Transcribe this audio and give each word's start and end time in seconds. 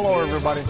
Hello, 0.00 0.20
everybody. 0.20 0.60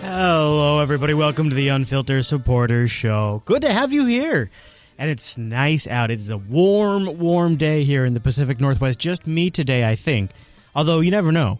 Hello, 0.00 0.80
everybody. 0.80 1.12
Welcome 1.12 1.50
to 1.50 1.54
the 1.54 1.68
Unfilter 1.68 2.24
Supporters 2.24 2.90
Show. 2.90 3.42
Good 3.44 3.60
to 3.60 3.70
have 3.70 3.92
you 3.92 4.06
here. 4.06 4.50
And 4.96 5.10
it's 5.10 5.36
nice 5.36 5.86
out. 5.86 6.10
It 6.10 6.20
is 6.20 6.30
a 6.30 6.38
warm, 6.38 7.18
warm 7.18 7.56
day 7.56 7.84
here 7.84 8.06
in 8.06 8.14
the 8.14 8.20
Pacific 8.20 8.60
Northwest. 8.60 8.98
Just 8.98 9.26
me 9.26 9.50
today, 9.50 9.86
I 9.86 9.94
think. 9.94 10.30
Although 10.74 11.00
you 11.00 11.10
never 11.10 11.30
know. 11.30 11.58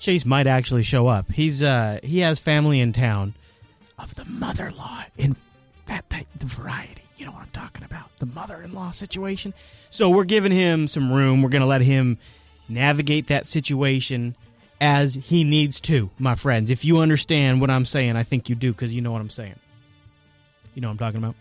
Chase 0.00 0.26
might 0.26 0.48
actually 0.48 0.82
show 0.82 1.06
up. 1.06 1.30
He's 1.30 1.62
uh 1.62 2.00
he 2.02 2.18
has 2.18 2.40
family 2.40 2.80
in 2.80 2.92
town 2.92 3.34
of 4.00 4.16
the 4.16 4.24
mother-in-law 4.24 5.04
in 5.16 5.36
that 5.86 6.10
type 6.10 6.26
the 6.34 6.46
variety. 6.46 7.05
You 7.16 7.26
know 7.26 7.32
what 7.32 7.42
I'm 7.42 7.50
talking 7.52 7.84
about. 7.84 8.10
The 8.18 8.26
mother-in-law 8.26 8.90
situation. 8.90 9.54
So 9.90 10.10
we're 10.10 10.24
giving 10.24 10.52
him 10.52 10.86
some 10.88 11.12
room. 11.12 11.42
We're 11.42 11.48
going 11.48 11.62
to 11.62 11.66
let 11.66 11.80
him 11.80 12.18
navigate 12.68 13.28
that 13.28 13.46
situation 13.46 14.34
as 14.80 15.14
he 15.14 15.42
needs 15.42 15.80
to, 15.80 16.10
my 16.18 16.34
friends. 16.34 16.70
If 16.70 16.84
you 16.84 16.98
understand 16.98 17.60
what 17.60 17.70
I'm 17.70 17.86
saying, 17.86 18.16
I 18.16 18.22
think 18.22 18.48
you 18.48 18.54
do 18.54 18.72
because 18.72 18.94
you 18.94 19.00
know 19.00 19.12
what 19.12 19.20
I'm 19.20 19.30
saying. 19.30 19.54
You 20.74 20.82
know 20.82 20.88
what 20.88 20.92
I'm 20.92 20.98
talking 20.98 21.18
about? 21.18 21.34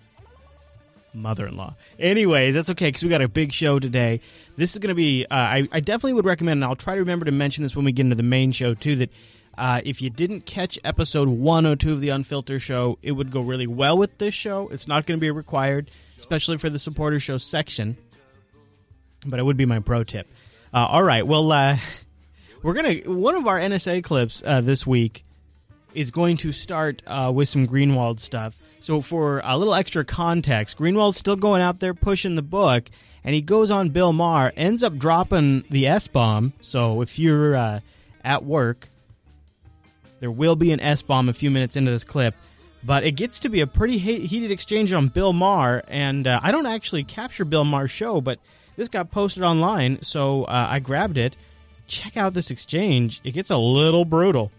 Mother 1.13 1.47
in 1.47 1.55
law. 1.55 1.75
Anyways, 1.99 2.53
that's 2.53 2.69
okay 2.69 2.87
because 2.87 3.03
we 3.03 3.09
got 3.09 3.21
a 3.21 3.27
big 3.27 3.51
show 3.51 3.79
today. 3.79 4.21
This 4.55 4.71
is 4.71 4.79
going 4.79 4.89
to 4.89 4.95
be, 4.95 5.25
uh, 5.25 5.35
I, 5.35 5.67
I 5.71 5.79
definitely 5.81 6.13
would 6.13 6.25
recommend, 6.25 6.59
and 6.59 6.65
I'll 6.65 6.75
try 6.75 6.95
to 6.95 7.01
remember 7.01 7.25
to 7.25 7.31
mention 7.31 7.63
this 7.63 7.75
when 7.75 7.83
we 7.83 7.91
get 7.91 8.03
into 8.05 8.15
the 8.15 8.23
main 8.23 8.53
show 8.53 8.73
too, 8.73 8.95
that 8.97 9.09
uh, 9.57 9.81
if 9.83 10.01
you 10.01 10.09
didn't 10.09 10.45
catch 10.45 10.77
episode 10.83 11.27
102 11.27 11.93
of 11.93 12.01
the 12.01 12.09
Unfilter 12.09 12.59
Show, 12.59 12.97
it 13.01 13.13
would 13.13 13.31
go 13.31 13.41
really 13.41 13.67
well 13.67 13.97
with 13.97 14.17
this 14.17 14.33
show. 14.33 14.67
It's 14.69 14.87
not 14.87 15.05
going 15.05 15.17
to 15.17 15.21
be 15.21 15.31
required, 15.31 15.89
especially 16.17 16.57
for 16.57 16.69
the 16.69 16.79
supporter 16.79 17.19
show 17.19 17.37
section, 17.37 17.97
but 19.25 19.39
it 19.39 19.43
would 19.43 19.57
be 19.57 19.65
my 19.65 19.79
pro 19.79 20.03
tip. 20.03 20.27
Uh, 20.73 20.85
all 20.89 21.03
right, 21.03 21.25
well, 21.25 21.51
uh, 21.51 21.77
we're 22.63 22.73
gonna 22.73 22.95
one 23.05 23.35
of 23.35 23.47
our 23.47 23.59
NSA 23.59 24.03
clips 24.03 24.43
uh, 24.45 24.61
this 24.61 24.85
week 24.85 25.23
is 25.93 26.11
going 26.11 26.37
to 26.37 26.51
start 26.51 27.01
uh, 27.07 27.31
with 27.33 27.47
some 27.47 27.67
Greenwald 27.67 28.19
stuff. 28.19 28.59
So 28.81 29.01
for 29.01 29.41
a 29.43 29.57
little 29.57 29.73
extra 29.73 30.03
context, 30.03 30.77
Greenwald's 30.77 31.17
still 31.17 31.37
going 31.37 31.61
out 31.61 31.79
there 31.79 31.93
pushing 31.93 32.35
the 32.35 32.41
book, 32.41 32.89
and 33.23 33.33
he 33.33 33.41
goes 33.41 33.71
on 33.71 33.89
Bill 33.89 34.13
Maher, 34.13 34.51
ends 34.57 34.83
up 34.83 34.97
dropping 34.97 35.63
the 35.69 35.87
S 35.87 36.07
bomb. 36.07 36.53
So 36.61 37.01
if 37.01 37.17
you're 37.17 37.55
uh, 37.55 37.79
at 38.23 38.43
work, 38.43 38.89
there 40.19 40.31
will 40.31 40.55
be 40.55 40.71
an 40.71 40.79
S 40.79 41.01
bomb 41.01 41.29
a 41.29 41.33
few 41.33 41.51
minutes 41.51 41.75
into 41.75 41.91
this 41.91 42.03
clip. 42.03 42.35
But 42.83 43.03
it 43.03 43.13
gets 43.13 43.39
to 43.39 43.49
be 43.49 43.61
a 43.61 43.67
pretty 43.67 43.97
he- 43.97 44.27
heated 44.27 44.51
exchange 44.51 44.93
on 44.93 45.07
Bill 45.07 45.33
Maher, 45.33 45.83
and 45.87 46.27
uh, 46.27 46.39
I 46.43 46.51
don't 46.51 46.67
actually 46.67 47.03
capture 47.03 47.43
Bill 47.43 47.65
Maher's 47.65 47.89
show, 47.89 48.21
but 48.21 48.39
this 48.75 48.89
got 48.89 49.09
posted 49.09 49.41
online, 49.41 50.03
so 50.03 50.43
uh, 50.43 50.67
I 50.69 50.79
grabbed 50.79 51.17
it 51.17 51.35
check 51.87 52.17
out 52.17 52.33
this 52.33 52.51
exchange. 52.51 53.21
It 53.23 53.31
gets 53.31 53.49
a 53.49 53.57
little 53.57 54.05
brutal. 54.05 54.51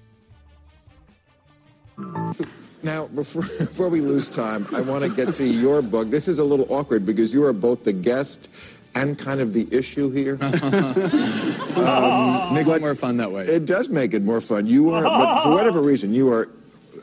Now, 2.83 3.07
before, 3.09 3.43
before 3.59 3.89
we 3.89 4.01
lose 4.01 4.29
time, 4.29 4.67
I 4.75 4.81
want 4.81 5.05
to 5.05 5.11
get 5.11 5.35
to 5.37 5.45
your 5.45 5.83
book. 5.83 6.11
This 6.11 6.29
is 6.29 6.39
a 6.39 6.45
little 6.45 6.67
awkward 6.73 7.07
because 7.07 7.33
you 7.33 7.45
are 7.45 7.53
both 7.53 7.85
the 7.85 7.93
guest 7.93 8.76
and 8.97 9.19
kind 9.19 9.41
of 9.41 9.53
the 9.53 9.69
issue 9.71 10.11
here. 10.11 10.39
um, 10.43 10.51
Makes 12.55 12.71
it 12.71 12.81
more 12.81 12.95
fun 12.95 13.17
that 13.19 13.31
way. 13.31 13.43
It 13.45 13.67
does 13.67 13.89
make 13.89 14.15
it 14.15 14.23
more 14.23 14.41
fun. 14.41 14.67
You 14.67 14.91
are, 14.91 15.03
but 15.03 15.43
for 15.43 15.51
whatever 15.51 15.83
reason, 15.83 16.15
you 16.15 16.33
are, 16.33 16.49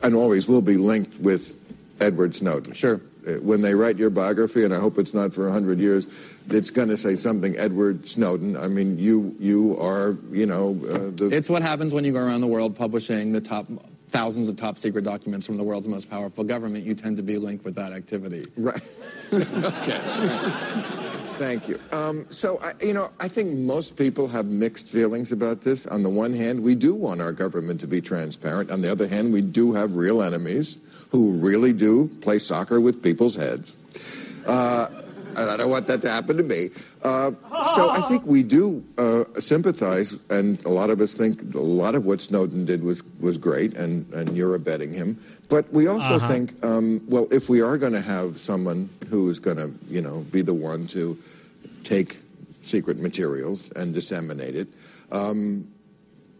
and 0.02 0.14
always 0.14 0.48
will 0.48 0.62
be 0.62 0.76
linked 0.76 1.18
with 1.20 1.54
Edward 2.00 2.34
Snowden. 2.34 2.74
Sure. 2.74 3.00
Uh, 3.26 3.32
When 3.34 3.62
they 3.62 3.74
write 3.74 3.96
your 3.96 4.10
biography, 4.10 4.64
and 4.64 4.74
I 4.74 4.78
hope 4.80 4.98
it's 4.98 5.14
not 5.14 5.32
for 5.32 5.50
hundred 5.50 5.78
years, 5.78 6.06
it's 6.50 6.70
going 6.70 6.88
to 6.88 6.96
say 6.96 7.16
something 7.16 7.56
Edward 7.56 8.08
Snowden. 8.08 8.56
I 8.56 8.68
mean, 8.68 8.98
you 8.98 9.34
you 9.38 9.78
are, 9.80 10.16
you 10.30 10.46
know, 10.46 10.76
uh, 10.90 11.10
the. 11.14 11.30
It's 11.32 11.48
what 11.48 11.62
happens 11.62 11.94
when 11.94 12.04
you 12.04 12.12
go 12.12 12.20
around 12.20 12.40
the 12.42 12.46
world 12.48 12.76
publishing 12.76 13.32
the 13.32 13.40
top 13.40 13.66
thousands 14.10 14.48
of 14.48 14.56
top 14.56 14.78
secret 14.78 15.04
documents 15.04 15.46
from 15.46 15.56
the 15.56 15.64
world's 15.64 15.88
most 15.88 16.10
powerful 16.10 16.44
government. 16.44 16.84
You 16.84 16.94
tend 16.94 17.16
to 17.16 17.22
be 17.22 17.38
linked 17.38 17.64
with 17.64 17.76
that 17.76 17.92
activity. 17.92 18.44
Right. 18.56 18.80
okay. 19.32 20.00
Thank 21.36 21.68
you. 21.68 21.80
Um, 21.90 22.26
so, 22.30 22.60
I, 22.60 22.72
you 22.80 22.94
know, 22.94 23.10
I 23.18 23.26
think 23.26 23.52
most 23.58 23.96
people 23.96 24.28
have 24.28 24.46
mixed 24.46 24.88
feelings 24.88 25.32
about 25.32 25.62
this. 25.62 25.84
On 25.86 26.04
the 26.04 26.08
one 26.08 26.32
hand, 26.32 26.62
we 26.62 26.76
do 26.76 26.94
want 26.94 27.20
our 27.20 27.32
government 27.32 27.80
to 27.80 27.88
be 27.88 28.00
transparent. 28.00 28.70
On 28.70 28.82
the 28.82 28.90
other 28.90 29.08
hand, 29.08 29.32
we 29.32 29.40
do 29.40 29.72
have 29.72 29.96
real 29.96 30.22
enemies 30.22 30.78
who 31.10 31.32
really 31.32 31.72
do 31.72 32.08
play 32.20 32.38
soccer 32.38 32.80
with 32.80 33.02
people's 33.02 33.34
heads. 33.34 33.76
Uh, 34.46 34.88
and 35.36 35.50
I 35.50 35.56
don't 35.56 35.70
want 35.70 35.86
that 35.88 36.02
to 36.02 36.08
happen 36.10 36.36
to 36.36 36.42
me. 36.42 36.70
Uh, 37.02 37.32
so 37.74 37.90
I 37.90 38.00
think 38.08 38.24
we 38.26 38.42
do 38.42 38.82
uh, 38.98 39.24
sympathize, 39.38 40.14
and 40.30 40.62
a 40.64 40.68
lot 40.70 40.90
of 40.90 41.00
us 41.00 41.14
think 41.14 41.54
a 41.54 41.60
lot 41.60 41.94
of 41.94 42.06
what 42.06 42.22
Snowden 42.22 42.64
did 42.64 42.82
was, 42.82 43.02
was 43.20 43.38
great, 43.38 43.74
and, 43.76 44.10
and 44.12 44.36
you're 44.36 44.54
abetting 44.54 44.92
him. 44.92 45.18
But 45.48 45.70
we 45.72 45.86
also 45.86 46.14
Uh-huh. 46.16 46.28
think, 46.28 46.64
um, 46.64 47.00
well, 47.08 47.28
if 47.30 47.48
we 47.48 47.60
are 47.60 47.76
going 47.78 47.92
to 47.92 48.00
have 48.00 48.38
someone 48.38 48.88
who 49.10 49.28
is 49.28 49.38
going 49.38 49.58
to, 49.58 49.70
you 49.90 50.00
know, 50.00 50.20
be 50.30 50.42
the 50.42 50.54
one 50.54 50.86
to 50.88 51.18
take 51.84 52.20
secret 52.62 52.98
materials 52.98 53.70
and 53.76 53.92
disseminate 53.94 54.56
it, 54.56 54.68
um, 55.12 55.66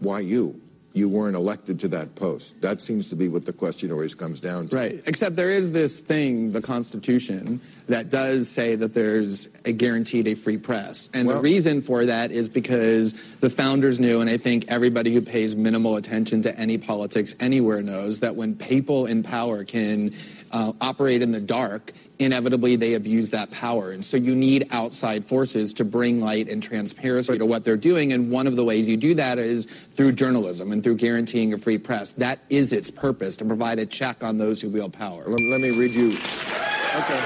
why 0.01 0.21
you? 0.21 0.61
You 0.95 1.09
weren't 1.09 1.35
elected 1.35 1.81
to 1.81 1.89
that 1.89 2.15
post. 2.15 2.61
That 2.61 2.81
seems 2.81 3.11
to 3.11 3.17
be 3.17 3.27
what 3.29 3.45
the 3.47 3.53
question 3.53 3.91
always 3.91 4.15
comes 4.15 4.39
down 4.39 4.69
to. 4.69 4.77
Right. 4.77 5.03
Except 5.07 5.35
there 5.35 5.51
is 5.51 5.73
this 5.73 5.99
thing, 5.99 6.53
the 6.53 6.63
Constitution, 6.63 7.61
that 7.89 8.11
does 8.11 8.49
say 8.49 8.77
that 8.77 8.95
there's 8.95 9.49
a 9.65 9.73
guaranteed 9.73 10.29
a 10.29 10.35
free 10.35 10.57
press. 10.57 11.11
And 11.13 11.27
Well- 11.27 11.39
the 11.39 11.43
reason 11.43 11.83
for 11.83 12.07
that 12.07 12.31
is 12.31 12.49
because 12.49 13.17
the 13.41 13.51
founders 13.51 13.99
knew, 13.99 14.21
and 14.21 14.31
I 14.31 14.37
think 14.37 14.67
everybody 14.69 15.13
who 15.13 15.21
pays 15.21 15.57
minimal 15.57 15.97
attention 15.97 16.43
to 16.43 16.57
any 16.57 16.79
politics 16.79 17.35
anywhere 17.41 17.83
knows, 17.83 18.21
that 18.21 18.37
when 18.37 18.55
people 18.55 19.07
in 19.07 19.25
power 19.25 19.65
can 19.65 20.13
uh, 20.55 20.73
operate 20.81 21.21
in 21.21 21.33
the 21.33 21.41
dark, 21.41 21.93
inevitably 22.21 22.77
they 22.77 22.95
abuse 22.95 23.31
that 23.31 23.51
power. 23.51 23.91
And 23.91 24.07
so 24.07 24.17
you 24.17 24.37
need 24.37 24.69
outside 24.71 25.25
forces 25.25 25.75
to 25.75 25.85
bring 25.85 26.21
light 26.21 26.49
and 26.49 26.63
transparency 26.63 27.37
to 27.37 27.45
what 27.45 27.65
they're 27.65 27.77
doing. 27.77 28.13
And 28.13 28.31
one 28.31 28.47
of 28.47 28.55
the 28.55 28.65
ways 28.65 28.87
you 28.87 28.97
do 28.97 29.17
that 29.17 29.39
is 29.41 29.67
through 29.91 30.13
journalism 30.13 30.71
and 30.71 30.83
through 30.83 30.95
guaranteeing 30.95 31.53
a 31.53 31.59
free 31.59 31.77
press. 31.77 32.13
That 32.13 32.39
is 32.51 32.73
its 32.73 32.89
purpose, 32.89 33.37
to 33.39 33.45
provide 33.45 33.81
a 33.81 33.87
check 33.87 34.23
on 34.23 34.39
those 34.39 34.61
who 34.61 34.71
wield 34.71 34.93
power. 34.93 35.25
Let, 35.27 35.41
let 35.51 35.61
me 35.61 35.73
read 35.73 35.91
you. 35.91 36.11
Okay. 36.11 37.25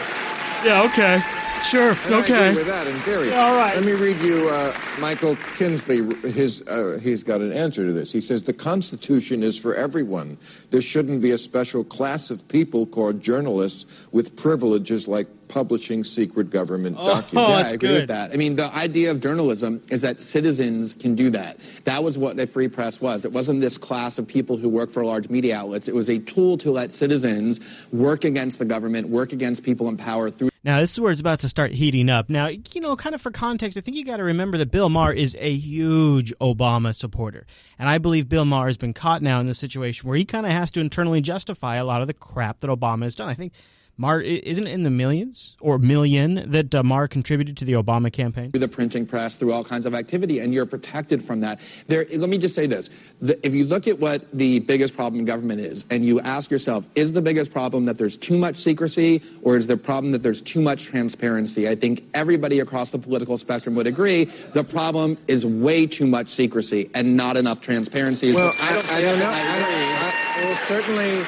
Yeah, 0.64 0.88
okay. 0.90 1.47
Sure, 1.62 1.90
And 1.90 2.14
I 2.14 2.20
agree 2.20 2.58
with 2.58 2.66
that 2.66 2.86
in 2.86 2.94
theory. 3.00 3.28
Yeah, 3.28 3.46
all 3.46 3.56
right. 3.56 3.74
Let 3.74 3.84
me 3.84 3.92
read 3.92 4.20
you 4.20 4.48
uh, 4.48 4.74
Michael 5.00 5.36
Kinsley. 5.56 6.02
His 6.30 6.66
uh, 6.68 6.98
he's 7.02 7.22
got 7.22 7.40
an 7.40 7.52
answer 7.52 7.84
to 7.84 7.92
this. 7.92 8.12
He 8.12 8.20
says 8.20 8.42
the 8.44 8.52
Constitution 8.52 9.42
is 9.42 9.58
for 9.58 9.74
everyone. 9.74 10.38
There 10.70 10.80
shouldn't 10.80 11.20
be 11.20 11.32
a 11.32 11.38
special 11.38 11.84
class 11.84 12.30
of 12.30 12.46
people 12.48 12.86
called 12.86 13.20
journalists 13.20 14.08
with 14.12 14.36
privileges 14.36 15.08
like 15.08 15.28
publishing 15.48 16.04
secret 16.04 16.50
government 16.50 16.96
documents. 16.96 17.32
Oh, 17.34 17.48
yeah, 17.48 17.56
I 17.56 17.68
agree 17.68 17.88
good. 17.88 18.00
with 18.00 18.08
that. 18.08 18.32
I 18.32 18.36
mean, 18.36 18.56
the 18.56 18.72
idea 18.74 19.10
of 19.10 19.20
journalism 19.20 19.82
is 19.88 20.02
that 20.02 20.20
citizens 20.20 20.94
can 20.94 21.14
do 21.14 21.30
that. 21.30 21.58
That 21.84 22.04
was 22.04 22.18
what 22.18 22.36
the 22.36 22.46
free 22.46 22.68
press 22.68 23.00
was. 23.00 23.24
It 23.24 23.32
wasn't 23.32 23.60
this 23.60 23.78
class 23.78 24.18
of 24.18 24.28
people 24.28 24.56
who 24.56 24.68
work 24.68 24.90
for 24.90 25.04
large 25.04 25.28
media 25.28 25.56
outlets. 25.56 25.88
It 25.88 25.94
was 25.94 26.10
a 26.10 26.18
tool 26.18 26.58
to 26.58 26.70
let 26.70 26.92
citizens 26.92 27.60
work 27.92 28.24
against 28.24 28.58
the 28.58 28.64
government, 28.64 29.08
work 29.08 29.32
against 29.32 29.62
people 29.62 29.88
in 29.88 29.96
power 29.96 30.30
through 30.30 30.50
Now, 30.68 30.80
this 30.80 30.92
is 30.92 31.00
where 31.00 31.10
it's 31.10 31.22
about 31.22 31.38
to 31.38 31.48
start 31.48 31.72
heating 31.72 32.10
up. 32.10 32.28
Now, 32.28 32.48
you 32.48 32.82
know, 32.82 32.94
kind 32.94 33.14
of 33.14 33.22
for 33.22 33.30
context, 33.30 33.78
I 33.78 33.80
think 33.80 33.96
you 33.96 34.04
got 34.04 34.18
to 34.18 34.22
remember 34.22 34.58
that 34.58 34.70
Bill 34.70 34.90
Maher 34.90 35.14
is 35.14 35.34
a 35.40 35.50
huge 35.50 36.30
Obama 36.42 36.94
supporter. 36.94 37.46
And 37.78 37.88
I 37.88 37.96
believe 37.96 38.28
Bill 38.28 38.44
Maher 38.44 38.66
has 38.66 38.76
been 38.76 38.92
caught 38.92 39.22
now 39.22 39.40
in 39.40 39.46
the 39.46 39.54
situation 39.54 40.06
where 40.06 40.18
he 40.18 40.26
kind 40.26 40.44
of 40.44 40.52
has 40.52 40.70
to 40.72 40.80
internally 40.80 41.22
justify 41.22 41.76
a 41.76 41.86
lot 41.86 42.02
of 42.02 42.06
the 42.06 42.12
crap 42.12 42.60
that 42.60 42.68
Obama 42.68 43.04
has 43.04 43.14
done. 43.14 43.30
I 43.30 43.34
think 43.34 43.54
Maher 44.00 44.20
i- 44.20 44.40
isn't 44.44 44.66
it 44.66 44.72
in 44.72 44.84
the 44.84 44.90
millions 44.90 45.56
or 45.60 45.76
million 45.78 46.44
that 46.52 46.72
uh, 46.74 46.82
Maher 46.84 47.08
contributed 47.08 47.56
to 47.58 47.64
the 47.64 47.72
Obama 47.74 48.12
campaign. 48.12 48.50
through 48.52 48.60
the 48.60 48.68
printing 48.68 49.04
press, 49.04 49.34
through 49.36 49.52
all 49.52 49.64
kinds 49.64 49.86
of 49.86 49.94
activity, 49.94 50.38
and 50.38 50.54
you're 50.54 50.66
protected 50.66 51.20
from 51.22 51.40
that. 51.40 51.58
There, 51.88 52.06
let 52.16 52.28
me 52.30 52.38
just 52.38 52.54
say 52.54 52.66
this: 52.66 52.90
the, 53.20 53.44
if 53.44 53.54
you 53.54 53.64
look 53.66 53.88
at 53.88 53.98
what 53.98 54.30
the 54.32 54.60
biggest 54.60 54.94
problem 54.94 55.18
in 55.20 55.24
government 55.26 55.60
is, 55.60 55.84
and 55.90 56.04
you 56.04 56.20
ask 56.20 56.50
yourself, 56.50 56.84
is 56.94 57.12
the 57.12 57.20
biggest 57.22 57.50
problem 57.52 57.84
that 57.86 57.98
there's 57.98 58.16
too 58.16 58.38
much 58.38 58.56
secrecy, 58.56 59.20
or 59.42 59.56
is 59.56 59.66
the 59.66 59.76
problem 59.76 60.12
that 60.12 60.22
there's 60.22 60.40
too 60.42 60.62
much 60.62 60.84
transparency? 60.84 61.68
I 61.68 61.74
think 61.74 62.04
everybody 62.14 62.60
across 62.60 62.92
the 62.92 62.98
political 62.98 63.36
spectrum 63.36 63.74
would 63.74 63.86
agree 63.88 64.26
the 64.54 64.62
problem 64.64 65.18
is 65.26 65.44
way 65.44 65.86
too 65.86 66.06
much 66.06 66.28
secrecy 66.28 66.88
and 66.94 67.16
not 67.16 67.36
enough 67.36 67.60
transparency. 67.60 68.32
Well, 68.32 68.54
I 68.62 68.72
don't, 68.74 68.92
I, 68.92 69.00
don't 69.00 69.18
know. 69.18 69.28
I 69.28 69.38
I 69.40 69.56
agree. 69.56 69.74
I- 69.74 70.44
well, 70.44 70.56
certainly, 70.56 71.24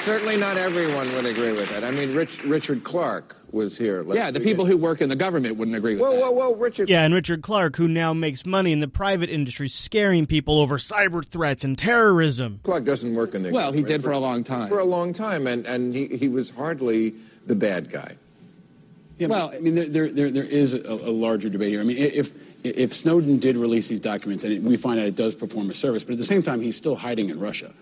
certainly 0.00 0.36
not 0.36 0.56
everyone 0.56 1.12
would 1.14 1.26
agree 1.26 1.52
with 1.52 1.68
that. 1.70 1.84
I 1.84 1.90
mean, 1.90 2.14
Rich, 2.14 2.42
Richard 2.44 2.84
Clarke 2.84 3.36
was 3.52 3.76
here. 3.76 4.02
last 4.02 4.16
yeah, 4.16 4.30
the 4.30 4.38
weekend. 4.38 4.44
people 4.44 4.66
who 4.66 4.76
work 4.76 5.00
in 5.00 5.08
the 5.08 5.16
government 5.16 5.56
wouldn't 5.56 5.76
agree 5.76 5.94
with 5.94 6.02
Whoa, 6.02 6.12
that. 6.12 6.20
whoa, 6.20 6.30
whoa, 6.30 6.50
whoa, 6.50 6.56
Richard. 6.56 6.88
Yeah, 6.88 7.02
and 7.04 7.12
Richard 7.14 7.42
Clarke, 7.42 7.76
who 7.76 7.88
now 7.88 8.12
makes 8.12 8.46
money 8.46 8.72
in 8.72 8.80
the 8.80 8.88
private 8.88 9.28
industry, 9.30 9.68
scaring 9.68 10.26
people 10.26 10.58
over 10.60 10.78
cyber 10.78 11.24
threats 11.24 11.64
and 11.64 11.76
terrorism. 11.76 12.60
Clarke 12.62 12.84
doesn't 12.84 13.14
work 13.14 13.34
in 13.34 13.42
the. 13.42 13.50
Well, 13.52 13.72
he 13.72 13.82
did 13.82 14.02
for 14.02 14.10
a 14.12 14.18
long 14.18 14.44
time. 14.44 14.68
For 14.68 14.78
a 14.78 14.84
long 14.84 15.12
time, 15.12 15.46
and 15.46 15.66
and 15.66 15.94
he 15.94 16.06
he 16.06 16.28
was 16.28 16.50
hardly 16.50 17.14
the 17.46 17.54
bad 17.56 17.90
guy. 17.90 18.16
Yeah, 19.18 19.28
Well- 19.28 19.48
well, 19.48 19.56
I 19.56 19.60
mean, 19.60 19.74
there, 19.74 19.86
there, 19.86 20.08
there, 20.10 20.30
there 20.30 20.44
is 20.44 20.72
a, 20.72 20.80
a 20.80 21.12
larger 21.12 21.48
debate 21.50 21.68
here. 21.70 21.80
I 21.80 21.84
mean, 21.84 21.98
if 21.98 22.32
if 22.64 22.92
Snowden 22.94 23.38
did 23.38 23.56
release 23.56 23.88
these 23.88 24.00
documents, 24.00 24.44
and 24.44 24.64
we 24.64 24.76
find 24.76 24.98
out 25.00 25.06
it 25.06 25.14
does 25.16 25.34
perform 25.34 25.68
a 25.70 25.74
service, 25.74 26.04
but 26.04 26.12
at 26.12 26.18
the 26.18 26.24
same 26.24 26.42
time, 26.42 26.60
he's 26.60 26.76
still 26.76 26.96
hiding 26.96 27.28
in 27.30 27.38
Russia. 27.40 27.72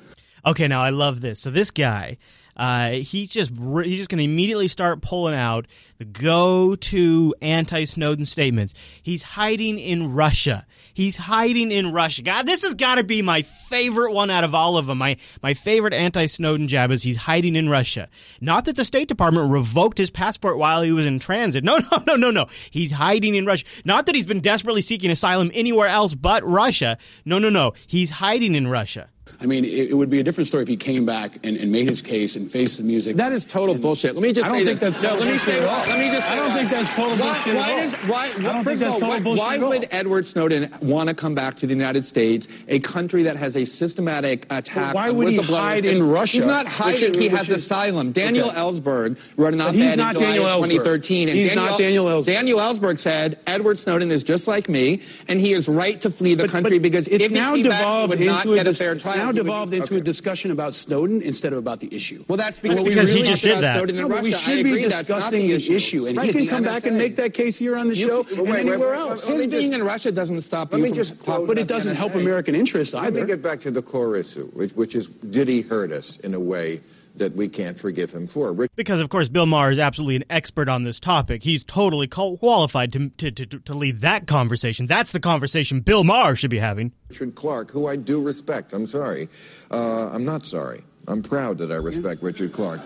Okay, 0.44 0.68
now 0.68 0.82
I 0.82 0.90
love 0.90 1.20
this. 1.20 1.40
So 1.40 1.50
this 1.50 1.70
guy, 1.70 2.16
uh, 2.58 2.90
he's 2.90 3.30
just 3.30 3.52
he's 3.56 3.96
just 3.96 4.08
going 4.08 4.18
to 4.18 4.24
immediately 4.24 4.66
start 4.66 5.00
pulling 5.00 5.34
out 5.34 5.66
the 5.98 6.04
go-to 6.04 7.34
anti-Snowden 7.40 8.26
statements. 8.26 8.74
He's 9.00 9.22
hiding 9.22 9.78
in 9.78 10.12
Russia. 10.12 10.66
He's 10.92 11.16
hiding 11.16 11.70
in 11.70 11.92
Russia. 11.92 12.22
God, 12.22 12.46
this 12.46 12.62
has 12.62 12.74
got 12.74 12.96
to 12.96 13.04
be 13.04 13.22
my 13.22 13.42
favorite 13.42 14.12
one 14.12 14.30
out 14.30 14.42
of 14.42 14.56
all 14.56 14.76
of 14.76 14.86
them. 14.86 14.98
My 14.98 15.16
my 15.40 15.54
favorite 15.54 15.94
anti-Snowden 15.94 16.66
jab 16.66 16.90
is 16.90 17.02
he's 17.02 17.16
hiding 17.16 17.54
in 17.54 17.68
Russia. 17.68 18.08
Not 18.40 18.64
that 18.64 18.74
the 18.74 18.84
State 18.84 19.06
Department 19.06 19.52
revoked 19.52 19.98
his 19.98 20.10
passport 20.10 20.58
while 20.58 20.82
he 20.82 20.90
was 20.90 21.06
in 21.06 21.20
transit. 21.20 21.62
No, 21.62 21.78
no, 21.92 22.02
no, 22.08 22.16
no, 22.16 22.30
no. 22.32 22.46
He's 22.70 22.90
hiding 22.90 23.36
in 23.36 23.46
Russia. 23.46 23.66
Not 23.84 24.06
that 24.06 24.16
he's 24.16 24.26
been 24.26 24.40
desperately 24.40 24.82
seeking 24.82 25.12
asylum 25.12 25.52
anywhere 25.54 25.88
else 25.88 26.14
but 26.14 26.44
Russia. 26.44 26.98
No, 27.24 27.38
no, 27.38 27.50
no. 27.50 27.74
He's 27.86 28.10
hiding 28.10 28.56
in 28.56 28.66
Russia. 28.66 29.10
I 29.40 29.46
mean, 29.46 29.64
it, 29.64 29.90
it 29.90 29.94
would 29.94 30.10
be 30.10 30.20
a 30.20 30.24
different 30.24 30.46
story 30.48 30.62
if 30.62 30.68
he 30.68 30.76
came 30.76 31.06
back 31.06 31.38
and, 31.44 31.56
and 31.56 31.70
made 31.70 31.88
his 31.88 32.02
case 32.02 32.34
and 32.36 32.50
faced 32.50 32.78
the 32.78 32.84
music. 32.84 33.16
That 33.16 33.32
is 33.32 33.44
total 33.44 33.74
bullshit. 33.76 34.14
Let 34.14 34.22
me 34.22 34.32
just 34.32 34.48
I 34.48 34.52
don't 34.52 34.60
say 34.60 34.64
think 34.66 34.80
this. 34.80 34.98
that's 34.98 35.02
no, 35.02 35.10
total 35.10 35.24
let 35.26 35.32
me 35.32 35.38
bullshit 35.38 35.54
say. 35.62 35.66
Let 35.66 35.98
me 35.98 36.10
just. 36.10 36.30
I 36.30 36.34
don't 36.36 36.48
why. 36.48 36.54
think 36.58 36.70
that's 36.70 36.90
total 36.90 37.10
why, 37.12 37.18
bullshit 37.18 37.54
Why 37.54 37.70
at 37.70 37.94
all. 37.94 38.10
why? 38.10 38.24
I 38.26 38.52
don't 38.52 38.64
think 38.64 38.78
that's 38.80 38.92
all, 38.92 38.98
total 39.00 39.08
why, 39.08 39.20
bullshit 39.20 39.44
why 39.44 39.54
at 39.56 39.62
all. 39.62 39.68
would 39.70 39.88
Edward 39.90 40.26
Snowden 40.26 40.74
want 40.82 41.08
to 41.08 41.14
come 41.14 41.34
back 41.34 41.58
to 41.58 41.66
the 41.66 41.74
United 41.74 42.04
States, 42.04 42.48
a 42.68 42.78
country 42.80 43.22
that 43.24 43.36
has 43.36 43.56
a 43.56 43.64
systematic 43.64 44.46
attack? 44.50 44.94
why 44.94 45.10
would 45.10 45.28
he 45.28 45.36
hide 45.36 45.84
in 45.84 46.02
Russia, 46.02 46.36
He's 46.38 46.44
not 46.46 46.66
hiding. 46.66 47.14
is- 47.14 47.18
he 47.18 47.28
has 47.28 47.48
is- 47.48 47.62
asylum. 47.64 48.12
Daniel 48.12 48.48
Okay. 48.48 48.58
Ellsberg 48.58 49.18
wrote 49.36 49.54
an 49.54 49.60
op-ed 49.60 49.74
he's 49.74 49.92
in 49.92 49.98
not 49.98 50.12
July 50.14 50.24
Daniel 50.26 50.46
of 50.46 50.64
Ellsberg. 50.64 50.70
2013. 50.70 51.28
And 51.28 51.38
He's 51.38 51.48
Daniel, 51.48 51.64
not 51.66 51.78
Daniel 51.78 52.04
Ellsberg. 52.06 52.24
Daniel 52.26 52.58
Ellsberg 52.58 52.98
said 52.98 53.38
Edward 53.46 53.78
Snowden 53.78 54.10
is 54.10 54.22
just 54.22 54.48
like 54.48 54.68
me, 54.68 55.02
and 55.28 55.40
he 55.40 55.52
is 55.52 55.68
right 55.68 56.00
to 56.00 56.10
flee 56.10 56.34
the 56.34 56.44
But- 56.44 56.50
country 56.50 56.78
because 56.78 57.08
if 57.08 57.20
he 57.20 57.28
now 57.28 57.54
came 57.54 57.64
back, 57.64 57.72
he 57.78 57.78
devolved 57.78 58.10
would 58.18 58.26
not 58.26 58.44
into 58.46 58.56
get 58.56 58.66
a 58.66 58.74
fair 58.74 58.94
trial. 58.94 59.17
Now 59.18 59.32
devolved 59.32 59.72
into 59.74 59.94
okay. 59.94 59.96
a 59.98 60.00
discussion 60.00 60.50
about 60.50 60.74
Snowden 60.74 61.22
instead 61.22 61.52
of 61.52 61.58
about 61.58 61.80
the 61.80 61.94
issue. 61.94 62.24
Well, 62.28 62.36
that's 62.36 62.62
What 62.62 62.70
because, 62.70 62.84
we 62.84 62.88
Because 62.90 63.12
he 63.12 63.22
just 63.22 63.42
did 63.42 63.58
that. 63.60 63.76
Snowden 63.76 63.96
No, 63.96 64.08
but 64.08 64.22
we 64.22 64.32
should 64.32 64.58
I 64.60 64.62
be 64.62 64.70
agree, 64.70 64.84
that's 64.86 65.08
not 65.08 65.16
discussing 65.16 65.48
the 65.48 65.56
the 65.56 65.74
issue, 65.74 66.06
and 66.06 66.16
Right, 66.16 66.26
he 66.26 66.32
can 66.32 66.40
the 66.42 66.46
come 66.48 66.62
back 66.64 66.84
and 66.86 66.96
make 66.98 67.16
that 67.16 67.34
case 67.34 67.56
here 67.58 67.76
on 67.76 67.88
the 67.88 67.96
You- 67.96 68.06
show 68.08 68.22
wait, 68.22 68.30
and 68.32 68.40
wait, 68.48 68.60
anywhere 68.60 68.90
wait, 68.92 68.98
else. 68.98 69.28
let 69.28 69.38
His 69.38 69.46
being 69.46 69.72
in 69.72 69.82
Russia 69.82 70.12
doesn't 70.12 70.40
stop 70.40 70.72
let 70.72 70.80
me 70.80 70.92
just 70.92 71.18
quote- 71.22 71.46
But 71.48 71.58
it 71.58 71.66
doesn't 71.66 71.94
help 71.96 72.14
American 72.14 72.54
interests 72.54 72.94
either. 72.94 73.04
Let 73.04 73.14
me 73.14 73.20
either. 73.20 73.26
get 73.26 73.42
back 73.42 73.60
to 73.62 73.70
the 73.70 73.82
core 73.82 74.16
issue, 74.16 74.46
which, 74.52 74.72
which 74.72 74.94
is 74.94 75.06
did 75.08 75.48
he 75.48 75.60
hurt 75.62 75.92
us 75.92 76.16
in 76.18 76.34
a 76.34 76.40
way 76.40 76.80
that 77.18 77.34
we 77.34 77.48
can't 77.48 77.78
forgive 77.78 78.12
him 78.12 78.26
for? 78.26 78.52
Rich- 78.52 78.70
Because 78.76 79.00
of 79.00 79.08
course 79.08 79.28
Bill 79.28 79.46
Maher 79.46 79.70
is 79.72 79.78
absolutely 79.78 80.16
an 80.16 80.24
expert 80.30 80.68
on 80.68 80.84
this 80.84 80.98
topic. 81.00 81.42
He's 81.42 81.64
totally 81.64 82.06
qualified 82.08 82.92
to, 82.92 83.08
to 83.10 83.30
to 83.30 83.46
to 83.46 83.74
lead 83.74 84.00
that 84.00 84.26
conversation. 84.26 84.86
That's 84.86 85.12
the 85.12 85.20
conversation 85.20 85.80
Bill 85.80 86.04
Maher 86.04 86.34
should 86.36 86.50
be 86.50 86.58
having. 86.58 86.92
Richard 87.08 87.34
Clarke, 87.34 87.70
who 87.70 87.86
I 87.86 87.96
do 87.96 88.20
respect, 88.22 88.72
I'm 88.72 88.86
sorry. 88.86 89.28
Uh, 89.70 90.10
I'm 90.12 90.24
not 90.24 90.46
sorry. 90.46 90.82
I'm 91.06 91.22
proud 91.22 91.56
that 91.58 91.72
I 91.72 91.76
respect 91.76 92.22
Richard 92.22 92.52
Clarke. 92.52 92.80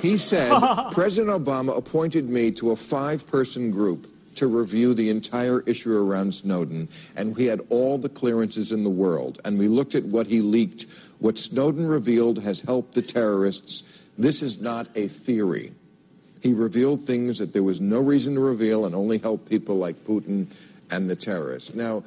He 0.00 0.16
said 0.16 0.50
President 0.92 1.44
Obama 1.44 1.76
appointed 1.76 2.28
me 2.30 2.50
to 2.52 2.70
a 2.70 2.76
five 2.76 3.26
person 3.26 3.70
group 3.70 4.10
to 4.36 4.46
review 4.46 4.92
the 4.94 5.08
entire 5.08 5.60
issue 5.60 5.96
around 5.96 6.34
Snowden, 6.34 6.88
and 7.16 7.34
we 7.36 7.46
had 7.46 7.60
all 7.70 7.96
the 7.98 8.08
clearances 8.08 8.70
in 8.72 8.84
the 8.84 8.90
world. 8.90 9.40
And 9.46 9.58
we 9.58 9.66
looked 9.68 9.94
at 9.94 10.04
what 10.04 10.26
he 10.26 10.40
leaked. 10.42 10.84
What 11.18 11.38
Snowden 11.38 11.86
revealed 11.86 12.42
has 12.42 12.60
helped 12.62 12.94
the 12.94 13.02
terrorists. 13.02 13.82
This 14.18 14.42
is 14.42 14.60
not 14.60 14.88
a 14.94 15.08
theory. 15.08 15.72
He 16.40 16.52
revealed 16.52 17.02
things 17.02 17.38
that 17.38 17.52
there 17.52 17.62
was 17.62 17.80
no 17.80 18.00
reason 18.00 18.34
to 18.34 18.40
reveal 18.40 18.84
and 18.84 18.94
only 18.94 19.18
helped 19.18 19.48
people 19.48 19.76
like 19.76 20.04
Putin 20.04 20.48
and 20.90 21.10
the 21.10 21.16
terrorists. 21.16 21.74
Now, 21.74 22.04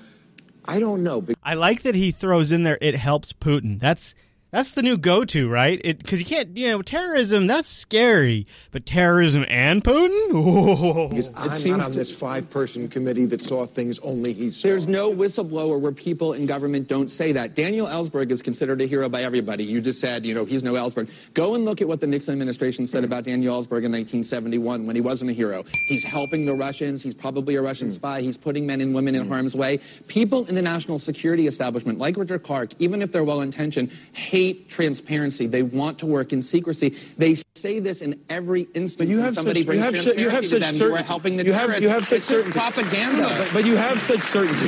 I 0.65 0.79
don't 0.79 1.03
know. 1.03 1.25
I 1.43 1.55
like 1.55 1.81
that 1.81 1.95
he 1.95 2.11
throws 2.11 2.51
in 2.51 2.63
there. 2.63 2.77
It 2.79 2.95
helps 2.95 3.33
Putin. 3.33 3.79
That's 3.79 4.13
that's 4.51 4.71
the 4.71 4.81
new 4.81 4.97
go-to, 4.97 5.47
right? 5.47 5.79
Because 5.83 6.19
you 6.19 6.25
can't, 6.25 6.57
you 6.57 6.69
know, 6.69 6.81
terrorism. 6.81 7.45
That's 7.45 7.69
scary, 7.69 8.47
but 8.71 8.83
terrorism 8.83 9.45
and 9.47 9.83
Putin. 9.83 10.31
Whoa. 10.31 11.07
Because 11.07 11.29
I'm 11.35 11.51
seems 11.51 11.77
not 11.77 11.87
on 11.87 11.91
this 11.91 12.15
five-person 12.15 12.87
committee 12.87 13.25
that 13.25 13.41
saw 13.41 13.67
things 13.67 13.99
only 13.99 14.33
he 14.33 14.49
saw. 14.49 14.67
There's 14.67 14.87
no 14.87 15.13
whistleblower 15.13 15.79
where 15.79 15.91
people 15.91 16.33
in 16.33 16.47
government 16.47 16.87
don't 16.87 17.11
say 17.11 17.31
that. 17.33 17.53
Daniel 17.53 17.85
Ellsberg 17.85 18.31
is 18.31 18.41
considered 18.41 18.81
a 18.81 18.87
hero 18.87 19.07
by 19.07 19.21
everybody. 19.21 19.63
You 19.63 19.81
just 19.81 20.01
said, 20.01 20.25
you 20.25 20.33
know, 20.33 20.45
he's 20.45 20.63
no 20.63 20.73
Ellsberg. 20.73 21.09
Go 21.35 21.53
and 21.53 21.63
look 21.63 21.79
at 21.79 21.87
what 21.87 21.99
the 21.99 22.07
Nixon 22.07 22.31
administration 22.31 22.87
said 22.87 23.03
about 23.03 23.25
Daniel 23.25 23.53
Ellsberg 23.53 23.85
in 23.85 23.91
1971 23.91 24.87
when 24.87 24.95
he 24.95 25.01
wasn't 25.01 25.29
a 25.29 25.33
hero. 25.33 25.63
He's 25.87 26.03
helping 26.03 26.45
the 26.45 26.55
Russians. 26.55 27.03
He's 27.03 27.13
probably 27.13 27.53
a 27.53 27.61
Russian 27.61 27.89
hmm. 27.89 27.93
spy. 27.93 28.21
He's 28.21 28.37
putting 28.37 28.65
men 28.65 28.81
and 28.81 28.95
women 28.95 29.13
in 29.13 29.25
hmm. 29.25 29.31
harm's 29.31 29.55
way. 29.55 29.79
People 30.07 30.45
in 30.45 30.55
the 30.55 30.63
national 30.63 30.97
security 30.97 31.45
establishment, 31.45 31.99
like 31.99 32.17
Richard 32.17 32.41
Clarke, 32.41 32.71
even 32.79 33.03
if 33.03 33.11
they're 33.11 33.23
well-intentioned, 33.23 33.91
hate 34.13 34.38
transparency. 34.69 35.47
They 35.47 35.63
want 35.63 35.99
to 35.99 36.05
work 36.05 36.31
in 36.33 36.41
secrecy. 36.41 36.95
They 37.17 37.35
say 37.55 37.79
this 37.79 38.01
in 38.01 38.19
every 38.29 38.63
instance 38.73 38.95
But 38.95 39.07
you 39.07 39.19
have 39.19 39.35
somebody 39.35 39.63
such, 39.65 39.75
you 39.75 39.81
have, 39.81 39.95
su- 39.97 40.13
you 40.17 40.29
have 40.29 40.45
such 40.45 40.49
to 40.49 40.59
them. 40.59 40.75
certainty. 40.75 40.85
You 40.85 40.95
are 40.95 41.03
helping 41.03 41.37
the 41.37 41.45
you 41.45 41.53
have, 41.53 41.61
terrorists. 41.71 41.83
you 41.83 41.89
have 41.89 42.07
such 42.07 42.17
It's 42.17 42.25
certainty. 42.27 42.59
propaganda. 42.59 43.21
No, 43.21 43.29
but, 43.29 43.49
but 43.53 43.65
you 43.65 43.75
have 43.77 44.01
such 44.01 44.21
certainty. 44.21 44.67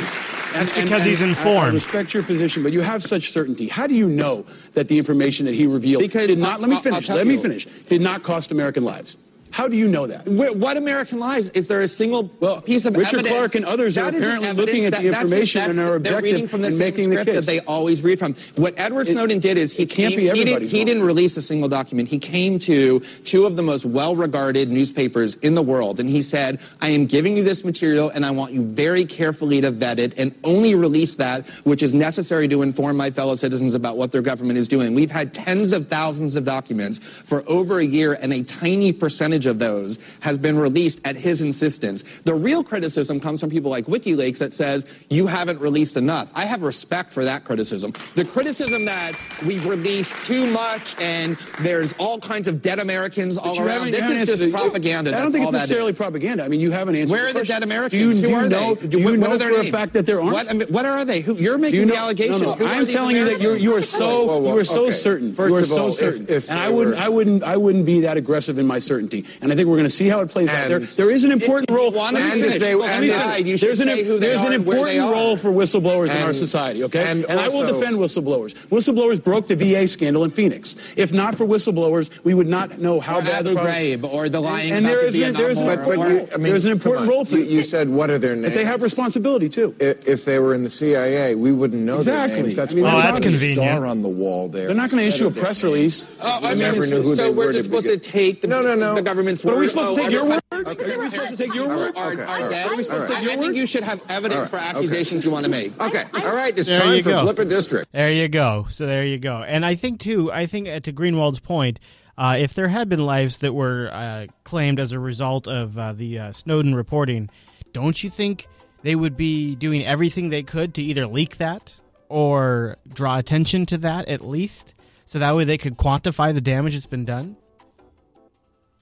And, 0.54 0.68
That's 0.68 0.82
because 0.82 1.06
he's 1.06 1.22
I- 1.22 1.26
I 1.26 1.30
informed. 1.30 1.74
respect 1.76 2.14
your 2.14 2.24
position, 2.24 2.62
but 2.64 2.74
you 2.74 2.82
have 2.82 3.02
such 3.04 3.32
certainty. 3.32 3.68
How 3.70 3.88
do 3.88 3.96
you 3.96 4.10
know 4.10 4.46
that 4.74 4.88
the 4.90 4.98
information 4.98 5.46
that 5.46 5.56
he 5.56 5.66
revealed 5.68 6.02
Because 6.02 6.28
did 6.28 6.40
not? 6.40 6.56
I'll- 6.56 6.60
let 6.60 6.70
me 6.70 6.76
I'll- 6.76 6.78
I'll 6.80 6.84
finish. 6.84 7.08
tell 7.08 7.16
Let 7.16 7.28
me 7.28 7.38
finish. 7.38 7.68
Did 7.88 8.02
not 8.02 8.24
cost 8.24 8.52
American 8.52 8.84
lives. 8.84 9.16
How 9.51 9.68
do 9.68 9.75
you 9.75 9.88
know 9.88 10.07
that? 10.07 10.25
Where, 10.27 10.53
what 10.53 10.77
American 10.77 11.19
lives? 11.19 11.50
Is 11.50 11.68
there 11.68 11.81
a 11.81 11.88
single 11.88 12.31
Well, 12.39 12.62
piece 12.62 12.86
of 12.86 12.95
Richard 12.95 13.19
evidence? 13.19 13.36
Clarke 13.36 13.56
and 13.56 13.65
others 13.65 13.98
are 13.98 14.07
apparently 14.07 14.53
looking 14.53 14.86
at 14.86 14.94
That- 14.94 15.01
the 15.01 15.09
information 15.09 15.59
that's- 15.59 15.77
and 15.77 15.86
are 15.88 15.95
objective 15.95 16.50
from 16.50 16.62
the 16.62 16.68
and 16.69 16.77
making 16.77 17.09
the 17.09 17.18
case. 17.18 17.36
that 17.36 17.45
they 17.45 17.59
always 17.62 18.01
read 18.01 18.18
from. 18.18 18.36
What 18.56 18.74
Edward 18.77 19.07
It- 19.09 19.12
Snowden 19.12 19.39
did 19.39 19.57
is 19.57 19.74
he 19.74 19.86
can't 19.86 20.12
came, 20.12 20.19
be 20.19 20.30
he, 20.30 20.45
didn't, 20.45 20.69
he 20.69 20.86
didn't 20.86 21.03
release 21.03 21.36
a 21.36 21.42
single 21.42 21.68
document. 21.68 22.07
He 22.07 22.18
came 22.18 22.59
to 22.59 23.01
two 23.25 23.45
of 23.45 23.57
the 23.57 23.62
most 23.62 23.86
well-regarded 23.86 24.69
newspapers 24.71 25.36
in 25.42 25.56
the 25.56 25.62
world, 25.62 26.00
and 26.00 26.09
he 26.09 26.21
said, 26.21 26.59
"I 26.81 26.89
am 26.89 27.06
giving 27.06 27.36
you 27.36 27.44
this 27.44 27.65
material, 27.65 28.09
and 28.09 28.25
I 28.25 28.31
want 28.31 28.53
you 28.53 28.62
very 28.63 29.03
carefully 29.03 29.59
to 29.62 29.71
vet 29.71 30.00
it 30.00 30.13
and 30.18 30.31
only 30.45 30.75
release 30.75 31.15
that 31.15 31.45
which 31.65 31.83
is 31.83 31.94
necessary 31.94 32.48
to 32.48 32.62
inform 32.62 32.95
my 32.95 33.12
fellow 33.12 33.36
citizens 33.36 33.74
about 33.75 33.98
what 33.98 34.13
their 34.13 34.21
government 34.21 34.57
is 34.59 34.69
doing." 34.69 34.94
We've 34.95 35.12
had 35.12 35.33
tens 35.33 35.74
of 35.74 35.88
thousands 35.89 36.38
of 36.38 36.45
documents 36.45 37.00
for 37.25 37.44
over 37.48 37.80
a 37.80 37.86
year, 37.86 38.13
and 38.13 38.31
a 38.31 38.43
tiny 38.43 38.93
percentage 38.93 39.40
of 39.45 39.60
those 39.60 40.00
has 40.21 40.38
been 40.38 40.57
released 40.57 41.00
at 41.05 41.15
his 41.15 41.41
insistence. 41.41 42.03
The 42.24 42.33
real 42.33 42.63
criticism 42.63 43.19
comes 43.19 43.39
from 43.39 43.50
people 43.50 43.71
like 43.71 43.86
WikiLeaks 43.86 44.39
that 44.39 44.53
says 44.53 44.86
you 45.10 45.27
haven't 45.27 45.60
released 45.60 45.98
enough. 45.98 46.29
I 46.36 46.45
have 46.45 46.63
respect 46.63 47.13
for 47.13 47.25
that 47.25 47.43
criticism. 47.43 47.93
The 48.15 48.25
criticism 48.25 48.86
that 48.86 49.13
we've 49.45 49.65
released 49.65 50.15
too 50.25 50.45
much 50.51 51.00
and 51.00 51.38
there's 51.60 51.93
all 51.98 52.19
kinds 52.19 52.48
of 52.48 52.62
dead 52.62 52.79
Americans 52.79 53.38
all 53.38 53.55
you 53.55 53.63
around. 53.65 53.91
This 53.91 54.10
is 54.10 54.27
just 54.27 54.41
the- 54.41 54.51
propaganda. 54.51 55.12
I 55.12 55.13
don't 55.13 55.21
That's 55.24 55.33
think 55.33 55.43
it's 55.45 55.51
necessarily 55.53 55.93
propaganda. 55.93 56.43
I 56.43 56.48
mean, 56.48 56.60
you 56.60 56.71
haven't 56.71 56.95
answered. 56.95 57.13
Where 57.13 57.24
the 57.24 57.29
are 57.29 57.33
the 57.33 57.39
question. 57.39 57.55
dead 57.55 57.63
Americans? 57.63 57.91
Do 57.91 57.98
you, 58.00 58.05
Who 58.15 58.21
do 58.21 58.29
you 58.29 58.36
are 58.36 58.50
know? 58.50 58.75
they? 58.75 58.88
Do 58.88 59.00
you 59.00 59.05
what, 59.05 59.13
know 59.19 59.19
what 59.29 59.36
are 59.36 59.38
their 59.38 59.53
for 59.55 59.62
a 59.62 59.65
fact 59.65 59.93
that 59.93 60.05
there 60.05 60.19
aren't? 60.21 60.33
What, 60.33 60.50
I 60.50 60.53
mean, 60.53 60.67
what 60.69 60.86
are 60.86 61.05
they? 61.05 61.21
Who, 61.21 61.36
you're 61.36 61.57
making 61.57 61.79
you 61.79 61.86
know, 61.86 61.93
the 61.93 62.00
allegation. 62.00 62.41
No, 62.41 62.53
no. 62.55 62.65
I'm 62.65 62.88
telling 62.88 63.15
you 63.15 63.25
that 63.25 63.41
you're 63.41 63.57
you 63.57 63.75
are 63.75 63.81
so 63.81 64.25
Whoa, 64.25 64.38
whoa, 64.39 64.53
you 64.53 64.60
are 64.60 64.63
so 64.63 64.83
okay. 64.83 64.91
certain. 64.91 65.33
First 65.33 65.50
you 65.51 65.55
are 65.57 65.60
of 65.62 65.65
so 65.67 65.79
all, 65.81 65.88
if- 65.89 65.95
certain. 65.95 66.25
if 66.29 66.50
and 66.50 66.60
I 66.60 66.69
wouldn't 66.69 66.95
were- 66.98 67.01
I 67.01 67.10
wouldn't 67.10 67.43
I 67.43 67.57
wouldn't 67.57 67.86
be 67.86 68.01
that 68.01 68.17
aggressive 68.17 68.57
in 68.60 68.67
my 68.67 68.79
certainty. 68.79 69.25
And 69.42 69.52
I 69.52 69.56
think 69.56 69.68
we're 69.68 69.76
going 69.78 69.86
to 69.86 69.90
see 69.90 70.08
how 70.08 70.22
it 70.22 70.30
plays 70.30 70.50
out. 70.50 70.68
There 70.70 70.80
there 70.80 71.12
is 71.12 71.24
an 71.24 71.32
important 71.32 71.70
If 71.70 71.76
role. 71.76 71.92
Let 71.92 72.16
and 72.16 72.42
if 72.44 72.60
they- 72.60 72.76
Let 72.76 72.90
and 72.92 73.06
if- 73.06 73.46
you 73.48 73.58
should 73.58 73.68
There's 73.70 73.80
an 73.80 73.88
who 73.90 74.20
they 74.20 74.28
there's 74.28 74.42
an 74.42 74.48
are 74.54 74.60
where 74.62 74.86
they 74.86 74.96
important 74.96 75.00
are. 75.00 75.12
role 75.12 75.38
for 75.38 75.50
whistleblowers 75.52 76.10
in 76.16 76.22
our 76.24 76.34
society. 76.34 76.84
Okay, 76.86 77.04
and 77.10 77.26
I 77.28 77.50
will 77.50 77.66
defend 77.68 77.98
whistleblowers. 77.98 78.54
Whistleblowers 78.70 79.24
broke 79.24 79.48
the 79.48 79.56
VA 79.56 79.88
scandal 79.88 80.24
in 80.24 80.32
Phoenix. 80.32 80.76
If 80.96 81.14
not 81.14 81.36
for 81.36 81.46
whistleblowers, 81.46 82.10
we 82.24 82.34
would 82.34 82.48
not 82.48 82.80
know 82.80 83.00
how 83.00 83.20
Or 83.20 83.22
bad 83.22 83.46
the 83.46 83.54
problem- 83.54 83.74
Ghraib 83.74 84.04
or 84.04 84.30
the 84.30 84.40
lying 84.42 84.72
And 84.72 84.86
about 84.86 84.90
there 84.96 85.02
the 85.04 85.08
is 85.08 85.16
a- 85.16 85.18
Vietnam 85.20 85.42
there's 85.44 85.58
an 85.58 85.66
War. 85.66 85.76
But, 85.76 85.86
but 85.86 85.98
or- 85.98 86.12
you, 86.12 86.28
I 86.34 86.38
mean, 86.38 86.44
there's 86.52 86.66
an 86.66 86.72
important 86.72 87.10
role 87.10 87.26
for 87.26 87.38
you, 87.38 87.44
you 87.44 87.62
said 87.62 87.90
what 87.90 88.10
are 88.10 88.18
their 88.18 88.36
names? 88.36 88.54
But 88.54 88.56
they 88.56 88.66
have 88.66 88.82
responsibility 88.82 89.50
too. 89.50 89.76
I- 89.82 89.96
If 90.06 90.26
they 90.26 90.40
were 90.40 90.54
in 90.54 90.64
the 90.64 90.70
CIA, 90.70 91.36
we 91.36 91.52
wouldn't 91.52 91.82
know 91.82 92.00
Exactly. 92.00 92.36
their 92.36 92.44
names. 92.44 92.56
That's 92.56 92.74
I 92.74 92.76
mean, 92.76 92.84
why 92.86 92.90
Oh, 92.90 92.94
there's 92.94 93.04
that's 93.06 93.20
a 93.20 93.22
convenient. 93.24 93.62
Star 93.62 93.86
on 93.86 94.02
the 94.02 94.08
wall 94.10 94.48
there. 94.50 94.68
They're 94.68 94.76
not 94.76 94.90
going 94.90 95.02
to 95.04 95.08
issue 95.08 95.28
a 95.28 95.32
press 95.32 95.64
release. 95.64 96.06
Oh, 96.22 96.40
I 96.44 96.52
I 96.52 96.54
never 96.56 96.82
mean, 96.82 96.90
knew 96.90 97.02
who 97.02 97.16
so 97.16 97.24
they 97.24 97.30
we're 97.30 97.46
were 97.48 97.52
just 97.54 97.66
to 97.66 97.70
supposed 97.70 97.88
to 97.88 97.98
begin- 97.98 98.12
take 98.12 98.42
the, 98.42 98.48
No, 98.48 98.62
no, 98.62 98.76
no. 98.76 98.96
The 99.25 99.42
government's 99.42 99.44
But 99.44 99.50
word. 99.50 99.58
are 99.58 99.60
we 99.62 99.68
supposed 99.68 99.96
to 99.96 100.01
take 100.01 100.12
your 100.12 100.25
word? 100.25 100.42
countries- 100.51 100.90
Are 100.96 101.00
we 101.00 101.10
supposed 101.10 101.32
to 101.32 101.38
take 101.38 101.54
your 101.54 101.68
word? 101.68 101.96
right, 101.96 102.13
okay, 102.13 102.22
Are 102.22 102.28
all 102.28 102.42
right. 102.42 102.50
dead? 102.50 102.72
Are 102.72 102.75
we 102.78 102.84
supposed 102.84 102.90
to 102.90 103.01
All 103.01 103.08
take 103.08 103.18
I 103.18 103.22
your 103.22 103.32
think 103.32 103.46
word? 103.46 103.56
you 103.56 103.66
should 103.66 103.84
have 103.84 104.01
evidence 104.10 104.50
for 104.50 104.58
All 104.58 104.62
right, 104.63 104.70
okay. 104.75 104.78
accusations 104.78 105.25
you 105.25 105.32
want 105.32 105.46
to 105.46 105.51
make. 105.51 105.80
Okay, 105.82 106.04
all 106.13 106.36
right, 106.36 106.58
it's 106.58 106.70
time 106.70 107.01
for 107.04 107.10
go. 107.10 107.22
Flip 107.24 107.40
a 107.40 107.46
District. 107.46 107.92
There 107.92 108.12
you 108.12 108.28
go. 108.28 108.66
So 108.70 108.86
there 108.86 109.06
you 109.06 109.18
go. 109.18 109.38
And 109.44 109.66
I 109.66 109.75
think 109.75 110.00
too. 110.00 110.32
I 110.32 110.46
think 110.46 110.68
uh, 110.68 110.80
to 110.82 110.92
Greenwald's 110.92 111.40
point, 111.40 111.80
uh, 112.18 112.36
if 112.40 112.54
there 112.54 112.68
had 112.68 112.90
been 112.90 113.06
lives 113.06 113.38
that 113.40 113.54
were 113.54 113.90
uh, 113.92 114.28
claimed 114.44 114.80
as 114.80 114.92
a 114.92 115.00
result 115.00 115.48
of 115.48 115.78
uh, 115.78 115.94
the 115.94 116.20
uh, 116.20 116.32
Snowden 116.34 116.75
reporting, 116.75 117.30
don't 117.74 118.04
you 118.04 118.10
think 118.10 118.48
they 118.84 118.96
would 118.96 119.16
be 119.18 119.56
doing 119.56 119.86
everything 119.86 120.30
they 120.30 120.44
could 120.44 120.74
to 120.75 120.82
either 120.82 121.08
leak 121.08 121.38
that 121.38 121.75
or 122.10 122.78
draw 122.94 123.18
attention 123.18 123.66
to 123.68 123.78
that 123.80 124.08
at 124.08 124.22
least, 124.22 124.74
so 125.06 125.18
that 125.20 125.36
way 125.36 125.44
they 125.46 125.58
could 125.58 125.78
quantify 125.78 126.34
the 126.34 126.42
damage 126.42 126.74
that's 126.74 126.86
been 126.86 127.06
done? 127.06 127.38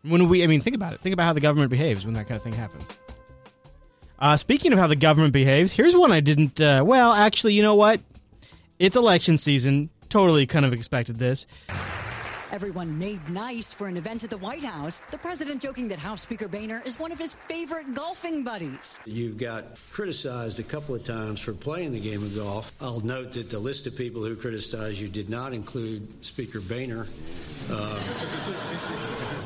When 0.04 0.30
we, 0.30 0.44
I 0.44 0.48
mean, 0.48 0.62
think 0.62 0.76
about 0.76 0.94
it. 0.94 1.00
Think 1.02 1.14
about 1.14 1.26
how 1.26 1.34
the 1.34 1.42
government 1.42 1.70
behaves 1.72 2.06
when 2.06 2.14
that 2.16 2.28
kind 2.28 2.38
of 2.38 2.44
thing 2.44 2.54
happens. 2.54 3.00
Uh, 4.18 4.38
speaking 4.38 4.74
of 4.74 4.80
how 4.80 4.88
the 4.88 4.96
government 4.96 5.34
behaves, 5.34 5.72
here's 5.72 5.96
one 5.96 6.12
I 6.12 6.20
didn't. 6.20 6.60
Uh, 6.60 6.84
well, 6.86 7.14
actually, 7.14 7.54
you 7.54 7.62
know 7.62 7.76
what? 7.76 8.02
It's 8.78 8.96
election 8.96 9.38
season. 9.38 9.90
Totally 10.10 10.46
kind 10.46 10.66
of 10.66 10.74
expected 10.74 11.20
this. 11.20 11.46
Everyone 12.52 12.98
made 12.98 13.30
nice 13.30 13.72
for 13.72 13.88
an 13.88 13.96
event 13.96 14.24
at 14.24 14.32
the 14.32 14.38
White 14.38 14.64
House. 14.64 15.04
The 15.12 15.20
president 15.20 15.62
joking 15.62 15.88
that 15.90 16.00
House 16.00 16.22
Speaker 16.22 16.48
Boehner 16.48 16.82
is 16.84 16.98
one 16.98 17.12
of 17.12 17.20
his 17.20 17.34
favorite 17.48 17.94
golfing 17.94 18.44
buddies. 18.44 18.98
You've 19.06 19.38
got 19.38 19.78
criticized 19.92 20.60
a 20.60 20.64
couple 20.64 20.96
of 20.96 21.04
times 21.04 21.40
for 21.40 21.54
playing 21.54 21.92
the 21.92 22.00
game 22.00 22.24
of 22.24 22.36
golf. 22.36 22.72
I'll 22.82 23.02
note 23.02 23.34
that 23.34 23.52
the 23.52 23.60
list 23.60 23.86
of 23.86 23.96
people 23.96 24.24
who 24.24 24.36
criticized 24.36 25.00
you 25.00 25.10
did 25.10 25.30
not 25.30 25.54
include 25.54 26.26
Speaker 26.26 26.60
Boehner. 26.60 27.06
Uh, 27.70 28.00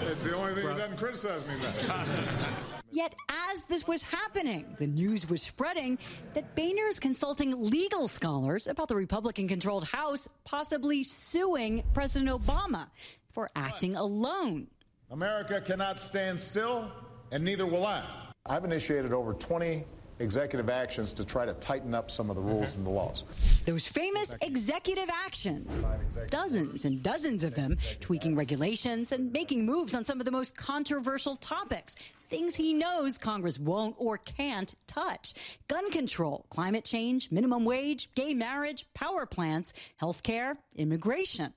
it's 0.10 0.24
the 0.24 0.36
only 0.36 0.54
thing 0.54 0.66
that 0.66 0.78
doesn't 0.78 0.98
criticize 0.98 1.46
me 1.46 1.54
then. 1.62 2.54
Yet, 2.94 3.16
as 3.28 3.64
this 3.64 3.88
was 3.88 4.04
happening, 4.04 4.76
the 4.78 4.86
news 4.86 5.28
was 5.28 5.42
spreading 5.42 5.98
that 6.36 6.54
Boehner 6.56 6.88
is 6.88 7.00
consulting 7.00 7.60
legal 7.60 8.08
scholars 8.08 8.68
about 8.68 8.88
the 8.88 8.96
Republican 8.96 9.48
controlled 9.48 9.84
House 9.84 10.28
possibly 10.44 11.04
suing 11.04 11.84
President 11.96 12.30
Obama 12.30 12.86
for 13.32 13.50
acting 13.56 13.96
alone. 13.96 14.68
America 15.10 15.60
cannot 15.60 16.00
stand 16.00 16.40
still, 16.40 16.92
and 17.32 17.44
neither 17.44 17.66
will 17.66 17.84
I. 17.84 18.06
I've 18.46 18.64
initiated 18.64 19.12
over 19.12 19.34
20 19.34 19.86
executive 20.20 20.70
actions 20.70 21.12
to 21.14 21.26
try 21.26 21.46
to 21.46 21.54
tighten 21.56 21.96
up 21.96 22.12
some 22.12 22.30
of 22.30 22.36
the 22.36 22.42
mm-hmm. 22.42 22.52
rules 22.52 22.76
and 22.76 22.86
the 22.86 22.92
laws. 22.92 23.24
Those 23.66 23.88
famous 23.88 24.36
executive 24.42 25.10
actions, 25.10 25.84
dozens 26.30 26.86
and 26.86 27.02
dozens 27.02 27.44
of 27.44 27.56
them, 27.56 27.78
tweaking 28.00 28.36
regulations 28.36 29.12
and 29.12 29.32
making 29.32 29.66
moves 29.66 29.96
on 29.96 30.06
some 30.06 30.20
of 30.20 30.26
the 30.26 30.32
most 30.32 30.56
controversial 30.56 31.36
topics 31.38 31.96
things 32.34 32.56
he 32.56 32.74
knows 32.74 33.20
Congress 33.20 33.60
won't 33.60 33.94
or 34.00 34.18
can't 34.18 34.74
touch 34.88 35.36
gun 35.68 35.92
control, 35.92 36.48
climate 36.50 36.84
change, 36.84 37.30
minimum 37.30 37.64
wage, 37.64 38.10
gay 38.16 38.34
marriage, 38.34 38.88
power 38.96 39.28
plants, 39.28 39.72
health 39.98 40.24
care, 40.24 40.58
immigration. 40.76 41.54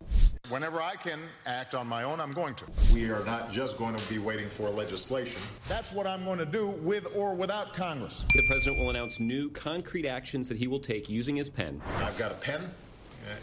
Whenever 0.51 0.83
I 0.83 0.97
can 0.97 1.21
act 1.47 1.75
on 1.75 1.87
my 1.87 2.03
own, 2.03 2.21
I'm 2.21 2.31
going 2.31 2.55
to. 2.57 2.67
We 2.93 3.11
are 3.11 3.25
not 3.25 3.51
just 3.51 3.79
going 3.79 3.97
to 3.97 4.09
be 4.13 4.19
waiting 4.19 4.49
for 4.49 4.69
legislation. 4.69 5.41
That's 5.67 5.93
what 5.93 6.07
I'm 6.07 6.27
going 6.27 6.39
to 6.41 6.45
do 6.45 6.67
with 6.67 7.07
or 7.17 7.35
without 7.35 7.73
Congress. 7.73 8.23
The 8.35 8.47
president 8.47 8.79
will 8.79 8.91
announce 8.91 9.19
new 9.19 9.49
concrete 9.49 10.07
actions 10.07 10.47
that 10.51 10.59
he 10.59 10.67
will 10.67 10.79
take 10.79 11.09
using 11.09 11.37
his 11.37 11.49
pen. 11.49 11.81
I've 12.01 12.19
got 12.19 12.33
a 12.33 12.37
pen 12.37 12.61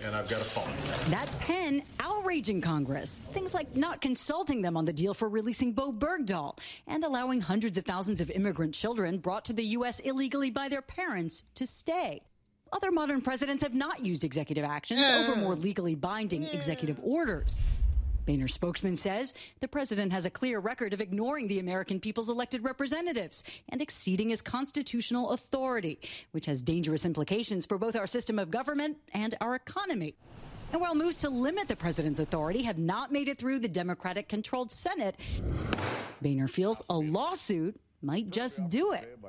and 0.05 0.15
I've 0.15 0.29
got 0.29 0.41
a 0.41 0.45
phone. 0.45 0.71
That 1.11 1.27
pen 1.39 1.83
outraging 1.99 2.61
Congress. 2.61 3.19
Things 3.31 3.53
like 3.53 3.75
not 3.75 4.01
consulting 4.01 4.61
them 4.61 4.77
on 4.77 4.85
the 4.85 4.93
deal 4.93 5.13
for 5.13 5.29
releasing 5.29 5.73
Bowe 5.73 5.91
Bergdahl 5.91 6.57
and 6.87 7.03
allowing 7.03 7.41
hundreds 7.41 7.77
of 7.77 7.85
thousands 7.85 8.21
of 8.21 8.29
immigrant 8.29 8.73
children 8.73 9.17
brought 9.17 9.45
to 9.45 9.53
the 9.53 9.63
U.S. 9.63 9.99
illegally 9.99 10.49
by 10.49 10.69
their 10.69 10.81
parents 10.81 11.43
to 11.55 11.65
stay. 11.65 12.21
Other 12.71 12.91
modern 12.91 13.21
presidents 13.21 13.61
have 13.61 13.75
not 13.75 14.03
used 14.03 14.23
executive 14.23 14.63
actions 14.63 15.03
over 15.07 15.35
more 15.35 15.55
legally 15.55 15.93
binding 15.93 16.43
executive 16.45 16.99
orders. 17.03 17.59
Boehner 18.25 18.47
spokesman 18.47 18.95
says 18.95 19.33
the 19.59 19.67
president 19.67 20.11
has 20.13 20.25
a 20.25 20.29
clear 20.29 20.59
record 20.59 20.93
of 20.93 21.01
ignoring 21.01 21.47
the 21.47 21.59
American 21.59 21.99
people's 21.99 22.29
elected 22.29 22.63
representatives 22.63 23.43
and 23.69 23.81
exceeding 23.81 24.29
his 24.29 24.41
constitutional 24.41 25.31
authority, 25.31 25.99
which 26.31 26.45
has 26.45 26.61
dangerous 26.61 27.05
implications 27.05 27.65
for 27.65 27.77
both 27.77 27.95
our 27.95 28.07
system 28.07 28.39
of 28.39 28.51
government 28.51 28.97
and 29.13 29.35
our 29.41 29.55
economy. 29.55 30.15
And 30.71 30.81
while 30.81 30.95
moves 30.95 31.17
to 31.17 31.29
limit 31.29 31.67
the 31.67 31.75
president's 31.75 32.19
authority 32.19 32.63
have 32.63 32.79
not 32.79 33.11
made 33.11 33.27
it 33.27 33.37
through 33.37 33.59
the 33.59 33.67
Democratic 33.67 34.27
controlled 34.27 34.71
Senate, 34.71 35.15
Boehner 36.21 36.47
feels 36.47 36.81
a 36.89 36.97
lawsuit 36.97 37.79
might 38.01 38.29
just 38.29 38.67
do 38.69 38.93
it. 38.93 39.19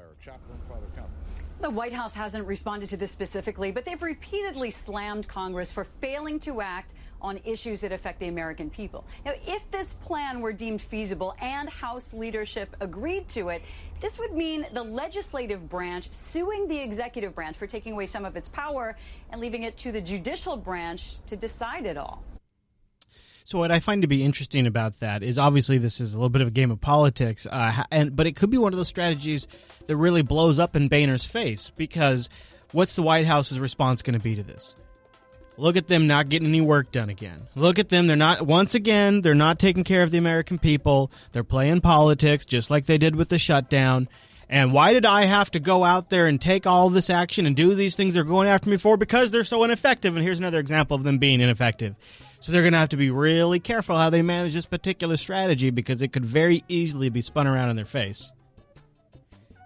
The 1.65 1.71
White 1.71 1.95
House 1.95 2.15
hasn't 2.15 2.47
responded 2.47 2.91
to 2.91 2.99
this 2.99 3.11
specifically, 3.11 3.73
but 3.73 3.87
they've 3.87 4.03
repeatedly 4.03 4.71
slammed 4.71 5.27
Congress 5.27 5.73
for 5.73 5.85
failing 5.85 6.39
to 6.41 6.61
act 6.61 6.93
on 7.23 7.41
issues 7.43 7.81
that 7.81 7.91
affect 7.91 8.21
the 8.21 8.29
American 8.29 8.69
people. 8.69 9.07
Now, 9.25 9.33
if 9.47 9.71
this 9.71 9.95
plan 9.95 10.43
were 10.43 10.53
deemed 10.53 10.83
feasible 10.83 11.35
and 11.41 11.71
House 11.71 12.13
leadership 12.13 12.77
agreed 12.81 13.29
to 13.29 13.49
it, 13.49 13.63
this 13.99 14.19
would 14.19 14.35
mean 14.35 14.67
the 14.75 14.83
legislative 14.83 15.67
branch 15.71 16.13
suing 16.13 16.69
the 16.69 16.79
executive 16.79 17.35
branch 17.35 17.57
for 17.57 17.67
taking 17.67 17.95
away 17.95 18.05
some 18.05 18.27
of 18.27 18.37
its 18.37 18.51
power 18.51 18.95
and 19.31 19.41
leaving 19.41 19.63
it 19.63 19.79
to 19.79 19.91
the 19.91 20.03
judicial 20.03 20.59
branch 20.59 21.17
to 21.29 21.35
decide 21.35 21.87
it 21.87 21.97
all. 21.97 22.23
So 23.47 23.59
what 23.59 23.71
I 23.71 23.79
find 23.79 24.01
to 24.01 24.09
be 24.09 24.25
interesting 24.25 24.67
about 24.67 25.01
that 25.01 25.23
is 25.23 25.37
obviously 25.37 25.77
this 25.77 26.01
is 26.01 26.15
a 26.15 26.17
little 26.17 26.31
bit 26.31 26.41
of 26.41 26.49
a 26.49 26.51
game 26.51 26.71
of 26.71 26.81
politics, 26.81 27.47
uh, 27.47 27.85
and 27.91 28.17
but 28.17 28.27
it 28.27 28.37
could 28.37 28.51
be 28.51 28.57
one 28.57 28.73
of 28.73 28.79
those 28.79 28.89
strategies 28.89 29.47
that 29.87 29.97
really 29.99 30.23
blows 30.23 30.59
up 30.59 30.75
in 30.75 30.89
Boehner's 30.89 31.27
face 31.27 31.71
because 31.77 32.31
what's 32.73 32.97
the 32.97 33.03
White 33.03 33.27
House's 33.27 33.61
response 33.61 34.01
going 34.01 34.19
to 34.19 34.23
be 34.23 34.35
to 34.35 34.43
this? 34.43 34.75
Look 35.59 35.77
at 35.77 35.89
them 35.89 36.07
not 36.07 36.31
getting 36.31 36.49
any 36.49 36.63
work 36.63 36.91
done 36.91 37.11
again. 37.11 37.47
Look 37.55 37.79
at 37.79 37.91
them. 37.91 38.07
They're 38.07 38.17
not, 38.17 38.47
once 38.47 38.75
again, 38.75 39.21
they're 39.21 39.35
not 39.35 39.59
taking 39.59 39.85
care 39.85 40.03
of 40.03 40.11
the 40.11 40.19
American 40.19 40.59
people. 40.59 41.13
They're 41.33 41.45
playing 41.45 41.83
politics 41.83 42.47
just 42.47 42.71
like 42.71 42.87
they 42.87 42.99
did 42.99 43.15
with 43.15 43.29
the 43.29 43.39
shutdown. 43.39 44.09
And 44.49 44.73
why 44.73 44.95
did 44.95 45.07
I 45.07 45.27
have 45.27 45.51
to 45.53 45.61
go 45.61 45.85
out 45.85 46.11
there 46.11 46.27
and 46.27 46.41
take 46.41 46.67
all 46.67 46.91
this 46.91 47.09
action 47.09 47.47
and 47.47 47.55
do 47.55 47.75
these 47.75 47.95
things 47.95 48.15
they're 48.15 48.25
going 48.25 48.49
after 48.49 48.69
me 48.69 48.79
for? 48.79 48.97
Because 48.97 49.31
they're 49.31 49.45
so 49.45 49.65
ineffective. 49.65 50.17
And 50.17 50.25
here's 50.25 50.41
another 50.41 50.61
example 50.61 50.97
of 50.97 51.05
them 51.05 51.19
being 51.19 51.41
ineffective. 51.41 51.95
So 52.45 52.53
they're 52.53 52.61
going 52.61 52.75
to 52.75 52.79
have 52.79 52.91
to 52.91 52.99
be 52.99 53.11
really 53.11 53.59
careful 53.59 53.97
how 53.97 54.11
they 54.11 54.21
manage 54.21 54.53
this 54.53 54.67
particular 54.67 55.17
strategy 55.17 55.71
because 55.71 56.03
it 56.03 56.09
could 56.13 56.27
very 56.27 56.63
easily 56.69 57.09
be 57.09 57.23
spun 57.23 57.47
around 57.47 57.71
in 57.71 57.77
their 57.77 57.87
face. 57.87 58.35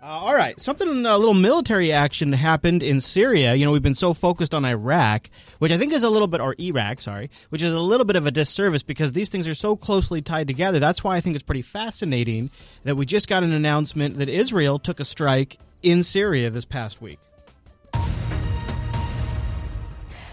Uh, 0.00 0.06
all 0.06 0.32
right, 0.32 0.61
something 0.61 0.87
a 0.87 1.18
little 1.18 1.35
military 1.35 1.90
action 1.90 2.32
happened 2.32 2.85
in 2.85 3.00
Syria. 3.00 3.56
You 3.56 3.64
know, 3.64 3.73
we've 3.73 3.82
been 3.82 3.97
so 3.97 4.14
focused 4.14 4.54
on 4.54 4.64
Iraq, 4.64 5.28
which 5.58 5.73
I 5.73 5.76
think 5.76 5.92
is 5.92 6.04
a 6.04 6.08
little 6.08 6.28
bit, 6.28 6.40
or 6.40 6.54
Iraq, 6.56 7.00
sorry, 7.00 7.30
which 7.49 7.64
is 7.64 7.73
a 7.73 7.80
little 7.80 8.06
bit 8.06 8.14
of 8.14 8.26
a 8.26 8.30
disservice 8.30 8.85
because 8.85 9.12
these 9.12 9.28
things 9.28 9.49
are 9.49 9.56
so 9.56 9.75
closely 9.75 10.23
tied 10.23 10.47
together. 10.47 10.78
That's 10.78 11.02
why 11.02 11.16
I 11.16 11.20
think 11.20 11.35
it's 11.35 11.42
pretty 11.42 11.62
fascinating 11.62 12.49
that 12.85 12.97
we 12.97 13.06
just 13.06 13.26
got 13.26 13.42
an 13.42 13.50
announcement 13.50 14.18
that 14.18 14.28
Israel 14.28 14.78
took 14.78 15.00
a 15.00 15.04
strike 15.04 15.58
in 15.82 16.04
Syria 16.04 16.49
this 16.50 16.64
past 16.64 17.02
week. 17.02 17.18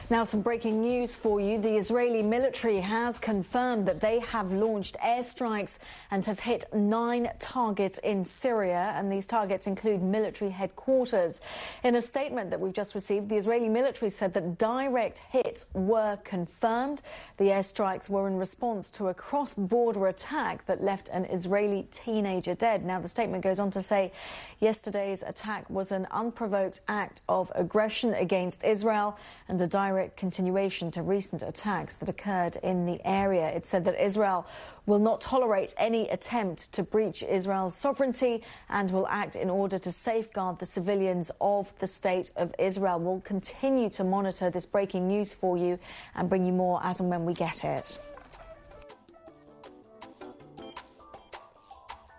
Now, 0.08 0.24
some 0.24 0.42
breaking 0.42 0.82
news 0.82 1.16
for 1.16 1.42
you. 1.42 1.60
The 1.60 1.78
Israeli 1.78 2.22
military 2.22 2.80
has 2.80 3.18
confirmed 3.18 3.88
that 3.88 4.02
they 4.02 4.20
have 4.20 4.52
launched 4.52 4.96
airstrikes 5.04 5.80
and 6.12 6.24
have 6.28 6.40
hit 6.40 6.72
nine 6.72 7.32
targets 7.40 7.98
in 7.98 8.24
Syria, 8.24 8.94
and 8.96 9.12
these 9.12 9.26
targets 9.26 9.66
include 9.66 10.04
military 10.04 10.52
headquarters. 10.52 11.42
In 11.84 11.96
a 11.96 12.04
statement 12.04 12.52
that 12.52 12.60
we've 12.60 12.72
just 12.72 12.94
received, 12.94 13.30
the 13.30 13.36
Israeli 13.36 13.68
military 13.68 14.12
said 14.12 14.36
that 14.36 14.60
direct 14.60 15.18
hits 15.18 15.70
were 15.74 16.20
confirmed. 16.24 17.02
The 17.38 17.46
airstrikes 17.46 18.08
were 18.08 18.28
in 18.28 18.38
response 18.38 18.92
to 18.92 19.08
a 19.08 19.14
cross 19.16 19.56
border 19.56 20.06
attack 20.06 20.68
that 20.68 20.84
left 20.84 21.10
an 21.10 21.26
Israeli 21.26 21.88
teenager 21.90 22.54
dead. 22.54 22.86
Now, 22.86 23.00
the 23.00 23.10
statement 23.10 23.44
goes 23.44 23.58
on 23.58 23.72
to 23.72 23.82
say 23.82 24.12
yesterday's 24.60 25.24
attack 25.24 25.68
was 25.68 25.92
an 25.92 26.06
unprovoked 26.12 26.82
act 26.88 27.22
of 27.28 27.52
aggression 27.56 28.14
against 28.14 28.64
Israel 28.64 29.18
and 29.48 29.60
a 29.60 29.66
direct 29.66 29.95
direct 29.96 30.18
continuation 30.18 30.92
to 30.92 31.02
recent 31.02 31.42
attacks 31.42 31.96
that 31.96 32.10
occurred 32.10 32.58
in 32.58 32.86
the 32.86 33.00
area. 33.08 33.48
It 33.48 33.66
said 33.66 33.86
that 33.86 34.04
Israel 34.04 34.46
will 34.86 35.00
not 35.00 35.22
tolerate 35.22 35.74
any 35.78 36.10
attempt 36.10 36.70
to 36.74 36.84
breach 36.84 37.24
Israel's 37.24 37.78
sovereignty 37.78 38.44
and 38.68 38.92
will 38.92 39.08
act 39.08 39.38
in 39.38 39.50
order 39.50 39.80
to 39.80 39.94
safeguard 39.94 40.60
the 40.60 40.66
civilians 40.66 41.32
of 41.40 41.72
the 41.80 41.88
state 41.88 42.30
of 42.36 42.54
Israel. 42.60 43.00
We'll 43.00 43.22
continue 43.22 43.90
to 43.92 44.04
monitor 44.04 44.50
this 44.50 44.66
breaking 44.66 45.08
news 45.08 45.34
for 45.34 45.56
you 45.56 45.80
and 46.14 46.28
bring 46.28 46.46
you 46.46 46.52
more 46.52 46.82
as 46.84 47.00
and 47.00 47.10
when 47.10 47.24
we 47.24 47.34
get 47.34 47.64
it. 47.64 47.98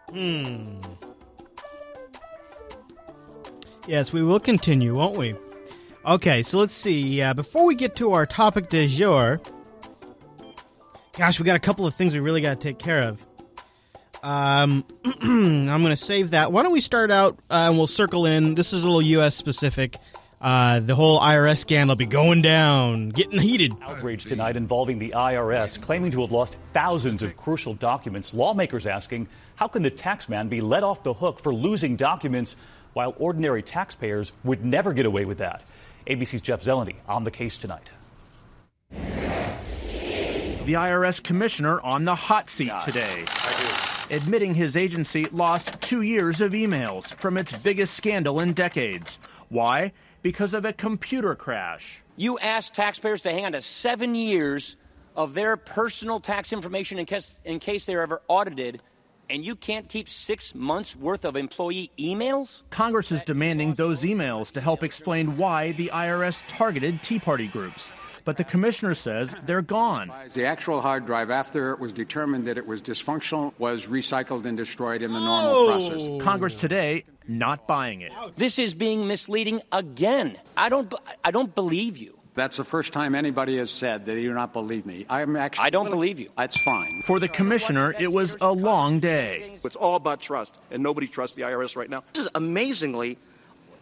Hmm. 0.09 0.81
Yes, 3.87 4.15
we 4.15 4.23
will 4.23 4.41
continue, 4.41 4.95
won't 4.95 5.19
we? 5.19 5.37
Okay, 6.07 6.45
so 6.45 6.59
let's 6.59 6.75
see. 6.77 7.21
Uh, 7.21 7.35
before 7.35 7.65
we 7.65 7.75
get 7.75 7.97
to 7.97 8.13
our 8.13 8.27
topic 8.27 8.69
de 8.69 8.87
jour, 8.87 9.41
gosh, 11.19 11.41
we 11.41 11.45
got 11.45 11.57
a 11.57 11.61
couple 11.61 11.85
of 11.85 11.97
things 11.97 12.15
we 12.15 12.21
really 12.21 12.41
got 12.41 12.61
to 12.61 12.69
take 12.69 12.79
care 12.79 13.03
of. 13.03 13.27
Um, 14.23 14.85
I'm 15.05 15.67
going 15.67 15.87
to 15.87 15.97
save 15.97 16.31
that. 16.31 16.53
Why 16.53 16.63
don't 16.63 16.71
we 16.71 16.81
start 16.81 17.11
out 17.11 17.41
uh, 17.51 17.67
and 17.69 17.77
we'll 17.77 17.89
circle 17.89 18.25
in. 18.25 18.55
This 18.55 18.73
is 18.73 18.85
a 18.85 18.87
little 18.87 19.03
U.S. 19.03 19.35
specific. 19.35 19.99
Uh, 20.41 20.79
the 20.79 20.95
whole 20.95 21.19
IRS 21.19 21.59
scandal 21.59 21.97
be 21.97 22.07
going 22.07 22.41
down, 22.41 23.09
getting 23.09 23.41
heated. 23.41 23.75
Outrage 23.83 24.27
tonight 24.27 24.57
involving 24.57 25.01
the 25.01 25.11
IRS, 25.11 25.81
claiming 25.81 26.13
to 26.13 26.21
have 26.21 26.31
lost 26.31 26.57
thousands 26.73 27.25
of 27.25 27.37
crucial 27.37 27.75
documents. 27.75 28.33
Lawmakers 28.33 28.87
asking, 28.87 29.27
how 29.57 29.67
can 29.67 29.83
the 29.83 29.91
taxman 29.91 30.49
be 30.49 30.61
let 30.61 30.85
off 30.85 31.03
the 31.03 31.15
hook 31.15 31.41
for 31.41 31.53
losing 31.53 31.97
documents 31.97 32.55
while 32.93 33.13
ordinary 33.19 33.63
taxpayers 33.63 34.31
would 34.45 34.65
never 34.65 34.93
get 34.93 35.05
away 35.05 35.25
with 35.25 35.39
that? 35.39 35.65
ABC's 36.07 36.41
Jeff 36.41 36.63
Zeleny 36.63 36.97
on 37.09 37.25
the 37.25 37.31
case 37.31 37.59
tonight. 37.59 37.91
The 38.91 40.73
IRS 40.73 41.23
commissioner 41.23 41.81
on 41.81 42.05
the 42.05 42.15
hot 42.15 42.51
seat 42.51 42.73
today. 42.85 43.25
admitting 44.11 44.55
his 44.55 44.77
agency 44.77 45.25
lost 45.33 45.81
two 45.81 46.03
years 46.03 46.41
of 46.41 46.53
emails 46.53 47.13
from 47.15 47.37
its 47.37 47.57
biggest 47.59 47.95
scandal 47.95 48.41
in 48.41 48.53
decades. 48.53 49.19
Why? 49.49 49.93
Because 50.23 50.55
of 50.55 50.65
a 50.65 50.73
computer 50.73 51.35
crash. 51.35 52.01
You 52.17 52.39
asked 52.39 52.75
taxpayers 52.75 53.21
to 53.23 53.31
hang 53.31 53.47
on 53.47 53.53
to 53.53 53.61
seven 53.61 54.15
years 54.15 54.77
of 55.15 55.35
their 55.35 55.57
personal 55.57 56.21
tax 56.21 56.53
information 56.53 56.99
in 56.99 57.07
case, 57.07 57.39
in 57.45 57.59
case 57.59 57.87
they're 57.87 58.03
ever 58.03 58.23
audited, 58.29 58.81
and 59.29 59.45
you 59.45 59.57
can't 59.57 59.89
keep 59.89 60.09
six 60.09 60.55
months 60.55 60.97
worth 60.97 61.25
of 61.25 61.37
employee 61.37 61.91
emails? 61.99 62.63
Congress 62.71 63.13
is 63.13 63.23
demanding 63.23 63.75
those 63.75 64.03
emails 64.03 64.53
to 64.53 64.61
help 64.61 64.83
explain 64.83 65.37
why 65.37 65.73
the 65.73 65.91
IRS 65.93 66.43
targeted 66.49 67.03
Tea 67.03 67.19
Party 67.19 67.47
groups 67.47 67.93
but 68.27 68.37
the 68.37 68.45
commissioner 68.45 68.95
says 68.95 69.35
they're 69.47 69.63
gone. 69.63 70.13
The 70.35 70.45
actual 70.47 70.83
hard 70.83 71.07
drive, 71.07 71.31
after 71.31 71.71
it 71.71 71.79
was 71.79 71.93
determined 71.95 72.47
that 72.47 72.59
it 72.59 72.67
was 72.67 72.83
dysfunctional, 72.83 73.55
was 73.57 73.87
recycled 73.87 74.45
and 74.45 74.57
destroyed 74.57 75.01
in 75.01 75.13
the 75.13 75.21
normal 75.21 75.53
oh. 75.55 75.89
process. 75.89 76.23
Congress 76.23 76.57
today 76.57 77.05
not 77.29 77.67
buying 77.67 78.03
it. 78.03 78.13
This 78.37 78.59
is 78.59 78.75
being 78.75 79.07
misleading 79.07 79.63
again. 79.73 80.37
I 80.57 80.69
don't 80.69 80.93
I 81.25 81.31
don't 81.31 81.55
believe 81.55 81.97
you. 81.97 82.16
That's 82.37 82.59
the 82.59 82.65
first 82.65 82.93
time 82.93 83.15
anybody 83.15 83.57
has 83.57 83.71
said 83.71 84.05
that 84.07 84.15
you 84.15 84.29
do 84.29 84.35
not 84.35 84.53
believe 84.53 84.85
me. 84.85 85.07
I'm 85.09 85.37
actually 85.37 85.65
I 85.65 85.71
don't 85.71 85.89
believe 85.89 86.21
you. 86.21 86.29
That's 86.37 86.63
fine. 86.63 87.01
For 87.03 87.19
the 87.19 87.29
commissioner, 87.29 87.95
it 87.99 88.13
was 88.13 88.37
a 88.43 88.53
long 88.53 89.01
day. 89.01 89.59
It's 89.65 89.75
all 89.75 89.97
about 89.97 90.21
trust, 90.21 90.59
and 90.71 90.83
nobody 90.83 91.07
trusts 91.07 91.35
the 91.35 91.43
IRS 91.43 91.77
right 91.77 91.89
now. 91.89 92.05
This 92.13 92.25
is 92.25 92.31
amazingly 92.35 93.17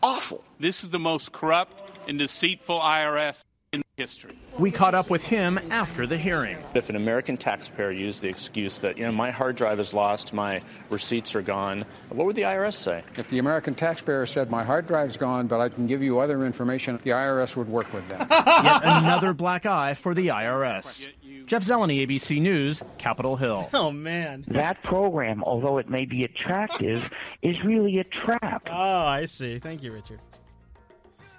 awful. 0.05 0.45
This 0.61 0.85
is 0.85 0.91
the 0.91 1.01
most 1.01 1.33
corrupt 1.33 1.83
and 2.09 2.17
deceitful 2.17 2.79
IRS 2.79 3.45
in 3.45 3.54
history. 3.97 4.37
We 4.59 4.71
caught 4.71 4.95
up 4.95 5.09
with 5.11 5.23
him 5.23 5.59
after 5.71 6.07
the 6.07 6.19
hearing. 6.19 6.57
If 6.75 6.91
an 6.91 6.97
American 6.97 7.37
taxpayer 7.37 7.91
used 7.91 8.23
the 8.23 8.29
excuse 8.29 8.79
that, 8.81 8.99
you 8.99 9.05
know, 9.05 9.13
my 9.13 9.31
hard 9.31 9.57
drive 9.57 9.79
is 9.79 9.95
lost, 9.95 10.33
my 10.33 10.63
receipts 10.91 11.35
are 11.35 11.43
gone, 11.43 11.85
what 12.09 12.27
would 12.27 12.37
the 12.37 12.43
IRS 12.43 12.75
say? 12.75 13.05
If 13.17 13.29
the 13.29 13.39
American 13.39 13.75
taxpayer 13.75 14.27
said, 14.27 14.51
my 14.51 14.65
hard 14.65 14.87
drive's 14.87 15.17
gone, 15.17 15.47
but 15.47 15.61
I 15.61 15.69
can 15.69 15.87
give 15.87 16.03
you 16.03 16.19
other 16.19 16.45
information, 16.45 16.99
the 17.03 17.11
IRS 17.11 17.57
would 17.57 17.69
work 17.69 17.93
with 17.93 18.07
them. 18.09 18.21
Yet 18.31 18.83
another 18.85 19.33
black 19.33 19.67
eye 19.67 19.95
for 19.95 20.15
the 20.15 20.29
IRS. 20.29 21.07
Jeff 21.47 21.65
Zeleny, 21.65 22.07
ABC 22.07 22.41
News, 22.41 22.83
Capitol 22.99 23.37
Hill. 23.37 23.69
Oh, 23.75 23.91
man. 23.91 24.45
That 24.49 24.83
program, 24.83 25.43
although 25.45 25.79
it 25.79 25.91
may 25.91 26.07
be 26.07 26.25
attractive, 26.25 27.03
is 27.43 27.57
really 27.65 27.99
a 27.99 28.05
trap. 28.05 28.63
Oh, 28.71 28.73
I 28.73 29.27
see. 29.27 29.59
Thank 29.59 29.83
you, 29.83 29.93
Richard. 29.93 30.21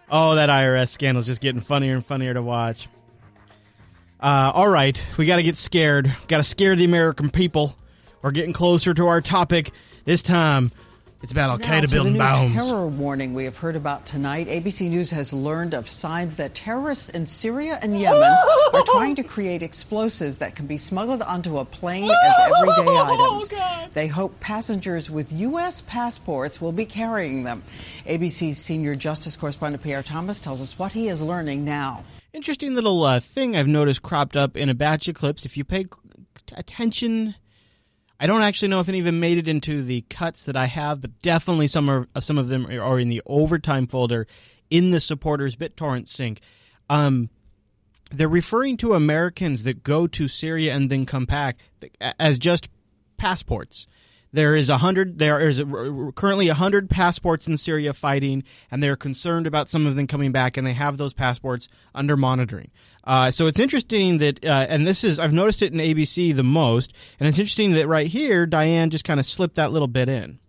Oh, 0.10 0.36
that 0.36 0.50
IRS 0.50 0.90
scandal 0.90 1.20
is 1.20 1.28
just 1.28 1.42
getting 1.42 1.62
funnier 1.62 1.94
and 1.94 2.06
funnier 2.06 2.34
to 2.34 2.44
watch. 2.44 2.88
Uh, 4.20 4.52
all 4.54 4.68
right, 4.70 5.02
we 5.18 5.26
got 5.26 5.38
to 5.38 5.44
get 5.44 5.58
scared. 5.58 6.14
Got 6.28 6.38
to 6.38 6.44
scare 6.44 6.76
the 6.76 6.86
American 6.86 7.30
people. 7.30 7.76
We're 8.22 8.32
getting 8.32 8.54
closer 8.54 8.94
to 8.94 9.08
our 9.08 9.22
topic. 9.22 9.72
This 10.06 10.22
time, 10.22 10.72
it's 11.26 11.32
about 11.32 11.50
Al 11.50 11.58
Qaeda 11.58 11.90
building 11.90 12.20
bombs. 12.20 12.54
terror 12.54 12.86
warning 12.86 13.34
we 13.34 13.46
have 13.46 13.58
heard 13.58 13.76
about 13.76 14.06
tonight. 14.06 14.48
ABC 14.48 14.92
News 14.92 15.10
has 15.10 15.34
learned 15.34 15.74
of 15.74 15.90
signs 15.90 16.36
that 16.36 16.54
terrorists 16.54 17.10
in 17.10 17.26
Syria 17.26 17.80
and 17.82 18.00
Yemen 18.00 18.22
are 18.22 18.84
trying 18.86 19.16
to 19.16 19.24
create 19.24 19.64
explosives 19.64 20.38
that 20.38 20.54
can 20.56 20.68
be 20.68 20.78
smuggled 20.78 21.24
onto 21.24 21.58
a 21.58 21.66
plane 21.66 22.12
as 22.12 22.34
everyday 22.46 22.74
oh, 22.86 23.40
items. 23.42 23.92
They 23.96 24.06
hope 24.06 24.40
passengers 24.40 25.10
with 25.10 25.34
U.S. 25.34 25.82
passports 25.82 26.62
will 26.62 26.72
be 26.72 26.86
carrying 26.86 27.44
them. 27.44 27.64
ABC's 28.06 28.60
senior 28.60 28.94
justice 28.94 29.36
correspondent 29.36 29.82
Pierre 29.82 30.04
Thomas 30.04 30.40
tells 30.40 30.62
us 30.62 30.78
what 30.78 30.92
he 30.92 31.08
is 31.08 31.24
learning 31.24 31.66
now. 31.66 32.04
Interesting 32.34 32.76
little 32.76 33.04
uh, 33.04 33.20
thing 33.20 33.56
I've 33.56 33.66
noticed 33.66 34.04
cropped 34.04 34.38
up 34.38 34.56
in 34.56 34.70
a 34.70 34.76
batch 34.76 35.08
of 35.08 35.16
clips. 35.16 35.44
If 35.44 35.58
you 35.58 35.64
pay 35.64 35.88
attention 36.54 37.34
I 38.20 38.28
don't 38.28 38.42
actually 38.42 38.70
know 38.70 38.80
if 38.80 38.90
any 38.90 39.00
of 39.00 39.06
them 39.06 39.20
made 39.20 39.38
it 39.38 39.48
into 39.48 39.84
the 39.84 40.02
cuts 40.10 40.46
that 40.46 40.56
I 40.56 40.66
have, 40.66 41.02
but 41.02 41.20
definitely 41.22 41.68
some 41.68 41.90
are 41.90 42.08
some 42.20 42.38
of 42.38 42.48
them 42.48 42.66
are 42.68 43.00
in 43.00 43.10
the 43.10 43.22
overtime 43.26 43.88
folder 43.88 44.28
in 44.70 44.92
the 44.92 45.00
supporters 45.02 45.56
BitTorrent 45.56 46.08
sync. 46.08 46.40
Um, 46.90 47.30
they're 48.12 48.30
referring 48.30 48.78
to 48.78 48.94
Americans 48.94 49.64
that 49.64 49.84
go 49.84 50.08
to 50.08 50.28
Syria 50.28 50.74
and 50.74 50.90
then 50.90 51.06
come 51.06 51.26
back 51.26 51.58
as 52.20 52.40
just 52.40 52.70
passports. 53.18 53.88
There 54.36 54.54
is 54.54 54.70
a 54.70 54.80
hundred. 54.80 55.18
There 55.18 55.40
is 55.48 55.60
a, 55.60 56.12
currently 56.14 56.50
a 56.50 56.54
hundred 56.54 56.90
passports 56.90 57.48
in 57.48 57.58
Syria 57.58 57.94
fighting, 57.94 58.44
and 58.70 58.84
they're 58.84 58.98
concerned 58.98 59.48
about 59.48 59.70
some 59.70 59.88
of 59.88 59.96
them 59.96 60.08
coming 60.08 60.34
back, 60.34 60.58
and 60.58 60.68
they 60.68 60.74
have 60.74 60.98
those 60.98 61.14
passports 61.14 61.70
under 61.94 62.18
monitoring. 62.18 62.70
Uh, 63.06 63.32
so 63.32 63.48
it's 63.48 63.62
interesting 63.62 64.18
that, 64.18 64.44
uh, 64.44 64.66
and 64.68 64.86
this 64.86 65.06
is 65.06 65.20
I've 65.20 65.32
noticed 65.32 65.62
it 65.62 65.72
in 65.72 65.80
ABC 65.80 66.36
the 66.36 66.44
most, 66.44 66.92
and 67.18 67.30
it's 67.30 67.40
interesting 67.40 67.72
that 67.76 67.88
right 67.88 68.08
here 68.08 68.46
Diane 68.46 68.90
just 68.90 69.06
kind 69.06 69.22
of 69.22 69.26
slipped 69.26 69.56
that 69.56 69.72
little 69.72 69.88
bit 69.88 70.10
in. 70.10 70.40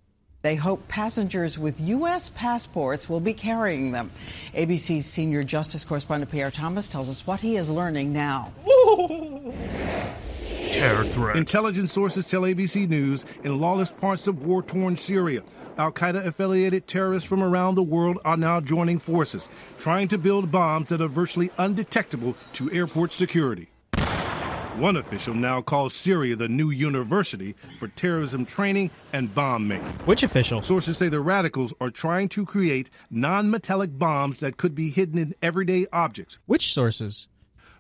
They 0.43 0.57
hope 0.57 0.89
passengers 0.89 1.57
with 1.57 1.81
U.S. 1.81 2.29
passports 2.29 3.09
will 3.09 3.21
be 3.21 3.35
carrying 3.35 3.93
them. 3.93 4.11
ABC's 4.53 5.07
senior 5.07 5.45
justice 5.45 5.85
correspondent 5.85 6.33
Pierre 6.33 6.51
Thomas 6.51 6.89
tells 6.89 7.09
us 7.09 7.25
what 7.25 7.39
he 7.39 7.57
is 7.57 7.71
learning 7.71 8.13
now. 8.13 8.53
terror 10.79 11.05
threat. 11.05 11.37
Intelligence 11.37 11.93
sources 11.93 12.27
tell 12.27 12.43
ABC 12.43 12.89
News 12.89 13.25
in 13.45 13.61
lawless 13.61 13.91
parts 13.91 14.27
of 14.27 14.45
war 14.45 14.63
torn 14.63 14.97
Syria, 14.97 15.43
Al 15.79 15.93
Qaeda 15.93 16.25
affiliated 16.25 16.87
terrorists 16.87 17.29
from 17.29 17.43
around 17.43 17.75
the 17.75 17.83
world 17.83 18.19
are 18.25 18.37
now 18.37 18.61
joining 18.61 18.99
forces, 18.99 19.49
trying 19.79 20.09
to 20.09 20.17
build 20.19 20.51
bombs 20.51 20.89
that 20.89 21.03
are 21.03 21.09
virtually 21.09 21.51
undetectable 21.59 22.35
to 22.55 22.71
airport 22.73 23.13
security. 23.13 23.69
One 24.77 24.97
official 24.97 25.35
now 25.35 25.63
calls 25.63 25.95
Syria 25.95 26.37
the 26.37 26.49
new 26.49 26.69
university 26.69 27.55
for 27.79 27.89
terrorism 27.89 28.45
training 28.45 28.91
and 29.13 29.35
bomb 29.35 29.67
making. 29.69 29.87
Which 30.05 30.23
official? 30.23 30.61
Sources 30.61 30.99
say 30.99 31.09
the 31.09 31.21
radicals 31.21 31.73
are 31.81 31.91
trying 31.91 32.29
to 32.31 32.45
create 32.45 32.91
non 33.11 33.51
metallic 33.51 33.99
bombs 33.99 34.41
that 34.41 34.59
could 34.59 34.75
be 34.75 34.91
hidden 34.91 35.19
in 35.19 35.35
everyday 35.41 35.87
objects. 35.95 36.39
Which 36.45 36.75
sources? 36.75 37.27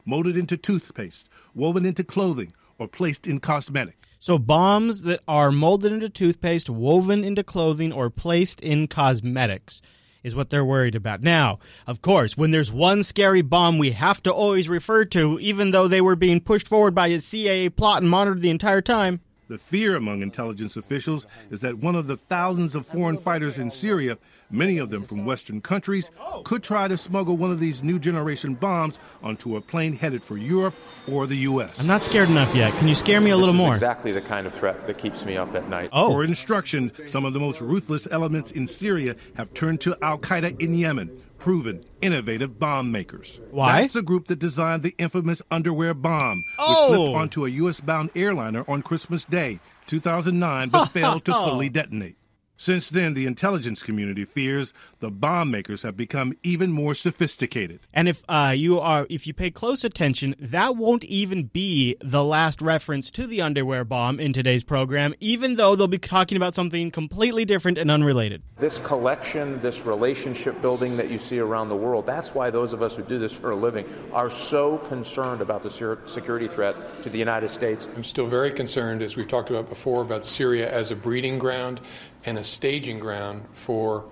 Molded 0.06 0.38
into 0.38 0.56
toothpaste, 0.56 1.28
woven 1.54 1.84
into 1.84 2.02
clothing, 2.02 2.54
or 2.78 2.88
placed 2.88 3.26
in 3.26 3.40
cosmetics. 3.40 3.98
So 4.18 4.38
bombs 4.38 5.02
that 5.02 5.20
are 5.28 5.52
molded 5.52 5.92
into 5.92 6.08
toothpaste, 6.08 6.68
woven 6.68 7.22
into 7.22 7.44
clothing, 7.44 7.92
or 7.92 8.10
placed 8.10 8.60
in 8.60 8.88
cosmetics 8.88 9.80
is 10.24 10.34
what 10.34 10.50
they're 10.50 10.64
worried 10.64 10.96
about. 10.96 11.22
Now, 11.22 11.60
of 11.86 12.02
course, 12.02 12.36
when 12.36 12.50
there's 12.50 12.72
one 12.72 13.04
scary 13.04 13.42
bomb 13.42 13.78
we 13.78 13.92
have 13.92 14.20
to 14.24 14.32
always 14.32 14.68
refer 14.68 15.04
to, 15.06 15.38
even 15.40 15.70
though 15.70 15.86
they 15.86 16.00
were 16.00 16.16
being 16.16 16.40
pushed 16.40 16.66
forward 16.66 16.94
by 16.94 17.06
a 17.08 17.20
CIA 17.20 17.68
plot 17.68 18.02
and 18.02 18.10
monitored 18.10 18.42
the 18.42 18.50
entire 18.50 18.80
time. 18.80 19.20
The 19.48 19.58
fear 19.58 19.94
among 19.94 20.22
intelligence 20.22 20.76
officials 20.76 21.28
is 21.52 21.60
that 21.60 21.78
one 21.78 21.94
of 21.94 22.08
the 22.08 22.16
thousands 22.16 22.74
of 22.74 22.84
foreign 22.84 23.18
fighters 23.18 23.58
in 23.58 23.70
Syria 23.70 24.18
many 24.50 24.78
of 24.78 24.90
them 24.90 25.02
from 25.02 25.24
Western 25.24 25.60
countries, 25.60 26.10
could 26.44 26.62
try 26.62 26.88
to 26.88 26.96
smuggle 26.96 27.36
one 27.36 27.50
of 27.50 27.60
these 27.60 27.82
new 27.82 27.98
generation 27.98 28.54
bombs 28.54 28.98
onto 29.22 29.56
a 29.56 29.60
plane 29.60 29.96
headed 29.96 30.22
for 30.22 30.36
Europe 30.36 30.74
or 31.10 31.26
the 31.26 31.36
U.S. 31.38 31.80
I'm 31.80 31.86
not 31.86 32.02
scared 32.02 32.30
enough 32.30 32.54
yet. 32.54 32.72
Can 32.74 32.88
you 32.88 32.94
scare 32.94 33.20
me 33.20 33.30
a 33.30 33.36
little 33.36 33.54
more? 33.54 33.72
exactly 33.72 34.12
the 34.12 34.20
kind 34.20 34.46
of 34.46 34.54
threat 34.54 34.86
that 34.86 34.98
keeps 34.98 35.24
me 35.24 35.36
up 35.36 35.54
at 35.54 35.68
night. 35.68 35.90
Oh. 35.92 36.12
For 36.12 36.24
instruction, 36.24 36.92
some 37.06 37.24
of 37.24 37.32
the 37.32 37.40
most 37.40 37.60
ruthless 37.60 38.06
elements 38.10 38.50
in 38.50 38.66
Syria 38.66 39.16
have 39.34 39.52
turned 39.54 39.80
to 39.82 39.96
Al 40.02 40.18
Qaeda 40.18 40.60
in 40.60 40.74
Yemen 40.74 41.22
proven, 41.46 41.84
innovative 42.00 42.58
bomb 42.58 42.90
makers. 42.90 43.40
Why? 43.52 43.80
That's 43.80 43.92
the 43.92 44.02
group 44.02 44.26
that 44.26 44.40
designed 44.40 44.82
the 44.82 44.96
infamous 44.98 45.40
underwear 45.48 45.94
bomb, 45.94 46.38
which 46.38 46.46
oh. 46.58 46.88
slipped 46.88 47.16
onto 47.16 47.46
a 47.46 47.48
U.S. 47.50 47.78
bound 47.78 48.10
airliner 48.16 48.64
on 48.66 48.82
Christmas 48.82 49.24
Day, 49.24 49.60
2009, 49.86 50.70
but 50.70 50.86
failed 50.92 51.24
to 51.26 51.32
fully 51.32 51.68
detonate. 51.68 52.15
Since 52.58 52.88
then, 52.90 53.14
the 53.14 53.26
intelligence 53.26 53.82
community 53.82 54.24
fears 54.24 54.72
the 55.00 55.10
bomb 55.10 55.50
makers 55.50 55.82
have 55.82 55.96
become 55.96 56.34
even 56.42 56.72
more 56.72 56.94
sophisticated. 56.94 57.80
And 57.92 58.08
if 58.08 58.24
uh, 58.28 58.54
you 58.56 58.80
are, 58.80 59.06
if 59.10 59.26
you 59.26 59.34
pay 59.34 59.50
close 59.50 59.84
attention, 59.84 60.34
that 60.38 60.76
won't 60.76 61.04
even 61.04 61.44
be 61.44 61.96
the 62.00 62.24
last 62.24 62.62
reference 62.62 63.10
to 63.10 63.26
the 63.26 63.42
underwear 63.42 63.84
bomb 63.84 64.18
in 64.18 64.32
today's 64.32 64.64
program, 64.64 65.14
even 65.20 65.56
though 65.56 65.76
they'll 65.76 65.86
be 65.86 65.98
talking 65.98 66.36
about 66.36 66.54
something 66.54 66.90
completely 66.90 67.44
different 67.44 67.76
and 67.76 67.90
unrelated. 67.90 68.42
This 68.56 68.78
collection, 68.78 69.60
this 69.60 69.84
relationship 69.84 70.62
building 70.62 70.96
that 70.96 71.10
you 71.10 71.18
see 71.18 71.38
around 71.38 71.68
the 71.68 71.76
world, 71.76 72.06
that's 72.06 72.34
why 72.34 72.48
those 72.48 72.72
of 72.72 72.80
us 72.80 72.96
who 72.96 73.02
do 73.02 73.18
this 73.18 73.32
for 73.32 73.50
a 73.50 73.56
living 73.56 73.86
are 74.12 74.30
so 74.30 74.78
concerned 74.78 75.42
about 75.42 75.62
the 75.62 75.70
security 76.06 76.48
threat 76.48 77.02
to 77.02 77.10
the 77.10 77.18
United 77.18 77.50
States. 77.50 77.86
I'm 77.94 78.04
still 78.04 78.26
very 78.26 78.50
concerned, 78.50 79.02
as 79.02 79.14
we've 79.14 79.28
talked 79.28 79.50
about 79.50 79.68
before, 79.68 80.00
about 80.00 80.24
Syria 80.24 80.72
as 80.72 80.90
a 80.90 80.96
breeding 80.96 81.38
ground 81.38 81.80
and 82.26 82.36
a 82.38 82.44
staging 82.44 82.98
ground 82.98 83.44
for 83.52 84.04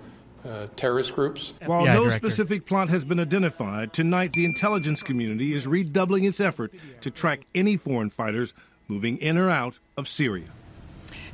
uh, 0.45 0.67
terrorist 0.75 1.13
groups. 1.13 1.53
While 1.65 1.85
no 1.85 2.03
director. 2.03 2.27
specific 2.27 2.65
plot 2.65 2.89
has 2.89 3.03
been 3.03 3.19
identified, 3.19 3.93
tonight 3.93 4.33
the 4.33 4.45
intelligence 4.45 5.03
community 5.03 5.53
is 5.53 5.67
redoubling 5.67 6.23
its 6.23 6.39
effort 6.39 6.73
to 7.01 7.11
track 7.11 7.45
any 7.53 7.77
foreign 7.77 8.09
fighters 8.09 8.53
moving 8.87 9.17
in 9.17 9.37
or 9.37 9.49
out 9.49 9.79
of 9.97 10.07
Syria. 10.07 10.45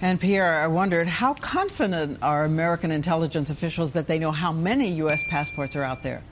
And 0.02 0.20
Pierre, 0.20 0.62
I 0.62 0.68
wondered 0.68 1.08
how 1.08 1.36
confident 1.36 2.24
are 2.24 2.44
American 2.44 2.92
intelligence 2.92 3.50
officials 3.50 3.92
that 3.92 4.08
they 4.08 4.18
know 4.18 4.32
how 4.32 4.52
many 4.52 4.90
U.S. 4.94 5.24
passports 5.30 5.76
are 5.76 5.84
out 5.84 6.02
there? 6.02 6.24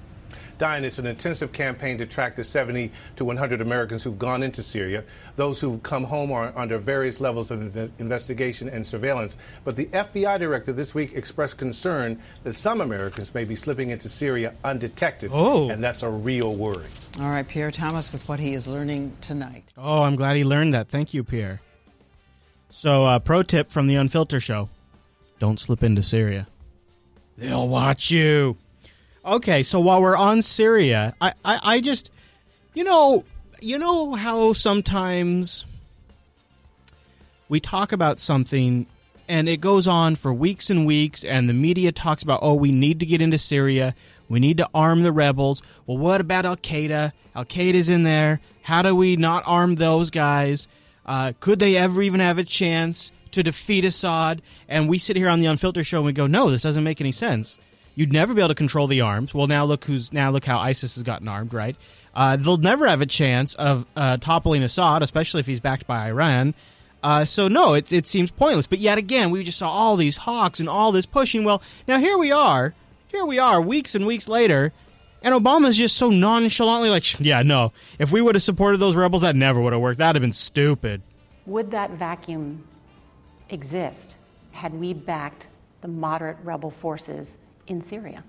Dying. 0.59 0.83
It's 0.83 0.99
an 0.99 1.07
intensive 1.07 1.51
campaign 1.51 1.97
to 1.97 2.05
track 2.05 2.35
the 2.35 2.43
70 2.43 2.91
to 3.15 3.25
100 3.25 3.61
Americans 3.61 4.03
who've 4.03 4.19
gone 4.19 4.43
into 4.43 4.61
Syria. 4.61 5.03
Those 5.35 5.59
who've 5.59 5.81
come 5.81 6.03
home 6.03 6.31
are 6.31 6.53
under 6.55 6.77
various 6.77 7.19
levels 7.19 7.49
of 7.49 7.59
inve- 7.59 7.89
investigation 7.97 8.69
and 8.69 8.85
surveillance. 8.85 9.37
But 9.63 9.75
the 9.75 9.85
FBI 9.87 10.37
director 10.37 10.71
this 10.71 10.93
week 10.93 11.13
expressed 11.13 11.57
concern 11.57 12.21
that 12.43 12.53
some 12.53 12.81
Americans 12.81 13.33
may 13.33 13.45
be 13.45 13.55
slipping 13.55 13.89
into 13.89 14.09
Syria 14.09 14.53
undetected. 14.63 15.31
Oh. 15.33 15.69
And 15.69 15.83
that's 15.83 16.03
a 16.03 16.09
real 16.09 16.53
worry. 16.55 16.85
All 17.19 17.29
right, 17.29 17.47
Pierre 17.47 17.71
Thomas 17.71 18.11
with 18.11 18.27
what 18.29 18.39
he 18.39 18.53
is 18.53 18.67
learning 18.67 19.15
tonight. 19.21 19.73
Oh, 19.77 20.01
I'm 20.01 20.15
glad 20.15 20.35
he 20.35 20.43
learned 20.43 20.75
that. 20.75 20.89
Thank 20.89 21.13
you, 21.13 21.23
Pierre. 21.23 21.61
So, 22.69 23.05
uh, 23.05 23.19
pro 23.19 23.41
tip 23.41 23.71
from 23.71 23.87
the 23.87 23.95
Unfilter 23.95 24.41
Show 24.41 24.69
don't 25.39 25.59
slip 25.59 25.83
into 25.83 26.03
Syria. 26.03 26.47
They'll 27.37 27.67
watch 27.67 28.11
you. 28.11 28.57
Okay, 29.25 29.63
so 29.63 29.79
while 29.79 30.01
we're 30.01 30.15
on 30.15 30.41
Syria, 30.41 31.13
I, 31.19 31.33
I, 31.43 31.59
I 31.63 31.81
just, 31.81 32.09
you 32.73 32.83
know, 32.83 33.25
you 33.61 33.77
know 33.77 34.13
how 34.13 34.53
sometimes 34.53 35.65
we 37.49 37.59
talk 37.59 37.91
about 37.91 38.19
something 38.19 38.85
and 39.27 39.47
it 39.47 39.61
goes 39.61 39.87
on 39.87 40.15
for 40.15 40.33
weeks 40.33 40.71
and 40.71 40.87
weeks, 40.87 41.23
and 41.23 41.47
the 41.47 41.53
media 41.53 41.91
talks 41.91 42.23
about, 42.23 42.39
oh, 42.41 42.55
we 42.55 42.71
need 42.71 42.99
to 43.01 43.05
get 43.05 43.21
into 43.21 43.37
Syria. 43.37 43.93
We 44.27 44.39
need 44.39 44.57
to 44.57 44.67
arm 44.73 45.03
the 45.03 45.11
rebels. 45.11 45.61
Well, 45.85 45.99
what 45.99 46.19
about 46.19 46.45
Al 46.45 46.57
Qaeda? 46.57 47.11
Al 47.35 47.45
Qaeda's 47.45 47.89
in 47.89 48.01
there. 48.01 48.39
How 48.63 48.81
do 48.81 48.95
we 48.95 49.17
not 49.17 49.43
arm 49.45 49.75
those 49.75 50.09
guys? 50.09 50.67
Uh, 51.05 51.33
could 51.39 51.59
they 51.59 51.77
ever 51.77 52.01
even 52.01 52.21
have 52.21 52.39
a 52.39 52.43
chance 52.43 53.11
to 53.31 53.43
defeat 53.43 53.85
Assad? 53.85 54.41
And 54.67 54.89
we 54.89 54.97
sit 54.97 55.15
here 55.15 55.29
on 55.29 55.39
the 55.39 55.45
Unfilter 55.45 55.85
show 55.85 55.97
and 55.97 56.07
we 56.07 56.11
go, 56.11 56.25
no, 56.25 56.49
this 56.49 56.63
doesn't 56.63 56.83
make 56.83 56.99
any 56.99 57.11
sense. 57.11 57.59
You'd 57.99 58.13
never 58.13 58.33
be 58.33 58.39
able 58.39 58.47
to 58.47 58.55
control 58.55 58.87
the 58.87 59.01
arms. 59.01 59.33
Well, 59.33 59.47
now 59.47 59.65
look 59.65 59.83
who's 59.83 60.13
now 60.13 60.31
look 60.31 60.45
how 60.45 60.57
ISIS 60.57 60.95
has 60.95 61.03
gotten 61.03 61.27
armed, 61.27 61.53
right? 61.53 61.75
Uh, 62.15 62.37
they'll 62.37 62.55
never 62.55 62.87
have 62.87 63.01
a 63.01 63.05
chance 63.05 63.55
of 63.55 63.85
uh, 63.93 64.15
toppling 64.15 64.63
Assad, 64.63 65.03
especially 65.03 65.41
if 65.41 65.45
he's 65.45 65.59
backed 65.59 65.85
by 65.85 66.07
Iran. 66.07 66.53
Uh, 67.03 67.25
so 67.25 67.49
no, 67.49 67.73
it 67.73 67.91
it 67.91 68.07
seems 68.07 68.31
pointless. 68.31 68.67
But 68.67 68.79
yet 68.79 68.97
again, 68.97 69.31
we 69.31 69.43
just 69.43 69.57
saw 69.57 69.69
all 69.69 69.97
these 69.97 70.15
hawks 70.15 70.61
and 70.61 70.69
all 70.69 70.93
this 70.93 71.05
pushing. 71.05 71.43
Well, 71.43 71.61
now 71.89 71.99
here 71.99 72.17
we 72.17 72.31
are, 72.31 72.73
here 73.09 73.25
we 73.25 73.37
are, 73.37 73.61
weeks 73.61 73.95
and 73.95 74.07
weeks 74.07 74.29
later, 74.29 74.71
and 75.21 75.35
Obama's 75.35 75.75
just 75.75 75.97
so 75.97 76.09
nonchalantly 76.09 76.89
like, 76.89 77.19
yeah, 77.19 77.41
no. 77.41 77.73
If 77.99 78.13
we 78.13 78.21
would 78.21 78.33
have 78.33 78.43
supported 78.43 78.77
those 78.77 78.95
rebels, 78.95 79.23
that 79.23 79.35
never 79.35 79.59
would 79.59 79.73
have 79.73 79.81
worked. 79.81 79.97
That'd 79.97 80.15
have 80.15 80.23
been 80.23 80.31
stupid. 80.31 81.01
Would 81.47 81.71
that 81.71 81.91
vacuum 81.91 82.63
exist 83.49 84.15
had 84.53 84.73
we 84.73 84.93
backed 84.93 85.47
the 85.81 85.89
moderate 85.89 86.37
rebel 86.45 86.71
forces 86.71 87.35
in 87.69 87.83
Syria? 87.83 88.23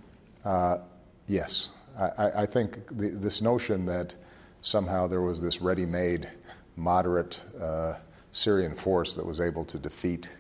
Uh, 0.44 0.78
yes. 1.26 1.70
I, 1.98 2.42
I 2.42 2.46
think 2.46 2.86
the, 2.96 3.08
this 3.10 3.42
notion 3.42 3.86
that 3.86 4.14
somehow 4.60 5.06
there 5.06 5.22
was 5.22 5.40
this 5.40 5.60
ready 5.60 5.86
made 5.86 6.28
moderate 6.76 7.42
uh, 7.60 7.94
Syrian 8.30 8.74
force 8.74 9.14
that 9.16 9.26
was 9.26 9.40
able 9.40 9.64
to 9.66 9.78
defeat 9.78 10.30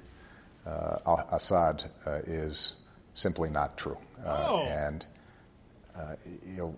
uh, 0.66 1.24
Assad 1.32 1.90
uh, 2.06 2.20
is 2.26 2.76
simply 3.14 3.50
not 3.50 3.76
true. 3.76 3.98
Uh, 4.24 4.46
Oh. 4.48 4.66
And, 4.68 5.06
uh, 5.96 6.14
you 6.46 6.56
know, 6.56 6.76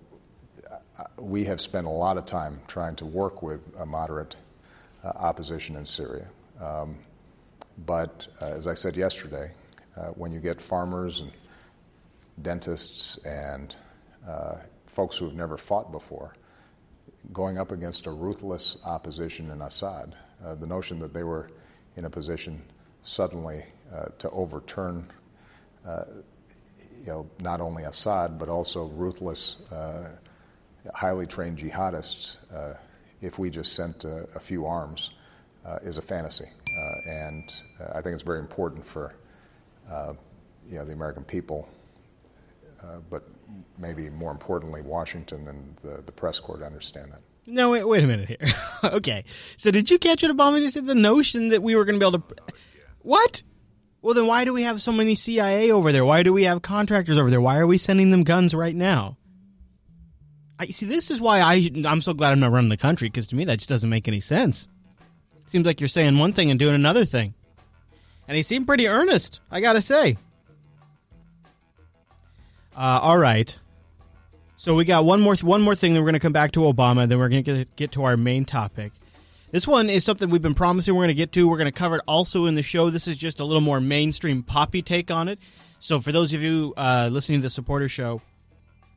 we 1.18 1.44
have 1.44 1.60
spent 1.60 1.86
a 1.86 1.90
lot 1.90 2.16
of 2.16 2.24
time 2.24 2.60
trying 2.66 2.96
to 2.96 3.06
work 3.06 3.42
with 3.42 3.60
a 3.78 3.86
moderate 3.86 4.36
uh, 5.04 5.08
opposition 5.16 5.76
in 5.76 5.86
Syria. 5.86 6.26
Um, 6.60 6.96
but 7.86 8.26
uh, 8.40 8.46
as 8.46 8.66
I 8.66 8.74
said 8.74 8.96
yesterday, 8.96 9.50
uh, 9.96 10.08
when 10.08 10.32
you 10.32 10.40
get 10.40 10.60
farmers 10.60 11.20
and 11.20 11.32
dentists 12.40 13.18
and 13.18 13.76
uh, 14.26 14.56
folks 14.86 15.18
who 15.18 15.26
have 15.26 15.34
never 15.34 15.56
fought 15.56 15.92
before 15.92 16.34
going 17.32 17.58
up 17.58 17.70
against 17.70 18.06
a 18.06 18.10
ruthless 18.10 18.76
opposition 18.84 19.50
in 19.50 19.62
Assad, 19.62 20.16
uh, 20.44 20.54
the 20.54 20.66
notion 20.66 20.98
that 20.98 21.12
they 21.12 21.22
were 21.22 21.50
in 21.96 22.04
a 22.04 22.10
position 22.10 22.62
suddenly 23.02 23.64
uh, 23.94 24.06
to 24.18 24.28
overturn 24.30 25.06
uh, 25.86 26.04
you 27.00 27.06
know, 27.06 27.28
not 27.40 27.60
only 27.60 27.82
Assad, 27.82 28.38
but 28.38 28.48
also 28.48 28.84
ruthless, 28.86 29.56
uh, 29.72 30.08
highly 30.94 31.26
trained 31.26 31.58
jihadists, 31.58 32.36
uh, 32.54 32.74
if 33.20 33.38
we 33.38 33.50
just 33.50 33.74
sent 33.74 34.04
a, 34.04 34.40
few 34.40 34.66
arms, 34.66 35.10
is 35.82 35.98
a 35.98 36.02
fantasy. 36.02 36.48
And 37.06 37.52
I 37.92 38.00
think 38.00 38.14
it's 38.14 38.22
very 38.22 38.38
important 38.38 38.86
for 38.86 39.14
you 40.68 40.76
know, 40.76 40.84
the 40.84 40.92
American 40.92 41.24
people, 41.24 41.68
Uh, 42.84 42.98
but 43.10 43.24
maybe 43.78 44.10
more 44.10 44.30
importantly, 44.30 44.82
Washington 44.82 45.48
and 45.48 45.76
the, 45.82 46.02
the 46.02 46.12
press 46.12 46.40
corps 46.40 46.62
understand 46.64 47.12
that. 47.12 47.20
No, 47.46 47.70
wait, 47.70 47.84
wait 47.84 48.04
a 48.04 48.06
minute 48.06 48.28
here. 48.28 48.54
okay, 48.84 49.24
so 49.56 49.70
did 49.70 49.90
you 49.90 49.98
catch 49.98 50.22
what 50.22 50.36
Obama 50.36 50.60
just 50.60 50.74
said? 50.74 50.86
The 50.86 50.94
notion 50.94 51.48
that 51.48 51.62
we 51.62 51.74
were 51.74 51.84
going 51.84 51.98
to 51.98 52.04
be 52.04 52.08
able 52.08 52.20
to. 52.20 52.36
What? 53.00 53.42
Well, 54.00 54.14
then 54.14 54.26
why 54.26 54.44
do 54.44 54.52
we 54.52 54.62
have 54.62 54.80
so 54.80 54.92
many 54.92 55.14
CIA 55.14 55.70
over 55.70 55.92
there? 55.92 56.04
Why 56.04 56.22
do 56.22 56.32
we 56.32 56.44
have 56.44 56.62
contractors 56.62 57.18
over 57.18 57.30
there? 57.30 57.40
Why 57.40 57.58
are 57.58 57.66
we 57.66 57.78
sending 57.78 58.10
them 58.10 58.24
guns 58.24 58.54
right 58.54 58.74
now? 58.74 59.16
I 60.58 60.66
see. 60.66 60.86
This 60.86 61.10
is 61.10 61.20
why 61.20 61.40
I 61.40 61.70
I'm 61.84 62.02
so 62.02 62.14
glad 62.14 62.32
I'm 62.32 62.40
not 62.40 62.52
running 62.52 62.70
the 62.70 62.76
country 62.76 63.08
because 63.08 63.26
to 63.28 63.36
me 63.36 63.44
that 63.46 63.58
just 63.58 63.68
doesn't 63.68 63.90
make 63.90 64.06
any 64.06 64.20
sense. 64.20 64.68
Seems 65.46 65.66
like 65.66 65.80
you're 65.80 65.88
saying 65.88 66.18
one 66.18 66.32
thing 66.32 66.50
and 66.50 66.58
doing 66.58 66.74
another 66.74 67.04
thing, 67.04 67.34
and 68.28 68.36
he 68.36 68.42
seemed 68.42 68.66
pretty 68.66 68.86
earnest. 68.86 69.40
I 69.50 69.60
gotta 69.60 69.82
say. 69.82 70.16
Uh, 72.74 73.00
all 73.02 73.18
right. 73.18 73.58
So 74.56 74.74
we 74.74 74.84
got 74.84 75.04
one 75.04 75.20
more 75.20 75.34
one 75.36 75.60
more 75.60 75.74
thing. 75.74 75.92
Then 75.92 76.02
we're 76.02 76.06
going 76.10 76.14
to 76.14 76.20
come 76.20 76.32
back 76.32 76.52
to 76.52 76.60
Obama. 76.60 77.08
Then 77.08 77.18
we're 77.18 77.28
going 77.28 77.44
to 77.44 77.64
get 77.76 77.92
to 77.92 78.04
our 78.04 78.16
main 78.16 78.44
topic. 78.44 78.92
This 79.50 79.66
one 79.66 79.90
is 79.90 80.04
something 80.04 80.30
we've 80.30 80.40
been 80.40 80.54
promising 80.54 80.94
we're 80.94 81.00
going 81.00 81.08
to 81.08 81.14
get 81.14 81.32
to. 81.32 81.46
We're 81.48 81.58
going 81.58 81.66
to 81.66 81.72
cover 81.72 81.96
it 81.96 82.02
also 82.08 82.46
in 82.46 82.54
the 82.54 82.62
show. 82.62 82.88
This 82.88 83.06
is 83.06 83.18
just 83.18 83.40
a 83.40 83.44
little 83.44 83.60
more 83.60 83.80
mainstream 83.80 84.42
poppy 84.42 84.80
take 84.80 85.10
on 85.10 85.28
it. 85.28 85.38
So 85.78 86.00
for 86.00 86.12
those 86.12 86.32
of 86.32 86.40
you 86.40 86.72
uh, 86.76 87.10
listening 87.12 87.40
to 87.40 87.42
the 87.42 87.50
supporter 87.50 87.88
show, 87.88 88.22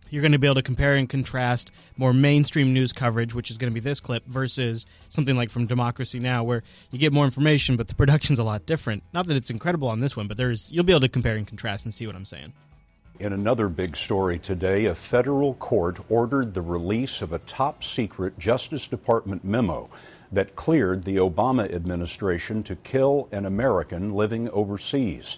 you're 0.09 0.21
going 0.21 0.31
to 0.33 0.39
be 0.39 0.47
able 0.47 0.55
to 0.55 0.61
compare 0.61 0.95
and 0.95 1.09
contrast 1.09 1.71
more 1.97 2.13
mainstream 2.13 2.73
news 2.73 2.93
coverage, 2.93 3.33
which 3.33 3.51
is 3.51 3.57
going 3.57 3.71
to 3.71 3.73
be 3.73 3.79
this 3.79 3.99
clip, 3.99 4.23
versus 4.27 4.85
something 5.09 5.35
like 5.35 5.49
from 5.49 5.65
Democracy 5.65 6.19
Now, 6.19 6.43
where 6.43 6.63
you 6.91 6.99
get 6.99 7.11
more 7.11 7.25
information, 7.25 7.75
but 7.75 7.87
the 7.87 7.95
production's 7.95 8.39
a 8.39 8.43
lot 8.43 8.65
different. 8.65 9.03
Not 9.13 9.27
that 9.27 9.35
it's 9.35 9.49
incredible 9.49 9.89
on 9.89 9.99
this 9.99 10.15
one, 10.15 10.27
but 10.27 10.37
there's 10.37 10.71
you'll 10.71 10.83
be 10.83 10.93
able 10.93 11.01
to 11.01 11.09
compare 11.09 11.35
and 11.35 11.47
contrast 11.47 11.85
and 11.85 11.93
see 11.93 12.05
what 12.05 12.15
I'm 12.15 12.25
saying. 12.25 12.53
In 13.17 13.31
another 13.31 13.69
big 13.69 13.95
story 13.95 14.37
today, 14.37 14.85
a 14.85 14.95
federal 14.95 15.53
court 15.53 15.99
ordered 16.09 16.53
the 16.53 16.61
release 16.61 17.21
of 17.21 17.31
a 17.31 17.39
top 17.39 17.81
secret 17.81 18.37
Justice 18.37 18.87
Department 18.87 19.45
memo 19.45 19.89
that 20.33 20.57
cleared 20.57 21.05
the 21.05 21.15
Obama 21.15 21.73
administration 21.73 22.61
to 22.63 22.75
kill 22.75 23.29
an 23.31 23.45
American 23.45 24.13
living 24.13 24.49
overseas. 24.49 25.37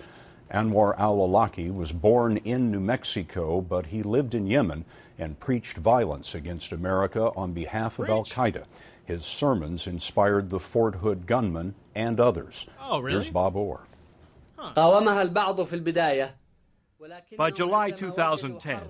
Anwar 0.51 0.97
al 0.97 1.17
Awlaki 1.17 1.71
was 1.71 1.91
born 1.91 2.37
in 2.37 2.71
New 2.71 2.79
Mexico, 2.79 3.61
but 3.61 3.87
he 3.87 4.01
lived 4.01 4.33
in 4.33 4.47
Yemen 4.47 4.83
and 5.19 5.39
preached 5.39 5.77
violence 5.77 6.33
against 6.33 6.71
America 6.71 7.31
on 7.35 7.53
behalf 7.53 7.99
of 7.99 8.09
Al 8.09 8.23
Qaeda. 8.23 8.63
His 9.05 9.23
sermons 9.23 9.85
inspired 9.85 10.49
the 10.49 10.59
Fort 10.59 10.95
Hood 10.95 11.27
gunmen 11.27 11.75
and 11.93 12.19
others. 12.19 12.65
Oh, 12.81 13.01
really? 13.01 13.13
Here's 13.13 13.29
Bob 13.29 13.55
Orr. 13.55 13.81
Huh. 14.57 14.73
By 17.37 17.51
July 17.51 17.91
2010, 17.91 18.81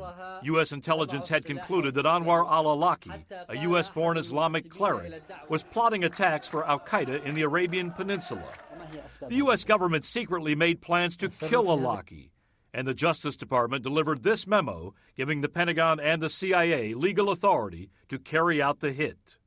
U.S. 0.43 0.71
intelligence 0.71 1.27
had 1.27 1.43
concluded 1.43 1.93
that 1.95 2.05
Anwar 2.05 2.49
al 2.49 2.65
Awlaki, 2.65 3.23
a 3.49 3.57
U.S. 3.57 3.89
born 3.89 4.17
Islamic 4.17 4.69
cleric, 4.69 5.21
was 5.49 5.63
plotting 5.63 6.03
attacks 6.03 6.47
for 6.47 6.65
Al 6.65 6.79
Qaeda 6.79 7.23
in 7.25 7.35
the 7.35 7.41
Arabian 7.41 7.91
Peninsula. 7.91 8.47
The 9.27 9.35
U.S. 9.35 9.65
government 9.65 10.05
secretly 10.05 10.55
made 10.55 10.81
plans 10.81 11.17
to 11.17 11.27
kill 11.27 11.65
Awlaki, 11.65 12.29
and 12.73 12.87
the 12.87 12.93
Justice 12.93 13.35
Department 13.35 13.83
delivered 13.83 14.23
this 14.23 14.47
memo 14.47 14.93
giving 15.15 15.41
the 15.41 15.49
Pentagon 15.49 15.99
and 15.99 16.21
the 16.21 16.29
CIA 16.29 16.93
legal 16.93 17.29
authority 17.29 17.89
to 18.07 18.19
carry 18.19 18.61
out 18.61 18.79
the 18.79 18.93
hit. 18.93 19.37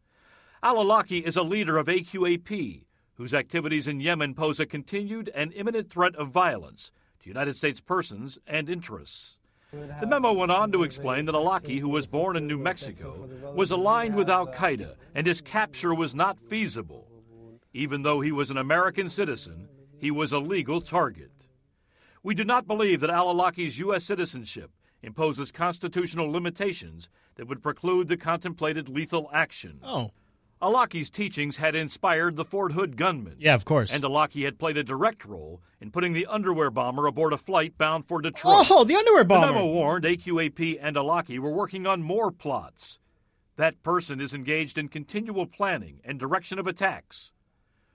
Al 0.62 0.76
Awlaki 0.76 1.22
is 1.22 1.36
a 1.36 1.42
leader 1.42 1.78
of 1.78 1.86
AQAP, 1.86 2.84
whose 3.14 3.32
activities 3.32 3.88
in 3.88 4.00
Yemen 4.00 4.34
pose 4.34 4.60
a 4.60 4.66
continued 4.66 5.30
and 5.34 5.52
imminent 5.54 5.90
threat 5.90 6.14
of 6.16 6.28
violence 6.28 6.90
to 7.22 7.28
United 7.28 7.56
States 7.56 7.80
persons 7.80 8.38
and 8.46 8.68
interests. 8.68 9.36
The 9.72 10.06
memo 10.06 10.32
went 10.32 10.50
on 10.50 10.72
to 10.72 10.82
explain 10.82 11.26
that 11.26 11.34
Awlaki, 11.34 11.78
who 11.78 11.88
was 11.88 12.08
born 12.08 12.36
in 12.36 12.46
New 12.48 12.58
Mexico, 12.58 13.28
was 13.54 13.70
aligned 13.70 14.16
with 14.16 14.28
Al 14.28 14.48
Qaeda 14.48 14.94
and 15.14 15.26
his 15.26 15.40
capture 15.40 15.94
was 15.94 16.14
not 16.14 16.40
feasible. 16.40 17.06
Even 17.72 18.02
though 18.02 18.20
he 18.20 18.32
was 18.32 18.50
an 18.50 18.56
American 18.56 19.08
citizen, 19.08 19.68
he 19.98 20.10
was 20.10 20.32
a 20.32 20.40
legal 20.40 20.80
target. 20.80 21.30
We 22.22 22.34
do 22.34 22.44
not 22.44 22.66
believe 22.66 23.00
that 23.00 23.10
Al 23.10 23.32
Awlaki's 23.32 23.78
U.S. 23.78 24.04
citizenship 24.04 24.72
imposes 25.02 25.52
constitutional 25.52 26.30
limitations 26.30 27.08
that 27.36 27.46
would 27.46 27.62
preclude 27.62 28.08
the 28.08 28.16
contemplated 28.16 28.88
lethal 28.88 29.30
action. 29.32 29.80
Oh. 29.84 30.10
Awlaki's 30.62 31.08
teachings 31.08 31.56
had 31.56 31.74
inspired 31.74 32.36
the 32.36 32.44
Fort 32.44 32.72
Hood 32.72 32.96
gunman. 32.96 33.36
Yeah, 33.38 33.54
of 33.54 33.64
course. 33.64 33.90
And 33.92 34.04
Awlaki 34.04 34.44
had 34.44 34.58
played 34.58 34.76
a 34.76 34.84
direct 34.84 35.24
role 35.24 35.62
in 35.80 35.90
putting 35.90 36.12
the 36.12 36.26
underwear 36.26 36.70
bomber 36.70 37.06
aboard 37.06 37.32
a 37.32 37.38
flight 37.38 37.78
bound 37.78 38.06
for 38.06 38.20
Detroit. 38.20 38.66
Oh, 38.70 38.84
the 38.84 38.96
underwear 38.96 39.24
bomber. 39.24 39.46
The 39.46 39.52
memo 39.54 39.66
warned 39.66 40.04
AQAP 40.04 40.78
and 40.80 40.96
Awlaki 40.96 41.38
were 41.38 41.50
working 41.50 41.86
on 41.86 42.02
more 42.02 42.30
plots. 42.30 42.98
That 43.56 43.82
person 43.82 44.20
is 44.20 44.34
engaged 44.34 44.76
in 44.76 44.88
continual 44.88 45.46
planning 45.46 46.00
and 46.04 46.18
direction 46.20 46.58
of 46.58 46.66
attacks. 46.66 47.32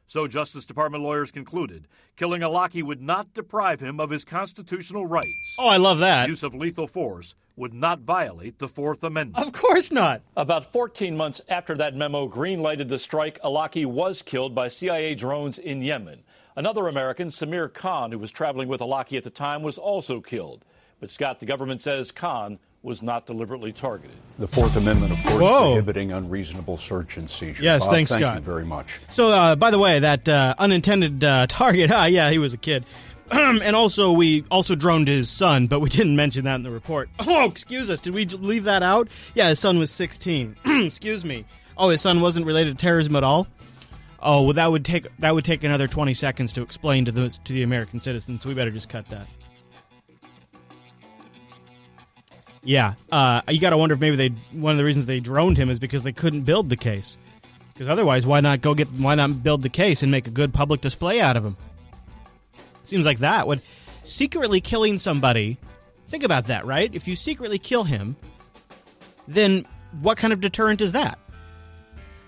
So 0.07 0.27
Justice 0.27 0.65
Department 0.65 1.03
lawyers 1.03 1.31
concluded 1.31 1.87
killing 2.15 2.41
Awlaki 2.41 2.81
would 2.83 3.01
not 3.01 3.33
deprive 3.33 3.79
him 3.79 3.99
of 3.99 4.09
his 4.09 4.25
constitutional 4.25 5.05
rights. 5.05 5.55
Oh, 5.59 5.67
I 5.67 5.77
love 5.77 5.99
that. 5.99 6.29
Use 6.29 6.43
of 6.43 6.53
lethal 6.53 6.87
force 6.87 7.35
would 7.55 7.73
not 7.73 7.99
violate 8.01 8.59
the 8.59 8.67
Fourth 8.67 9.03
Amendment. 9.03 9.45
Of 9.45 9.53
course 9.53 9.91
not. 9.91 10.21
About 10.35 10.71
14 10.71 11.15
months 11.15 11.41
after 11.47 11.75
that 11.75 11.95
memo 11.95 12.27
green-lighted 12.27 12.89
the 12.89 12.99
strike, 12.99 13.39
Awlaki 13.41 13.85
was 13.85 14.21
killed 14.21 14.53
by 14.53 14.67
CIA 14.67 15.15
drones 15.15 15.57
in 15.57 15.81
Yemen. 15.81 16.23
Another 16.55 16.87
American, 16.87 17.29
Samir 17.29 17.73
Khan, 17.73 18.11
who 18.11 18.19
was 18.19 18.31
traveling 18.31 18.67
with 18.67 18.81
Awlaki 18.81 19.17
at 19.17 19.23
the 19.23 19.29
time, 19.29 19.63
was 19.63 19.77
also 19.77 20.21
killed. 20.21 20.63
But 20.99 21.11
Scott, 21.11 21.39
the 21.39 21.45
government 21.45 21.81
says 21.81 22.11
Khan 22.11 22.59
was 22.81 23.01
not 23.01 23.25
deliberately 23.25 23.73
targeted. 23.73 24.15
The 24.37 24.47
Fourth 24.47 24.77
Amendment, 24.77 25.11
of 25.11 25.17
course, 25.23 25.41
Whoa. 25.41 25.65
prohibiting 25.71 26.11
unreasonable 26.11 26.77
search 26.77 27.17
and 27.17 27.29
seizure. 27.29 27.63
Yes, 27.63 27.81
Bob, 27.81 27.91
thanks, 27.91 28.11
thank 28.11 28.21
Scott. 28.21 28.35
you 28.35 28.41
very 28.41 28.63
much. 28.63 28.99
So, 29.09 29.29
uh, 29.29 29.55
by 29.55 29.71
the 29.71 29.79
way, 29.79 29.99
that 29.99 30.29
uh, 30.29 30.53
unintended 30.57 31.23
uh, 31.23 31.47
target, 31.49 31.91
ah, 31.91 32.05
yeah, 32.05 32.29
he 32.29 32.37
was 32.37 32.53
a 32.53 32.57
kid. 32.57 32.85
and 33.31 33.75
also, 33.75 34.11
we 34.11 34.43
also 34.51 34.75
droned 34.75 35.07
his 35.07 35.29
son, 35.29 35.67
but 35.67 35.79
we 35.79 35.89
didn't 35.97 36.15
mention 36.15 36.45
that 36.45 36.55
in 36.55 36.63
the 36.63 36.71
report. 36.71 37.09
Oh, 37.27 37.45
excuse 37.45 37.89
us. 37.89 37.99
Did 37.99 38.13
we 38.13 38.25
leave 38.25 38.65
that 38.65 38.83
out? 38.83 39.09
Yeah, 39.33 39.49
his 39.49 39.59
son 39.59 39.79
was 39.79 39.91
16. 39.91 40.55
excuse 40.65 41.25
me. 41.25 41.45
Oh, 41.77 41.89
his 41.89 42.01
son 42.01 42.21
wasn't 42.21 42.45
related 42.45 42.77
to 42.77 42.81
terrorism 42.81 43.15
at 43.15 43.23
all? 43.23 43.47
Oh, 44.21 44.43
well, 44.43 44.53
that 44.53 44.71
would 44.71 44.85
take 44.85 45.05
that 45.19 45.35
would 45.35 45.45
take 45.45 45.63
another 45.63 45.87
20 45.87 46.13
seconds 46.13 46.53
to 46.53 46.61
explain 46.61 47.05
to 47.05 47.11
the 47.11 47.29
to 47.29 47.53
the 47.53 47.63
American 47.63 47.99
citizens, 47.99 48.41
so 48.41 48.49
we 48.49 48.55
better 48.55 48.71
just 48.71 48.89
cut 48.89 49.07
that. 49.09 49.27
Yeah, 52.63 52.95
uh, 53.11 53.41
you 53.47 53.59
got 53.59 53.69
to 53.69 53.77
wonder 53.77 53.93
if 53.93 54.01
maybe 54.01 54.15
they 54.15 54.29
one 54.51 54.71
of 54.71 54.77
the 54.77 54.83
reasons 54.83 55.05
they 55.05 55.19
droned 55.19 55.57
him 55.57 55.69
is 55.69 55.77
because 55.77 56.01
they 56.01 56.11
couldn't 56.11 56.41
build 56.41 56.69
the 56.69 56.77
case. 56.77 57.17
Because 57.73 57.87
otherwise, 57.87 58.25
why 58.25 58.39
not 58.39 58.61
go 58.61 58.73
get 58.73 58.87
why 58.93 59.13
not 59.13 59.43
build 59.43 59.61
the 59.61 59.69
case 59.69 60.01
and 60.01 60.11
make 60.11 60.27
a 60.27 60.31
good 60.31 60.53
public 60.53 60.81
display 60.81 61.21
out 61.21 61.37
of 61.37 61.45
him? 61.45 61.57
Seems 62.85 63.05
like 63.05 63.19
that 63.19 63.47
would 63.47 63.61
secretly 64.03 64.61
killing 64.61 64.97
somebody. 64.97 65.57
Think 66.07 66.23
about 66.23 66.45
that, 66.45 66.65
right? 66.65 66.93
If 66.93 67.07
you 67.07 67.15
secretly 67.15 67.57
kill 67.57 67.83
him, 67.83 68.15
then 69.27 69.65
what 70.01 70.17
kind 70.17 70.33
of 70.33 70.39
deterrent 70.39 70.81
is 70.81 70.91
that? 70.91 71.17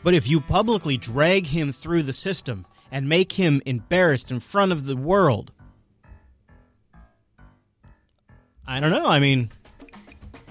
But 0.04 0.14
if 0.14 0.28
you 0.28 0.42
publicly 0.42 0.98
drag 0.98 1.46
him 1.46 1.72
through 1.72 2.04
the 2.04 2.14
system 2.14 2.66
and 2.92 3.10
make 3.10 3.34
him 3.34 3.62
embarrassed 3.66 4.32
in 4.32 4.40
front 4.40 4.72
of 4.72 4.86
the 4.86 4.96
world, 4.96 5.52
I 8.66 8.80
don't 8.80 8.92
know. 8.92 9.08
I 9.08 9.20
mean, 9.20 9.52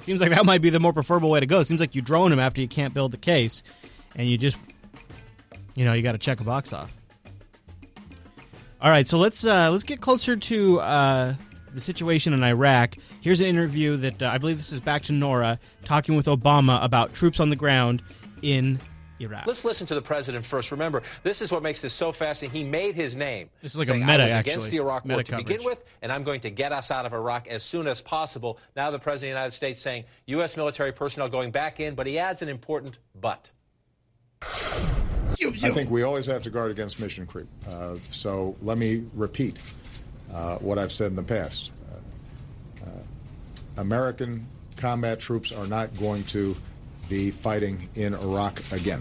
seems 0.02 0.20
like 0.20 0.30
that 0.30 0.46
might 0.46 0.62
be 0.62 0.70
the 0.70 0.80
more 0.80 0.92
preferable 0.92 1.30
way 1.30 1.40
to 1.40 1.46
go. 1.46 1.62
Seems 1.62 1.80
like 1.80 1.94
you 1.94 2.02
drone 2.02 2.32
him 2.32 2.38
after 2.38 2.60
you 2.60 2.68
can't 2.68 2.94
build 2.94 3.12
the 3.12 3.18
case, 3.18 3.62
and 4.14 4.28
you 4.28 4.38
just, 4.38 4.56
you 5.74 5.84
know, 5.84 5.92
you 5.92 6.02
got 6.02 6.12
to 6.12 6.18
check 6.18 6.40
a 6.40 6.44
box 6.44 6.72
off. 6.72 6.94
All 8.86 8.92
right, 8.92 9.08
so 9.08 9.18
let's 9.18 9.44
uh, 9.44 9.68
let's 9.72 9.82
get 9.82 10.00
closer 10.00 10.36
to 10.36 10.78
uh, 10.78 11.34
the 11.74 11.80
situation 11.80 12.32
in 12.32 12.44
Iraq. 12.44 12.94
Here's 13.20 13.40
an 13.40 13.46
interview 13.46 13.96
that 13.96 14.22
uh, 14.22 14.30
I 14.32 14.38
believe 14.38 14.58
this 14.58 14.70
is 14.70 14.78
back 14.78 15.02
to 15.02 15.12
Nora 15.12 15.58
talking 15.84 16.14
with 16.14 16.26
Obama 16.26 16.80
about 16.84 17.12
troops 17.12 17.40
on 17.40 17.50
the 17.50 17.56
ground 17.56 18.00
in 18.42 18.78
Iraq. 19.18 19.44
Let's 19.44 19.64
listen 19.64 19.88
to 19.88 19.96
the 19.96 20.02
president 20.02 20.44
first. 20.44 20.70
Remember, 20.70 21.02
this 21.24 21.42
is 21.42 21.50
what 21.50 21.64
makes 21.64 21.80
this 21.80 21.94
so 21.94 22.12
fascinating. 22.12 22.56
He 22.56 22.62
made 22.62 22.94
his 22.94 23.16
name. 23.16 23.50
This 23.60 23.72
is 23.72 23.78
like 23.78 23.88
a 23.88 23.94
meta, 23.94 24.22
I 24.22 24.26
was 24.26 24.32
actually. 24.34 24.52
against 24.52 24.70
the 24.70 24.76
Iraq 24.76 25.04
War 25.04 25.16
Meta 25.16 25.32
to 25.32 25.38
begin 25.38 25.64
with, 25.64 25.82
and 26.00 26.12
I'm 26.12 26.22
going 26.22 26.42
to 26.42 26.50
get 26.50 26.70
us 26.70 26.92
out 26.92 27.06
of 27.06 27.12
Iraq 27.12 27.48
as 27.48 27.64
soon 27.64 27.88
as 27.88 28.00
possible. 28.00 28.60
Now 28.76 28.92
the 28.92 29.00
president 29.00 29.32
of 29.32 29.34
the 29.34 29.40
United 29.40 29.56
States 29.56 29.82
saying 29.82 30.04
U.S. 30.26 30.56
military 30.56 30.92
personnel 30.92 31.28
going 31.28 31.50
back 31.50 31.80
in, 31.80 31.96
but 31.96 32.06
he 32.06 32.20
adds 32.20 32.40
an 32.40 32.48
important 32.48 32.98
but. 33.16 33.50
I 35.42 35.70
think 35.70 35.90
we 35.90 36.02
always 36.02 36.26
have 36.26 36.42
to 36.42 36.50
guard 36.50 36.70
against 36.70 37.00
mission 37.00 37.26
creep. 37.26 37.46
Uh, 37.68 37.96
so 38.10 38.56
let 38.62 38.78
me 38.78 39.04
repeat 39.14 39.58
uh, 40.32 40.56
what 40.56 40.78
I've 40.78 40.92
said 40.92 41.08
in 41.08 41.16
the 41.16 41.22
past. 41.22 41.70
Uh, 41.90 42.86
uh, 42.86 43.80
American 43.80 44.46
combat 44.76 45.20
troops 45.20 45.52
are 45.52 45.66
not 45.66 45.94
going 45.98 46.24
to 46.24 46.56
be 47.08 47.30
fighting 47.30 47.88
in 47.94 48.14
Iraq 48.14 48.62
again. 48.72 49.00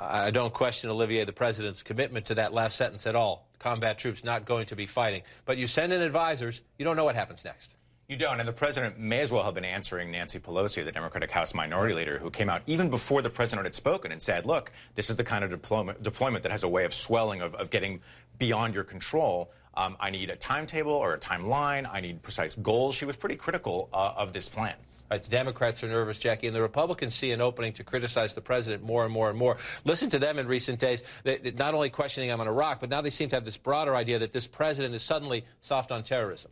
I 0.00 0.30
don't 0.30 0.54
question, 0.54 0.90
Olivier, 0.90 1.24
the 1.24 1.32
president's 1.32 1.82
commitment 1.82 2.26
to 2.26 2.36
that 2.36 2.52
last 2.52 2.76
sentence 2.76 3.06
at 3.06 3.16
all. 3.16 3.48
Combat 3.58 3.98
troops 3.98 4.22
not 4.22 4.44
going 4.44 4.66
to 4.66 4.76
be 4.76 4.86
fighting. 4.86 5.22
But 5.44 5.56
you 5.56 5.66
send 5.66 5.92
in 5.92 6.00
advisors, 6.00 6.60
you 6.78 6.84
don't 6.84 6.96
know 6.96 7.04
what 7.04 7.16
happens 7.16 7.44
next. 7.44 7.74
You 8.06 8.16
don't, 8.16 8.38
and 8.38 8.46
the 8.46 8.52
president 8.52 8.98
may 8.98 9.20
as 9.20 9.32
well 9.32 9.44
have 9.44 9.54
been 9.54 9.64
answering 9.64 10.10
Nancy 10.10 10.38
Pelosi, 10.38 10.84
the 10.84 10.92
Democratic 10.92 11.30
House 11.30 11.54
Minority 11.54 11.94
Leader, 11.94 12.18
who 12.18 12.30
came 12.30 12.50
out 12.50 12.60
even 12.66 12.90
before 12.90 13.22
the 13.22 13.30
president 13.30 13.64
had 13.64 13.74
spoken 13.74 14.12
and 14.12 14.20
said, 14.20 14.44
"Look, 14.44 14.72
this 14.94 15.08
is 15.08 15.16
the 15.16 15.24
kind 15.24 15.42
of 15.42 15.48
deployment, 15.50 16.02
deployment 16.02 16.42
that 16.42 16.52
has 16.52 16.64
a 16.64 16.68
way 16.68 16.84
of 16.84 16.92
swelling, 16.92 17.40
of, 17.40 17.54
of 17.54 17.70
getting 17.70 18.00
beyond 18.38 18.74
your 18.74 18.84
control. 18.84 19.50
Um, 19.72 19.96
I 19.98 20.10
need 20.10 20.28
a 20.28 20.36
timetable 20.36 20.92
or 20.92 21.14
a 21.14 21.18
timeline. 21.18 21.88
I 21.90 22.00
need 22.02 22.22
precise 22.22 22.54
goals." 22.56 22.94
She 22.94 23.06
was 23.06 23.16
pretty 23.16 23.36
critical 23.36 23.88
uh, 23.94 24.12
of 24.18 24.34
this 24.34 24.50
plan. 24.50 24.74
Right, 25.10 25.22
the 25.22 25.30
Democrats 25.30 25.82
are 25.82 25.88
nervous, 25.88 26.18
Jackie, 26.18 26.46
and 26.46 26.54
the 26.56 26.60
Republicans 26.62 27.14
see 27.14 27.32
an 27.32 27.40
opening 27.40 27.72
to 27.74 27.84
criticize 27.84 28.34
the 28.34 28.40
president 28.42 28.82
more 28.82 29.04
and 29.04 29.12
more 29.12 29.30
and 29.30 29.38
more. 29.38 29.56
Listen 29.86 30.10
to 30.10 30.18
them 30.18 30.38
in 30.38 30.46
recent 30.46 30.78
days, 30.78 31.02
they, 31.22 31.38
they- 31.38 31.50
not 31.52 31.72
only 31.72 31.88
questioning 31.88 32.28
him 32.28 32.40
on 32.40 32.48
Iraq, 32.48 32.80
but 32.80 32.90
now 32.90 33.00
they 33.00 33.10
seem 33.10 33.28
to 33.30 33.36
have 33.36 33.44
this 33.46 33.56
broader 33.56 33.96
idea 33.96 34.18
that 34.18 34.34
this 34.34 34.46
president 34.46 34.94
is 34.94 35.02
suddenly 35.02 35.44
soft 35.62 35.90
on 35.90 36.02
terrorism. 36.04 36.50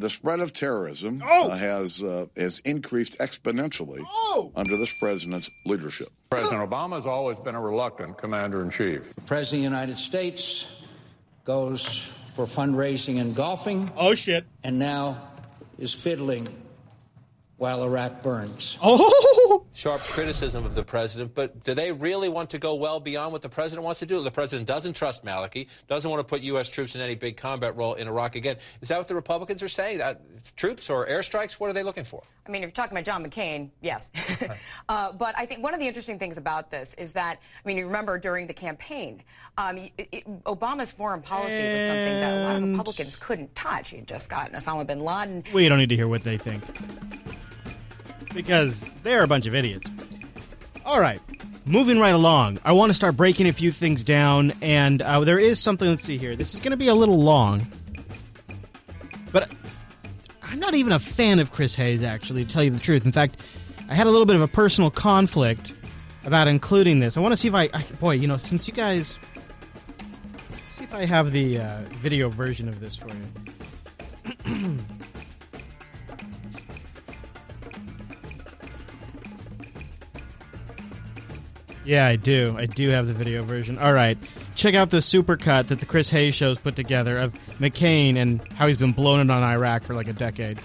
The 0.00 0.08
spread 0.08 0.40
of 0.40 0.54
terrorism 0.54 1.22
Oh! 1.24 1.50
uh, 1.50 1.56
has 1.56 2.02
uh, 2.02 2.24
has 2.34 2.60
increased 2.60 3.18
exponentially 3.18 4.02
under 4.56 4.78
this 4.78 4.94
president's 4.94 5.50
leadership. 5.66 6.08
President 6.30 6.68
Obama 6.68 6.94
has 6.94 7.04
always 7.04 7.36
been 7.38 7.54
a 7.54 7.60
reluctant 7.60 8.16
commander 8.16 8.62
in 8.62 8.70
chief. 8.70 9.14
The 9.14 9.20
President 9.20 9.66
of 9.66 9.72
the 9.72 9.76
United 9.76 9.98
States 9.98 10.66
goes 11.44 11.84
for 12.34 12.46
fundraising 12.46 13.20
and 13.20 13.34
golfing. 13.36 13.90
Oh, 13.94 14.14
shit. 14.14 14.46
And 14.64 14.78
now 14.78 15.20
is 15.78 15.92
fiddling 15.92 16.48
while 17.58 17.82
Iraq 17.82 18.22
burns. 18.22 18.78
Oh! 18.82 19.39
Sharp 19.80 20.02
criticism 20.02 20.66
of 20.66 20.74
the 20.74 20.82
president, 20.82 21.34
but 21.34 21.64
do 21.64 21.72
they 21.72 21.90
really 21.90 22.28
want 22.28 22.50
to 22.50 22.58
go 22.58 22.74
well 22.74 23.00
beyond 23.00 23.32
what 23.32 23.40
the 23.40 23.48
president 23.48 23.82
wants 23.82 24.00
to 24.00 24.06
do? 24.06 24.22
The 24.22 24.30
president 24.30 24.68
doesn't 24.68 24.92
trust 24.92 25.24
Maliki, 25.24 25.68
doesn't 25.88 26.10
want 26.10 26.20
to 26.20 26.24
put 26.24 26.42
U.S. 26.42 26.68
troops 26.68 26.94
in 26.96 27.00
any 27.00 27.14
big 27.14 27.38
combat 27.38 27.74
role 27.74 27.94
in 27.94 28.06
Iraq 28.06 28.36
again. 28.36 28.56
Is 28.82 28.88
that 28.88 28.98
what 28.98 29.08
the 29.08 29.14
Republicans 29.14 29.62
are 29.62 29.68
saying? 29.68 30.02
Uh, 30.02 30.16
troops 30.54 30.90
or 30.90 31.06
airstrikes? 31.06 31.54
What 31.54 31.70
are 31.70 31.72
they 31.72 31.82
looking 31.82 32.04
for? 32.04 32.22
I 32.46 32.50
mean, 32.50 32.62
if 32.62 32.66
you're 32.66 32.72
talking 32.72 32.92
about 32.92 33.06
John 33.06 33.24
McCain, 33.24 33.70
yes. 33.80 34.10
uh, 34.90 35.12
but 35.12 35.34
I 35.38 35.46
think 35.46 35.62
one 35.62 35.72
of 35.72 35.80
the 35.80 35.86
interesting 35.86 36.18
things 36.18 36.36
about 36.36 36.70
this 36.70 36.92
is 36.98 37.12
that, 37.12 37.38
I 37.38 37.66
mean, 37.66 37.78
you 37.78 37.86
remember 37.86 38.18
during 38.18 38.46
the 38.46 38.52
campaign, 38.52 39.22
um, 39.56 39.78
it, 39.78 39.92
it, 39.96 40.44
Obama's 40.44 40.92
foreign 40.92 41.22
policy 41.22 41.54
was 41.54 41.86
something 41.86 42.20
that 42.20 42.38
a 42.38 42.44
lot 42.44 42.56
of 42.56 42.68
Republicans 42.68 43.16
couldn't 43.16 43.54
touch. 43.54 43.88
He 43.88 43.96
had 43.96 44.06
just 44.06 44.28
gotten 44.28 44.54
Osama 44.54 44.86
bin 44.86 45.00
Laden. 45.00 45.42
We 45.54 45.70
don't 45.70 45.78
need 45.78 45.88
to 45.88 45.96
hear 45.96 46.08
what 46.08 46.22
they 46.22 46.36
think. 46.36 46.62
Because 48.34 48.84
they're 49.02 49.22
a 49.22 49.28
bunch 49.28 49.46
of 49.46 49.54
idiots. 49.54 49.88
All 50.84 51.00
right. 51.00 51.20
Moving 51.66 52.00
right 52.00 52.14
along. 52.14 52.58
I 52.64 52.72
want 52.72 52.90
to 52.90 52.94
start 52.94 53.16
breaking 53.16 53.46
a 53.48 53.52
few 53.52 53.70
things 53.70 54.02
down, 54.02 54.52
and 54.60 55.02
uh, 55.02 55.20
there 55.20 55.38
is 55.38 55.60
something. 55.60 55.88
Let's 55.88 56.04
see 56.04 56.18
here. 56.18 56.34
This 56.34 56.54
is 56.54 56.60
going 56.60 56.70
to 56.70 56.76
be 56.76 56.88
a 56.88 56.94
little 56.94 57.22
long. 57.22 57.66
But 59.30 59.50
I'm 60.42 60.58
not 60.58 60.74
even 60.74 60.92
a 60.92 60.98
fan 60.98 61.38
of 61.38 61.52
Chris 61.52 61.74
Hayes, 61.74 62.02
actually, 62.02 62.44
to 62.44 62.50
tell 62.50 62.64
you 62.64 62.70
the 62.70 62.80
truth. 62.80 63.04
In 63.04 63.12
fact, 63.12 63.40
I 63.88 63.94
had 63.94 64.06
a 64.06 64.10
little 64.10 64.26
bit 64.26 64.36
of 64.36 64.42
a 64.42 64.48
personal 64.48 64.90
conflict 64.90 65.74
about 66.24 66.48
including 66.48 67.00
this. 67.00 67.16
I 67.16 67.20
want 67.20 67.32
to 67.32 67.36
see 67.36 67.48
if 67.48 67.54
I, 67.54 67.68
I 67.72 67.82
boy, 68.00 68.12
you 68.12 68.26
know, 68.26 68.36
since 68.36 68.66
you 68.66 68.74
guys, 68.74 69.18
see 70.76 70.84
if 70.84 70.94
I 70.94 71.04
have 71.04 71.32
the 71.32 71.58
uh, 71.58 71.82
video 71.96 72.28
version 72.28 72.68
of 72.68 72.80
this 72.80 72.96
for 72.96 73.10
you. 74.46 74.78
Yeah, 81.84 82.06
I 82.06 82.16
do. 82.16 82.56
I 82.58 82.66
do 82.66 82.90
have 82.90 83.06
the 83.06 83.14
video 83.14 83.42
version. 83.42 83.78
All 83.78 83.92
right. 83.92 84.18
Check 84.54 84.74
out 84.74 84.90
the 84.90 84.98
supercut 84.98 85.68
that 85.68 85.80
the 85.80 85.86
Chris 85.86 86.10
Hayes 86.10 86.34
show's 86.34 86.58
put 86.58 86.76
together 86.76 87.18
of 87.18 87.32
McCain 87.58 88.16
and 88.16 88.46
how 88.52 88.66
he's 88.66 88.76
been 88.76 88.92
blown 88.92 89.20
it 89.20 89.30
on 89.30 89.42
Iraq 89.42 89.84
for 89.84 89.94
like 89.94 90.08
a 90.08 90.12
decade. 90.12 90.60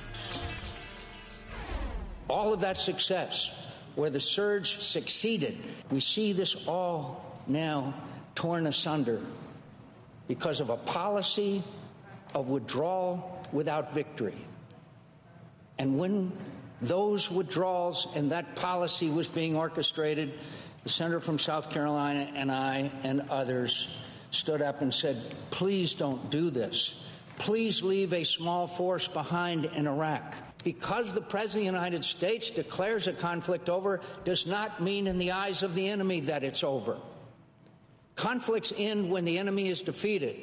All 2.28 2.52
of 2.52 2.62
that 2.62 2.78
success, 2.78 3.56
where 3.96 4.10
the 4.10 4.20
surge 4.20 4.82
succeeded, 4.82 5.58
we 5.90 6.02
see 6.02 6.34
this 6.34 6.56
all 6.68 7.40
now 7.48 7.94
torn 8.34 8.68
asunder 8.68 9.22
because 10.28 10.60
of 10.60 10.70
a 10.70 10.78
policy 10.78 11.64
of 12.34 12.50
withdrawal 12.50 13.48
without 13.54 13.94
victory. 13.94 14.36
And 15.78 15.98
when 15.98 16.32
those 16.82 17.32
withdrawals 17.32 18.08
and 18.16 18.32
that 18.32 18.56
policy 18.56 19.10
was 19.10 19.28
being 19.28 19.56
orchestrated, 19.56 20.34
the 20.86 20.92
senator 20.92 21.20
from 21.20 21.40
South 21.40 21.72
Carolina 21.72 22.32
and 22.36 22.52
I 22.52 22.92
and 23.04 23.26
others 23.32 23.90
stood 24.30 24.62
up 24.62 24.82
and 24.82 24.94
said, 24.94 25.20
please 25.50 25.96
don't 25.96 26.30
do 26.30 26.52
this. 26.52 27.02
Please 27.40 27.82
leave 27.82 28.14
a 28.14 28.24
small 28.24 28.68
force 28.68 29.08
behind 29.08 29.66
in 29.66 29.88
Iraq. 29.88 30.36
Because 30.64 31.12
the 31.12 31.22
President 31.22 31.70
of 31.70 31.74
the 31.74 31.80
United 31.80 32.06
States 32.06 32.52
declares 32.52 33.08
a 33.08 33.14
conflict 33.14 33.68
over 33.68 34.00
does 34.26 34.46
not 34.46 34.80
mean 34.80 35.08
in 35.08 35.18
the 35.18 35.32
eyes 35.32 35.64
of 35.64 35.74
the 35.74 35.90
enemy 35.90 36.20
that 36.22 36.44
it's 36.44 36.64
over. 36.64 36.98
Conflicts 38.16 38.72
end 38.78 39.10
when 39.10 39.26
the 39.26 39.40
enemy 39.40 39.70
is 39.70 39.82
defeated. 39.82 40.38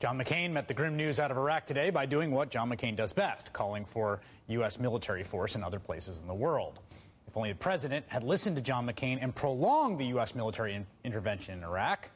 John 0.00 0.18
McCain 0.18 0.52
met 0.52 0.66
the 0.66 0.74
grim 0.74 0.96
news 0.96 1.20
out 1.20 1.30
of 1.30 1.36
Iraq 1.36 1.66
today 1.66 1.90
by 1.90 2.06
doing 2.06 2.30
what 2.30 2.50
John 2.50 2.70
McCain 2.70 2.96
does 2.96 3.12
best, 3.12 3.52
calling 3.52 3.84
for 3.84 4.20
U.S. 4.48 4.80
military 4.80 5.24
force 5.24 5.54
in 5.54 5.62
other 5.62 5.78
places 5.78 6.20
in 6.20 6.26
the 6.26 6.34
world. 6.34 6.80
If 7.26 7.36
only 7.36 7.50
the 7.52 7.58
president 7.58 8.04
had 8.08 8.24
listened 8.24 8.56
to 8.56 8.62
John 8.62 8.86
McCain 8.86 9.18
and 9.20 9.34
prolonged 9.34 9.98
the 9.98 10.06
U.S. 10.06 10.34
military 10.34 10.74
in- 10.74 10.86
intervention 11.04 11.58
in 11.58 11.64
Iraq. 11.64 12.10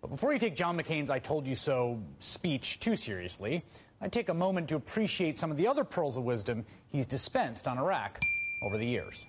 But 0.00 0.08
before 0.10 0.32
you 0.32 0.38
take 0.38 0.56
John 0.56 0.76
McCain's 0.76 1.10
I 1.10 1.18
told 1.18 1.46
you 1.46 1.54
so 1.54 2.00
speech 2.18 2.80
too 2.80 2.96
seriously, 2.96 3.64
I'd 4.00 4.12
take 4.12 4.28
a 4.28 4.34
moment 4.34 4.68
to 4.70 4.76
appreciate 4.76 5.38
some 5.38 5.50
of 5.50 5.56
the 5.56 5.68
other 5.68 5.84
pearls 5.84 6.16
of 6.16 6.24
wisdom 6.24 6.64
he's 6.90 7.06
dispensed 7.06 7.68
on 7.68 7.78
Iraq 7.78 8.20
over 8.62 8.78
the 8.78 8.86
years. 8.86 9.24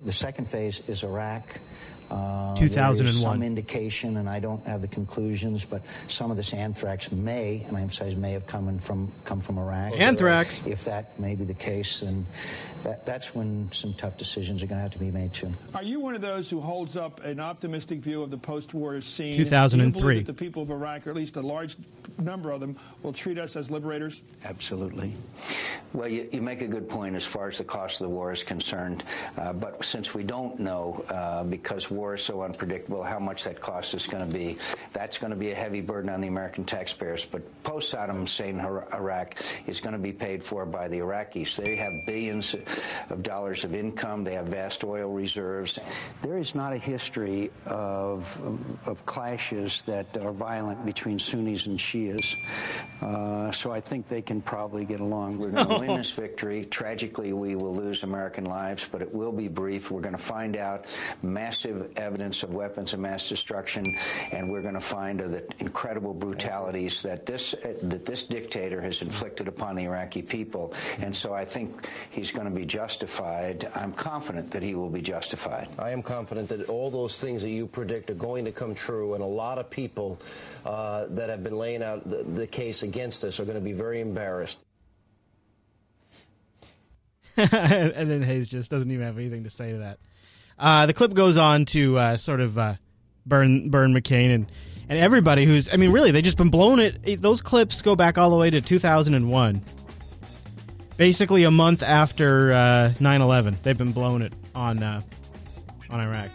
The 0.00 0.12
second 0.12 0.48
phase 0.48 0.80
is 0.88 1.02
Iraq. 1.02 1.60
Uh, 2.10 2.56
2001. 2.56 2.96
There 2.96 3.14
is 3.14 3.20
some 3.20 3.42
indication, 3.42 4.16
and 4.16 4.28
I 4.28 4.40
don't 4.40 4.64
have 4.66 4.80
the 4.80 4.88
conclusions, 4.88 5.64
but 5.64 5.82
some 6.08 6.30
of 6.30 6.36
this 6.36 6.52
anthrax 6.52 7.12
may, 7.12 7.64
and 7.68 7.76
I 7.76 7.82
emphasize 7.82 8.16
may, 8.16 8.32
have 8.32 8.46
come 8.46 8.68
in 8.68 8.80
from 8.80 9.10
come 9.24 9.40
from 9.40 9.58
Iraq. 9.58 9.92
Anthrax. 9.98 10.60
If 10.66 10.84
that 10.84 11.18
may 11.20 11.34
be 11.34 11.44
the 11.44 11.54
case, 11.54 12.00
then 12.00 12.26
that, 12.82 13.04
that's 13.06 13.34
when 13.34 13.70
some 13.72 13.94
tough 13.94 14.16
decisions 14.16 14.62
are 14.62 14.66
going 14.66 14.78
to 14.78 14.82
have 14.82 14.92
to 14.92 14.98
be 14.98 15.10
made 15.10 15.32
too. 15.32 15.52
Are 15.74 15.82
you 15.82 16.00
one 16.00 16.14
of 16.14 16.20
those 16.20 16.48
who 16.48 16.60
holds 16.60 16.96
up 16.96 17.22
an 17.24 17.40
optimistic 17.40 17.98
view 18.00 18.22
of 18.22 18.30
the 18.30 18.38
post-war 18.38 19.00
scene? 19.02 19.36
2003. 19.36 19.92
Do 19.92 19.98
you 19.98 20.02
believe 20.02 20.26
that 20.26 20.32
the 20.32 20.44
people 20.44 20.62
of 20.62 20.70
Iraq, 20.70 21.06
or 21.06 21.10
at 21.10 21.16
least 21.16 21.36
a 21.36 21.42
large 21.42 21.76
number 22.18 22.50
of 22.50 22.60
them, 22.60 22.76
will 23.02 23.12
treat 23.12 23.38
us 23.38 23.54
as 23.56 23.70
liberators? 23.70 24.22
Absolutely. 24.44 25.12
Well, 25.92 26.08
you, 26.08 26.28
you 26.32 26.40
make 26.40 26.60
a 26.60 26.66
good 26.66 26.88
point 26.88 27.16
as 27.16 27.24
far 27.24 27.48
as 27.48 27.58
the 27.58 27.64
cost 27.64 28.00
of 28.00 28.06
the 28.06 28.14
war 28.14 28.32
is 28.32 28.42
concerned. 28.42 29.04
Uh, 29.36 29.52
but 29.52 29.84
since 29.84 30.14
we 30.14 30.22
don't 30.22 30.58
know, 30.58 31.04
uh, 31.08 31.44
because 31.44 31.90
war 31.90 31.99
is 32.14 32.22
so 32.22 32.42
unpredictable, 32.42 33.02
how 33.02 33.18
much 33.18 33.44
that 33.44 33.60
cost 33.60 33.94
is 33.94 34.06
going 34.06 34.26
to 34.26 34.32
be, 34.32 34.56
that's 34.92 35.18
going 35.18 35.30
to 35.30 35.36
be 35.36 35.50
a 35.50 35.54
heavy 35.54 35.80
burden 35.80 36.10
on 36.10 36.20
the 36.20 36.28
American 36.28 36.64
taxpayers. 36.64 37.24
But 37.24 37.42
post 37.62 37.94
Saddam 37.94 38.20
Hussein 38.20 38.58
Iraq 38.60 39.36
is 39.66 39.80
going 39.80 39.92
to 39.92 39.98
be 39.98 40.12
paid 40.12 40.42
for 40.42 40.66
by 40.66 40.88
the 40.88 40.98
Iraqis. 40.98 41.56
They 41.56 41.76
have 41.76 41.92
billions 42.06 42.56
of 43.10 43.22
dollars 43.22 43.64
of 43.64 43.74
income. 43.74 44.24
They 44.24 44.34
have 44.34 44.46
vast 44.46 44.82
oil 44.84 45.12
reserves. 45.12 45.78
There 46.22 46.38
is 46.38 46.54
not 46.54 46.72
a 46.72 46.78
history 46.78 47.50
of, 47.66 48.38
of 48.86 49.04
clashes 49.06 49.82
that 49.82 50.16
are 50.18 50.32
violent 50.32 50.84
between 50.84 51.18
Sunnis 51.18 51.66
and 51.66 51.78
Shias. 51.78 52.36
Uh, 53.00 53.52
so 53.52 53.72
I 53.72 53.80
think 53.80 54.08
they 54.08 54.22
can 54.22 54.40
probably 54.40 54.84
get 54.84 55.00
along. 55.00 55.38
We're 55.38 55.50
going 55.50 55.68
to 55.68 55.78
win 55.78 55.96
this 55.96 56.10
victory. 56.10 56.64
Tragically, 56.64 57.32
we 57.32 57.54
will 57.54 57.74
lose 57.74 58.02
American 58.02 58.44
lives, 58.44 58.88
but 58.90 59.02
it 59.02 59.12
will 59.12 59.32
be 59.32 59.48
brief. 59.48 59.90
We're 59.90 60.00
going 60.00 60.16
to 60.16 60.18
find 60.18 60.56
out 60.56 60.86
massive 61.22 61.89
evidence 61.96 62.42
of 62.42 62.52
weapons 62.52 62.92
of 62.92 63.00
mass 63.00 63.28
destruction, 63.28 63.84
and 64.32 64.50
we're 64.50 64.62
going 64.62 64.74
to 64.74 64.80
find 64.80 65.20
uh, 65.20 65.28
the 65.28 65.44
incredible 65.58 66.14
brutalities 66.14 67.02
that 67.02 67.26
this 67.26 67.54
uh, 67.54 67.74
that 67.82 68.06
this 68.06 68.24
dictator 68.24 68.80
has 68.80 69.02
inflicted 69.02 69.48
upon 69.48 69.76
the 69.76 69.84
Iraqi 69.84 70.22
people. 70.22 70.72
And 70.98 71.14
so 71.14 71.34
I 71.34 71.44
think 71.44 71.88
he's 72.10 72.30
going 72.30 72.46
to 72.46 72.54
be 72.54 72.64
justified. 72.64 73.70
I'm 73.74 73.92
confident 73.92 74.50
that 74.52 74.62
he 74.62 74.74
will 74.74 74.90
be 74.90 75.02
justified. 75.02 75.68
I 75.78 75.90
am 75.90 76.02
confident 76.02 76.48
that 76.48 76.68
all 76.68 76.90
those 76.90 77.18
things 77.18 77.42
that 77.42 77.50
you 77.50 77.66
predict 77.66 78.10
are 78.10 78.14
going 78.14 78.44
to 78.44 78.52
come 78.52 78.74
true, 78.74 79.14
and 79.14 79.22
a 79.22 79.26
lot 79.26 79.58
of 79.58 79.70
people 79.70 80.20
uh, 80.64 81.06
that 81.10 81.28
have 81.28 81.42
been 81.42 81.56
laying 81.56 81.82
out 81.82 82.08
the, 82.08 82.22
the 82.22 82.46
case 82.46 82.82
against 82.82 83.22
this 83.22 83.40
are 83.40 83.44
going 83.44 83.56
to 83.56 83.60
be 83.60 83.72
very 83.72 84.00
embarrassed. 84.00 84.58
and 87.36 88.10
then 88.10 88.22
Hayes 88.22 88.48
just 88.48 88.70
doesn't 88.70 88.90
even 88.90 89.06
have 89.06 89.16
anything 89.16 89.44
to 89.44 89.50
say 89.50 89.72
to 89.72 89.78
that. 89.78 89.98
Uh, 90.60 90.84
the 90.84 90.92
clip 90.92 91.14
goes 91.14 91.38
on 91.38 91.64
to 91.64 91.98
uh, 91.98 92.16
sort 92.18 92.40
of 92.40 92.58
uh, 92.58 92.74
burn 93.24 93.70
burn 93.70 93.94
McCain 93.94 94.34
and 94.34 94.46
and 94.90 94.98
everybody 94.98 95.46
who's 95.46 95.72
I 95.72 95.76
mean 95.76 95.90
really 95.90 96.10
they 96.10 96.20
just 96.20 96.36
been 96.36 96.50
blown 96.50 96.80
it. 96.80 97.22
Those 97.22 97.40
clips 97.40 97.80
go 97.80 97.96
back 97.96 98.18
all 98.18 98.28
the 98.28 98.36
way 98.36 98.50
to 98.50 98.60
2001. 98.60 99.62
Basically 100.98 101.44
a 101.44 101.50
month 101.50 101.82
after 101.82 102.52
uh, 102.52 102.92
9/11, 102.98 103.62
they've 103.62 103.78
been 103.78 103.92
blowing 103.92 104.20
it 104.20 104.34
on 104.54 104.82
uh, 104.82 105.00
on 105.88 106.00
Iraq. 106.00 106.28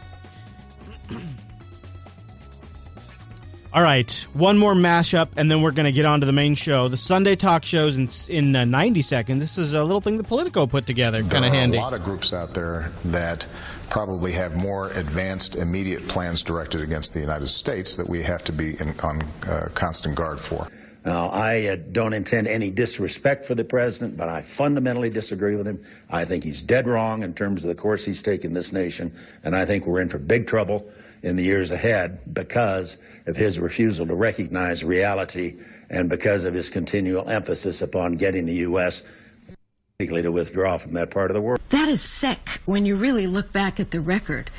All 3.75 3.81
right, 3.83 4.09
one 4.31 4.57
more 4.57 4.73
mashup, 4.73 5.27
and 5.35 5.51
then 5.51 5.61
we're 5.61 5.71
going 5.71 5.85
to 5.85 5.91
get 5.91 6.05
on 6.05 6.21
to 6.21 6.25
the 6.25 6.31
main 6.31 6.55
show. 6.55 6.87
The 6.87 6.95
Sunday 6.95 7.35
talk 7.35 7.65
shows 7.65 7.97
in 7.97 8.09
in 8.29 8.55
uh, 8.55 8.63
90 8.63 9.01
seconds. 9.01 9.39
This 9.41 9.57
is 9.57 9.73
a 9.73 9.83
little 9.83 9.99
thing 9.99 10.17
that 10.17 10.23
Politico 10.23 10.65
put 10.65 10.87
together, 10.87 11.21
kind 11.25 11.43
of 11.43 11.51
handy. 11.51 11.77
a 11.77 11.81
lot 11.81 11.93
of 11.93 12.01
groups 12.03 12.31
out 12.31 12.53
there 12.53 12.89
that 13.03 13.45
probably 13.89 14.31
have 14.33 14.53
more 14.53 14.91
advanced, 14.91 15.55
immediate 15.55 16.07
plans 16.07 16.43
directed 16.43 16.81
against 16.81 17.13
the 17.13 17.19
United 17.19 17.47
States 17.47 17.97
that 17.97 18.07
we 18.09 18.23
have 18.23 18.43
to 18.45 18.51
be 18.51 18.75
in, 18.79 18.99
on 18.99 19.21
uh, 19.43 19.69
constant 19.75 20.15
guard 20.17 20.39
for. 20.39 20.67
Now, 21.05 21.29
I 21.29 21.67
uh, 21.67 21.75
don't 21.91 22.13
intend 22.13 22.47
any 22.47 22.71
disrespect 22.71 23.45
for 23.45 23.53
the 23.53 23.63
president, 23.63 24.17
but 24.17 24.27
I 24.27 24.43
fundamentally 24.57 25.11
disagree 25.11 25.55
with 25.55 25.67
him. 25.67 25.85
I 26.09 26.25
think 26.25 26.43
he's 26.43 26.63
dead 26.63 26.87
wrong 26.87 27.21
in 27.21 27.35
terms 27.35 27.63
of 27.63 27.67
the 27.67 27.79
course 27.79 28.03
he's 28.03 28.23
taken 28.23 28.53
this 28.53 28.71
nation, 28.71 29.13
and 29.43 29.55
I 29.55 29.67
think 29.67 29.85
we're 29.85 30.01
in 30.01 30.09
for 30.09 30.17
big 30.17 30.47
trouble 30.47 30.89
in 31.21 31.35
the 31.35 31.43
years 31.43 31.69
ahead 31.69 32.21
because 32.33 32.97
of 33.27 33.35
his 33.35 33.59
refusal 33.59 34.07
to 34.07 34.15
recognize 34.15 34.83
reality 34.83 35.57
and 35.91 36.09
because 36.09 36.43
of 36.43 36.55
his 36.55 36.69
continual 36.69 37.29
emphasis 37.29 37.81
upon 37.81 38.17
getting 38.17 38.47
the 38.47 38.53
U.S. 38.53 39.01
basically 39.97 40.21
to 40.21 40.31
withdraw 40.31 40.77
from 40.77 40.93
that 40.93 41.09
part 41.09 41.31
of 41.31 41.35
the 41.35 41.41
world. 41.41 41.57
That 41.71 41.87
is 41.87 42.03
sick 42.19 42.39
when 42.65 42.85
you 42.85 42.97
really 42.97 43.27
look 43.27 43.53
back 43.53 43.79
at 43.79 43.91
the 43.91 44.01
record. 44.01 44.51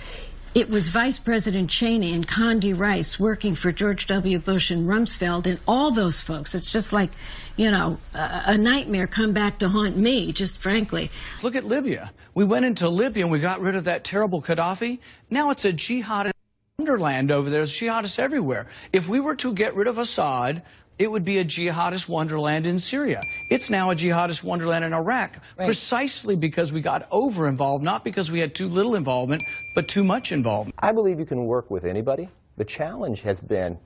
It 0.54 0.70
was 0.70 0.88
Vice 0.90 1.18
President 1.18 1.68
Cheney 1.68 2.14
and 2.14 2.26
Condi 2.26 2.72
Rice 2.78 3.18
working 3.20 3.54
for 3.54 3.70
George 3.70 4.06
W. 4.06 4.38
Bush 4.38 4.70
and 4.70 4.88
Rumsfeld 4.88 5.44
and 5.44 5.60
all 5.68 5.94
those 5.94 6.24
folks. 6.26 6.54
It's 6.54 6.72
just 6.72 6.90
like, 6.90 7.10
you 7.56 7.70
know, 7.70 7.98
a, 8.14 8.42
a 8.46 8.56
nightmare 8.56 9.06
come 9.06 9.34
back 9.34 9.58
to 9.58 9.68
haunt 9.68 9.98
me, 9.98 10.32
just 10.34 10.62
frankly. 10.62 11.10
Look 11.42 11.54
at 11.54 11.64
Libya. 11.64 12.12
We 12.34 12.46
went 12.46 12.64
into 12.64 12.88
Libya 12.88 13.24
and 13.24 13.30
we 13.30 13.38
got 13.38 13.60
rid 13.60 13.74
of 13.74 13.84
that 13.84 14.04
terrible 14.04 14.42
Gaddafi. 14.42 15.00
Now 15.28 15.50
it's 15.50 15.66
a 15.66 15.72
jihadist 15.74 16.32
wonderland 16.78 17.30
over 17.30 17.50
there. 17.50 17.60
There's 17.60 17.78
jihadists 17.78 18.18
everywhere. 18.18 18.68
If 18.90 19.06
we 19.06 19.20
were 19.20 19.36
to 19.36 19.52
get 19.52 19.74
rid 19.76 19.86
of 19.86 19.98
Assad, 19.98 20.62
it 20.98 21.10
would 21.10 21.24
be 21.24 21.38
a 21.38 21.44
jihadist 21.44 22.08
wonderland 22.08 22.66
in 22.66 22.78
Syria. 22.78 23.20
It's 23.50 23.70
now 23.70 23.90
a 23.90 23.94
jihadist 23.94 24.42
wonderland 24.42 24.84
in 24.84 24.92
Iraq, 24.92 25.32
precisely 25.56 26.36
because 26.36 26.72
we 26.72 26.80
got 26.80 27.06
over 27.10 27.48
involved, 27.48 27.84
not 27.84 28.04
because 28.04 28.30
we 28.30 28.40
had 28.40 28.54
too 28.54 28.66
little 28.66 28.94
involvement, 28.94 29.42
but 29.74 29.88
too 29.88 30.04
much 30.04 30.32
involvement. 30.32 30.74
I 30.78 30.92
believe 30.92 31.18
you 31.18 31.26
can 31.26 31.44
work 31.44 31.70
with 31.70 31.84
anybody. 31.84 32.28
The 32.56 32.64
challenge 32.64 33.20
has 33.20 33.38
been 33.38 33.78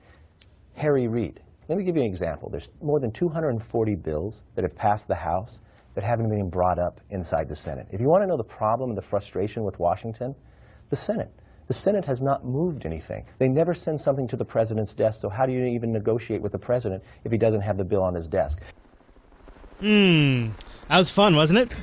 Harry 0.75 1.07
Reid. 1.07 1.41
Let 1.67 1.77
me 1.77 1.83
give 1.83 1.95
you 1.95 2.01
an 2.01 2.07
example. 2.07 2.49
There's 2.49 2.69
more 2.81 2.99
than 2.99 3.11
240 3.11 3.95
bills 3.95 4.41
that 4.55 4.63
have 4.63 4.75
passed 4.75 5.07
the 5.07 5.15
House 5.15 5.59
that 5.95 6.03
haven't 6.03 6.29
been 6.29 6.49
brought 6.49 6.79
up 6.79 7.01
inside 7.09 7.49
the 7.49 7.55
Senate. 7.55 7.87
If 7.91 7.99
you 7.99 8.07
want 8.07 8.23
to 8.23 8.27
know 8.27 8.37
the 8.37 8.43
problem 8.43 8.91
and 8.91 8.97
the 8.97 9.01
frustration 9.03 9.63
with 9.63 9.77
Washington, 9.79 10.35
the 10.89 10.95
Senate. 10.95 11.31
The 11.71 11.77
Senate 11.77 12.03
has 12.03 12.21
not 12.21 12.43
moved 12.43 12.85
anything. 12.85 13.23
They 13.37 13.47
never 13.47 13.73
send 13.73 14.01
something 14.01 14.27
to 14.27 14.35
the 14.35 14.43
president's 14.43 14.91
desk, 14.91 15.21
so 15.21 15.29
how 15.29 15.45
do 15.45 15.53
you 15.53 15.63
even 15.67 15.93
negotiate 15.93 16.41
with 16.41 16.51
the 16.51 16.59
president 16.59 17.01
if 17.23 17.31
he 17.31 17.37
doesn't 17.37 17.61
have 17.61 17.77
the 17.77 17.85
bill 17.85 18.03
on 18.03 18.13
his 18.13 18.27
desk? 18.27 18.59
Hmm, 19.79 20.49
that 20.89 20.97
was 20.97 21.09
fun, 21.09 21.33
wasn't 21.37 21.59
it? 21.59 21.73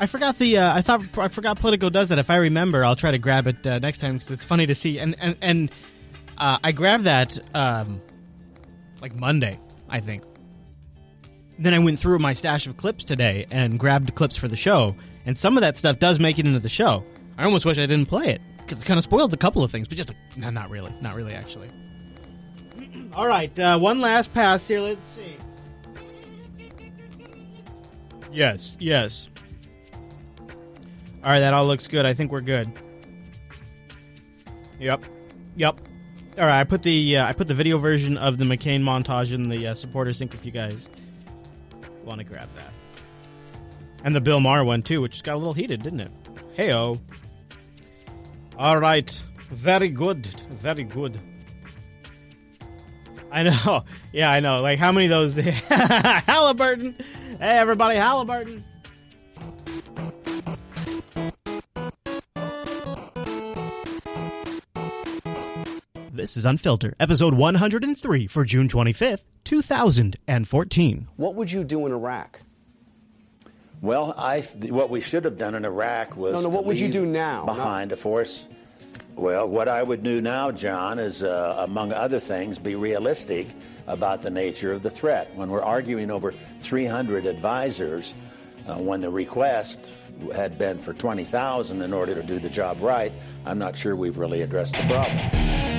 I 0.00 0.06
forgot 0.06 0.38
the. 0.38 0.56
Uh, 0.56 0.74
I 0.74 0.80
thought 0.80 1.02
I 1.18 1.28
forgot 1.28 1.60
Politico 1.60 1.90
does 1.90 2.08
that. 2.08 2.18
If 2.18 2.30
I 2.30 2.36
remember, 2.36 2.86
I'll 2.86 2.96
try 2.96 3.10
to 3.10 3.18
grab 3.18 3.46
it 3.46 3.66
uh, 3.66 3.80
next 3.80 3.98
time 3.98 4.14
because 4.14 4.30
it's 4.30 4.44
funny 4.44 4.64
to 4.64 4.74
see. 4.74 4.98
And 4.98 5.14
and 5.20 5.36
and 5.42 5.70
uh, 6.38 6.56
I 6.64 6.72
grabbed 6.72 7.04
that 7.04 7.38
um, 7.52 8.00
like 9.02 9.14
Monday, 9.14 9.60
I 9.90 10.00
think. 10.00 10.24
Then 11.58 11.74
I 11.74 11.80
went 11.80 11.98
through 11.98 12.20
my 12.20 12.32
stash 12.32 12.66
of 12.66 12.78
clips 12.78 13.04
today 13.04 13.44
and 13.50 13.78
grabbed 13.78 14.14
clips 14.14 14.38
for 14.38 14.48
the 14.48 14.56
show, 14.56 14.96
and 15.26 15.38
some 15.38 15.58
of 15.58 15.60
that 15.60 15.76
stuff 15.76 15.98
does 15.98 16.18
make 16.18 16.38
it 16.38 16.46
into 16.46 16.60
the 16.60 16.70
show. 16.70 17.04
I 17.38 17.44
almost 17.44 17.64
wish 17.64 17.78
I 17.78 17.86
didn't 17.86 18.06
play 18.06 18.28
it 18.28 18.40
because 18.58 18.82
it 18.82 18.86
kind 18.86 18.98
of 18.98 19.04
spoils 19.04 19.32
a 19.32 19.36
couple 19.36 19.62
of 19.62 19.70
things, 19.70 19.88
but 19.88 19.96
just 19.96 20.12
no, 20.36 20.50
not 20.50 20.70
really, 20.70 20.92
not 21.00 21.14
really 21.14 21.34
actually. 21.34 21.68
All 23.14 23.26
right, 23.26 23.56
uh, 23.58 23.78
one 23.78 24.00
last 24.00 24.32
pass 24.32 24.66
here. 24.66 24.80
Let's 24.80 25.06
see. 25.10 25.36
Yes, 28.32 28.76
yes. 28.78 29.28
All 31.24 31.32
right, 31.32 31.40
that 31.40 31.54
all 31.54 31.66
looks 31.66 31.88
good. 31.88 32.06
I 32.06 32.14
think 32.14 32.30
we're 32.30 32.40
good. 32.40 32.70
Yep, 34.78 35.02
yep. 35.56 35.80
All 36.38 36.46
right, 36.46 36.60
I 36.60 36.64
put 36.64 36.82
the 36.82 37.16
uh, 37.16 37.26
I 37.26 37.32
put 37.32 37.48
the 37.48 37.54
video 37.54 37.78
version 37.78 38.18
of 38.18 38.36
the 38.38 38.44
McCain 38.44 38.82
montage 38.82 39.32
in 39.32 39.48
the 39.48 39.68
uh, 39.68 39.74
supporter 39.74 40.12
sync 40.12 40.34
if 40.34 40.44
you 40.44 40.52
guys 40.52 40.88
want 42.04 42.18
to 42.18 42.24
grab 42.24 42.48
that. 42.56 42.72
And 44.04 44.14
the 44.14 44.20
Bill 44.20 44.38
Maher 44.38 44.64
one, 44.64 44.82
too, 44.82 45.00
which 45.00 45.22
got 45.22 45.34
a 45.34 45.38
little 45.38 45.54
heated, 45.54 45.82
didn't 45.82 46.00
it? 46.00 46.10
Heyo. 46.56 47.00
All 48.58 48.78
right. 48.78 49.10
Very 49.50 49.88
good. 49.88 50.26
Very 50.26 50.84
good. 50.84 51.20
I 53.30 53.42
know. 53.44 53.84
Yeah, 54.12 54.30
I 54.30 54.40
know. 54.40 54.62
Like, 54.62 54.78
how 54.78 54.92
many 54.92 55.06
of 55.06 55.10
those? 55.10 55.36
Halliburton. 55.68 56.96
Hey, 57.38 57.58
everybody, 57.58 57.96
Halliburton. 57.96 58.64
This 66.12 66.36
is 66.38 66.44
Unfilter, 66.46 66.94
episode 66.98 67.34
103 67.34 68.26
for 68.26 68.44
June 68.44 68.68
25th, 68.68 69.22
2014. 69.44 71.08
What 71.16 71.34
would 71.34 71.52
you 71.52 71.62
do 71.62 71.84
in 71.84 71.92
Iraq? 71.92 72.40
Well, 73.82 74.14
I 74.16 74.40
what 74.40 74.90
we 74.90 75.00
should 75.00 75.24
have 75.24 75.38
done 75.38 75.54
in 75.54 75.64
Iraq 75.64 76.16
was 76.16 76.32
No, 76.34 76.40
no, 76.40 76.48
what 76.48 76.64
would 76.64 76.78
you 76.78 76.88
do 76.88 77.04
now? 77.06 77.44
behind 77.44 77.92
a 77.92 77.96
force. 77.96 78.44
Well, 79.16 79.48
what 79.48 79.66
I 79.68 79.82
would 79.82 80.02
do 80.02 80.20
now, 80.20 80.50
John, 80.50 80.98
is 80.98 81.22
uh, 81.22 81.56
among 81.60 81.92
other 81.92 82.20
things, 82.20 82.58
be 82.58 82.74
realistic 82.74 83.48
about 83.86 84.22
the 84.22 84.30
nature 84.30 84.72
of 84.72 84.82
the 84.82 84.90
threat. 84.90 85.34
When 85.34 85.48
we're 85.50 85.62
arguing 85.62 86.10
over 86.10 86.34
300 86.60 87.24
advisors, 87.24 88.14
uh, 88.66 88.74
when 88.76 89.00
the 89.00 89.10
request 89.10 89.90
had 90.34 90.58
been 90.58 90.78
for 90.78 90.92
20,000 90.92 91.80
in 91.82 91.92
order 91.94 92.14
to 92.14 92.22
do 92.22 92.38
the 92.38 92.50
job 92.50 92.80
right, 92.82 93.12
I'm 93.46 93.58
not 93.58 93.76
sure 93.76 93.96
we've 93.96 94.18
really 94.18 94.42
addressed 94.42 94.74
the 94.74 94.84
problem. 94.84 95.75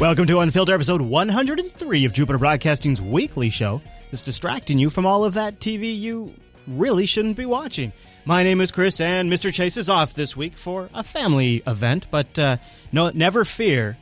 Welcome 0.00 0.28
to 0.28 0.34
Unfilter, 0.34 0.74
episode 0.74 1.00
103 1.00 2.04
of 2.04 2.12
Jupiter 2.12 2.38
Broadcasting's 2.38 3.02
weekly 3.02 3.50
show 3.50 3.82
that's 4.12 4.22
distracting 4.22 4.78
you 4.78 4.90
from 4.90 5.04
all 5.04 5.24
of 5.24 5.34
that 5.34 5.58
TV 5.58 5.98
you 5.98 6.32
really 6.68 7.04
shouldn't 7.04 7.36
be 7.36 7.46
watching. 7.46 7.92
My 8.24 8.44
name 8.44 8.60
is 8.60 8.70
Chris, 8.70 9.00
and 9.00 9.28
Mr. 9.28 9.52
Chase 9.52 9.76
is 9.76 9.88
off 9.88 10.14
this 10.14 10.36
week 10.36 10.56
for 10.56 10.88
a 10.94 11.02
family 11.02 11.64
event, 11.66 12.06
but 12.12 12.38
uh, 12.38 12.58
no, 12.92 13.10
never 13.10 13.44
fear. 13.44 13.98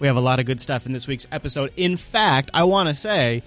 We 0.00 0.08
have 0.08 0.16
a 0.16 0.20
lot 0.20 0.40
of 0.40 0.46
good 0.46 0.60
stuff 0.60 0.86
in 0.86 0.92
this 0.92 1.06
week's 1.06 1.28
episode. 1.30 1.72
In 1.76 1.96
fact, 1.96 2.50
I 2.52 2.64
want 2.64 2.88
to 2.88 2.94
say 2.96 3.44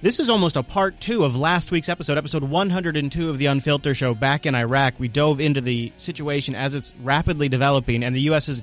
this 0.00 0.18
is 0.18 0.30
almost 0.30 0.56
a 0.56 0.62
part 0.62 0.98
two 1.02 1.22
of 1.24 1.36
last 1.36 1.70
week's 1.70 1.90
episode, 1.90 2.16
episode 2.16 2.44
102 2.44 3.28
of 3.28 3.36
the 3.36 3.44
Unfilter 3.44 3.94
Show. 3.94 4.14
Back 4.14 4.46
in 4.46 4.54
Iraq, 4.54 4.94
we 4.98 5.08
dove 5.08 5.38
into 5.38 5.60
the 5.60 5.92
situation 5.98 6.54
as 6.54 6.74
it's 6.74 6.94
rapidly 7.02 7.50
developing 7.50 8.02
and 8.02 8.16
the 8.16 8.22
U.S.'s 8.22 8.62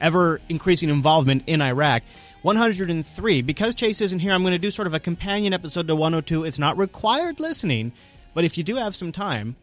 ever 0.00 0.40
increasing 0.48 0.88
involvement 0.88 1.44
in 1.46 1.60
Iraq. 1.60 2.02
103. 2.42 3.42
Because 3.42 3.74
Chase 3.74 4.00
isn't 4.00 4.20
here, 4.20 4.32
I'm 4.32 4.42
going 4.42 4.52
to 4.52 4.58
do 4.58 4.70
sort 4.70 4.86
of 4.86 4.94
a 4.94 5.00
companion 5.00 5.52
episode 5.52 5.88
to 5.88 5.96
102. 5.96 6.44
It's 6.44 6.58
not 6.58 6.78
required 6.78 7.40
listening, 7.40 7.92
but 8.34 8.44
if 8.44 8.56
you 8.56 8.64
do 8.64 8.76
have 8.76 8.94
some 8.94 9.12
time, 9.12 9.56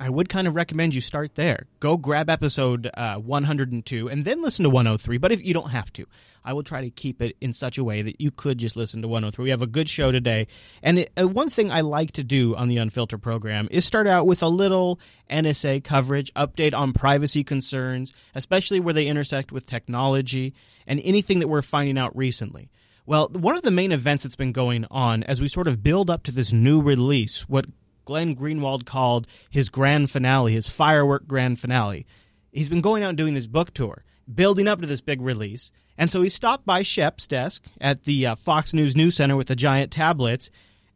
I 0.00 0.10
would 0.10 0.28
kind 0.28 0.46
of 0.46 0.54
recommend 0.54 0.94
you 0.94 1.00
start 1.00 1.34
there. 1.34 1.66
Go 1.80 1.96
grab 1.96 2.30
episode 2.30 2.88
uh, 2.94 3.16
102 3.16 4.08
and 4.08 4.24
then 4.24 4.42
listen 4.42 4.62
to 4.62 4.70
103. 4.70 5.18
But 5.18 5.32
if 5.32 5.44
you 5.44 5.52
don't 5.52 5.70
have 5.70 5.92
to, 5.94 6.06
I 6.44 6.52
will 6.52 6.62
try 6.62 6.82
to 6.82 6.90
keep 6.90 7.20
it 7.20 7.36
in 7.40 7.52
such 7.52 7.78
a 7.78 7.84
way 7.84 8.02
that 8.02 8.20
you 8.20 8.30
could 8.30 8.58
just 8.58 8.76
listen 8.76 9.02
to 9.02 9.08
103. 9.08 9.42
We 9.42 9.50
have 9.50 9.62
a 9.62 9.66
good 9.66 9.88
show 9.88 10.12
today. 10.12 10.46
And 10.82 11.00
it, 11.00 11.12
uh, 11.20 11.26
one 11.26 11.50
thing 11.50 11.70
I 11.70 11.80
like 11.80 12.12
to 12.12 12.24
do 12.24 12.54
on 12.54 12.68
the 12.68 12.76
Unfilter 12.76 13.20
program 13.20 13.68
is 13.70 13.84
start 13.84 14.06
out 14.06 14.26
with 14.26 14.42
a 14.42 14.48
little 14.48 15.00
NSA 15.30 15.82
coverage, 15.82 16.32
update 16.34 16.74
on 16.74 16.92
privacy 16.92 17.42
concerns, 17.42 18.12
especially 18.34 18.80
where 18.80 18.94
they 18.94 19.06
intersect 19.06 19.52
with 19.52 19.66
technology 19.66 20.54
and 20.86 21.00
anything 21.02 21.40
that 21.40 21.48
we're 21.48 21.62
finding 21.62 21.98
out 21.98 22.16
recently. 22.16 22.70
Well, 23.08 23.28
one 23.28 23.56
of 23.56 23.62
the 23.62 23.70
main 23.70 23.90
events 23.90 24.22
that's 24.22 24.36
been 24.36 24.52
going 24.52 24.84
on 24.90 25.22
as 25.22 25.40
we 25.40 25.48
sort 25.48 25.66
of 25.66 25.82
build 25.82 26.10
up 26.10 26.24
to 26.24 26.30
this 26.30 26.52
new 26.52 26.82
release, 26.82 27.48
what 27.48 27.64
Glenn 28.08 28.34
Greenwald 28.34 28.86
called 28.86 29.26
his 29.50 29.68
grand 29.68 30.10
finale, 30.10 30.54
his 30.54 30.66
firework 30.66 31.28
grand 31.28 31.60
finale. 31.60 32.06
He's 32.50 32.70
been 32.70 32.80
going 32.80 33.02
out 33.02 33.10
and 33.10 33.18
doing 33.18 33.34
this 33.34 33.46
book 33.46 33.74
tour, 33.74 34.02
building 34.34 34.66
up 34.66 34.80
to 34.80 34.86
this 34.86 35.02
big 35.02 35.20
release. 35.20 35.70
And 35.98 36.10
so 36.10 36.22
he 36.22 36.30
stopped 36.30 36.64
by 36.64 36.80
Shep's 36.80 37.26
desk 37.26 37.66
at 37.82 38.04
the 38.04 38.28
uh, 38.28 38.34
Fox 38.34 38.72
News 38.72 38.96
News 38.96 39.16
Center 39.16 39.36
with 39.36 39.48
the 39.48 39.54
giant 39.54 39.92
tablets, 39.92 40.48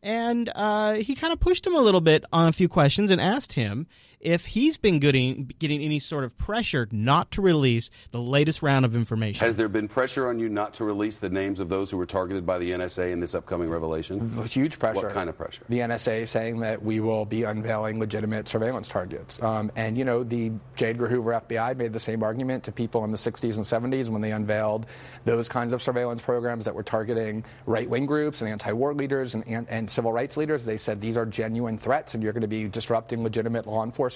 and 0.03 0.51
uh, 0.55 0.95
he 0.95 1.15
kind 1.15 1.35
of 1.35 1.39
pushed 1.39 1.67
him 1.67 1.75
a 1.75 1.81
little 1.81 2.01
bit 2.01 2.25
on 2.33 2.49
a 2.49 2.53
few 2.53 2.67
questions 2.67 3.11
and 3.11 3.21
asked 3.21 3.53
him 3.53 3.87
if 4.23 4.47
he's 4.47 4.77
been 4.77 5.01
getting, 5.01 5.51
getting 5.59 5.83
any 5.83 5.99
sort 5.99 6.25
of 6.25 6.39
pressure 6.39 6.89
not 6.93 7.33
to 7.33 7.43
release 7.43 7.91
the 8.13 8.21
latest 8.21 8.63
round 8.63 8.85
of 8.85 8.95
information. 8.95 9.45
Has 9.45 9.57
there 9.57 9.69
been 9.69 9.89
pressure 9.89 10.29
on 10.29 10.39
you 10.39 10.49
not 10.49 10.75
to 10.75 10.85
release 10.85 11.19
the 11.19 11.29
names 11.29 11.59
of 11.61 11.69
those 11.69 11.91
who 11.91 11.97
were 11.97 12.07
targeted 12.07 12.47
by 12.47 12.59
the 12.59 12.71
NSA 12.71 13.11
in 13.11 13.21
this 13.21 13.35
upcoming 13.35 13.69
revelation? 13.69 14.47
Huge 14.47 14.79
pressure. 14.79 15.07
What 15.07 15.13
kind 15.13 15.29
of 15.29 15.37
pressure? 15.37 15.65
The 15.69 15.81
NSA 15.81 16.29
saying 16.29 16.61
that 16.61 16.83
we 16.83 17.01
will 17.01 17.25
be 17.25 17.43
unveiling 17.43 17.99
legitimate 17.99 18.49
surveillance 18.49 18.89
targets. 18.89 19.43
Um, 19.43 19.73
and, 19.75 19.99
you 19.99 20.05
know, 20.05 20.23
the 20.23 20.53
J. 20.77 20.91
Edgar 20.91 21.09
Hoover 21.09 21.33
FBI 21.33 21.77
made 21.77 21.93
the 21.93 22.01
same 22.01 22.23
argument 22.23 22.65
to 22.65 22.73
people 22.73 23.05
in 23.05 23.11
the 23.11 23.19
60s 23.19 23.57
and 23.57 23.93
70s 23.93 24.09
when 24.09 24.23
they 24.23 24.31
unveiled 24.31 24.87
those 25.25 25.49
kinds 25.49 25.73
of 25.73 25.83
surveillance 25.83 26.23
programs 26.23 26.65
that 26.67 26.75
were 26.75 26.83
targeting 26.85 27.45
right 27.67 27.91
wing 27.91 28.07
groups 28.07 28.41
and 28.41 28.49
anti 28.49 28.73
war 28.73 28.95
leaders 28.95 29.35
and, 29.35 29.43
and, 29.49 29.69
and 29.69 29.91
civil 29.91 30.13
rights 30.13 30.37
leaders. 30.37 30.65
They 30.65 30.77
said 30.77 31.01
these 31.01 31.17
are 31.17 31.27
genuine 31.27 31.77
threats 31.77 32.15
and 32.15 32.23
you're 32.23 32.33
going 32.33 32.43
to 32.43 32.49
be 32.49 32.69
disrupting 32.69 33.25
legitimate 33.25 33.67
law 33.67 33.83
enforcement. 33.83 34.12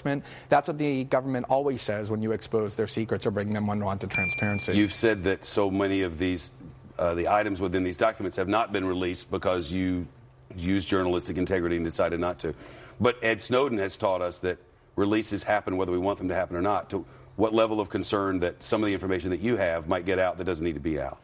That's 0.48 0.68
what 0.68 0.78
the 0.78 1.04
government 1.04 1.46
always 1.48 1.82
says 1.82 2.10
when 2.10 2.22
you 2.22 2.32
expose 2.32 2.74
their 2.74 2.86
secrets 2.86 3.26
or 3.26 3.30
bring 3.30 3.52
them 3.52 3.68
onto 3.68 4.06
transparency. 4.06 4.76
You've 4.76 4.94
said 4.94 5.24
that 5.24 5.44
so 5.44 5.70
many 5.70 6.02
of 6.02 6.18
these, 6.18 6.52
uh, 6.98 7.14
the 7.14 7.28
items 7.28 7.60
within 7.60 7.82
these 7.82 7.96
documents 7.96 8.36
have 8.36 8.48
not 8.48 8.72
been 8.72 8.84
released 8.84 9.30
because 9.30 9.72
you 9.72 10.06
used 10.54 10.88
journalistic 10.88 11.36
integrity 11.36 11.76
and 11.76 11.84
decided 11.84 12.20
not 12.20 12.38
to. 12.40 12.54
But 13.00 13.16
Ed 13.22 13.42
Snowden 13.42 13.78
has 13.78 13.96
taught 13.96 14.22
us 14.22 14.38
that 14.38 14.58
releases 14.96 15.42
happen 15.42 15.76
whether 15.76 15.92
we 15.92 15.98
want 15.98 16.18
them 16.18 16.28
to 16.28 16.34
happen 16.34 16.56
or 16.56 16.62
not. 16.62 16.90
To 16.90 17.04
what 17.36 17.52
level 17.52 17.80
of 17.80 17.90
concern 17.90 18.40
that 18.40 18.62
some 18.62 18.82
of 18.82 18.86
the 18.86 18.94
information 18.94 19.30
that 19.30 19.40
you 19.40 19.56
have 19.56 19.88
might 19.88 20.06
get 20.06 20.18
out 20.18 20.38
that 20.38 20.44
doesn't 20.44 20.64
need 20.64 20.74
to 20.74 20.80
be 20.80 20.98
out? 20.98 21.18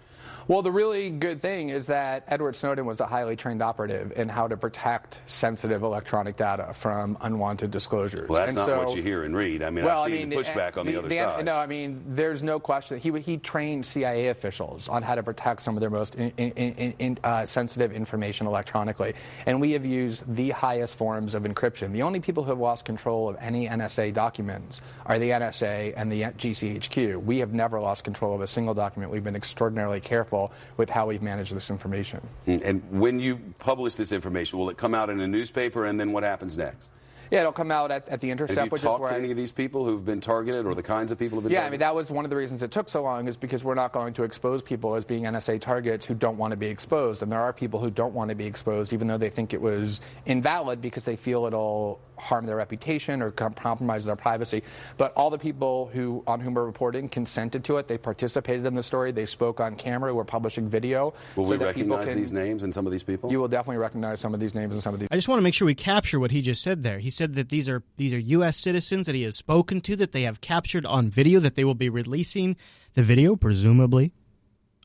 Well, 0.49 0.63
the 0.63 0.73
really 0.73 1.11
good 1.11 1.41
thing 1.41 1.69
is 1.69 1.87
that 1.87 2.25
Edward 2.27 2.57
Snowden 2.57 2.85
was 2.85 3.01
a 3.01 3.07
highly 3.07 3.37
trained 3.37 3.63
operative 3.63 4.13
in 4.17 4.29
how 4.29 4.49
to 4.49 4.57
protect 4.57 5.21
sensitive 5.27 5.83
electronic 5.83 6.37
data 6.37 6.73
from 6.75 7.17
unwanted 7.21 7.71
disclosures. 7.71 8.29
Well, 8.29 8.41
that's 8.41 8.51
and 8.51 8.57
not 8.57 8.67
so, 8.67 8.85
what 8.85 8.97
you 8.97 9.03
hear 9.03 9.25
and 9.25 9.37
read. 9.37 9.63
I 9.63 9.71
mean, 9.71 9.85
well, 9.85 10.01
I've 10.01 10.13
I 10.13 10.17
seen 10.17 10.29
mean, 10.29 10.39
pushback 10.39 10.77
on 10.77 10.87
the, 10.87 10.97
other 10.97 11.09
the, 11.09 11.19
side. 11.19 11.45
No, 11.45 11.57
I 11.57 11.67
mean, 11.67 12.03
there's 12.09 12.43
no 12.43 12.59
question. 12.59 12.99
He 12.99 13.13
he 13.21 13.37
trained 13.37 13.87
CIA 13.87 14.29
officials 14.29 14.89
on 14.89 15.03
how 15.03 15.15
to 15.15 15.23
protect 15.23 15.63
some 15.63 15.77
of 15.77 15.81
their 15.81 15.91
most 15.91 16.17
in, 16.17 16.31
in, 16.37 16.95
in, 16.99 17.19
uh, 17.23 17.47
sensitive 17.47 17.93
information 17.93 18.47
electronically, 18.47 19.15
and 19.47 19.61
we 19.61 19.73
have 19.73 19.87
used 19.87 20.23
the 20.35 20.51
highest 20.51 20.97
forms 20.97 21.35
of 21.35 21.45
encryption. 21.45 21.93
The 21.93 22.03
only 22.03 22.21
people 22.21 22.43
who 22.43 22.51
have 22.51 22.59
lost 22.59 22.85
control 22.85 23.29
of 23.29 23.37
any 23.41 23.69
NSA 23.69 24.13
documents 24.13 24.81
are 25.07 25.19
the 25.19 25.31
NSA 25.31 25.95
and 25.97 26.11
the 26.11 26.23
GCHQ. 26.23 27.23
We 27.23 27.39
have 27.39 27.53
never 27.53 27.81
lost 27.81 28.03
control 28.03 28.35
of 28.35 28.41
a 28.41 28.47
single 28.47 28.75
document. 28.75 29.13
We've 29.13 29.25
been 29.25 29.37
extraordinarily 29.37 30.01
careful 30.01 30.32
with 30.77 30.89
how 30.91 31.07
we've 31.07 31.23
managed 31.23 31.55
this 31.55 31.71
information. 31.71 32.21
Mm, 32.47 32.63
and 32.65 33.01
when 33.01 33.21
you 33.21 33.39
publish 33.59 33.95
this 33.95 34.13
information, 34.13 34.59
will 34.59 34.71
it 34.71 34.77
come 34.77 34.95
out 34.95 35.11
in 35.11 35.21
a 35.21 35.27
newspaper 35.27 35.87
and 35.87 35.99
then 35.99 36.13
what 36.13 36.23
happens 36.23 36.57
next? 36.57 36.91
Yeah, 37.31 37.41
it'll 37.41 37.53
come 37.53 37.71
out 37.71 37.91
at, 37.91 38.07
at 38.11 38.21
the 38.21 38.31
Intercept, 38.31 38.59
Have 38.59 38.67
you 38.67 38.71
which 38.73 38.81
is 38.83 38.85
talked 38.85 39.01
where 39.01 39.09
to 39.09 39.15
I- 39.15 39.19
any 39.19 39.31
of 39.31 39.39
these 39.39 39.53
people 39.53 39.87
who've 39.87 40.05
been 40.05 40.21
targeted 40.21 40.67
or 40.67 40.75
the 40.75 40.83
kinds 40.83 41.13
of 41.13 41.19
people 41.19 41.37
who've 41.37 41.45
been 41.45 41.53
Yeah, 41.53 41.65
I 41.65 41.71
mean, 41.71 41.81
that 41.81 41.95
was 41.95 42.11
one 42.11 42.27
of 42.27 42.31
the 42.31 42.37
reasons 42.37 42.63
it 42.63 42.71
took 42.71 42.91
so 42.91 43.03
long 43.03 43.27
is 43.27 43.39
because 43.39 43.65
we're 43.65 43.75
not 43.75 43.93
going 43.93 44.13
to 44.15 44.23
expose 44.23 44.61
people 44.61 44.95
as 44.97 45.07
being 45.07 45.23
NSA 45.23 45.63
targets 45.63 46.05
who 46.05 46.13
don't 46.15 46.37
want 46.37 46.51
to 46.51 46.59
be 46.59 46.67
exposed. 46.67 47.23
And 47.23 47.33
there 47.33 47.41
are 47.41 47.55
people 47.55 47.81
who 47.81 47.89
don't 47.89 48.13
want 48.13 48.29
to 48.29 48.35
be 48.35 48.45
exposed, 48.45 48.93
even 48.93 49.09
though 49.09 49.17
they 49.17 49.31
think 49.31 49.55
it 49.55 49.63
was 49.63 50.03
invalid 50.27 50.83
because 50.83 51.07
they 51.07 51.17
feel 51.17 51.47
it'll 51.47 52.01
harm 52.23 52.47
their 52.47 52.57
reputation 52.57 53.21
or 53.21 53.33
compromise 53.33 54.05
their 54.05 54.17
privacy. 54.17 54.63
But 54.97 55.13
all 55.15 55.29
the 55.29 55.39
people 55.39 55.91
who 55.93 56.23
on 56.27 56.41
whom 56.41 56.55
we're 56.55 56.65
reporting 56.65 57.09
consented 57.09 57.65
to 57.65 57.79
it. 57.79 57.89
They 57.89 57.99
participated 57.99 58.65
in 58.65 58.75
the 58.75 58.83
story. 58.83 59.11
They 59.11 59.27
spoke 59.27 59.61
on 59.61 59.75
camera. 59.75 60.15
We're 60.15 60.25
publishing 60.25 60.69
video. 60.69 61.15
Will 61.35 61.47
so 61.47 61.51
we 61.51 61.57
that 61.59 61.67
recognize 61.67 62.09
can- 62.09 62.17
these 62.17 62.33
names 62.33 62.63
and 62.63 62.73
some 62.73 62.87
of 62.87 62.93
these 62.93 63.03
people? 63.03 63.31
You 63.31 63.41
will 63.41 63.49
definitely 63.49 63.79
recognize 63.79 64.21
some 64.21 64.35
of 64.35 64.41
these 64.41 64.55
names 64.55 64.73
and 64.73 64.83
some 64.83 64.95
of 64.95 65.01
these. 65.01 65.09
I 65.11 65.17
just 65.17 65.29
want 65.29 65.39
to 65.39 65.43
make 65.43 65.55
sure 65.55 65.67
we 65.67 65.75
capture 65.75 66.21
what 66.21 66.31
he 66.31 66.43
just 66.43 66.63
said 66.63 66.85
there. 66.85 67.01
He 67.01 67.11
said 67.11 67.35
that 67.35 67.49
these 67.49 67.69
are 67.69 67.83
these 67.97 68.15
are 68.15 68.19
U.S. 68.19 68.57
citizens 68.57 69.07
that 69.07 69.15
he 69.15 69.23
has 69.25 69.37
spoken 69.37 69.81
to, 69.83 69.97
that 69.97 70.13
they 70.13 70.23
have 70.23 70.41
captured 70.41 70.87
on 70.87 71.11
video, 71.11 71.41
that 71.41 71.57
they 71.57 71.65
will 71.65 71.75
be 71.75 71.89
releasing 71.89 72.57
the 72.95 73.03
video, 73.03 73.35
presumably, 73.35 74.13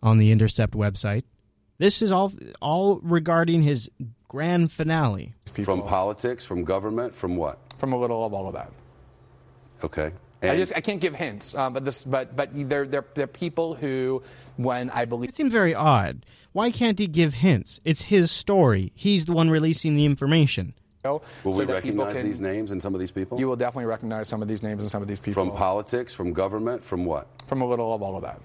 on 0.01 0.17
the 0.17 0.31
Intercept 0.31 0.73
website. 0.73 1.23
This 1.77 2.01
is 2.01 2.11
all 2.11 2.33
all 2.61 2.99
regarding 3.03 3.61
his 3.61 3.91
grand 4.27 4.71
finale. 4.71 5.33
From 5.63 5.81
politics, 5.83 6.45
from 6.45 6.63
government, 6.63 7.15
from 7.15 7.35
what? 7.35 7.59
From 7.79 7.93
a 7.93 7.99
little 7.99 8.25
of 8.25 8.33
all 8.33 8.47
of 8.47 8.53
that. 8.53 8.71
Okay. 9.83 10.11
I 10.43 10.55
just 10.55 10.71
I 10.75 10.81
can't 10.81 11.01
give 11.01 11.15
hints, 11.15 11.55
um, 11.55 11.73
but 11.73 11.83
this 11.83 12.03
but 12.03 12.35
but 12.35 12.49
they're 12.53 12.85
they're 12.85 13.05
they're 13.15 13.25
people 13.27 13.73
who 13.73 14.21
when 14.57 14.89
I 14.91 15.05
believe 15.05 15.29
It 15.31 15.35
seems 15.35 15.51
very 15.51 15.73
odd. 15.73 16.25
Why 16.51 16.69
can't 16.71 16.97
he 16.99 17.07
give 17.07 17.33
hints? 17.33 17.79
It's 17.83 18.01
his 18.03 18.31
story. 18.31 18.91
He's 18.95 19.25
the 19.25 19.33
one 19.33 19.49
releasing 19.49 19.95
the 19.95 20.05
information. 20.05 20.73
Will 21.03 21.21
so 21.43 21.51
we 21.51 21.65
recognize 21.65 22.13
can- 22.13 22.25
these 22.25 22.41
names 22.41 22.71
and 22.71 22.81
some 22.81 22.93
of 22.93 22.99
these 22.99 23.11
people? 23.11 23.39
You 23.39 23.47
will 23.47 23.55
definitely 23.55 23.85
recognize 23.85 24.27
some 24.27 24.41
of 24.41 24.47
these 24.47 24.61
names 24.61 24.81
and 24.81 24.91
some 24.91 25.01
of 25.01 25.07
these 25.07 25.19
people 25.19 25.45
From 25.45 25.55
politics, 25.55 26.13
from 26.13 26.33
government, 26.33 26.83
from 26.83 27.05
what? 27.05 27.27
from 27.47 27.61
a 27.61 27.67
little 27.67 27.93
of 27.93 28.01
all 28.01 28.15
of 28.17 28.23
that. 28.23 28.41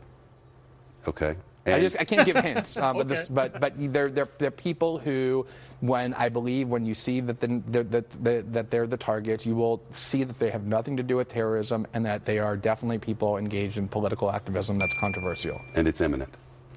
Okay. 1.08 1.34
I 1.66 1.80
just 1.80 1.96
I 1.98 2.04
can't 2.04 2.26
give 2.26 2.36
hints, 2.36 2.76
um, 2.76 2.96
but 2.98 3.08
this 3.08 3.28
but 3.28 3.60
but 3.60 3.74
they're 3.76 4.10
they're 4.10 4.28
they're 4.38 4.50
people 4.50 4.98
who 4.98 5.46
when 5.82 6.14
I 6.14 6.28
believe 6.28 6.68
when 6.68 6.86
you 6.86 6.94
see 6.94 7.18
that 7.20 7.40
the, 7.40 7.60
the, 7.68 7.82
the, 7.82 8.04
the, 8.22 8.44
that 8.52 8.70
they're 8.70 8.86
the 8.86 8.96
targets, 8.96 9.44
you 9.44 9.56
will 9.56 9.82
see 9.92 10.22
that 10.22 10.38
they 10.38 10.48
have 10.48 10.64
nothing 10.64 10.96
to 10.96 11.02
do 11.02 11.16
with 11.16 11.28
terrorism 11.28 11.88
and 11.92 12.06
that 12.06 12.24
they 12.24 12.38
are 12.38 12.56
definitely 12.56 12.98
people 12.98 13.36
engaged 13.36 13.76
in 13.76 13.88
political 13.88 14.30
activism 14.30 14.78
that's 14.78 14.94
controversial 14.94 15.60
and 15.74 15.88
it's 15.88 16.00
imminent. 16.00 16.32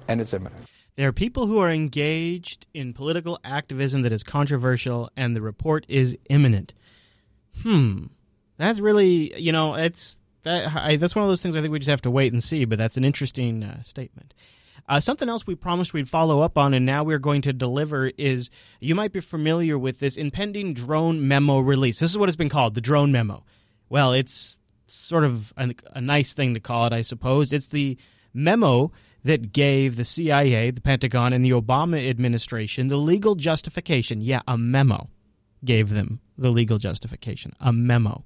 and 0.08 0.20
it's 0.20 0.34
imminent. 0.34 0.60
There 0.96 1.06
are 1.06 1.12
people 1.12 1.46
who 1.46 1.58
are 1.58 1.70
engaged 1.70 2.66
in 2.74 2.94
political 2.94 3.38
activism 3.44 4.02
that 4.02 4.12
is 4.12 4.24
controversial, 4.24 5.10
and 5.16 5.36
the 5.36 5.42
report 5.42 5.84
is 5.88 6.16
imminent. 6.28 6.72
Hmm, 7.62 8.06
that's 8.56 8.80
really 8.80 9.38
you 9.40 9.52
know 9.52 9.74
it's 9.74 10.18
that 10.42 10.74
I, 10.74 10.96
that's 10.96 11.14
one 11.14 11.24
of 11.24 11.28
those 11.28 11.42
things 11.42 11.54
I 11.54 11.60
think 11.60 11.70
we 11.70 11.78
just 11.78 11.90
have 11.90 12.02
to 12.02 12.10
wait 12.10 12.32
and 12.32 12.42
see. 12.42 12.64
But 12.64 12.78
that's 12.78 12.96
an 12.96 13.04
interesting 13.04 13.62
uh, 13.62 13.82
statement. 13.82 14.34
Uh, 14.88 15.00
something 15.00 15.28
else 15.28 15.46
we 15.46 15.54
promised 15.54 15.92
we'd 15.92 16.08
follow 16.08 16.40
up 16.40 16.56
on, 16.56 16.72
and 16.72 16.86
now 16.86 17.02
we're 17.02 17.18
going 17.18 17.42
to 17.42 17.52
deliver 17.52 18.06
is 18.16 18.50
you 18.80 18.94
might 18.94 19.12
be 19.12 19.20
familiar 19.20 19.76
with 19.78 19.98
this 19.98 20.16
impending 20.16 20.74
drone 20.74 21.26
memo 21.26 21.58
release. 21.58 21.98
This 21.98 22.10
is 22.10 22.18
what 22.18 22.28
it's 22.28 22.36
been 22.36 22.48
called, 22.48 22.74
the 22.74 22.80
drone 22.80 23.10
memo. 23.10 23.44
Well, 23.88 24.12
it's 24.12 24.58
sort 24.86 25.24
of 25.24 25.52
a, 25.56 25.74
a 25.92 26.00
nice 26.00 26.32
thing 26.32 26.54
to 26.54 26.60
call 26.60 26.86
it, 26.86 26.92
I 26.92 27.02
suppose. 27.02 27.52
It's 27.52 27.68
the 27.68 27.98
memo 28.32 28.92
that 29.24 29.52
gave 29.52 29.96
the 29.96 30.04
CIA, 30.04 30.70
the 30.70 30.80
Pentagon, 30.80 31.32
and 31.32 31.44
the 31.44 31.50
Obama 31.50 32.08
administration 32.08 32.88
the 32.88 32.96
legal 32.96 33.34
justification. 33.34 34.20
Yeah, 34.20 34.42
a 34.46 34.56
memo 34.56 35.10
gave 35.64 35.90
them 35.90 36.20
the 36.38 36.50
legal 36.50 36.78
justification. 36.78 37.52
A 37.60 37.72
memo 37.72 38.24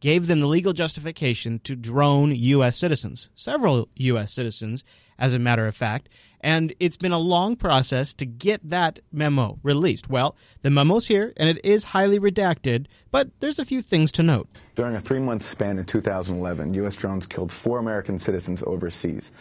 gave 0.00 0.26
them 0.26 0.40
the 0.40 0.46
legal 0.46 0.72
justification 0.72 1.58
to 1.60 1.76
drone 1.76 2.34
U.S. 2.34 2.76
citizens, 2.76 3.28
several 3.34 3.88
U.S. 3.96 4.32
citizens, 4.32 4.82
as 5.18 5.34
a 5.34 5.38
matter 5.38 5.66
of 5.66 5.76
fact. 5.76 6.08
And 6.40 6.74
it's 6.80 6.96
been 6.96 7.12
a 7.12 7.18
long 7.18 7.54
process 7.54 8.14
to 8.14 8.24
get 8.24 8.66
that 8.68 8.98
memo 9.12 9.58
released. 9.62 10.08
Well, 10.08 10.34
the 10.62 10.70
memo's 10.70 11.06
here, 11.06 11.34
and 11.36 11.50
it 11.50 11.62
is 11.62 11.84
highly 11.84 12.18
redacted, 12.18 12.86
but 13.10 13.28
there's 13.40 13.58
a 13.58 13.64
few 13.64 13.82
things 13.82 14.10
to 14.12 14.22
note. 14.22 14.48
During 14.74 14.96
a 14.96 15.00
three 15.00 15.18
month 15.18 15.42
span 15.42 15.78
in 15.78 15.84
2011, 15.84 16.72
U.S. 16.74 16.96
drones 16.96 17.26
killed 17.26 17.52
four 17.52 17.78
American 17.78 18.18
citizens 18.18 18.62
overseas. 18.66 19.32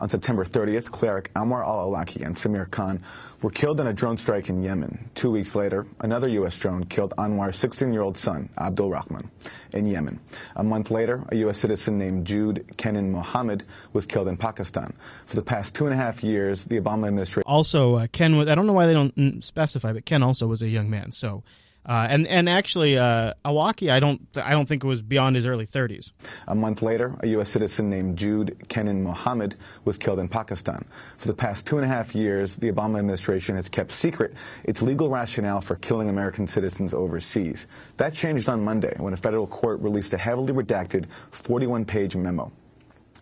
On 0.00 0.08
September 0.08 0.44
30th, 0.44 0.92
cleric 0.92 1.32
Anwar 1.34 1.66
al 1.66 1.90
Awlaki 1.90 2.24
and 2.24 2.36
Samir 2.36 2.70
Khan 2.70 3.02
were 3.42 3.50
killed 3.50 3.80
in 3.80 3.88
a 3.88 3.92
drone 3.92 4.16
strike 4.16 4.48
in 4.48 4.62
Yemen. 4.62 5.10
Two 5.14 5.30
weeks 5.30 5.56
later, 5.56 5.86
another 6.00 6.28
U.S. 6.28 6.56
drone 6.56 6.84
killed 6.84 7.14
Anwar's 7.18 7.56
16 7.56 7.92
year 7.92 8.02
old 8.02 8.16
son, 8.16 8.48
Abdul 8.58 8.90
Rahman, 8.90 9.28
in 9.72 9.86
Yemen. 9.86 10.20
A 10.54 10.62
month 10.62 10.92
later, 10.92 11.24
a 11.30 11.36
U.S. 11.36 11.58
citizen 11.58 11.98
named 11.98 12.26
Jude 12.26 12.64
Kenan 12.76 13.10
Mohammed 13.10 13.64
was 13.92 14.06
killed 14.06 14.28
in 14.28 14.36
Pakistan. 14.36 14.92
For 15.26 15.34
the 15.34 15.42
past 15.42 15.74
two 15.74 15.86
and 15.86 15.94
a 15.94 15.96
half 15.96 16.22
years, 16.22 16.64
the 16.64 16.80
Obama 16.80 17.08
administration. 17.08 17.44
Also, 17.46 17.96
uh, 17.96 18.06
Ken 18.12 18.36
was, 18.36 18.48
I 18.48 18.54
don't 18.54 18.66
know 18.66 18.72
why 18.72 18.86
they 18.86 18.94
don't 18.94 19.42
specify, 19.44 19.92
but 19.92 20.04
Ken 20.04 20.22
also 20.22 20.46
was 20.46 20.62
a 20.62 20.68
young 20.68 20.88
man. 20.88 21.10
So, 21.10 21.42
uh, 21.88 22.06
and 22.10 22.26
and 22.26 22.50
actually, 22.50 22.98
uh, 22.98 23.32
I 23.44 24.00
don't 24.00 24.20
I 24.36 24.50
don't 24.50 24.66
think 24.66 24.84
it 24.84 24.86
was 24.86 25.00
beyond 25.00 25.36
his 25.36 25.46
early 25.46 25.66
30s. 25.66 26.12
A 26.46 26.54
month 26.54 26.82
later, 26.82 27.16
a 27.20 27.28
U.S. 27.28 27.48
citizen 27.48 27.88
named 27.88 28.18
Jude 28.18 28.56
Kenan 28.68 29.02
Mohammed 29.02 29.54
was 29.86 29.96
killed 29.96 30.18
in 30.18 30.28
Pakistan. 30.28 30.84
For 31.16 31.28
the 31.28 31.34
past 31.34 31.66
two 31.66 31.78
and 31.78 31.84
a 31.86 31.88
half 31.88 32.14
years, 32.14 32.56
the 32.56 32.70
Obama 32.70 32.98
administration 32.98 33.56
has 33.56 33.70
kept 33.70 33.90
secret 33.90 34.34
its 34.64 34.82
legal 34.82 35.08
rationale 35.08 35.62
for 35.62 35.76
killing 35.76 36.10
American 36.10 36.46
citizens 36.46 36.92
overseas. 36.92 37.66
That 37.96 38.12
changed 38.12 38.50
on 38.50 38.62
Monday 38.62 38.94
when 38.98 39.14
a 39.14 39.16
federal 39.16 39.46
court 39.46 39.80
released 39.80 40.12
a 40.12 40.18
heavily 40.18 40.52
redacted 40.52 41.06
41 41.30 41.86
page 41.86 42.16
memo. 42.16 42.52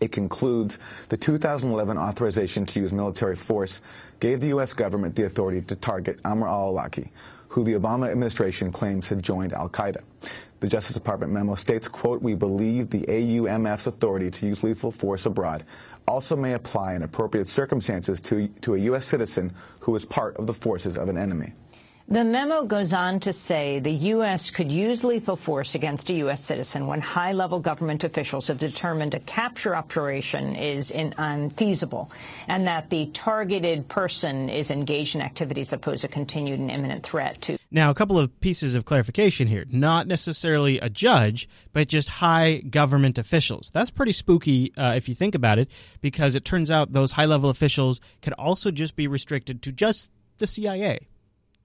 It 0.01 0.13
concludes 0.13 0.79
the 1.09 1.17
2011 1.17 1.97
authorization 1.97 2.67
to 2.67 2.81
use 2.81 2.93
military 2.93 3.35
force 3.35 3.81
gave 4.21 4.41
the 4.41 4.49
U.S. 4.49 4.73
government 4.73 5.15
the 5.15 5.25
authority 5.25 5.63
to 5.63 5.77
target 5.77 6.23
Anwar 6.23 6.49
al-Awlaki, 6.49 7.09
who 7.49 7.65
the 7.65 7.75
Obama 7.75 8.11
administration 8.11 8.73
claims 8.73 9.09
had 9.09 9.23
joined 9.23 9.53
al-Qaeda. 9.53 10.03
The 10.61 10.69
Justice 10.69 10.95
Department 10.95 11.33
memo 11.33 11.55
states, 11.55 11.87
quote, 11.87 12.23
we 12.23 12.35
believe 12.35 12.91
the 12.91 13.03
AUMF's 13.03 13.87
authority 13.87 14.31
to 14.31 14.47
use 14.47 14.63
lethal 14.63 14.91
force 14.91 15.27
abroad 15.27 15.65
also 16.09 16.37
may 16.37 16.55
apply 16.55 16.95
in 16.95 17.03
appropriate 17.03 17.49
circumstances 17.49 18.21
to, 18.21 18.49
to 18.63 18.75
a 18.75 18.79
U.S. 18.79 19.07
citizen 19.07 19.53
who 19.81 19.95
is 19.97 20.05
part 20.05 20.37
of 20.37 20.47
the 20.47 20.55
forces 20.55 20.97
of 20.97 21.09
an 21.09 21.19
enemy. 21.19 21.53
The 22.09 22.23
memo 22.23 22.63
goes 22.63 22.93
on 22.93 23.19
to 23.21 23.33
say 23.33 23.81
the 23.81 23.91
U.S. 23.91 24.51
could 24.51 24.71
use 24.71 25.03
lethal 25.03 25.35
force 25.35 25.75
against 25.75 26.09
a 26.09 26.15
U.S. 26.15 26.45
citizen 26.45 26.87
when 26.87 27.01
high-level 27.01 27.59
government 27.59 28.05
officials 28.05 28.47
have 28.47 28.59
determined 28.59 29.13
a 29.15 29.19
capture 29.19 29.75
operation 29.75 30.55
is 30.55 30.93
unfeasible 30.95 32.09
and 32.47 32.69
that 32.69 32.91
the 32.91 33.07
targeted 33.07 33.89
person 33.89 34.49
is 34.49 34.71
engaged 34.71 35.17
in 35.17 35.21
activities 35.21 35.71
that 35.71 35.81
pose 35.81 36.05
a 36.05 36.09
continued 36.09 36.61
and 36.61 36.71
imminent 36.71 37.03
threat 37.03 37.41
to 37.43 37.59
Now, 37.73 37.91
a 37.91 37.95
couple 37.95 38.21
of 38.21 38.39
pieces 38.39 38.77
of 38.77 38.85
clarification 38.85 39.49
here. 39.49 39.65
Not 39.69 40.07
necessarily 40.07 40.79
a 40.79 40.89
judge, 40.89 41.49
but 41.73 41.89
just 41.89 42.09
high 42.09 42.59
government 42.71 43.19
officials. 43.19 43.71
That's 43.71 43.91
pretty 43.91 44.13
spooky 44.13 44.73
uh, 44.77 44.95
if 44.95 45.09
you 45.09 45.17
think 45.17 45.35
about 45.35 45.59
it, 45.59 45.69
because 46.03 46.37
it 46.37 46.45
turns 46.45 46.71
out 46.71 46.93
those 46.93 47.11
high 47.11 47.25
level 47.25 47.51
officials 47.51 48.01
could 48.23 48.35
also 48.35 48.71
just 48.71 48.95
be 48.95 49.09
restricted 49.09 49.61
to 49.63 49.73
just 49.73 50.09
the 50.39 50.47
CIA. 50.47 51.09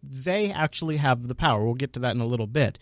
They 0.04 0.52
actually 0.52 0.98
have 0.98 1.28
the 1.28 1.36
power. 1.36 1.64
We'll 1.64 1.74
get 1.74 1.94
to 1.94 2.00
that 2.00 2.16
in 2.16 2.22
a 2.22 2.26
little 2.26 2.48
bit. 2.48 2.78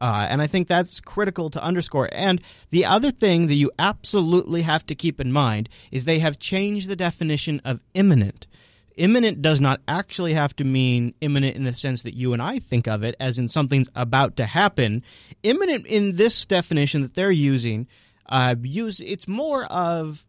Uh, 0.00 0.26
and 0.30 0.40
I 0.40 0.46
think 0.46 0.66
that's 0.66 1.00
critical 1.00 1.50
to 1.50 1.62
underscore. 1.62 2.08
And 2.12 2.40
the 2.70 2.86
other 2.86 3.10
thing 3.10 3.48
that 3.48 3.54
you 3.54 3.70
absolutely 3.78 4.62
have 4.62 4.86
to 4.86 4.94
keep 4.94 5.20
in 5.20 5.30
mind 5.30 5.68
is 5.90 6.04
they 6.04 6.20
have 6.20 6.38
changed 6.38 6.88
the 6.88 6.96
definition 6.96 7.60
of 7.64 7.80
imminent. 7.92 8.46
Imminent 8.96 9.42
does 9.42 9.60
not 9.60 9.80
actually 9.86 10.32
have 10.32 10.56
to 10.56 10.64
mean 10.64 11.14
imminent 11.20 11.56
in 11.56 11.64
the 11.64 11.72
sense 11.72 12.02
that 12.02 12.14
you 12.14 12.32
and 12.32 12.42
I 12.42 12.58
think 12.58 12.88
of 12.88 13.02
it, 13.04 13.14
as 13.20 13.38
in 13.38 13.48
something's 13.48 13.90
about 13.94 14.36
to 14.36 14.46
happen. 14.46 15.02
Imminent 15.42 15.86
in 15.86 16.16
this 16.16 16.44
definition 16.44 17.02
that 17.02 17.14
they're 17.14 17.30
using, 17.30 17.86
uh, 18.28 18.54
use 18.62 19.00
it's 19.00 19.28
more 19.28 19.64
of 19.66 20.26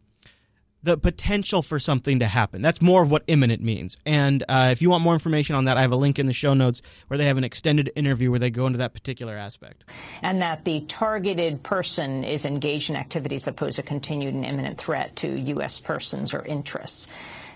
the 0.82 0.96
potential 0.96 1.62
for 1.62 1.78
something 1.78 2.18
to 2.18 2.26
happen. 2.26 2.62
That's 2.62 2.82
more 2.82 3.02
of 3.02 3.10
what 3.10 3.22
imminent 3.26 3.62
means. 3.62 3.96
And 4.04 4.42
uh, 4.48 4.68
if 4.72 4.82
you 4.82 4.90
want 4.90 5.04
more 5.04 5.14
information 5.14 5.54
on 5.54 5.64
that, 5.64 5.76
I 5.76 5.82
have 5.82 5.92
a 5.92 5.96
link 5.96 6.18
in 6.18 6.26
the 6.26 6.32
show 6.32 6.54
notes 6.54 6.82
where 7.08 7.18
they 7.18 7.26
have 7.26 7.38
an 7.38 7.44
extended 7.44 7.90
interview 7.94 8.30
where 8.30 8.40
they 8.40 8.50
go 8.50 8.66
into 8.66 8.78
that 8.78 8.92
particular 8.92 9.36
aspect. 9.36 9.84
and 10.22 10.42
that 10.42 10.64
the 10.64 10.80
targeted 10.82 11.62
person 11.62 12.24
is 12.24 12.44
engaged 12.44 12.90
in 12.90 12.96
activities 12.96 13.44
that 13.44 13.56
pose 13.56 13.78
a 13.78 13.82
continued 13.82 14.34
and 14.34 14.44
imminent 14.44 14.78
threat 14.78 15.14
to 15.16 15.28
U.S. 15.28 15.78
persons 15.78 16.34
or 16.34 16.44
interests. 16.44 17.08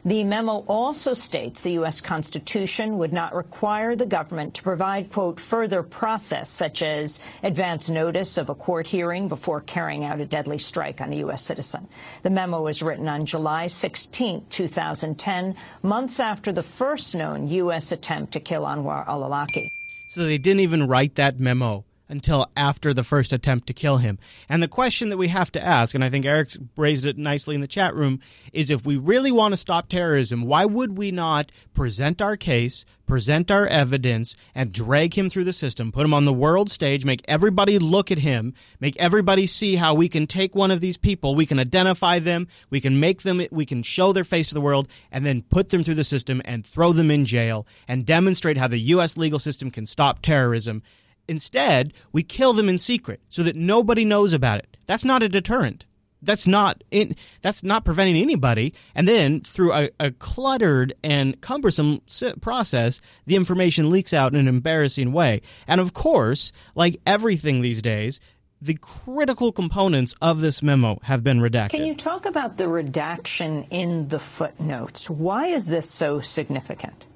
The 0.06 0.22
memo 0.22 0.64
also 0.68 1.14
states 1.14 1.62
the 1.62 1.72
U.S. 1.82 2.00
Constitution 2.00 2.98
would 2.98 3.12
not 3.12 3.34
require 3.34 3.96
the 3.96 4.06
government 4.06 4.54
to 4.54 4.62
provide, 4.62 5.10
quote, 5.10 5.40
further 5.40 5.82
process, 5.82 6.48
such 6.48 6.80
as 6.80 7.18
advance 7.42 7.88
notice 7.88 8.38
of 8.38 8.48
a 8.48 8.54
court 8.54 8.86
hearing 8.86 9.26
before 9.26 9.60
carrying 9.62 10.04
out 10.04 10.20
a 10.20 10.24
deadly 10.24 10.58
strike 10.58 11.00
on 11.00 11.12
a 11.12 11.16
U.S. 11.16 11.42
citizen. 11.42 11.88
The 12.22 12.30
memo 12.30 12.62
was 12.62 12.84
written 12.84 13.08
on 13.08 13.26
July 13.26 13.66
16, 13.66 14.46
2010, 14.48 15.56
months 15.82 16.20
after 16.20 16.52
the 16.52 16.62
first 16.62 17.16
known 17.16 17.48
U.S. 17.48 17.90
attempt 17.90 18.34
to 18.34 18.38
kill 18.38 18.62
Anwar 18.62 19.08
al-Awlaki. 19.08 19.72
So 20.06 20.22
they 20.22 20.38
didn't 20.38 20.60
even 20.60 20.86
write 20.86 21.16
that 21.16 21.40
memo 21.40 21.84
until 22.08 22.50
after 22.56 22.94
the 22.94 23.04
first 23.04 23.32
attempt 23.32 23.66
to 23.66 23.72
kill 23.72 23.98
him. 23.98 24.18
And 24.48 24.62
the 24.62 24.68
question 24.68 25.08
that 25.08 25.16
we 25.16 25.28
have 25.28 25.50
to 25.52 25.64
ask, 25.64 25.94
and 25.94 26.04
I 26.04 26.10
think 26.10 26.24
Eric's 26.24 26.58
raised 26.76 27.04
it 27.04 27.18
nicely 27.18 27.54
in 27.54 27.60
the 27.60 27.66
chat 27.66 27.94
room, 27.94 28.20
is 28.52 28.70
if 28.70 28.84
we 28.84 28.96
really 28.96 29.32
want 29.32 29.52
to 29.52 29.56
stop 29.56 29.88
terrorism, 29.88 30.42
why 30.42 30.64
would 30.64 30.96
we 30.96 31.10
not 31.10 31.50
present 31.74 32.22
our 32.22 32.36
case, 32.36 32.84
present 33.06 33.50
our 33.50 33.66
evidence, 33.66 34.34
and 34.54 34.72
drag 34.72 35.16
him 35.16 35.30
through 35.30 35.44
the 35.44 35.52
system, 35.52 35.92
put 35.92 36.04
him 36.04 36.14
on 36.14 36.24
the 36.24 36.32
world 36.32 36.70
stage, 36.70 37.04
make 37.04 37.24
everybody 37.28 37.78
look 37.78 38.10
at 38.10 38.18
him, 38.18 38.54
make 38.80 38.96
everybody 38.96 39.46
see 39.46 39.76
how 39.76 39.94
we 39.94 40.08
can 40.08 40.26
take 40.26 40.54
one 40.54 40.70
of 40.70 40.80
these 40.80 40.96
people, 40.96 41.34
we 41.34 41.46
can 41.46 41.58
identify 41.58 42.18
them, 42.18 42.48
we 42.70 42.80
can 42.80 42.98
make 42.98 43.22
them, 43.22 43.40
we 43.50 43.66
can 43.66 43.82
show 43.82 44.12
their 44.12 44.24
face 44.24 44.48
to 44.48 44.54
the 44.54 44.60
world, 44.60 44.88
and 45.10 45.24
then 45.24 45.42
put 45.42 45.68
them 45.68 45.84
through 45.84 45.94
the 45.94 46.04
system 46.04 46.42
and 46.44 46.66
throw 46.66 46.92
them 46.92 47.10
in 47.10 47.24
jail 47.24 47.66
and 47.86 48.06
demonstrate 48.06 48.58
how 48.58 48.68
the 48.68 48.78
U.S. 48.78 49.16
legal 49.16 49.38
system 49.38 49.70
can 49.70 49.86
stop 49.86 50.20
terrorism. 50.22 50.82
Instead, 51.28 51.92
we 52.12 52.22
kill 52.22 52.52
them 52.52 52.68
in 52.68 52.78
secret 52.78 53.20
so 53.28 53.42
that 53.42 53.56
nobody 53.56 54.04
knows 54.04 54.32
about 54.32 54.58
it. 54.58 54.76
That's 54.86 55.04
not 55.04 55.22
a 55.22 55.28
deterrent. 55.28 55.86
That's 56.22 56.46
not 56.46 56.82
in, 56.90 57.14
that's 57.42 57.62
not 57.62 57.84
preventing 57.84 58.16
anybody. 58.16 58.74
And 58.94 59.06
then 59.06 59.40
through 59.40 59.72
a, 59.72 59.90
a 60.00 60.10
cluttered 60.10 60.94
and 61.04 61.40
cumbersome 61.40 62.00
process, 62.40 63.00
the 63.26 63.36
information 63.36 63.90
leaks 63.90 64.12
out 64.12 64.32
in 64.32 64.40
an 64.40 64.48
embarrassing 64.48 65.12
way. 65.12 65.42
And 65.68 65.80
of 65.80 65.92
course, 65.92 66.52
like 66.74 67.00
everything 67.06 67.60
these 67.60 67.82
days, 67.82 68.18
the 68.60 68.78
critical 68.80 69.52
components 69.52 70.14
of 70.22 70.40
this 70.40 70.62
memo 70.62 70.98
have 71.02 71.22
been 71.22 71.40
redacted. 71.40 71.70
Can 71.70 71.86
you 71.86 71.94
talk 71.94 72.24
about 72.24 72.56
the 72.56 72.68
redaction 72.68 73.66
in 73.70 74.08
the 74.08 74.18
footnotes? 74.18 75.10
Why 75.10 75.46
is 75.48 75.66
this 75.66 75.90
so 75.90 76.20
significant? 76.20 77.06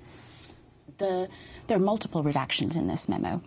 The 0.98 1.28
there 1.70 1.78
are 1.78 1.80
multiple 1.80 2.24
redactions 2.24 2.76
in 2.76 2.88
this 2.88 3.08
memo. 3.08 3.40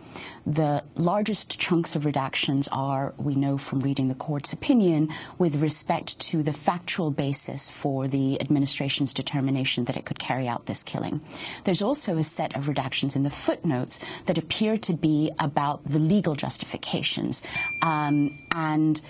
The 0.46 0.82
largest 0.94 1.60
chunks 1.60 1.94
of 1.94 2.04
redactions 2.04 2.68
are, 2.72 3.12
we 3.18 3.34
know 3.34 3.58
from 3.58 3.80
reading 3.80 4.08
the 4.08 4.14
court's 4.14 4.50
opinion, 4.50 5.10
with 5.36 5.56
respect 5.56 6.18
to 6.20 6.42
the 6.42 6.54
factual 6.54 7.10
basis 7.10 7.68
for 7.68 8.08
the 8.08 8.40
administration's 8.40 9.12
determination 9.12 9.84
that 9.84 9.98
it 9.98 10.06
could 10.06 10.18
carry 10.18 10.48
out 10.48 10.64
this 10.64 10.82
killing. 10.82 11.20
There's 11.64 11.82
also 11.82 12.16
a 12.16 12.24
set 12.24 12.56
of 12.56 12.64
redactions 12.64 13.14
in 13.14 13.24
the 13.24 13.30
footnotes 13.30 14.00
that 14.24 14.38
appear 14.38 14.78
to 14.78 14.94
be 14.94 15.30
about 15.38 15.84
the 15.84 15.98
legal 15.98 16.34
justifications. 16.34 17.42
Um, 17.82 18.32
and 18.52 19.02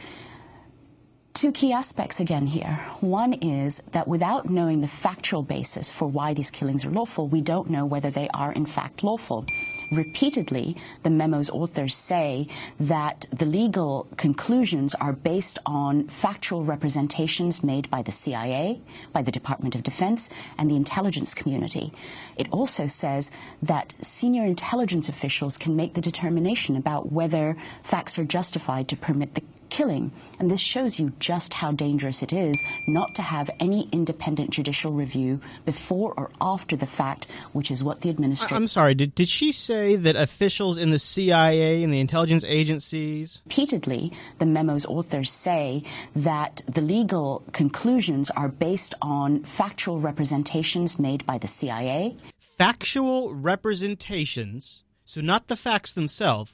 two 1.34 1.50
key 1.50 1.72
aspects 1.72 2.20
again 2.20 2.46
here. 2.46 2.74
One 3.00 3.32
is 3.32 3.82
that 3.90 4.06
without 4.06 4.48
knowing 4.48 4.80
the 4.80 4.88
factual 4.88 5.42
basis 5.42 5.92
for 5.92 6.06
why 6.06 6.32
these 6.32 6.52
killings 6.52 6.86
are 6.86 6.90
lawful, 6.90 7.26
we 7.26 7.40
don't 7.40 7.68
know 7.68 7.84
whether 7.84 8.08
they 8.08 8.28
are 8.28 8.52
in 8.52 8.66
fact 8.66 9.02
lawful. 9.02 9.44
Repeatedly, 9.90 10.76
the 11.02 11.10
memo's 11.10 11.50
authors 11.50 11.94
say 11.94 12.46
that 12.78 13.26
the 13.32 13.46
legal 13.46 14.08
conclusions 14.16 14.94
are 14.94 15.12
based 15.12 15.58
on 15.66 16.06
factual 16.06 16.64
representations 16.64 17.62
made 17.62 17.90
by 17.90 18.02
the 18.02 18.12
CIA, 18.12 18.80
by 19.12 19.22
the 19.22 19.32
Department 19.32 19.74
of 19.74 19.82
Defense, 19.82 20.30
and 20.56 20.70
the 20.70 20.76
intelligence 20.76 21.34
community. 21.34 21.92
It 22.36 22.48
also 22.50 22.86
says 22.86 23.30
that 23.62 23.92
senior 24.00 24.44
intelligence 24.44 25.08
officials 25.08 25.58
can 25.58 25.76
make 25.76 25.94
the 25.94 26.00
determination 26.00 26.76
about 26.76 27.12
whether 27.12 27.56
facts 27.82 28.18
are 28.18 28.24
justified 28.24 28.88
to 28.88 28.96
permit 28.96 29.34
the 29.34 29.42
killing. 29.74 30.12
And 30.38 30.48
this 30.48 30.60
shows 30.60 31.00
you 31.00 31.12
just 31.18 31.52
how 31.52 31.72
dangerous 31.72 32.22
it 32.22 32.32
is 32.32 32.62
not 32.86 33.16
to 33.16 33.22
have 33.22 33.50
any 33.58 33.88
independent 33.90 34.50
judicial 34.50 34.92
review 34.92 35.40
before 35.64 36.14
or 36.16 36.30
after 36.40 36.76
the 36.76 36.86
fact, 36.86 37.26
which 37.52 37.72
is 37.72 37.82
what 37.82 38.00
the 38.00 38.08
administration. 38.08 38.56
I'm 38.56 38.68
sorry, 38.68 38.94
did, 38.94 39.16
did 39.16 39.28
she 39.28 39.50
say 39.50 39.96
that 39.96 40.14
officials 40.14 40.78
in 40.78 40.90
the 40.90 40.98
CIA 41.00 41.82
and 41.82 41.92
the 41.92 41.98
intelligence 41.98 42.44
agencies? 42.46 43.42
Repeatedly, 43.46 44.12
the 44.38 44.46
memo's 44.46 44.86
authors 44.86 45.32
say 45.32 45.82
that 46.14 46.62
the 46.68 46.80
legal 46.80 47.42
conclusions 47.50 48.30
are 48.30 48.48
based 48.48 48.94
on 49.02 49.42
factual 49.42 49.98
representations 49.98 51.00
made 51.00 51.26
by 51.26 51.36
the 51.36 51.48
CIA. 51.48 52.16
Factual 52.38 53.34
representations, 53.34 54.84
so 55.04 55.20
not 55.20 55.48
the 55.48 55.56
facts 55.56 55.92
themselves 55.92 56.52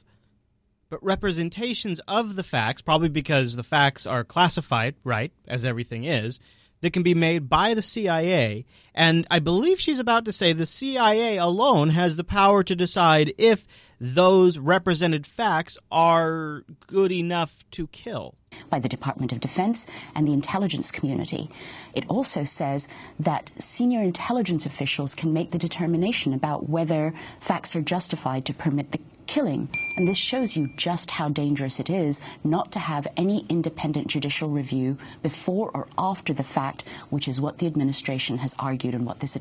but 0.91 1.03
representations 1.03 2.01
of 2.09 2.36
the 2.36 2.43
facts, 2.43 2.82
probably 2.82 3.09
because 3.09 3.57
the 3.57 3.62
facts 3.62 4.07
are 4.07 4.24
classified, 4.24 4.97
right, 5.05 5.32
as 5.47 5.64
everything 5.64 6.05
is, 6.05 6.41
that 6.80 6.93
can 6.93 7.03
be 7.03 7.14
made 7.14 7.49
by 7.49 7.74
the 7.74 7.82
CIA. 7.82 8.64
And 8.95 9.26
I 9.30 9.38
believe 9.38 9.80
she's 9.80 9.99
about 9.99 10.24
to 10.24 10.32
say 10.32 10.53
the 10.53 10.66
CIA 10.66 11.36
alone 11.36 11.91
has 11.91 12.16
the 12.16 12.24
power 12.24 12.64
to 12.64 12.74
decide 12.74 13.34
if 13.38 13.66
those 14.01 14.59
represented 14.59 15.26
facts 15.26 15.76
are 15.93 16.64
good 16.86 17.12
enough 17.12 17.64
to 17.72 17.86
kill. 17.88 18.34
By 18.70 18.80
the 18.80 18.88
Department 18.88 19.32
of 19.32 19.41
Defense 19.41 19.86
and 20.14 20.26
the 20.26 20.32
intelligence 20.32 20.91
community. 20.91 21.51
It 21.95 22.05
also 22.09 22.43
says 22.43 22.88
that 23.20 23.51
senior 23.59 24.03
intelligence 24.03 24.64
officials 24.66 25.14
can 25.14 25.32
make 25.32 25.51
the 25.51 25.59
determination 25.59 26.32
about 26.32 26.68
whether 26.68 27.14
facts 27.38 27.76
are 27.76 27.82
justified 27.82 28.47
to 28.47 28.55
permit 28.55 28.91
the 28.93 29.01
killing. 29.31 29.68
And 29.97 30.09
this 30.09 30.16
shows 30.16 30.57
you 30.57 30.70
just 30.76 31.12
how 31.12 31.28
dangerous 31.28 31.78
it 31.78 31.89
is 31.89 32.20
not 32.43 32.72
to 32.72 32.81
have 32.81 33.07
any 33.16 33.47
independent 33.49 34.09
judicial 34.09 34.49
review 34.49 34.99
before 35.22 35.70
or 35.72 35.87
after 35.97 36.33
the 36.33 36.43
fact, 36.43 36.83
which 37.11 37.28
is 37.28 37.41
what 37.41 37.59
the 37.59 37.68
administration 37.68 38.39
has 38.39 38.57
argued 38.59 38.93
and 38.93 39.07
what 39.07 39.20
this 39.20 39.39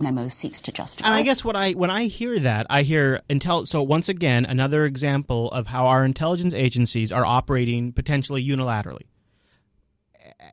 memo 0.00 0.26
seeks 0.26 0.60
to 0.62 0.72
justify. 0.72 1.06
And 1.08 1.14
I 1.14 1.22
guess 1.22 1.44
what 1.44 1.54
I 1.54 1.72
when 1.72 1.90
I 1.90 2.06
hear 2.06 2.40
that, 2.40 2.66
I 2.68 2.82
hear 2.82 3.20
intel. 3.30 3.68
So 3.68 3.84
once 3.84 4.08
again, 4.08 4.46
another 4.46 4.84
example 4.84 5.48
of 5.52 5.68
how 5.68 5.86
our 5.86 6.04
intelligence 6.04 6.52
agencies 6.52 7.12
are 7.12 7.24
operating 7.24 7.92
potentially 7.92 8.44
unilaterally. 8.44 9.06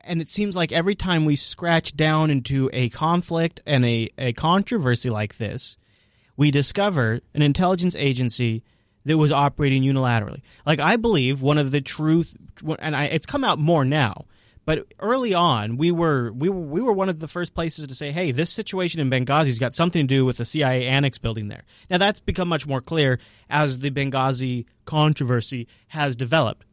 And 0.04 0.20
it 0.22 0.28
seems 0.28 0.54
like 0.54 0.70
every 0.70 0.94
time 0.94 1.24
we 1.24 1.34
scratch 1.34 1.96
down 1.96 2.30
into 2.30 2.70
a 2.72 2.90
conflict 2.90 3.60
and 3.66 3.84
a, 3.84 4.08
a 4.16 4.32
controversy 4.34 5.10
like 5.10 5.38
this, 5.38 5.77
we 6.38 6.50
discover 6.50 7.20
an 7.34 7.42
intelligence 7.42 7.94
agency 7.96 8.62
that 9.04 9.18
was 9.18 9.32
operating 9.32 9.82
unilaterally. 9.82 10.40
Like 10.64 10.80
I 10.80 10.96
believe 10.96 11.42
one 11.42 11.58
of 11.58 11.72
the 11.72 11.82
truth, 11.82 12.34
and 12.78 12.96
I, 12.96 13.04
it's 13.04 13.26
come 13.26 13.44
out 13.44 13.58
more 13.58 13.84
now. 13.84 14.24
But 14.64 14.86
early 15.00 15.32
on, 15.34 15.78
we 15.78 15.90
were 15.90 16.30
we 16.30 16.48
were 16.48 16.60
we 16.60 16.80
were 16.80 16.92
one 16.92 17.08
of 17.08 17.20
the 17.20 17.26
first 17.26 17.54
places 17.54 17.86
to 17.86 17.94
say, 17.94 18.12
"Hey, 18.12 18.32
this 18.32 18.50
situation 18.50 19.00
in 19.00 19.10
Benghazi's 19.10 19.58
got 19.58 19.74
something 19.74 20.06
to 20.06 20.14
do 20.14 20.24
with 20.24 20.36
the 20.36 20.44
CIA 20.44 20.86
annex 20.86 21.18
building 21.18 21.48
there." 21.48 21.64
Now 21.90 21.98
that's 21.98 22.20
become 22.20 22.48
much 22.48 22.66
more 22.66 22.82
clear 22.82 23.18
as 23.50 23.78
the 23.80 23.90
Benghazi 23.90 24.66
controversy 24.84 25.66
has 25.88 26.14
developed. 26.14 26.66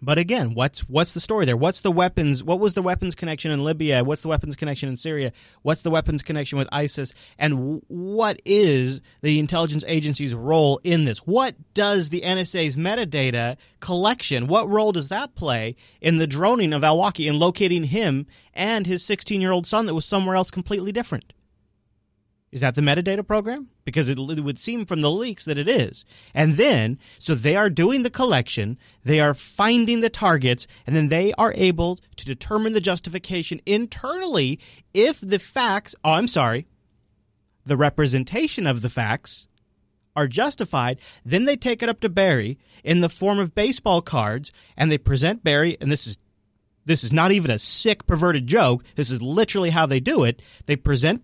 But 0.00 0.18
again, 0.18 0.54
what's 0.54 0.80
what's 0.88 1.12
the 1.12 1.20
story 1.20 1.44
there? 1.44 1.56
What's 1.56 1.80
the 1.80 1.90
weapons? 1.90 2.44
What 2.44 2.60
was 2.60 2.74
the 2.74 2.82
weapons 2.82 3.14
connection 3.14 3.50
in 3.50 3.64
Libya? 3.64 4.04
What's 4.04 4.22
the 4.22 4.28
weapons 4.28 4.54
connection 4.54 4.88
in 4.88 4.96
Syria? 4.96 5.32
What's 5.62 5.82
the 5.82 5.90
weapons 5.90 6.22
connection 6.22 6.58
with 6.58 6.68
ISIS? 6.70 7.14
And 7.38 7.82
what 7.88 8.40
is 8.44 9.00
the 9.22 9.38
intelligence 9.38 9.84
agency's 9.88 10.34
role 10.34 10.80
in 10.84 11.04
this? 11.04 11.18
What 11.18 11.56
does 11.74 12.10
the 12.10 12.20
NSA's 12.20 12.76
metadata 12.76 13.56
collection? 13.80 14.46
What 14.46 14.68
role 14.68 14.92
does 14.92 15.08
that 15.08 15.34
play 15.34 15.74
in 16.00 16.18
the 16.18 16.26
droning 16.26 16.72
of 16.72 16.84
al-Awlaki 16.84 17.28
and 17.28 17.38
locating 17.38 17.84
him 17.84 18.26
and 18.54 18.86
his 18.86 19.04
16-year-old 19.04 19.66
son 19.66 19.86
that 19.86 19.94
was 19.94 20.04
somewhere 20.04 20.36
else 20.36 20.50
completely 20.50 20.92
different? 20.92 21.32
Is 22.50 22.62
that 22.62 22.74
the 22.74 22.80
metadata 22.80 23.26
program? 23.26 23.68
Because 23.84 24.08
it, 24.08 24.18
would 24.18 24.58
seem 24.58 24.86
from 24.86 25.02
the 25.02 25.10
leaks 25.10 25.44
that 25.44 25.58
it 25.58 25.68
is. 25.68 26.04
And 26.32 26.56
then, 26.56 26.98
so 27.18 27.34
they 27.34 27.56
are 27.56 27.68
doing 27.68 28.02
the 28.02 28.10
collection, 28.10 28.78
they 29.04 29.20
are 29.20 29.34
finding 29.34 30.00
the 30.00 30.08
targets, 30.08 30.66
and 30.86 30.96
then 30.96 31.08
they 31.08 31.32
are 31.34 31.52
able 31.56 31.98
to 32.16 32.24
determine 32.24 32.72
the 32.72 32.80
justification 32.80 33.60
internally 33.66 34.58
if 34.94 35.20
the 35.20 35.38
facts, 35.38 35.94
oh, 36.04 36.12
I'm 36.12 36.28
sorry, 36.28 36.66
the 37.66 37.76
representation 37.76 38.66
of 38.66 38.80
the 38.80 38.90
facts 38.90 39.46
are 40.16 40.26
justified. 40.26 41.00
Then 41.24 41.44
they 41.44 41.56
take 41.56 41.82
it 41.82 41.88
up 41.90 42.00
to 42.00 42.08
Barry 42.08 42.58
in 42.82 43.00
the 43.00 43.10
form 43.10 43.38
of 43.38 43.54
baseball 43.54 44.00
cards, 44.00 44.52
and 44.74 44.90
they 44.90 44.98
present 44.98 45.44
Barry, 45.44 45.76
and 45.80 45.92
this 45.92 46.06
is 46.06 46.16
this 46.86 47.04
is 47.04 47.12
not 47.12 47.32
even 47.32 47.50
a 47.50 47.58
sick 47.58 48.06
perverted 48.06 48.46
joke. 48.46 48.82
This 48.94 49.10
is 49.10 49.20
literally 49.20 49.68
how 49.68 49.84
they 49.84 50.00
do 50.00 50.24
it. 50.24 50.40
They 50.64 50.74
present 50.74 51.22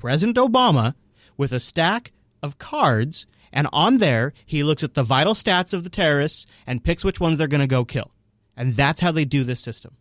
President 0.00 0.36
Obama 0.38 0.94
with 1.36 1.52
a 1.52 1.60
stack 1.60 2.10
of 2.42 2.58
cards, 2.58 3.26
and 3.52 3.68
on 3.72 3.98
there, 3.98 4.32
he 4.46 4.62
looks 4.62 4.82
at 4.82 4.94
the 4.94 5.04
vital 5.04 5.34
stats 5.34 5.72
of 5.72 5.84
the 5.84 5.90
terrorists 5.90 6.46
and 6.66 6.82
picks 6.82 7.04
which 7.04 7.20
ones 7.20 7.38
they're 7.38 7.46
going 7.46 7.60
to 7.60 7.66
go 7.66 7.84
kill. 7.84 8.10
And 8.56 8.74
that's 8.74 9.00
how 9.00 9.12
they 9.12 9.24
do 9.24 9.44
this 9.44 9.60
system. 9.60 9.96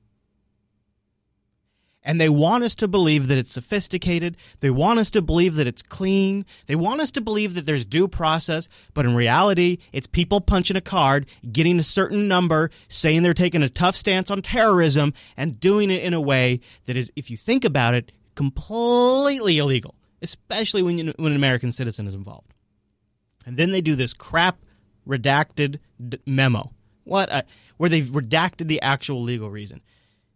And 2.01 2.19
they 2.19 2.29
want 2.29 2.63
us 2.63 2.75
to 2.75 2.87
believe 2.87 3.27
that 3.27 3.37
it's 3.37 3.51
sophisticated. 3.51 4.37
They 4.61 4.69
want 4.69 4.99
us 4.99 5.11
to 5.11 5.21
believe 5.21 5.55
that 5.55 5.67
it's 5.67 5.81
clean. 5.81 6.45
They 6.65 6.75
want 6.75 7.01
us 7.01 7.11
to 7.11 7.21
believe 7.21 7.55
that 7.55 7.65
there's 7.65 7.85
due 7.85 8.07
process. 8.07 8.69
But 8.93 9.05
in 9.05 9.15
reality, 9.15 9.79
it's 9.91 10.07
people 10.07 10.39
punching 10.39 10.77
a 10.77 10.81
card, 10.81 11.25
getting 11.51 11.77
a 11.77 11.83
certain 11.83 12.27
number, 12.29 12.71
saying 12.87 13.21
they're 13.21 13.33
taking 13.33 13.63
a 13.63 13.69
tough 13.69 13.97
stance 13.97 14.31
on 14.31 14.41
terrorism, 14.41 15.13
and 15.35 15.59
doing 15.59 15.91
it 15.91 16.01
in 16.01 16.13
a 16.13 16.21
way 16.21 16.61
that 16.85 16.95
is, 16.95 17.11
if 17.17 17.29
you 17.29 17.35
think 17.35 17.65
about 17.65 17.93
it, 17.93 18.13
completely 18.39 19.57
illegal, 19.57 19.95
especially 20.21 20.81
when, 20.81 20.97
you, 20.97 21.13
when 21.17 21.33
an 21.33 21.35
American 21.35 21.73
citizen 21.73 22.07
is 22.07 22.13
involved. 22.13 22.53
And 23.45 23.57
then 23.57 23.71
they 23.71 23.81
do 23.81 23.97
this 23.97 24.13
crap 24.13 24.59
redacted 25.05 25.79
d- 26.07 26.21
memo. 26.25 26.71
What? 27.03 27.29
A, 27.33 27.43
where 27.75 27.89
they've 27.89 28.05
redacted 28.05 28.69
the 28.69 28.81
actual 28.81 29.21
legal 29.21 29.49
reason. 29.49 29.81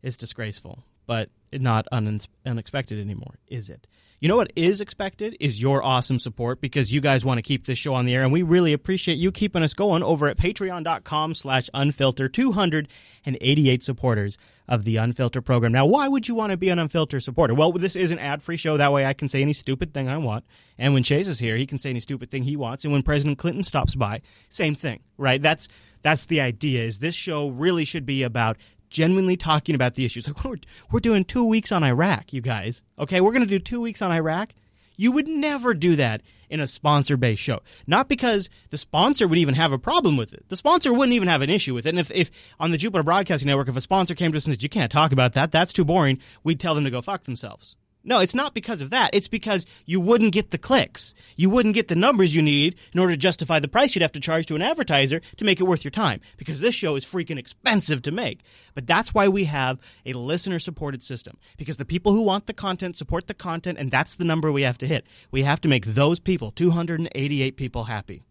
It's 0.01 0.17
disgraceful, 0.17 0.83
but 1.07 1.29
not 1.53 1.87
un- 1.93 2.19
unexpected 2.45 2.99
anymore, 2.99 3.35
is 3.47 3.69
it? 3.69 3.87
You 4.23 4.29
know 4.29 4.37
what 4.37 4.53
is 4.55 4.79
expected 4.79 5.35
is 5.41 5.61
your 5.61 5.83
awesome 5.83 6.17
support 6.17 6.61
because 6.61 6.93
you 6.93 7.01
guys 7.01 7.25
want 7.25 7.39
to 7.39 7.41
keep 7.41 7.65
this 7.65 7.77
show 7.77 7.93
on 7.93 8.05
the 8.05 8.15
air, 8.15 8.23
and 8.23 8.31
we 8.31 8.41
really 8.41 8.71
appreciate 8.71 9.17
you 9.17 9.33
keeping 9.33 9.63
us 9.63 9.73
going 9.73 10.01
over 10.01 10.29
at 10.29 10.37
patreon.com 10.37 11.35
slash 11.35 11.69
unfilter. 11.73 12.31
288 12.31 13.83
supporters 13.83 14.37
of 14.69 14.85
the 14.85 14.95
Unfilter 14.95 15.43
program. 15.43 15.73
Now, 15.73 15.85
why 15.85 16.07
would 16.07 16.29
you 16.29 16.35
want 16.35 16.51
to 16.51 16.57
be 16.57 16.69
an 16.69 16.79
Unfilter 16.79 17.21
supporter? 17.21 17.53
Well, 17.53 17.73
this 17.73 17.97
is 17.97 18.11
an 18.11 18.19
ad-free 18.19 18.55
show. 18.55 18.77
That 18.77 18.93
way 18.93 19.05
I 19.05 19.11
can 19.11 19.27
say 19.27 19.41
any 19.41 19.51
stupid 19.51 19.93
thing 19.93 20.07
I 20.07 20.17
want. 20.17 20.45
And 20.77 20.93
when 20.93 21.03
Chase 21.03 21.27
is 21.27 21.39
here, 21.39 21.57
he 21.57 21.65
can 21.65 21.77
say 21.77 21.89
any 21.89 21.99
stupid 21.99 22.31
thing 22.31 22.43
he 22.43 22.55
wants. 22.55 22.85
And 22.85 22.93
when 22.93 23.03
President 23.03 23.37
Clinton 23.39 23.63
stops 23.63 23.93
by, 23.93 24.21
same 24.47 24.73
thing, 24.73 25.01
right? 25.17 25.41
That's 25.41 25.67
that's 26.01 26.25
the 26.25 26.41
idea 26.41 26.83
is 26.83 26.99
this 26.99 27.15
show 27.15 27.49
really 27.49 27.85
should 27.85 28.05
be 28.05 28.23
about 28.23 28.57
genuinely 28.93 29.35
talking 29.35 29.75
about 29.75 29.95
the 29.95 30.05
issues. 30.05 30.27
Like 30.27 30.45
we're, 30.45 30.55
we're 30.91 30.99
doing 31.01 31.25
two 31.25 31.45
weeks 31.45 31.71
on 31.71 31.83
Iraq, 31.83 32.31
you 32.31 32.39
guys. 32.39 32.81
Okay, 32.97 33.19
we're 33.19 33.33
going 33.33 33.43
to 33.43 33.47
do 33.47 33.59
two 33.59 33.81
weeks 33.81 34.01
on 34.01 34.11
Iraq. 34.11 34.53
You 34.95 35.11
would 35.11 35.27
never 35.27 35.73
do 35.73 35.95
that 35.97 36.21
in 36.49 36.59
a 36.59 36.67
sponsor 36.67 37.17
based 37.17 37.41
show. 37.41 37.61
Not 37.87 38.07
because 38.07 38.47
the 38.69 38.77
sponsor 38.77 39.27
would 39.27 39.39
even 39.39 39.55
have 39.55 39.71
a 39.71 39.79
problem 39.79 40.15
with 40.15 40.33
it. 40.33 40.45
The 40.49 40.55
sponsor 40.55 40.93
wouldn't 40.93 41.15
even 41.15 41.27
have 41.27 41.41
an 41.41 41.49
issue 41.49 41.73
with 41.73 41.87
it. 41.87 41.89
And 41.89 41.99
if, 41.99 42.11
if 42.11 42.29
on 42.59 42.71
the 42.71 42.77
Jupiter 42.77 43.03
Broadcasting 43.03 43.47
Network, 43.47 43.67
if 43.67 43.75
a 43.75 43.81
sponsor 43.81 44.13
came 44.13 44.31
to 44.31 44.37
us 44.37 44.45
and 44.45 44.53
said, 44.53 44.63
you 44.63 44.69
can't 44.69 44.91
talk 44.91 45.11
about 45.11 45.33
that, 45.33 45.51
that's 45.51 45.73
too 45.73 45.83
boring, 45.83 46.19
we'd 46.43 46.59
tell 46.59 46.75
them 46.75 46.83
to 46.83 46.91
go 46.91 47.01
fuck 47.01 47.23
themselves. 47.23 47.75
No, 48.05 48.19
it's 48.19 48.35
not 48.35 48.53
because 48.53 48.81
of 48.81 48.89
that. 48.89 49.11
It's 49.13 49.29
because 49.29 49.65
you 49.85 50.01
wouldn't 50.01 50.33
get 50.33 50.51
the 50.51 50.57
clicks. 50.57 51.13
You 51.37 51.49
wouldn't 51.49 51.73
get 51.73 51.87
the 51.87 51.95
numbers 51.95 52.35
you 52.35 52.41
need 52.41 52.75
in 52.93 52.99
order 52.99 53.13
to 53.13 53.17
justify 53.17 53.59
the 53.59 53.69
price 53.69 53.95
you'd 53.95 54.01
have 54.01 54.11
to 54.11 54.19
charge 54.19 54.45
to 54.47 54.55
an 54.55 54.61
advertiser 54.61 55.21
to 55.37 55.45
make 55.45 55.61
it 55.61 55.63
worth 55.63 55.85
your 55.85 55.91
time. 55.91 56.19
Because 56.35 56.59
this 56.59 56.75
show 56.75 56.97
is 56.97 57.05
freaking 57.05 57.37
expensive 57.37 58.01
to 58.01 58.11
make. 58.11 58.41
But 58.75 58.87
that's 58.87 59.13
why 59.13 59.29
we 59.29 59.45
have 59.45 59.79
a 60.05 60.13
listener 60.13 60.59
supported 60.59 61.01
system. 61.01 61.37
Because 61.57 61.77
the 61.77 61.85
people 61.85 62.11
who 62.11 62.23
want 62.23 62.45
the 62.45 62.53
content 62.53 62.97
support 62.97 63.27
the 63.27 63.33
content, 63.33 63.77
and 63.77 63.89
that's 63.89 64.15
the 64.15 64.25
number 64.25 64.51
we 64.51 64.63
have 64.63 64.77
to 64.79 64.87
hit. 64.87 65.07
We 65.31 65.43
have 65.43 65.61
to 65.61 65.69
make 65.69 65.85
those 65.85 66.19
people, 66.19 66.51
288 66.51 67.55
people, 67.55 67.85
happy. 67.85 68.23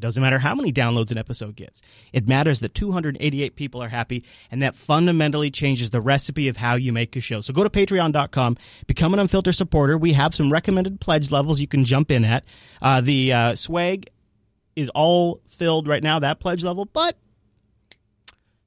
It 0.00 0.06
doesn't 0.06 0.22
matter 0.22 0.38
how 0.38 0.54
many 0.54 0.72
downloads 0.72 1.10
an 1.10 1.18
episode 1.18 1.56
gets. 1.56 1.82
It 2.14 2.26
matters 2.26 2.60
that 2.60 2.72
288 2.72 3.54
people 3.54 3.82
are 3.82 3.88
happy, 3.88 4.24
and 4.50 4.62
that 4.62 4.74
fundamentally 4.74 5.50
changes 5.50 5.90
the 5.90 6.00
recipe 6.00 6.48
of 6.48 6.56
how 6.56 6.76
you 6.76 6.90
make 6.90 7.14
a 7.16 7.20
show. 7.20 7.42
So 7.42 7.52
go 7.52 7.62
to 7.62 7.68
patreon.com, 7.68 8.56
become 8.86 9.12
an 9.12 9.20
Unfilter 9.20 9.54
supporter. 9.54 9.98
We 9.98 10.14
have 10.14 10.34
some 10.34 10.50
recommended 10.50 11.02
pledge 11.02 11.30
levels 11.30 11.60
you 11.60 11.66
can 11.66 11.84
jump 11.84 12.10
in 12.10 12.24
at. 12.24 12.44
Uh, 12.80 13.02
the 13.02 13.30
uh, 13.30 13.54
swag 13.56 14.08
is 14.74 14.88
all 14.94 15.42
filled 15.46 15.86
right 15.86 16.02
now, 16.02 16.18
that 16.20 16.40
pledge 16.40 16.64
level, 16.64 16.86
but 16.86 17.18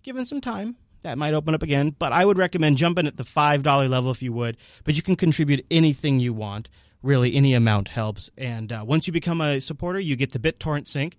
given 0.04 0.28
some 0.28 0.40
time, 0.40 0.76
that 1.02 1.18
might 1.18 1.34
open 1.34 1.56
up 1.56 1.64
again. 1.64 1.96
But 1.98 2.14
I 2.14 2.24
would 2.26 2.38
recommend 2.38 2.78
jumping 2.78 3.08
at 3.08 3.18
the 3.18 3.24
$5 3.24 3.90
level 3.90 4.12
if 4.12 4.22
you 4.22 4.34
would, 4.34 4.58
but 4.84 4.96
you 4.96 5.02
can 5.02 5.16
contribute 5.16 5.66
anything 5.72 6.20
you 6.20 6.32
want 6.32 6.70
really 7.04 7.36
any 7.36 7.54
amount 7.54 7.90
helps. 7.90 8.32
And 8.38 8.72
uh, 8.72 8.84
once 8.86 9.06
you 9.06 9.14
become 9.14 9.42
a 9.42 9.60
supporter, 9.60 10.00
you 10.00 10.16
get 10.16 10.32
the 10.32 10.40
BitTorrent 10.40 10.88
sync. 10.88 11.18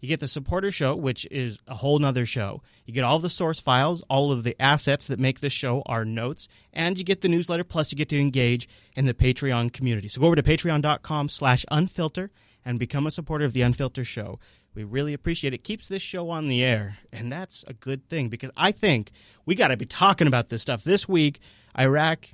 You 0.00 0.08
get 0.08 0.20
the 0.20 0.28
supporter 0.28 0.70
show, 0.70 0.94
which 0.94 1.26
is 1.30 1.58
a 1.66 1.74
whole 1.74 1.98
nother 1.98 2.26
show. 2.26 2.62
You 2.84 2.92
get 2.92 3.04
all 3.04 3.18
the 3.18 3.30
source 3.30 3.60
files, 3.60 4.02
all 4.10 4.30
of 4.30 4.44
the 4.44 4.60
assets 4.60 5.06
that 5.06 5.18
make 5.18 5.40
this 5.40 5.52
show, 5.52 5.82
our 5.86 6.04
notes, 6.04 6.48
and 6.72 6.98
you 6.98 7.04
get 7.04 7.22
the 7.22 7.28
newsletter. 7.28 7.64
Plus, 7.64 7.92
you 7.92 7.98
get 7.98 8.10
to 8.10 8.20
engage 8.20 8.68
in 8.94 9.06
the 9.06 9.14
Patreon 9.14 9.72
community. 9.72 10.08
So 10.08 10.20
go 10.20 10.26
over 10.26 10.36
to 10.36 10.42
patreon.com 10.42 11.28
slash 11.28 11.64
unfilter 11.72 12.28
and 12.64 12.78
become 12.78 13.06
a 13.06 13.10
supporter 13.10 13.44
of 13.44 13.52
the 13.52 13.62
Unfilter 13.62 14.04
Show. 14.04 14.38
We 14.74 14.84
really 14.84 15.14
appreciate 15.14 15.54
it. 15.54 15.56
it. 15.56 15.64
Keeps 15.64 15.88
this 15.88 16.02
show 16.02 16.28
on 16.28 16.48
the 16.48 16.62
air, 16.62 16.98
and 17.10 17.32
that's 17.32 17.64
a 17.66 17.72
good 17.72 18.08
thing 18.10 18.28
because 18.28 18.50
I 18.56 18.72
think 18.72 19.12
we 19.46 19.54
got 19.54 19.68
to 19.68 19.76
be 19.76 19.86
talking 19.86 20.26
about 20.26 20.50
this 20.50 20.60
stuff 20.60 20.84
this 20.84 21.08
week. 21.08 21.40
Iraq 21.78 22.28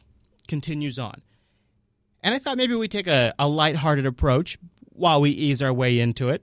continues 0.48 0.98
on. 0.98 1.22
And 2.22 2.34
I 2.34 2.38
thought 2.38 2.56
maybe 2.56 2.74
we 2.74 2.88
take 2.88 3.08
a, 3.08 3.34
a 3.38 3.48
lighthearted 3.48 4.06
approach 4.06 4.58
while 4.90 5.20
we 5.20 5.30
ease 5.30 5.62
our 5.62 5.72
way 5.72 5.98
into 5.98 6.28
it. 6.28 6.42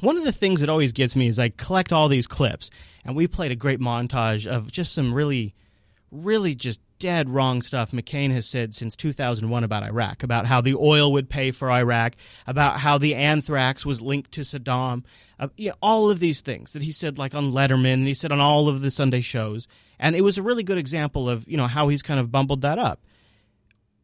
One 0.00 0.16
of 0.16 0.24
the 0.24 0.32
things 0.32 0.60
that 0.60 0.68
always 0.68 0.92
gets 0.92 1.16
me 1.16 1.26
is 1.26 1.38
I 1.38 1.50
collect 1.50 1.92
all 1.92 2.08
these 2.08 2.26
clips, 2.26 2.70
and 3.04 3.14
we 3.14 3.26
played 3.26 3.50
a 3.50 3.56
great 3.56 3.80
montage 3.80 4.46
of 4.46 4.70
just 4.70 4.92
some 4.92 5.12
really, 5.12 5.54
really 6.10 6.54
just 6.54 6.80
dead 6.98 7.28
wrong 7.28 7.62
stuff 7.62 7.90
McCain 7.90 8.30
has 8.30 8.46
said 8.46 8.74
since 8.74 8.94
2001 8.94 9.64
about 9.64 9.82
Iraq, 9.82 10.22
about 10.22 10.46
how 10.46 10.60
the 10.60 10.74
oil 10.74 11.12
would 11.12 11.28
pay 11.28 11.50
for 11.50 11.70
Iraq, 11.70 12.14
about 12.46 12.78
how 12.78 12.98
the 12.98 13.14
anthrax 13.14 13.84
was 13.84 14.00
linked 14.00 14.32
to 14.32 14.42
Saddam, 14.42 15.02
uh, 15.38 15.48
you 15.56 15.70
know, 15.70 15.76
all 15.82 16.10
of 16.10 16.20
these 16.20 16.42
things 16.42 16.72
that 16.72 16.82
he 16.82 16.92
said 16.92 17.18
like 17.18 17.34
on 17.34 17.52
Letterman 17.52 17.94
and 17.94 18.06
he 18.06 18.14
said 18.14 18.32
on 18.32 18.40
all 18.40 18.68
of 18.68 18.82
the 18.82 18.90
Sunday 18.90 19.22
shows. 19.22 19.66
And 19.98 20.14
it 20.14 20.20
was 20.20 20.38
a 20.38 20.42
really 20.42 20.62
good 20.62 20.78
example 20.78 21.28
of, 21.28 21.48
you 21.48 21.56
know, 21.56 21.66
how 21.66 21.88
he's 21.88 22.02
kind 22.02 22.20
of 22.20 22.30
bumbled 22.30 22.60
that 22.60 22.78
up 22.78 23.00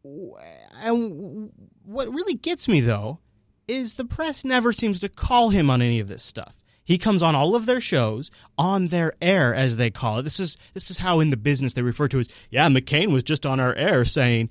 and 0.03 1.51
what 1.83 2.09
really 2.09 2.33
gets 2.33 2.67
me 2.67 2.81
though 2.81 3.19
is 3.67 3.93
the 3.93 4.05
press 4.05 4.45
never 4.45 4.71
seems 4.71 4.99
to 5.01 5.09
call 5.09 5.49
him 5.49 5.69
on 5.69 5.81
any 5.81 5.99
of 5.99 6.07
this 6.07 6.23
stuff. 6.23 6.55
He 6.83 6.97
comes 6.97 7.21
on 7.21 7.35
all 7.35 7.53
of 7.53 7.65
their 7.65 7.81
shows 7.81 8.31
on 8.57 8.87
their 8.87 9.13
air, 9.21 9.53
as 9.53 9.75
they 9.75 9.89
call 9.89 10.19
it. 10.19 10.21
This 10.21 10.39
is 10.39 10.55
this 10.73 10.89
is 10.89 10.99
how 10.99 11.19
in 11.19 11.31
the 11.31 11.37
business 11.37 11.73
they 11.73 11.81
refer 11.81 12.07
to 12.07 12.19
as 12.19 12.29
yeah, 12.49 12.69
McCain 12.69 13.11
was 13.11 13.23
just 13.23 13.45
on 13.45 13.59
our 13.59 13.75
air 13.75 14.05
saying, 14.05 14.49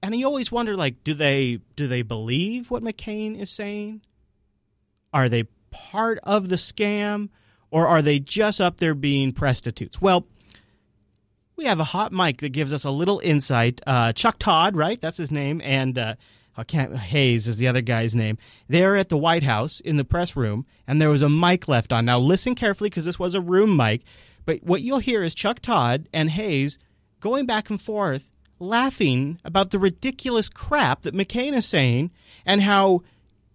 and 0.00 0.14
you 0.14 0.24
always 0.24 0.52
wonder 0.52 0.76
like, 0.76 1.02
do 1.02 1.14
they 1.14 1.58
do 1.74 1.88
they 1.88 2.02
believe 2.02 2.70
what 2.70 2.84
McCain 2.84 3.36
is 3.36 3.50
saying? 3.50 4.02
Are 5.12 5.28
they 5.28 5.44
part 5.70 6.20
of 6.22 6.48
the 6.48 6.56
scam, 6.56 7.30
or 7.72 7.88
are 7.88 8.02
they 8.02 8.20
just 8.20 8.60
up 8.60 8.76
there 8.76 8.94
being 8.94 9.32
prostitutes? 9.32 10.00
Well, 10.00 10.26
we 11.58 11.64
have 11.64 11.80
a 11.80 11.84
hot 11.84 12.12
mic 12.12 12.38
that 12.38 12.50
gives 12.50 12.72
us 12.72 12.84
a 12.84 12.90
little 12.90 13.18
insight. 13.18 13.80
Uh, 13.84 14.12
Chuck 14.12 14.36
Todd, 14.38 14.76
right? 14.76 15.00
That's 15.00 15.16
his 15.18 15.32
name, 15.32 15.60
and 15.64 15.98
uh, 15.98 16.14
I 16.56 16.62
can't 16.62 16.96
Hayes 16.96 17.48
is 17.48 17.56
the 17.56 17.66
other 17.66 17.80
guy's 17.80 18.14
name. 18.14 18.38
They're 18.68 18.96
at 18.96 19.08
the 19.08 19.18
White 19.18 19.42
House 19.42 19.80
in 19.80 19.96
the 19.96 20.04
press 20.04 20.36
room, 20.36 20.66
and 20.86 21.00
there 21.00 21.10
was 21.10 21.20
a 21.20 21.28
mic 21.28 21.66
left 21.66 21.92
on. 21.92 22.04
Now 22.04 22.20
listen 22.20 22.54
carefully 22.54 22.90
because 22.90 23.04
this 23.04 23.18
was 23.18 23.34
a 23.34 23.40
room 23.40 23.76
mic. 23.76 24.02
But 24.46 24.62
what 24.62 24.82
you'll 24.82 25.00
hear 25.00 25.24
is 25.24 25.34
Chuck 25.34 25.58
Todd 25.58 26.08
and 26.12 26.30
Hayes 26.30 26.78
going 27.18 27.44
back 27.44 27.70
and 27.70 27.82
forth, 27.82 28.30
laughing 28.60 29.40
about 29.44 29.70
the 29.70 29.80
ridiculous 29.80 30.48
crap 30.48 31.02
that 31.02 31.14
McCain 31.14 31.54
is 31.54 31.66
saying, 31.66 32.12
and 32.46 32.62
how 32.62 33.02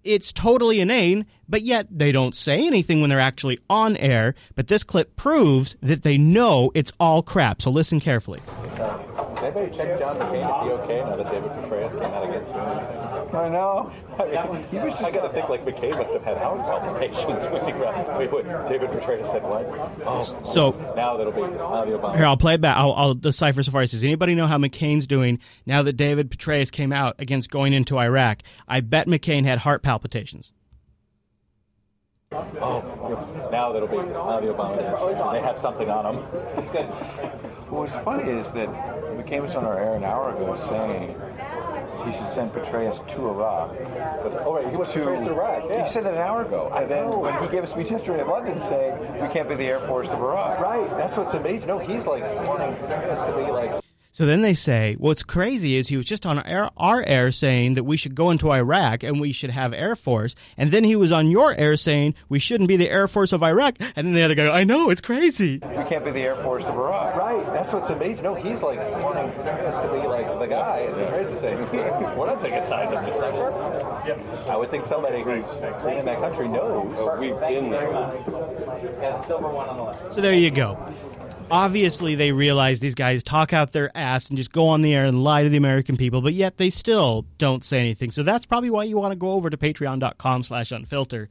it's 0.03 0.33
totally 0.33 0.81
inane, 0.81 1.25
but 1.53 1.61
yet 1.61 1.85
they 1.91 2.11
don't 2.11 2.33
say 2.33 2.65
anything 2.65 2.99
when 2.99 3.11
they're 3.11 3.19
actually 3.19 3.59
on 3.69 3.95
air. 3.97 4.33
But 4.55 4.69
this 4.69 4.83
clip 4.83 5.15
proves 5.15 5.77
that 5.83 6.01
they 6.01 6.17
know 6.17 6.71
it's 6.73 6.91
all 6.99 7.21
crap. 7.21 7.61
So 7.61 7.69
listen 7.69 7.99
carefully. 7.99 8.41
Uh, 8.79 8.97
anybody 9.37 9.77
check 9.77 9.99
John 9.99 10.17
McCain 10.17 10.47
to 10.47 10.65
be 10.65 10.71
okay 10.81 11.01
now 11.01 11.15
that 11.15 11.31
David 11.31 11.51
Petraeus 11.51 11.91
came 11.91 12.11
out 12.11 12.27
against 12.27 12.51
him? 12.51 13.35
I 13.37 13.49
know. 13.49 13.93
I, 14.17 14.51
mean, 14.51 14.65
he 14.71 14.77
was 14.77 14.93
I 14.95 15.11
got 15.11 15.27
to 15.27 15.29
think 15.31 15.47
like 15.47 15.63
McCain 15.63 15.95
must 15.95 16.11
have 16.11 16.23
had 16.23 16.37
heart 16.37 16.59
palpitations 16.61 17.45
when 17.51 17.65
he 17.67 17.73
wait, 17.73 18.33
wait, 18.33 18.45
David 18.67 18.89
Petraeus 18.89 19.31
said 19.31 19.43
what? 19.43 19.67
Oh, 20.07 20.23
so 20.51 20.71
now 20.95 21.17
that'll 21.17 21.33
be 21.33 21.41
now 21.41 21.85
the 21.85 21.91
Obama. 21.91 22.15
Here, 22.15 22.25
I'll 22.25 22.35
play 22.35 22.55
it 22.55 22.61
back. 22.61 22.77
I'll, 22.77 22.93
I'll 22.93 23.13
decipher 23.13 23.61
so 23.61 23.71
far. 23.71 23.85
Does 23.85 24.03
anybody 24.03 24.33
know 24.33 24.47
how 24.47 24.57
McCain's 24.57 25.05
doing 25.05 25.37
now 25.67 25.83
that 25.83 25.93
David 25.93 26.31
Petraeus 26.31 26.71
came 26.71 26.91
out 26.91 27.17
against 27.19 27.51
going 27.51 27.73
into 27.73 27.99
Iraq? 27.99 28.41
I 28.67 28.79
bet 28.79 29.05
McCain 29.05 29.45
had 29.45 29.59
heart 29.59 29.83
palpitations. 29.83 30.51
Oh, 32.33 33.49
now 33.51 33.71
that'll 33.71 33.87
be 33.87 33.97
now 33.97 34.39
the 34.39 34.47
Obama 34.47 34.77
administration. 34.77 35.33
They 35.33 35.41
have 35.41 35.59
something 35.59 35.89
on 35.89 36.15
them. 36.15 36.25
well, 37.69 37.83
what's 37.83 37.93
funny 38.03 38.31
is 38.31 38.45
that 38.53 38.67
McCain 39.17 39.41
was 39.43 39.55
on 39.55 39.65
our 39.65 39.77
air 39.77 39.95
an 39.95 40.03
hour 40.03 40.35
ago 40.35 40.55
saying 40.69 41.15
he 42.05 42.11
should 42.11 42.33
send 42.33 42.51
Petraeus 42.51 42.97
to 43.15 43.29
Iraq. 43.29 43.69
But, 44.23 44.43
oh, 44.45 44.55
right, 44.55 44.69
he 44.69 44.75
was 44.75 44.91
to 44.93 44.99
Petraeus 44.99 45.27
Iraq. 45.27 45.63
Yeah. 45.69 45.85
He 45.85 45.93
said 45.93 46.05
that 46.05 46.13
an 46.13 46.19
hour 46.19 46.43
ago. 46.43 46.71
And 46.75 46.89
then 46.89 47.19
when 47.19 47.41
he 47.41 47.49
gave 47.49 47.63
a 47.63 47.67
speech 47.67 47.91
yesterday 47.91 48.21
in 48.21 48.27
London 48.27 48.57
saying 48.69 49.21
we 49.21 49.27
can't 49.29 49.47
be 49.47 49.55
the 49.55 49.65
Air 49.65 49.85
Force 49.87 50.07
of 50.07 50.19
Iraq. 50.19 50.59
Right. 50.59 50.89
That's 50.97 51.15
what's 51.17 51.33
amazing. 51.33 51.67
No, 51.67 51.77
he's 51.77 52.05
like 52.05 52.23
wanting 52.47 52.75
Petraeus 52.75 53.25
to 53.27 53.45
be 53.45 53.51
like 53.51 53.82
so 54.15 54.27
then 54.27 54.43
they 54.43 54.53
say, 54.53 54.95
what's 54.99 55.23
crazy 55.23 55.75
is 55.75 55.87
he 55.87 55.97
was 55.97 56.05
just 56.05 56.23
on 56.23 56.37
our, 56.37 56.69
our, 56.77 57.01
air 57.01 57.31
saying 57.31 57.73
that 57.73 57.83
we 57.83 57.97
should 57.97 58.13
go 58.13 58.29
into 58.29 58.51
Iraq 58.51 59.01
and 59.01 59.19
we 59.19 59.31
should 59.31 59.49
have 59.49 59.73
Air 59.73 59.95
Force. 59.95 60.35
And 60.55 60.69
then 60.69 60.83
he 60.83 60.95
was 60.95 61.11
on 61.11 61.31
your 61.31 61.55
air 61.55 61.75
saying 61.75 62.13
we 62.29 62.37
shouldn't 62.37 62.67
be 62.67 62.77
the 62.77 62.91
Air 62.91 63.07
Force 63.07 63.33
of 63.33 63.41
Iraq. 63.41 63.77
And 63.95 64.05
then 64.05 64.13
the 64.13 64.21
other 64.21 64.35
guy, 64.35 64.49
I 64.49 64.65
know, 64.65 64.91
it's 64.91 65.01
crazy. 65.01 65.53
We 65.53 65.83
can't 65.89 66.05
be 66.05 66.11
the 66.11 66.21
Air 66.21 66.35
Force 66.43 66.63
of 66.63 66.75
Iraq. 66.75 67.15
Right. 67.15 67.43
That's 67.53 67.73
what's 67.73 67.89
amazing. 67.89 68.23
No, 68.23 68.35
he's 68.35 68.61
like 68.61 68.77
wanting 69.01 69.31
us 69.31 69.81
to 69.81 69.91
be 69.91 70.07
like 70.07 70.27
the 70.39 70.45
guy. 70.45 70.77
And 70.81 70.95
Petraeus 70.95 71.33
is 71.33 71.39
saying, 71.41 71.57
we're 72.15 72.27
not 72.27 72.39
taking 72.39 72.63
sides. 72.67 72.93
I'm 72.93 73.07
just 73.07 73.19
saying. 73.19 73.35
Yep. 73.35 74.47
I 74.47 74.55
would 74.55 74.69
think 74.69 74.85
somebody 74.85 75.23
who's 75.23 75.43
in 75.55 76.05
that 76.05 76.19
country 76.19 76.47
knows. 76.47 76.93
Oh, 76.99 77.19
we've 77.19 77.39
been 77.39 77.71
there. 77.71 77.91
Yeah, 79.01 79.25
silver 79.25 79.49
one 79.49 79.69
on 79.69 79.77
the 79.77 79.83
left. 79.83 80.13
So 80.13 80.21
there 80.21 80.35
you 80.35 80.51
go 80.51 80.77
obviously 81.53 82.15
they 82.15 82.31
realize 82.31 82.79
these 82.79 82.95
guys 82.95 83.21
talk 83.21 83.53
out 83.53 83.73
their 83.73 83.95
ass 83.95 84.27
and 84.29 84.37
just 84.37 84.51
go 84.51 84.67
on 84.69 84.81
the 84.81 84.93
air 84.95 85.05
and 85.05 85.23
lie 85.23 85.43
to 85.43 85.49
the 85.49 85.57
American 85.57 85.95
people, 85.95 86.19
but 86.19 86.33
yet 86.33 86.57
they 86.57 86.71
still 86.71 87.25
don't 87.37 87.63
say 87.63 87.79
anything. 87.79 88.09
So 88.09 88.23
that's 88.23 88.47
probably 88.47 88.71
why 88.71 88.85
you 88.85 88.97
want 88.97 89.11
to 89.11 89.15
go 89.15 89.33
over 89.33 89.51
to 89.51 89.57
patreon.com 89.57 90.43
slash 90.43 90.69
unfilter 90.69 91.27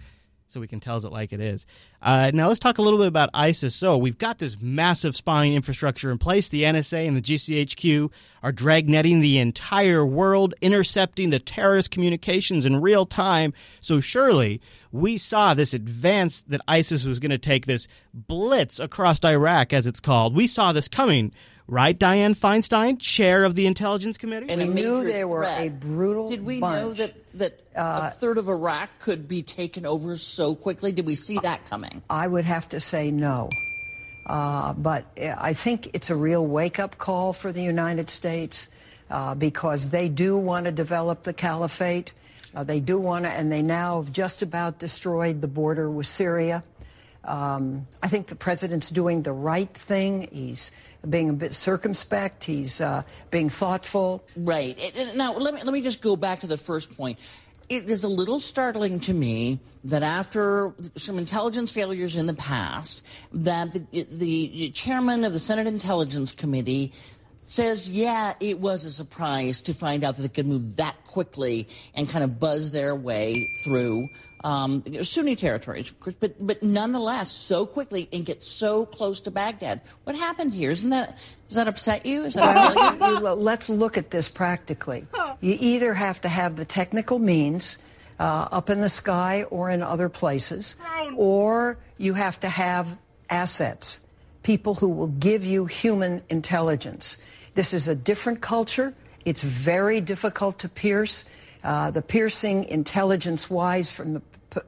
so 0.53 0.61
we 0.61 0.69
can 0.69 0.81
tell 0.81 0.97
it 0.97 1.05
like 1.05 1.33
it 1.33 1.41
is. 1.41 1.67
Uh, 2.03 2.31
now 2.35 2.49
let's 2.49 2.61
talk 2.61 2.79
a 2.79 2.83
little 2.83 2.99
bit 2.99 3.09
about 3.09 3.31
ISIS. 3.33 3.75
So 3.75 3.97
we've 3.97 4.19
got 4.19 4.39
this 4.39 4.61
massive 4.61 5.17
spying 5.17 5.55
infrastructure 5.55 6.11
in 6.11 6.19
place. 6.19 6.49
The 6.49 6.65
NSA 6.65 7.09
and 7.09 7.17
the 7.17 7.23
GCHQ 7.23 8.11
are 8.43 8.53
dragnetting 8.53 9.21
the 9.21 9.39
entire 9.39 10.05
world, 10.05 10.55
intercepting 10.61 11.31
the 11.31 11.39
terrorist 11.39 11.91
communications 11.91 12.67
in 12.67 12.81
real 12.81 13.07
time. 13.07 13.55
So 13.81 14.01
surely 14.01 14.61
we 14.91 15.17
saw 15.17 15.55
this 15.55 15.73
advance 15.73 16.43
that 16.49 16.61
ISIS 16.69 17.05
was 17.05 17.19
going 17.19 17.31
to 17.31 17.39
take 17.39 17.67
this 17.67 17.89
blitz 18.13 18.79
across 18.79 19.25
Iraq, 19.25 19.73
as 19.73 19.87
it's 19.87 20.01
called. 20.01 20.35
We 20.35 20.47
saw 20.47 20.73
this 20.73 20.89
coming 20.89 21.33
right, 21.69 21.99
Dianne 21.99 22.37
Feinstein, 22.37 22.99
chair 22.99 23.45
of 23.45 23.55
the 23.55 23.67
Intelligence 23.67 24.19
Committee? 24.19 24.47
And 24.51 24.61
we 24.61 24.69
knew 24.69 25.05
they 25.05 25.25
were 25.25 25.45
a 25.45 25.69
brutal 25.69 26.29
Did 26.29 26.45
we 26.45 26.61
bunch. 26.61 26.81
know 26.83 26.93
that, 26.95 27.15
that 27.39 27.61
uh, 27.77 28.11
a 28.13 28.15
third 28.15 28.39
of 28.39 28.49
Iraq 28.49 28.91
could 29.01 29.29
be 29.29 29.43
taken 29.43 29.87
over 29.87 30.17
so 30.17 30.55
quickly? 30.55 30.93
Did 30.93 31.07
we 31.07 31.15
see 31.15 31.39
that 31.39 31.65
coming? 31.69 32.03
I 32.11 32.27
would 32.27 32.45
have 32.45 32.69
to 32.71 32.81
say 32.81 33.11
no. 33.11 33.49
Uh, 34.27 34.73
but 34.75 35.05
I 35.19 35.53
think 35.53 35.91
it's 35.95 36.11
a 36.11 36.15
real 36.17 36.47
wake 36.47 36.79
up 36.79 36.99
call 36.99 37.33
for 37.33 37.51
the 37.53 37.63
United 37.63 38.09
States. 38.11 38.69
uh, 39.11 39.35
because 39.35 39.91
they 39.91 40.09
do 40.09 40.39
want 40.39 40.65
to 40.65 40.73
develop 40.73 41.23
the 41.25 41.33
caliphate. 41.35 42.15
Uh, 42.55 42.65
they 42.65 42.81
do 42.81 42.99
want 42.99 43.25
to, 43.27 43.31
and 43.31 43.53
they 43.53 43.61
now 43.63 44.01
have 44.01 44.11
just 44.13 44.41
about 44.43 44.79
destroyed 44.79 45.41
the 45.43 45.49
border 45.49 45.91
with 45.91 46.07
Syria. 46.07 46.63
Um, 47.25 47.87
I 48.03 48.09
think 48.09 48.27
the 48.27 48.35
president's 48.35 48.91
doing 48.91 49.23
the 49.23 49.33
right 49.33 49.73
thing. 49.73 50.29
He's 50.33 50.73
being 51.09 51.31
a 51.31 51.33
bit 51.33 51.55
circumspect. 51.55 52.45
He's 52.45 52.81
uh, 52.81 53.03
being 53.31 53.49
thoughtful. 53.49 54.25
Right. 54.37 54.77
Now, 55.15 55.35
let 55.35 55.55
me 55.55 55.63
let 55.63 55.73
me 55.73 55.81
just 55.81 56.01
go 56.01 56.17
back 56.17 56.41
to 56.41 56.47
the 56.47 56.57
first 56.57 56.97
point. 56.97 57.19
It 57.69 57.89
is 57.89 58.05
a 58.05 58.09
little 58.09 58.41
startling 58.41 59.01
to 59.01 59.15
me 59.15 59.61
that 59.85 60.03
after 60.03 60.75
some 60.97 61.17
intelligence 61.17 61.71
failures 61.71 62.17
in 62.17 62.27
the 62.27 62.35
past, 62.35 63.03
that 63.33 63.73
the, 63.73 64.07
the 64.11 64.71
chairman 64.71 65.25
of 65.25 65.33
the 65.33 65.39
Senate 65.39 65.67
Intelligence 65.67 66.33
Committee 66.33 66.93
says, 67.53 67.87
yeah, 67.89 68.35
it 68.41 68.59
was 68.61 68.85
a 68.85 68.91
surprise 68.91 69.61
to 69.63 69.75
find 69.75 70.05
out 70.05 70.17
that 70.17 70.23
they 70.23 70.29
could 70.29 70.47
move 70.47 70.77
that 70.77 71.05
quickly 71.05 71.69
and 71.95 72.09
kind 72.09 72.25
of 72.25 72.41
buzz 72.41 72.71
their 72.71 72.95
way 72.95 73.35
through 73.65 74.09
um, 74.43 74.83
Sunni 75.03 75.37
territories, 75.37 75.93
but 76.19 76.45
but 76.45 76.63
nonetheless 76.63 77.31
so 77.31 77.65
quickly 77.65 78.09
and 78.13 78.27
get 78.27 78.43
so 78.43 78.87
close 78.87 79.21
to 79.21 79.31
Baghdad. 79.31 79.83
What 80.03 80.17
happened 80.17 80.53
here? 80.53 80.73
Isn't 80.73 80.91
that 80.91 81.19
does 81.47 81.57
that 81.57 81.69
upset 81.69 82.05
you? 82.07 82.29
That 82.31 82.99
well, 83.23 83.37
let's 83.37 83.69
look 83.69 83.97
at 83.97 84.11
this 84.11 84.29
practically. 84.29 85.07
You 85.41 85.57
either 85.61 85.95
have 85.95 86.21
to 86.23 86.29
have 86.29 86.57
the 86.57 86.65
technical 86.65 87.19
means. 87.19 87.79
Uh, 88.19 88.47
up 88.53 88.71
in 88.71 88.81
the 88.81 88.89
sky 88.89 89.43
or 89.45 89.69
in 89.69 89.83
other 89.83 90.09
places, 90.09 90.77
or 91.17 91.77
you 91.99 92.15
have 92.15 92.39
to 92.39 92.49
have 92.49 92.97
assets, 93.31 94.01
people 94.45 94.75
who 94.75 94.91
will 94.91 95.09
give 95.09 95.45
you 95.45 95.67
human 95.67 96.23
intelligence. 96.29 97.19
This 97.55 97.75
is 97.75 97.89
a 97.89 97.95
different 97.95 98.41
culture. 98.41 98.95
It's 99.25 99.43
very 99.43 100.01
difficult 100.01 100.59
to 100.61 100.69
pierce. 100.69 101.25
Uh, 101.63 101.91
the 101.91 102.03
piercing 102.03 102.65
intelligence 102.65 103.49
wise 103.49 103.91
from 103.91 104.15
the 104.15 104.23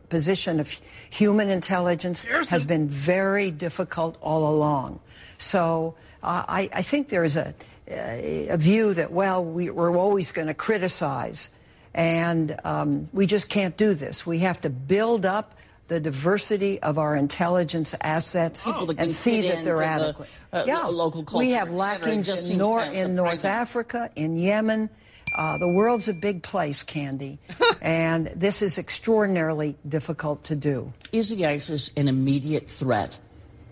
position 0.08 0.60
of 0.60 0.70
human 1.10 1.50
intelligence 1.50 2.22
has 2.48 2.64
been 2.64 2.88
very 2.88 3.50
difficult 3.50 4.16
all 4.20 4.54
along. 4.54 5.00
So 5.38 5.94
uh, 6.22 6.44
I, 6.48 6.70
I, 6.72 6.82
think 6.82 7.08
there 7.08 7.24
is 7.24 7.36
a, 7.36 7.54
a 7.88 8.56
view 8.56 8.94
that, 8.94 9.12
well, 9.12 9.44
we, 9.44 9.68
are 9.68 9.96
always 9.96 10.32
going 10.32 10.48
to 10.48 10.54
criticize, 10.54 11.50
and 11.92 12.58
um, 12.64 13.06
we 13.12 13.26
just 13.26 13.48
can't 13.48 13.76
do 13.76 13.94
this. 13.94 14.24
We 14.24 14.38
have 14.38 14.60
to 14.62 14.70
build 14.70 15.26
up 15.26 15.58
the 15.88 16.00
diversity 16.00 16.80
of 16.82 16.98
our 16.98 17.14
intelligence 17.14 17.94
assets 18.00 18.64
oh, 18.66 18.92
and 18.96 19.12
see 19.12 19.42
that 19.48 19.64
they're 19.64 19.82
adequate. 19.82 20.28
The, 20.50 20.62
uh, 20.62 20.64
yeah, 20.66 20.84
local 20.84 21.24
culture, 21.24 21.44
we 21.44 21.52
have 21.52 21.70
lackings 21.70 22.50
in, 22.50 22.58
nor- 22.58 22.82
in 22.82 23.14
North 23.14 23.44
Africa, 23.44 24.10
in 24.16 24.36
Yemen. 24.36 24.88
Uh, 25.36 25.58
the 25.58 25.68
world's 25.68 26.08
a 26.08 26.14
big 26.14 26.42
place, 26.42 26.82
Candy, 26.82 27.38
and 27.82 28.28
this 28.36 28.62
is 28.62 28.78
extraordinarily 28.78 29.76
difficult 29.88 30.44
to 30.44 30.56
do. 30.56 30.92
Is 31.12 31.30
the 31.30 31.46
ISIS 31.46 31.90
an 31.96 32.08
immediate 32.08 32.68
threat 32.70 33.18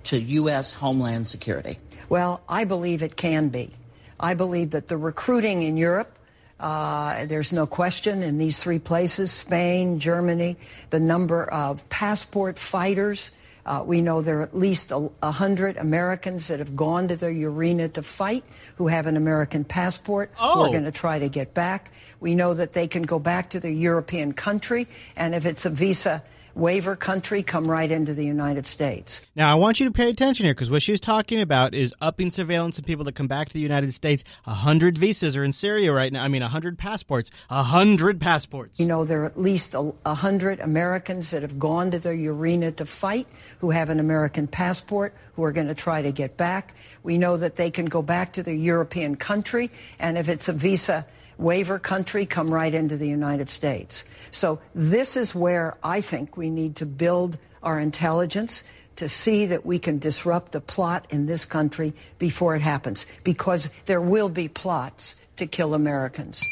to 0.04 0.18
U.S. 0.18 0.74
homeland 0.74 1.28
security? 1.28 1.78
Well, 2.08 2.42
I 2.48 2.64
believe 2.64 3.02
it 3.02 3.16
can 3.16 3.48
be. 3.48 3.70
I 4.18 4.34
believe 4.34 4.70
that 4.70 4.88
the 4.88 4.96
recruiting 4.96 5.62
in 5.62 5.76
Europe, 5.76 6.18
uh, 6.62 7.26
there's 7.26 7.52
no 7.52 7.66
question 7.66 8.22
in 8.22 8.38
these 8.38 8.62
three 8.62 8.78
places 8.78 9.30
Spain, 9.30 9.98
Germany, 9.98 10.56
the 10.90 11.00
number 11.00 11.44
of 11.44 11.86
passport 11.88 12.58
fighters 12.58 13.32
uh, 13.64 13.84
we 13.86 14.00
know 14.00 14.20
there 14.20 14.40
are 14.40 14.42
at 14.42 14.56
least 14.56 14.90
a, 14.90 15.08
a, 15.22 15.30
hundred 15.30 15.76
Americans 15.76 16.48
that 16.48 16.58
have 16.58 16.74
gone 16.74 17.08
to 17.08 17.16
the 17.16 17.44
arena 17.44 17.88
to 17.88 18.02
fight 18.02 18.44
who 18.76 18.88
have 18.88 19.06
an 19.06 19.16
American 19.16 19.64
passport. 19.64 20.32
Oh. 20.40 20.62
We're 20.62 20.72
going 20.72 20.84
to 20.84 20.90
try 20.90 21.20
to 21.20 21.28
get 21.28 21.54
back. 21.54 21.92
We 22.18 22.34
know 22.34 22.54
that 22.54 22.72
they 22.72 22.88
can 22.88 23.02
go 23.02 23.20
back 23.20 23.50
to 23.50 23.60
their 23.60 23.70
European 23.70 24.32
country, 24.32 24.88
and 25.16 25.34
if 25.34 25.46
it's 25.46 25.64
a 25.64 25.70
visa 25.70 26.24
waiver 26.54 26.96
country 26.96 27.42
come 27.42 27.70
right 27.70 27.90
into 27.90 28.14
the 28.14 28.24
United 28.24 28.66
States. 28.66 29.20
Now, 29.34 29.50
I 29.50 29.54
want 29.54 29.80
you 29.80 29.86
to 29.86 29.92
pay 29.92 30.10
attention 30.10 30.44
here 30.44 30.54
because 30.54 30.70
what 30.70 30.82
she's 30.82 31.00
talking 31.00 31.40
about 31.40 31.74
is 31.74 31.94
upping 32.00 32.30
surveillance 32.30 32.78
of 32.78 32.84
people 32.84 33.04
that 33.04 33.14
come 33.14 33.26
back 33.26 33.48
to 33.48 33.54
the 33.54 33.60
United 33.60 33.92
States. 33.94 34.24
A 34.46 34.54
hundred 34.54 34.98
visas 34.98 35.36
are 35.36 35.44
in 35.44 35.52
Syria 35.52 35.92
right 35.92 36.12
now. 36.12 36.22
I 36.22 36.28
mean, 36.28 36.42
a 36.42 36.48
hundred 36.48 36.78
passports. 36.78 37.30
A 37.50 37.62
hundred 37.62 38.20
passports. 38.20 38.78
You 38.78 38.86
know, 38.86 39.04
there 39.04 39.22
are 39.22 39.26
at 39.26 39.40
least 39.40 39.74
a 39.74 40.14
hundred 40.14 40.60
Americans 40.60 41.30
that 41.30 41.42
have 41.42 41.58
gone 41.58 41.90
to 41.90 41.98
the 41.98 42.28
arena 42.28 42.72
to 42.72 42.86
fight 42.86 43.26
who 43.58 43.70
have 43.70 43.90
an 43.90 44.00
American 44.00 44.46
passport 44.46 45.14
who 45.34 45.44
are 45.44 45.52
going 45.52 45.68
to 45.68 45.74
try 45.74 46.02
to 46.02 46.12
get 46.12 46.36
back. 46.36 46.74
We 47.02 47.18
know 47.18 47.36
that 47.36 47.56
they 47.56 47.70
can 47.70 47.86
go 47.86 48.02
back 48.02 48.32
to 48.34 48.42
their 48.42 48.54
European 48.54 49.16
country, 49.16 49.70
and 49.98 50.18
if 50.18 50.28
it's 50.28 50.48
a 50.48 50.52
visa 50.52 51.06
waiver 51.42 51.78
country 51.78 52.24
come 52.24 52.52
right 52.52 52.72
into 52.72 52.96
the 52.96 53.08
United 53.08 53.50
States. 53.50 54.04
So 54.30 54.60
this 54.74 55.16
is 55.16 55.34
where 55.34 55.76
I 55.82 56.00
think 56.00 56.36
we 56.36 56.48
need 56.50 56.76
to 56.76 56.86
build 56.86 57.38
our 57.62 57.78
intelligence 57.78 58.62
to 58.96 59.08
see 59.08 59.46
that 59.46 59.64
we 59.64 59.78
can 59.78 59.98
disrupt 59.98 60.54
a 60.54 60.60
plot 60.60 61.06
in 61.10 61.26
this 61.26 61.44
country 61.44 61.94
before 62.18 62.54
it 62.54 62.62
happens, 62.62 63.06
because 63.24 63.70
there 63.86 64.00
will 64.00 64.28
be 64.28 64.48
plots 64.48 65.16
to 65.36 65.46
kill 65.46 65.74
Americans. 65.74 66.42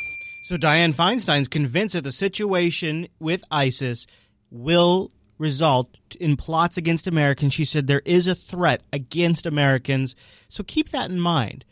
So 0.44 0.56
Dianne 0.56 0.94
Feinstein's 0.94 1.48
convinced 1.48 1.94
that 1.94 2.02
the 2.02 2.12
situation 2.12 3.08
with 3.20 3.44
ISIS 3.50 4.06
will 4.50 5.10
result 5.38 5.96
in 6.18 6.36
plots 6.36 6.76
against 6.76 7.06
Americans. 7.06 7.52
She 7.54 7.64
said 7.64 7.86
there 7.86 8.02
is 8.04 8.26
a 8.26 8.34
threat 8.34 8.82
against 8.92 9.46
Americans. 9.46 10.14
So 10.48 10.64
keep 10.64 10.90
that 10.90 11.10
in 11.10 11.20
mind. 11.20 11.64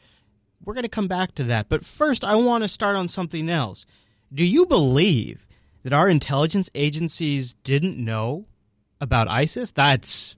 We're 0.69 0.75
going 0.75 0.83
to 0.83 0.91
come 0.91 1.09
back 1.09 1.35
to 1.37 1.45
that. 1.45 1.71
But 1.71 1.83
first, 1.83 2.23
I 2.23 2.35
want 2.35 2.63
to 2.63 2.69
start 2.69 2.95
on 2.95 3.09
something 3.09 3.49
else. 3.49 3.87
Do 4.31 4.45
you 4.45 4.67
believe 4.67 5.47
that 5.83 5.95
our 5.95 6.11
intelligence 6.11 6.69
agencies 6.75 7.55
didn't 7.65 7.97
know 7.97 8.45
about 9.01 9.29
ISIS? 9.29 9.71
That's 9.71 10.37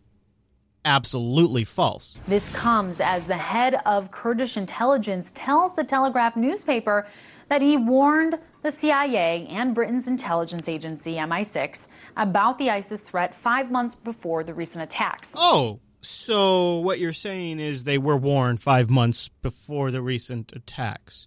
absolutely 0.84 1.64
false. 1.64 2.16
This 2.28 2.48
comes 2.50 3.00
as 3.00 3.24
the 3.24 3.36
head 3.36 3.80
of 3.84 4.12
Kurdish 4.12 4.56
intelligence 4.56 5.32
tells 5.34 5.74
the 5.74 5.82
Telegraph 5.82 6.36
newspaper 6.36 7.08
that 7.48 7.60
he 7.60 7.76
warned 7.76 8.38
the 8.62 8.70
CIA 8.70 9.48
and 9.48 9.74
Britain's 9.74 10.06
intelligence 10.06 10.68
agency, 10.68 11.14
MI6, 11.14 11.88
about 12.16 12.56
the 12.56 12.70
ISIS 12.70 13.02
threat 13.02 13.34
five 13.34 13.72
months 13.72 13.96
before 13.96 14.44
the 14.44 14.54
recent 14.54 14.84
attacks. 14.84 15.32
Oh, 15.34 15.80
so 16.01 16.78
what 16.80 16.98
you're 16.98 17.12
saying 17.12 17.61
is 17.61 17.84
they 17.84 17.98
were 17.98 18.16
warned 18.16 18.62
five 18.62 18.90
months 18.90 19.28
before 19.42 19.90
the 19.90 20.03
recent 20.03 20.53
attacks. 20.53 21.26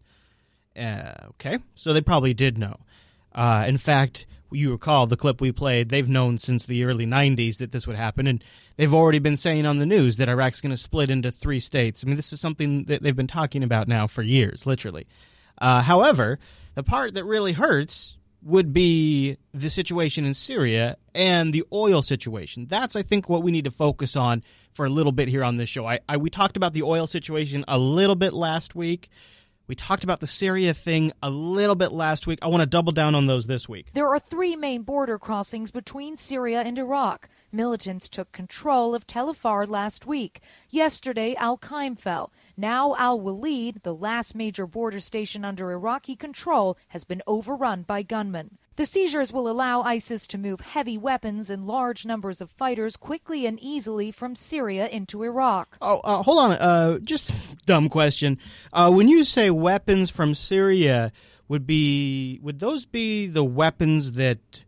Uh, 0.78 1.14
okay, 1.30 1.60
so 1.76 1.94
they 1.94 2.02
probably 2.02 2.34
did 2.34 2.58
know. 2.58 2.78
Uh, 3.34 3.66
in 3.68 3.78
fact, 3.78 4.26
you 4.52 4.72
recall 4.72 5.08
the 5.08 5.18
clip 5.18 5.42
we 5.42 5.52
played. 5.52 5.90
They've 5.90 6.10
known 6.10 6.38
since 6.38 6.66
the 6.66 6.84
early 6.84 7.06
'90s 7.06 7.58
that 7.58 7.72
this 7.72 7.86
would 7.88 7.96
happen, 7.96 8.28
and 8.28 8.44
they've 8.78 8.94
already 8.94 9.20
been 9.20 9.38
saying 9.38 9.66
on 9.66 9.80
the 9.80 9.86
news 9.86 10.18
that 10.18 10.30
Iraq's 10.30 10.62
going 10.62 10.72
to 10.72 10.78
split 10.78 11.12
into 11.12 11.32
three 11.32 11.60
states. 11.60 12.04
I 12.04 12.08
mean, 12.08 12.16
this 12.16 12.34
is 12.34 12.40
something 12.40 12.86
that 12.86 13.04
they've 13.04 13.16
been 13.16 13.28
talking 13.28 13.64
about 13.64 13.88
now 13.88 14.08
for 14.08 14.22
years, 14.22 14.66
literally. 14.66 15.08
Uh, 15.60 15.82
however, 15.82 16.40
the 16.76 16.84
part 16.84 17.14
that 17.14 17.26
really 17.26 17.54
hurts 17.54 18.18
would 18.44 18.74
be 18.74 19.38
the 19.54 19.70
situation 19.70 20.26
in 20.26 20.34
Syria 20.34 20.98
and 21.16 21.54
the 21.54 21.64
oil 21.72 22.02
situation. 22.02 22.66
That's, 22.68 22.96
I 22.96 23.02
think, 23.02 23.30
what 23.30 23.44
we 23.44 23.52
need 23.52 23.64
to 23.66 23.72
focus 23.72 24.16
on 24.16 24.44
for 24.74 24.86
a 24.86 24.90
little 24.90 25.12
bit 25.12 25.28
here 25.30 25.44
on 25.44 25.56
this 25.56 25.70
show. 25.70 25.88
I, 25.88 26.00
I, 26.10 26.18
we 26.18 26.30
talked 26.30 26.58
about 26.58 26.74
the 26.74 26.84
oil 26.84 27.08
situation 27.08 27.64
a 27.68 27.78
little 27.78 28.16
bit 28.16 28.34
last 28.34 28.76
week. 28.76 29.10
We 29.66 29.76
talked 29.76 30.04
about 30.04 30.20
the 30.20 30.28
Syria 30.28 30.74
thing 30.74 31.14
a 31.24 31.30
little 31.30 31.76
bit 31.76 31.94
last 31.94 32.28
week. 32.28 32.40
I 32.42 32.48
want 32.48 32.62
to 32.62 32.66
double 32.66 32.92
down 32.92 33.16
on 33.16 33.28
those 33.28 33.48
this 33.48 33.70
week. 33.70 33.88
There 33.94 34.10
are 34.10 34.20
three 34.20 34.58
main 34.58 34.82
border 34.82 35.18
crossings 35.18 35.72
between 35.72 36.18
Syria 36.18 36.62
and 36.64 36.78
Iraq. 36.78 37.30
Militants 37.50 38.10
took 38.10 38.34
control 38.34 38.94
of 38.94 39.08
Tel 39.08 39.30
Afar 39.30 39.66
last 39.66 40.06
week. 40.06 40.42
Yesterday, 40.70 41.34
Al 41.36 41.58
Qaim 41.58 41.98
fell. 41.98 42.34
Now, 42.58 42.94
Al 42.98 43.22
Walid, 43.22 43.84
the 43.84 43.96
last 43.96 44.36
major 44.36 44.68
border 44.68 45.00
station 45.00 45.46
under 45.46 45.72
Iraqi 45.72 46.18
control, 46.18 46.78
has 46.90 47.06
been 47.06 47.22
overrun 47.26 47.84
by 47.84 48.02
gunmen. 48.02 48.58
The 48.76 48.86
seizures 48.86 49.32
will 49.32 49.50
allow 49.50 49.84
ISIS 49.84 50.26
to 50.28 50.38
move 50.38 50.62
heavy 50.62 50.98
weapons 50.98 51.50
and 51.50 51.68
large 51.68 52.06
numbers 52.06 52.42
of 52.42 52.50
fighters 52.50 52.98
quickly 52.98 53.46
and 53.46 53.60
easily 53.62 54.12
from 54.12 54.36
Syria 54.36 54.88
into 54.88 55.24
Iraq. 55.24 55.78
Oh, 55.82 56.00
uh, 56.04 56.24
hold 56.24 56.40
on. 56.40 56.52
Uh, 56.54 57.00
just 57.00 57.32
dumb 57.66 57.88
question. 57.90 58.40
Uh, 58.72 58.92
when 58.92 59.08
you 59.08 59.24
say 59.24 59.50
weapons 59.52 60.10
from 60.10 60.34
Syria, 60.34 61.12
would 61.48 61.68
be 61.68 62.40
would 62.42 62.60
those 62.60 62.86
be 62.86 63.28
the 63.28 63.44
weapons 63.44 64.14
that 64.14 64.64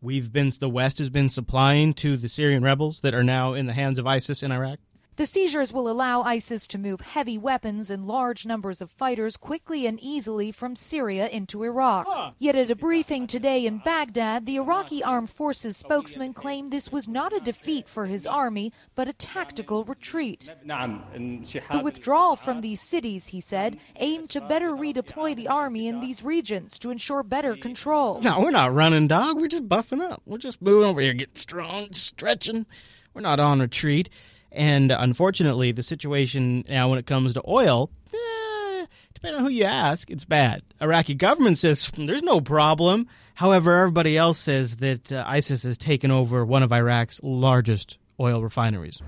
we've 0.00 0.32
been 0.32 0.50
the 0.58 0.68
West 0.70 0.98
has 0.98 1.10
been 1.10 1.28
supplying 1.28 1.92
to 1.92 2.16
the 2.16 2.28
Syrian 2.28 2.62
rebels 2.62 3.00
that 3.00 3.14
are 3.14 3.24
now 3.24 3.52
in 3.52 3.66
the 3.66 3.72
hands 3.72 3.98
of 3.98 4.06
ISIS 4.06 4.42
in 4.42 4.52
Iraq? 4.52 4.78
The 5.20 5.26
seizures 5.26 5.70
will 5.70 5.90
allow 5.90 6.22
ISIS 6.22 6.66
to 6.68 6.78
move 6.78 7.02
heavy 7.02 7.36
weapons 7.36 7.90
and 7.90 8.06
large 8.06 8.46
numbers 8.46 8.80
of 8.80 8.90
fighters 8.90 9.36
quickly 9.36 9.84
and 9.84 10.00
easily 10.00 10.50
from 10.50 10.74
Syria 10.74 11.28
into 11.28 11.62
Iraq. 11.62 12.34
Yet 12.38 12.56
at 12.56 12.70
a 12.70 12.74
briefing 12.74 13.26
today 13.26 13.66
in 13.66 13.82
Baghdad, 13.84 14.46
the 14.46 14.56
Iraqi 14.56 15.04
Armed 15.04 15.28
Forces 15.28 15.76
spokesman 15.76 16.32
claimed 16.32 16.72
this 16.72 16.90
was 16.90 17.06
not 17.06 17.34
a 17.34 17.40
defeat 17.40 17.86
for 17.86 18.06
his 18.06 18.26
army, 18.26 18.72
but 18.94 19.08
a 19.08 19.12
tactical 19.12 19.84
retreat. 19.84 20.48
The 20.64 21.82
withdrawal 21.84 22.36
from 22.36 22.62
these 22.62 22.80
cities, 22.80 23.26
he 23.26 23.42
said, 23.42 23.76
aimed 23.96 24.30
to 24.30 24.40
better 24.40 24.70
redeploy 24.70 25.36
the 25.36 25.48
army 25.48 25.86
in 25.86 26.00
these 26.00 26.24
regions 26.24 26.78
to 26.78 26.90
ensure 26.90 27.22
better 27.22 27.56
control. 27.56 28.22
No, 28.22 28.40
we're 28.40 28.52
not 28.52 28.72
running, 28.72 29.06
dog. 29.06 29.38
We're 29.38 29.48
just 29.48 29.68
buffing 29.68 30.00
up. 30.00 30.22
We're 30.24 30.38
just 30.38 30.62
moving 30.62 30.88
over 30.88 31.02
here, 31.02 31.12
getting 31.12 31.36
strong, 31.36 31.92
stretching. 31.92 32.64
We're 33.12 33.20
not 33.20 33.38
on 33.38 33.60
retreat. 33.60 34.08
And 34.52 34.90
unfortunately, 34.90 35.72
the 35.72 35.82
situation 35.82 36.64
now 36.68 36.88
when 36.88 36.98
it 36.98 37.06
comes 37.06 37.34
to 37.34 37.42
oil, 37.46 37.90
eh, 38.12 38.86
depending 39.14 39.38
on 39.38 39.44
who 39.44 39.50
you 39.50 39.64
ask, 39.64 40.10
it's 40.10 40.24
bad. 40.24 40.62
Iraqi 40.80 41.14
government 41.14 41.58
says 41.58 41.90
there's 41.96 42.22
no 42.22 42.40
problem. 42.40 43.06
However, 43.34 43.78
everybody 43.78 44.16
else 44.16 44.38
says 44.38 44.76
that 44.76 45.12
uh, 45.12 45.24
ISIS 45.26 45.62
has 45.62 45.78
taken 45.78 46.10
over 46.10 46.44
one 46.44 46.62
of 46.62 46.72
Iraq's 46.72 47.20
largest 47.22 47.98
oil 48.18 48.42
refineries. 48.42 49.00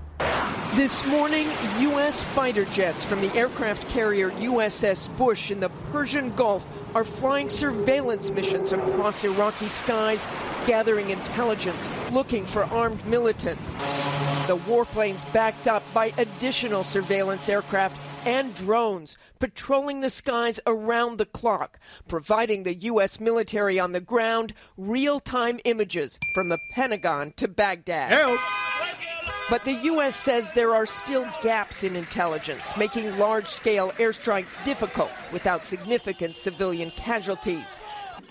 This 0.75 1.05
morning, 1.05 1.47
U.S. 1.81 2.23
fighter 2.23 2.65
jets 2.65 3.03
from 3.03 3.21
the 3.21 3.31
aircraft 3.35 3.87
carrier 3.89 4.31
USS 4.31 5.15
Bush 5.19 5.51
in 5.51 5.59
the 5.59 5.69
Persian 5.91 6.31
Gulf 6.31 6.65
are 6.95 7.03
flying 7.03 7.47
surveillance 7.47 8.31
missions 8.31 8.73
across 8.73 9.23
Iraqi 9.23 9.67
skies, 9.67 10.27
gathering 10.65 11.11
intelligence, 11.11 11.77
looking 12.11 12.43
for 12.47 12.63
armed 12.63 13.05
militants. 13.05 13.71
The 14.47 14.57
warplanes 14.65 15.31
backed 15.31 15.67
up 15.67 15.83
by 15.93 16.11
additional 16.17 16.83
surveillance 16.83 17.47
aircraft 17.47 17.95
and 18.25 18.55
drones 18.55 19.15
patrolling 19.39 20.01
the 20.01 20.09
skies 20.09 20.59
around 20.65 21.19
the 21.19 21.27
clock, 21.27 21.77
providing 22.07 22.63
the 22.63 22.73
U.S. 22.73 23.19
military 23.19 23.79
on 23.79 23.91
the 23.91 24.01
ground 24.01 24.55
real 24.75 25.19
time 25.19 25.59
images 25.65 26.17
from 26.33 26.49
the 26.49 26.57
Pentagon 26.71 27.31
to 27.37 27.47
Baghdad. 27.47 28.11
Help. 28.11 28.39
But 29.49 29.65
the 29.65 29.73
U.S. 29.73 30.15
says 30.15 30.49
there 30.53 30.73
are 30.73 30.85
still 30.85 31.29
gaps 31.43 31.83
in 31.83 31.97
intelligence, 31.97 32.63
making 32.77 33.17
large 33.19 33.47
scale 33.47 33.91
airstrikes 33.91 34.63
difficult 34.63 35.11
without 35.33 35.65
significant 35.65 36.37
civilian 36.37 36.91
casualties. 36.91 37.77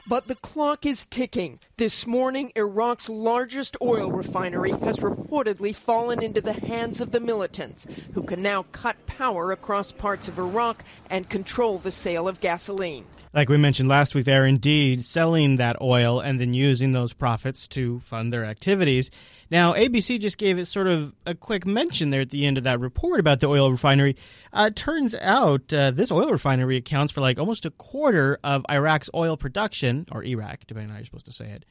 But 0.09 0.27
the 0.27 0.37
clock 0.37 0.87
is 0.87 1.05
ticking. 1.05 1.61
This 1.77 2.07
morning, 2.07 2.51
Iraq's 2.57 3.11
largest 3.11 3.77
oil 3.83 4.11
refinery 4.11 4.71
has 4.71 4.99
reportedly 4.99 5.77
fallen 5.77 6.23
into 6.23 6.41
the 6.41 6.55
hands 6.55 7.01
of 7.01 7.11
the 7.11 7.21
militants, 7.21 7.87
who 8.15 8.23
can 8.23 8.41
now 8.41 8.65
cut 8.73 9.07
power 9.07 9.53
across 9.53 9.93
parts 9.93 10.29
of 10.29 10.39
Iraq 10.39 10.83
and 11.11 11.29
control 11.29 11.79
the 11.79 11.93
sale 11.93 12.27
of 12.27 12.41
gasoline. 12.41 13.05
Like 13.35 13.49
we 13.49 13.57
mentioned 13.57 13.89
last 13.89 14.15
week, 14.15 14.27
they're 14.27 14.45
indeed 14.45 15.07
selling 15.07 15.57
that 15.57 15.81
oil 15.81 16.21
and 16.21 16.39
then 16.39 16.53
using 16.53 16.93
those 16.93 17.15
profits 17.15 17.67
to 17.69 17.99
fund 18.01 18.31
their 18.31 18.45
activities. 18.45 19.11
Now, 19.51 19.73
ABC 19.73 20.21
just 20.21 20.37
gave 20.37 20.59
it 20.59 20.67
sort 20.67 20.87
of 20.87 21.15
a 21.25 21.35
quick 21.35 21.65
mention 21.65 22.11
there 22.11 22.21
at 22.21 22.31
the 22.31 22.45
end 22.45 22.59
of 22.59 22.65
that 22.65 22.81
report 22.81 23.21
about 23.21 23.41
the 23.41 23.49
oil 23.49 23.71
refinery. 23.71 24.17
Uh, 24.53 24.71
turns 24.75 25.15
out 25.15 25.73
uh, 25.73 25.91
this 25.91 26.11
oil 26.11 26.31
refinery 26.31 26.77
accounts 26.77 27.13
for 27.13 27.23
like 27.23 27.39
almost 27.39 27.65
a 27.65 27.71
quarter 27.71 28.39
of 28.45 28.67
Iraq's 28.71 29.09
oil 29.15 29.37
production, 29.37 30.07
or 30.13 30.23
Iraq, 30.23 30.67
depending 30.67 30.91
on 30.91 30.95
how 30.95 30.99
you're 30.99 31.07
supposed 31.07 31.27
to 31.27 31.33
say 31.33 31.51
it. 31.51 31.65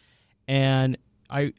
And 0.48 0.98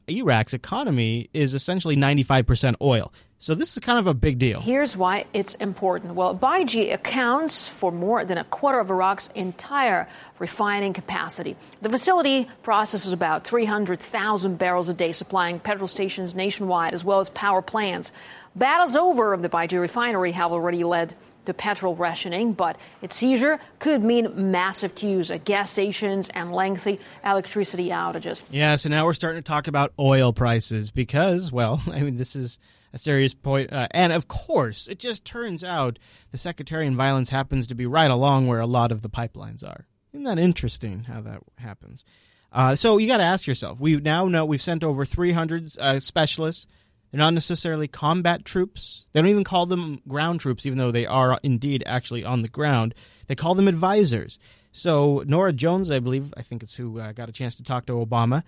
Iraq's 0.09 0.55
economy 0.55 1.29
is 1.33 1.55
essentially 1.55 1.97
95% 1.97 2.75
oil. 2.81 3.13
So 3.43 3.57
this 3.57 3.73
is 3.73 3.81
kind 3.81 3.99
of 3.99 4.07
a 4.07 4.15
big 4.15 4.39
deal. 4.39 4.61
Here's 4.61 4.97
why 4.97 5.25
it's 5.33 5.55
important. 5.55 6.15
Well, 6.15 6.33
Baiji 6.33 6.95
accounts 6.95 7.67
for 7.67 7.91
more 7.91 8.25
than 8.25 8.39
a 8.39 8.45
quarter 8.45 8.79
of 8.79 8.89
Iraq's 8.89 9.31
entire 9.35 10.09
refining 10.39 10.93
capacity. 10.93 11.57
The 11.81 11.91
facility 11.91 12.49
processes 12.63 13.13
about 13.13 13.45
300,000 13.45 14.59
barrels 14.59 14.89
a 14.89 14.95
day, 14.95 15.11
supplying 15.11 15.59
petrol 15.59 15.89
stations 15.89 16.37
nationwide 16.37 16.95
as 16.95 17.05
well 17.05 17.19
as 17.19 17.31
power 17.31 17.63
plants. 17.63 18.13
Battles 18.55 18.95
over 18.95 19.37
the 19.37 19.49
Baiji 19.49 19.81
refinery 19.81 20.31
have 20.31 20.53
already 20.53 20.85
led 20.85 21.17
to 21.47 21.55
petrol 21.55 21.95
rationing, 21.97 22.53
but 22.53 22.77
its 23.01 23.17
seizure 23.17 23.61
could 23.79 24.03
mean 24.03 24.51
massive 24.53 24.95
queues 24.95 25.31
at 25.31 25.45
gas 25.45 25.71
stations 25.71 26.29
and 26.31 26.53
lengthy 26.53 27.01
electricity 27.25 27.89
outages. 27.89 28.45
Yeah, 28.51 28.77
so 28.77 28.89
now 28.89 29.05
we're 29.05 29.15
starting 29.15 29.43
to 29.43 29.47
talk 29.47 29.67
about 29.67 29.93
oil 29.99 30.33
prices 30.33 30.91
because, 30.91 31.51
well, 31.53 31.83
I 31.91 32.03
mean, 32.03 32.17
this 32.17 32.37
is 32.37 32.59
a 32.93 32.99
serious 32.99 33.35
point. 33.35 33.73
Uh, 33.73 33.89
and 33.93 34.13
of 34.13 34.29
course, 34.29 34.89
it 34.89 34.99
just 34.99 35.25
turns 35.25 35.65
out 35.65 35.99
the 36.31 36.39
sectarian 36.39 36.95
violence 36.95 37.31
happens 37.31 37.67
to 37.69 37.75
be 37.75 37.87
right 37.87 38.11
along 38.11 38.47
where 38.47 38.61
a 38.61 38.67
lot 38.67 38.93
of 38.93 39.03
the 39.03 39.11
pipelines 39.11 39.65
are. 39.65 39.87
Isn't 40.13 40.25
that 40.25 40.39
interesting 40.39 41.05
how 41.05 41.23
that 41.23 41.41
happens? 41.57 42.05
Uh, 42.53 42.77
so 42.77 42.99
you 42.99 43.07
got 43.07 43.17
to 43.17 43.23
ask 43.25 43.47
yourself. 43.47 43.81
We 43.81 43.97
now 43.97 44.29
know 44.29 44.45
we've 44.45 44.61
sent 44.61 44.85
over 44.85 45.05
300 45.07 45.79
uh, 45.79 46.01
specialists. 46.01 46.67
They're 47.13 47.19
not 47.19 47.35
necessarily 47.35 47.87
combat 47.87 48.45
troops. 48.45 49.07
They 49.13 49.21
don't 49.21 49.31
even 49.31 49.45
call 49.45 49.67
them 49.67 50.01
ground 50.09 50.41
troops, 50.41 50.67
even 50.67 50.79
though 50.79 50.91
they 50.91 51.07
are 51.07 51.39
indeed 51.43 51.85
actually 51.87 52.25
on 52.25 52.43
the 52.43 52.49
ground. 52.49 52.95
They 53.29 53.35
call 53.35 53.55
them 53.55 53.69
advisors. 53.69 54.39
So 54.73 55.23
Nora 55.27 55.53
Jones, 55.53 55.91
I 55.91 56.01
believe, 56.01 56.33
I 56.37 56.43
think 56.43 56.63
it's 56.63 56.75
who 56.75 56.99
uh, 56.99 57.13
got 57.13 57.29
a 57.29 57.33
chance 57.33 57.57
to 57.57 57.63
talk 57.63 57.87
to 57.87 57.93
Obama 57.93 58.43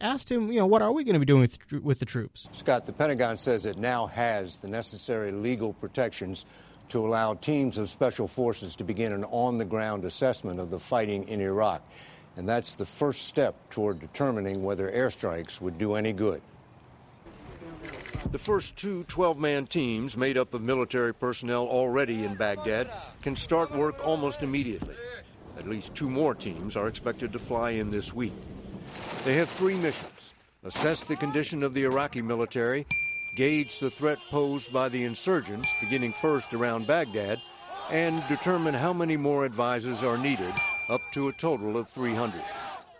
asked 0.00 0.30
him, 0.30 0.52
you 0.52 0.58
know, 0.58 0.66
what 0.66 0.82
are 0.82 0.92
we 0.92 1.04
going 1.04 1.14
to 1.14 1.20
be 1.20 1.26
doing 1.26 1.40
with, 1.40 1.82
with 1.82 1.98
the 1.98 2.04
troops? 2.04 2.48
Scott, 2.52 2.86
the 2.86 2.92
Pentagon 2.92 3.36
says 3.36 3.66
it 3.66 3.78
now 3.78 4.06
has 4.06 4.58
the 4.58 4.68
necessary 4.68 5.32
legal 5.32 5.72
protections 5.72 6.46
to 6.90 7.04
allow 7.04 7.34
teams 7.34 7.78
of 7.78 7.88
special 7.88 8.28
forces 8.28 8.76
to 8.76 8.84
begin 8.84 9.12
an 9.12 9.24
on 9.24 9.56
the 9.56 9.64
ground 9.64 10.04
assessment 10.04 10.60
of 10.60 10.70
the 10.70 10.78
fighting 10.78 11.26
in 11.28 11.40
Iraq. 11.40 11.82
And 12.36 12.48
that's 12.48 12.74
the 12.74 12.84
first 12.84 13.22
step 13.22 13.54
toward 13.70 14.00
determining 14.00 14.62
whether 14.62 14.90
airstrikes 14.90 15.60
would 15.60 15.78
do 15.78 15.94
any 15.94 16.12
good. 16.12 16.42
The 18.30 18.38
first 18.38 18.76
two 18.76 19.04
12 19.04 19.38
man 19.38 19.66
teams, 19.66 20.16
made 20.16 20.36
up 20.36 20.54
of 20.54 20.62
military 20.62 21.14
personnel 21.14 21.66
already 21.66 22.24
in 22.24 22.34
Baghdad, 22.34 22.90
can 23.22 23.36
start 23.36 23.70
work 23.70 24.04
almost 24.04 24.42
immediately. 24.42 24.96
At 25.58 25.68
least 25.68 25.94
two 25.94 26.10
more 26.10 26.34
teams 26.34 26.76
are 26.76 26.88
expected 26.88 27.32
to 27.32 27.38
fly 27.38 27.70
in 27.70 27.90
this 27.90 28.12
week. 28.12 28.32
They 29.24 29.34
have 29.34 29.48
three 29.48 29.76
missions 29.76 30.34
assess 30.64 31.04
the 31.04 31.16
condition 31.16 31.62
of 31.62 31.74
the 31.74 31.84
Iraqi 31.84 32.22
military, 32.22 32.86
gauge 33.36 33.78
the 33.78 33.90
threat 33.90 34.18
posed 34.30 34.72
by 34.72 34.88
the 34.88 35.04
insurgents, 35.04 35.68
beginning 35.80 36.12
first 36.12 36.54
around 36.54 36.86
Baghdad, 36.86 37.38
and 37.90 38.26
determine 38.28 38.74
how 38.74 38.92
many 38.92 39.16
more 39.16 39.44
advisors 39.44 40.02
are 40.02 40.16
needed, 40.16 40.52
up 40.88 41.02
to 41.12 41.28
a 41.28 41.32
total 41.32 41.76
of 41.76 41.88
300. 41.90 42.40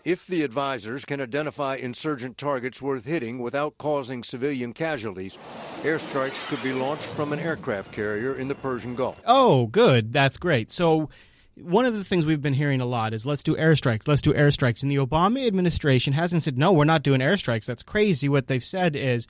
If 0.05 0.27
the 0.27 0.43
advisors 0.43 1.03
can 1.03 1.19
identify 1.19 1.77
insurgent 1.77 2.37
targets 2.37 2.79
worth 2.79 3.05
hitting 3.05 3.39
without 3.39 3.79
causing 3.79 4.23
civilian 4.23 4.71
casualties, 4.71 5.35
airstrikes 5.81 6.47
could 6.47 6.61
be 6.61 6.73
launched 6.73 7.05
from 7.05 7.33
an 7.33 7.39
aircraft 7.39 7.91
carrier 7.91 8.35
in 8.35 8.47
the 8.47 8.53
Persian 8.53 8.93
Gulf. 8.93 9.19
Oh, 9.25 9.65
good. 9.65 10.13
That's 10.13 10.37
great. 10.37 10.69
So 10.69 11.09
one 11.55 11.85
of 11.85 11.95
the 11.95 12.03
things 12.03 12.27
we've 12.27 12.39
been 12.39 12.53
hearing 12.53 12.81
a 12.81 12.85
lot 12.85 13.15
is 13.15 13.25
let's 13.25 13.41
do 13.41 13.55
airstrikes, 13.55 14.07
let's 14.07 14.21
do 14.21 14.31
airstrikes. 14.31 14.83
And 14.83 14.91
the 14.91 14.97
Obama 14.97 15.47
administration 15.47 16.13
hasn't 16.13 16.43
said, 16.43 16.55
no, 16.55 16.71
we're 16.71 16.83
not 16.85 17.01
doing 17.01 17.19
airstrikes. 17.19 17.65
That's 17.65 17.81
crazy. 17.81 18.29
What 18.29 18.45
they've 18.45 18.63
said 18.63 18.95
is, 18.95 19.25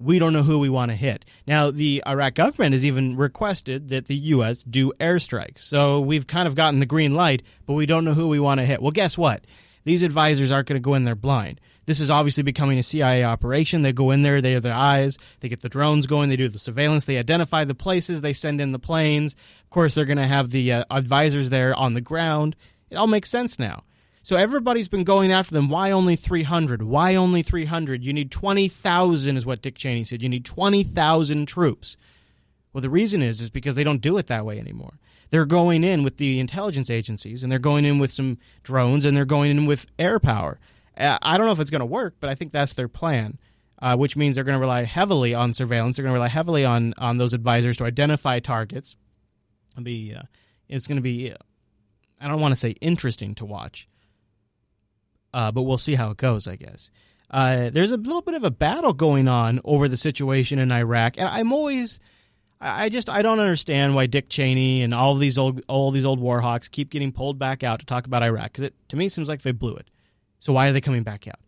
we 0.00 0.18
don't 0.18 0.32
know 0.32 0.42
who 0.42 0.58
we 0.58 0.68
want 0.68 0.90
to 0.90 0.96
hit. 0.96 1.24
Now, 1.46 1.70
the 1.70 2.02
Iraq 2.06 2.34
government 2.34 2.72
has 2.72 2.84
even 2.84 3.16
requested 3.16 3.90
that 3.90 4.06
the 4.06 4.16
U.S. 4.16 4.64
do 4.64 4.92
airstrikes. 4.98 5.60
So 5.60 6.00
we've 6.00 6.26
kind 6.26 6.48
of 6.48 6.56
gotten 6.56 6.80
the 6.80 6.86
green 6.86 7.14
light, 7.14 7.44
but 7.66 7.74
we 7.74 7.86
don't 7.86 8.04
know 8.04 8.14
who 8.14 8.26
we 8.26 8.40
want 8.40 8.58
to 8.58 8.66
hit. 8.66 8.82
Well, 8.82 8.92
guess 8.92 9.16
what? 9.16 9.44
These 9.88 10.02
advisors 10.02 10.52
aren't 10.52 10.68
going 10.68 10.78
to 10.78 10.84
go 10.84 10.92
in 10.92 11.04
there 11.04 11.14
blind. 11.14 11.62
This 11.86 12.02
is 12.02 12.10
obviously 12.10 12.42
becoming 12.42 12.78
a 12.78 12.82
CIA 12.82 13.24
operation. 13.24 13.80
They 13.80 13.94
go 13.94 14.10
in 14.10 14.20
there, 14.20 14.42
they 14.42 14.54
are 14.54 14.60
the 14.60 14.70
eyes, 14.70 15.16
they 15.40 15.48
get 15.48 15.62
the 15.62 15.70
drones 15.70 16.06
going, 16.06 16.28
they 16.28 16.36
do 16.36 16.46
the 16.50 16.58
surveillance, 16.58 17.06
they 17.06 17.16
identify 17.16 17.64
the 17.64 17.74
places, 17.74 18.20
they 18.20 18.34
send 18.34 18.60
in 18.60 18.72
the 18.72 18.78
planes. 18.78 19.34
Of 19.62 19.70
course, 19.70 19.94
they're 19.94 20.04
going 20.04 20.18
to 20.18 20.26
have 20.26 20.50
the 20.50 20.72
uh, 20.74 20.84
advisors 20.90 21.48
there 21.48 21.74
on 21.74 21.94
the 21.94 22.02
ground. 22.02 22.54
It 22.90 22.96
all 22.96 23.06
makes 23.06 23.30
sense 23.30 23.58
now. 23.58 23.84
So 24.22 24.36
everybody's 24.36 24.90
been 24.90 25.04
going 25.04 25.32
after 25.32 25.54
them. 25.54 25.70
Why 25.70 25.90
only 25.90 26.16
300? 26.16 26.82
Why 26.82 27.14
only 27.14 27.40
300? 27.40 28.04
You 28.04 28.12
need 28.12 28.30
20,000 28.30 29.38
is 29.38 29.46
what 29.46 29.62
Dick 29.62 29.76
Cheney 29.76 30.04
said. 30.04 30.22
You 30.22 30.28
need 30.28 30.44
20,000 30.44 31.46
troops. 31.46 31.96
Well, 32.74 32.82
the 32.82 32.90
reason 32.90 33.22
is 33.22 33.40
is 33.40 33.48
because 33.48 33.74
they 33.74 33.84
don't 33.84 34.02
do 34.02 34.18
it 34.18 34.26
that 34.26 34.44
way 34.44 34.60
anymore. 34.60 34.98
They're 35.30 35.46
going 35.46 35.84
in 35.84 36.02
with 36.02 36.16
the 36.16 36.40
intelligence 36.40 36.90
agencies 36.90 37.42
and 37.42 37.52
they're 37.52 37.58
going 37.58 37.84
in 37.84 37.98
with 37.98 38.10
some 38.10 38.38
drones 38.62 39.04
and 39.04 39.16
they're 39.16 39.24
going 39.24 39.50
in 39.50 39.66
with 39.66 39.86
air 39.98 40.18
power. 40.18 40.58
Uh, 40.96 41.18
I 41.22 41.36
don't 41.36 41.46
know 41.46 41.52
if 41.52 41.60
it's 41.60 41.70
going 41.70 41.80
to 41.80 41.86
work, 41.86 42.16
but 42.20 42.30
I 42.30 42.34
think 42.34 42.52
that's 42.52 42.74
their 42.74 42.88
plan. 42.88 43.38
Uh, 43.80 43.94
which 43.94 44.16
means 44.16 44.34
they're 44.34 44.42
going 44.42 44.56
to 44.56 44.60
rely 44.60 44.82
heavily 44.82 45.34
on 45.34 45.54
surveillance. 45.54 45.96
They're 45.96 46.02
going 46.02 46.10
to 46.12 46.18
rely 46.18 46.26
heavily 46.26 46.64
on 46.64 46.94
on 46.98 47.16
those 47.16 47.32
advisors 47.32 47.76
to 47.76 47.84
identify 47.84 48.40
targets. 48.40 48.96
It'll 49.70 49.84
be 49.84 50.14
uh, 50.14 50.22
it's 50.68 50.88
going 50.88 50.96
to 50.96 51.02
be 51.02 51.32
I 52.20 52.26
don't 52.26 52.40
want 52.40 52.50
to 52.50 52.58
say 52.58 52.70
interesting 52.80 53.36
to 53.36 53.44
watch, 53.44 53.88
uh, 55.32 55.52
but 55.52 55.62
we'll 55.62 55.78
see 55.78 55.94
how 55.94 56.10
it 56.10 56.16
goes. 56.16 56.48
I 56.48 56.56
guess 56.56 56.90
uh, 57.30 57.70
there's 57.70 57.92
a 57.92 57.96
little 57.96 58.22
bit 58.22 58.34
of 58.34 58.44
a 58.44 58.50
battle 58.50 58.92
going 58.92 59.28
on 59.28 59.60
over 59.64 59.86
the 59.86 59.96
situation 59.96 60.58
in 60.58 60.72
Iraq, 60.72 61.16
and 61.16 61.28
I'm 61.28 61.52
always 61.52 62.00
I, 62.60 62.88
just 62.88 63.08
I 63.08 63.22
don't 63.22 63.38
understand 63.38 63.94
why 63.94 64.06
Dick 64.06 64.28
Cheney 64.28 64.82
and 64.82 64.92
all 64.92 65.14
these 65.14 65.38
old 65.38 65.62
all 65.68 65.90
these 65.90 66.04
old 66.04 66.20
war 66.20 66.40
hawks 66.40 66.68
keep 66.68 66.90
getting 66.90 67.12
pulled 67.12 67.38
back 67.38 67.62
out 67.62 67.80
to 67.80 67.86
talk 67.86 68.06
about 68.06 68.22
Iraq 68.22 68.52
because 68.52 68.64
it 68.64 68.74
to 68.88 68.96
me 68.96 69.08
seems 69.08 69.28
like 69.28 69.42
they 69.42 69.52
blew 69.52 69.76
it. 69.76 69.88
So 70.40 70.52
why 70.52 70.68
are 70.68 70.72
they 70.72 70.80
coming 70.80 71.02
back 71.02 71.28
out? 71.28 71.38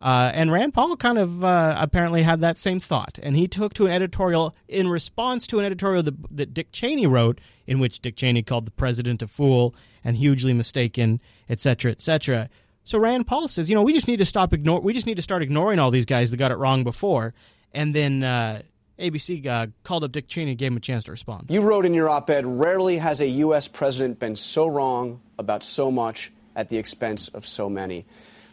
Uh, 0.00 0.30
and 0.32 0.50
Rand 0.50 0.72
Paul 0.72 0.96
kind 0.96 1.18
of 1.18 1.44
uh, 1.44 1.74
apparently 1.76 2.22
had 2.22 2.40
that 2.40 2.58
same 2.58 2.80
thought, 2.80 3.18
and 3.22 3.36
he 3.36 3.46
took 3.46 3.74
to 3.74 3.84
an 3.84 3.92
editorial 3.92 4.54
in 4.66 4.88
response 4.88 5.46
to 5.48 5.58
an 5.58 5.66
editorial 5.66 6.02
that, 6.02 6.36
that, 6.36 6.54
Dick 6.54 6.72
Cheney 6.72 7.06
wrote, 7.06 7.38
in 7.66 7.80
which 7.80 8.00
Dick 8.00 8.16
Cheney 8.16 8.42
called 8.42 8.66
the 8.66 8.70
president 8.70 9.20
a 9.20 9.26
fool 9.26 9.74
and 10.02 10.16
hugely 10.16 10.54
mistaken, 10.54 11.20
etc., 11.50 11.92
etc. 11.92 12.48
So 12.84 12.98
Rand 12.98 13.26
Paul 13.26 13.46
says, 13.46 13.68
you 13.68 13.74
know, 13.74 13.82
we 13.82 13.92
just 13.92 14.08
need 14.08 14.16
to 14.16 14.24
stop 14.24 14.54
ignore, 14.54 14.80
we 14.80 14.94
just 14.94 15.06
need 15.06 15.16
to 15.16 15.22
start 15.22 15.42
ignoring 15.42 15.78
all 15.78 15.90
these 15.90 16.06
guys 16.06 16.30
that 16.30 16.38
got 16.38 16.50
it 16.50 16.56
wrong 16.56 16.82
before, 16.82 17.34
and 17.72 17.94
then. 17.94 18.24
Uh, 18.24 18.62
ABC 19.00 19.46
uh, 19.46 19.66
called 19.82 20.04
up 20.04 20.12
Dick 20.12 20.28
Cheney 20.28 20.52
and 20.52 20.58
gave 20.58 20.70
him 20.70 20.76
a 20.76 20.80
chance 20.80 21.04
to 21.04 21.10
respond. 21.10 21.46
You 21.48 21.62
wrote 21.62 21.86
in 21.86 21.94
your 21.94 22.08
op 22.08 22.30
ed 22.30 22.44
Rarely 22.46 22.98
has 22.98 23.20
a 23.20 23.28
U.S. 23.28 23.66
president 23.68 24.18
been 24.18 24.36
so 24.36 24.66
wrong 24.66 25.20
about 25.38 25.62
so 25.62 25.90
much 25.90 26.30
at 26.54 26.68
the 26.68 26.78
expense 26.78 27.28
of 27.28 27.46
so 27.46 27.68
many. 27.68 28.04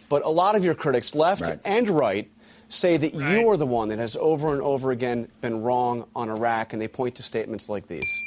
But 0.09 0.23
a 0.23 0.29
lot 0.29 0.55
of 0.55 0.63
your 0.63 0.75
critics, 0.75 1.13
left 1.13 1.43
right. 1.43 1.59
and 1.65 1.89
right, 1.89 2.31
say 2.69 2.97
that 2.97 3.13
right. 3.13 3.31
you 3.31 3.49
are 3.49 3.57
the 3.57 3.65
one 3.65 3.89
that 3.89 3.99
has 3.99 4.15
over 4.15 4.53
and 4.53 4.61
over 4.61 4.91
again 4.91 5.27
been 5.41 5.61
wrong 5.61 6.07
on 6.15 6.29
Iraq, 6.29 6.73
and 6.73 6.81
they 6.81 6.87
point 6.87 7.15
to 7.15 7.23
statements 7.23 7.67
like 7.67 7.87
these. 7.87 8.23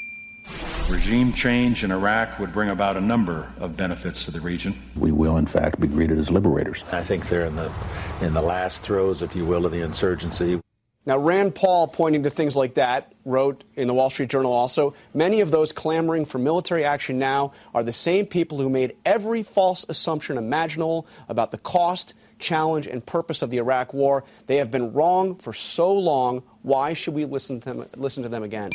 Regime 0.91 1.33
change 1.33 1.85
in 1.85 1.93
Iraq 1.93 2.39
would 2.41 2.53
bring 2.53 2.68
about 2.68 2.97
a 2.97 3.01
number 3.01 3.49
of 3.61 3.77
benefits 3.77 4.25
to 4.25 4.31
the 4.31 4.41
region. 4.41 4.77
We 4.97 5.12
will, 5.12 5.37
in 5.37 5.47
fact, 5.47 5.79
be 5.79 5.87
greeted 5.87 6.18
as 6.18 6.31
liberators. 6.31 6.83
I 6.91 7.03
think 7.03 7.29
they're 7.29 7.45
in 7.45 7.55
the 7.55 7.73
in 8.21 8.35
the 8.35 8.43
last 8.43 8.83
throes, 8.83 9.23
if 9.23 9.37
you 9.37 9.47
will, 9.47 9.64
of 9.66 9.73
the 9.73 9.83
insurgency. 9.83 10.61
Now, 11.07 11.16
Rand 11.18 11.55
Paul, 11.55 11.88
pointing 11.88 12.24
to 12.24 12.30
things 12.30 12.57
like 12.57 12.74
that, 12.74 13.12
wrote 13.24 13.64
in 13.74 13.88
the 13.88 13.94
Wall 13.94 14.11
Street 14.11 14.28
Journal 14.28 14.53
also 14.53 14.94
many 15.14 15.40
of 15.40 15.51
those 15.51 15.72
clamoring 15.72 16.26
for 16.26 16.38
military 16.38 16.84
action 16.84 17.18
now 17.18 17.53
are 17.74 17.82
the 17.82 17.92
same 17.92 18.26
people 18.26 18.61
who 18.61 18.68
made 18.68 18.96
every 19.05 19.42
false 19.42 19.84
assumption 19.88 20.36
imaginable 20.36 21.07
about 21.28 21.51
the 21.51 21.59
cost, 21.59 22.14
challenge, 22.38 22.86
and 22.86 23.05
purpose 23.05 23.40
of 23.40 23.51
the 23.51 23.59
Iraq 23.59 23.94
war. 23.94 24.24
They 24.46 24.57
have 24.57 24.70
been 24.70 24.92
wrong 24.92 25.36
for 25.36 25.53
so 25.53 25.92
long. 25.92 26.42
Why 26.62 26.92
should 26.92 27.14
we 27.14 27.24
listen 27.24 27.61
to 27.61 27.72
them, 27.72 27.86
listen 27.96 28.22
to 28.24 28.28
them 28.28 28.42
again? 28.42 28.70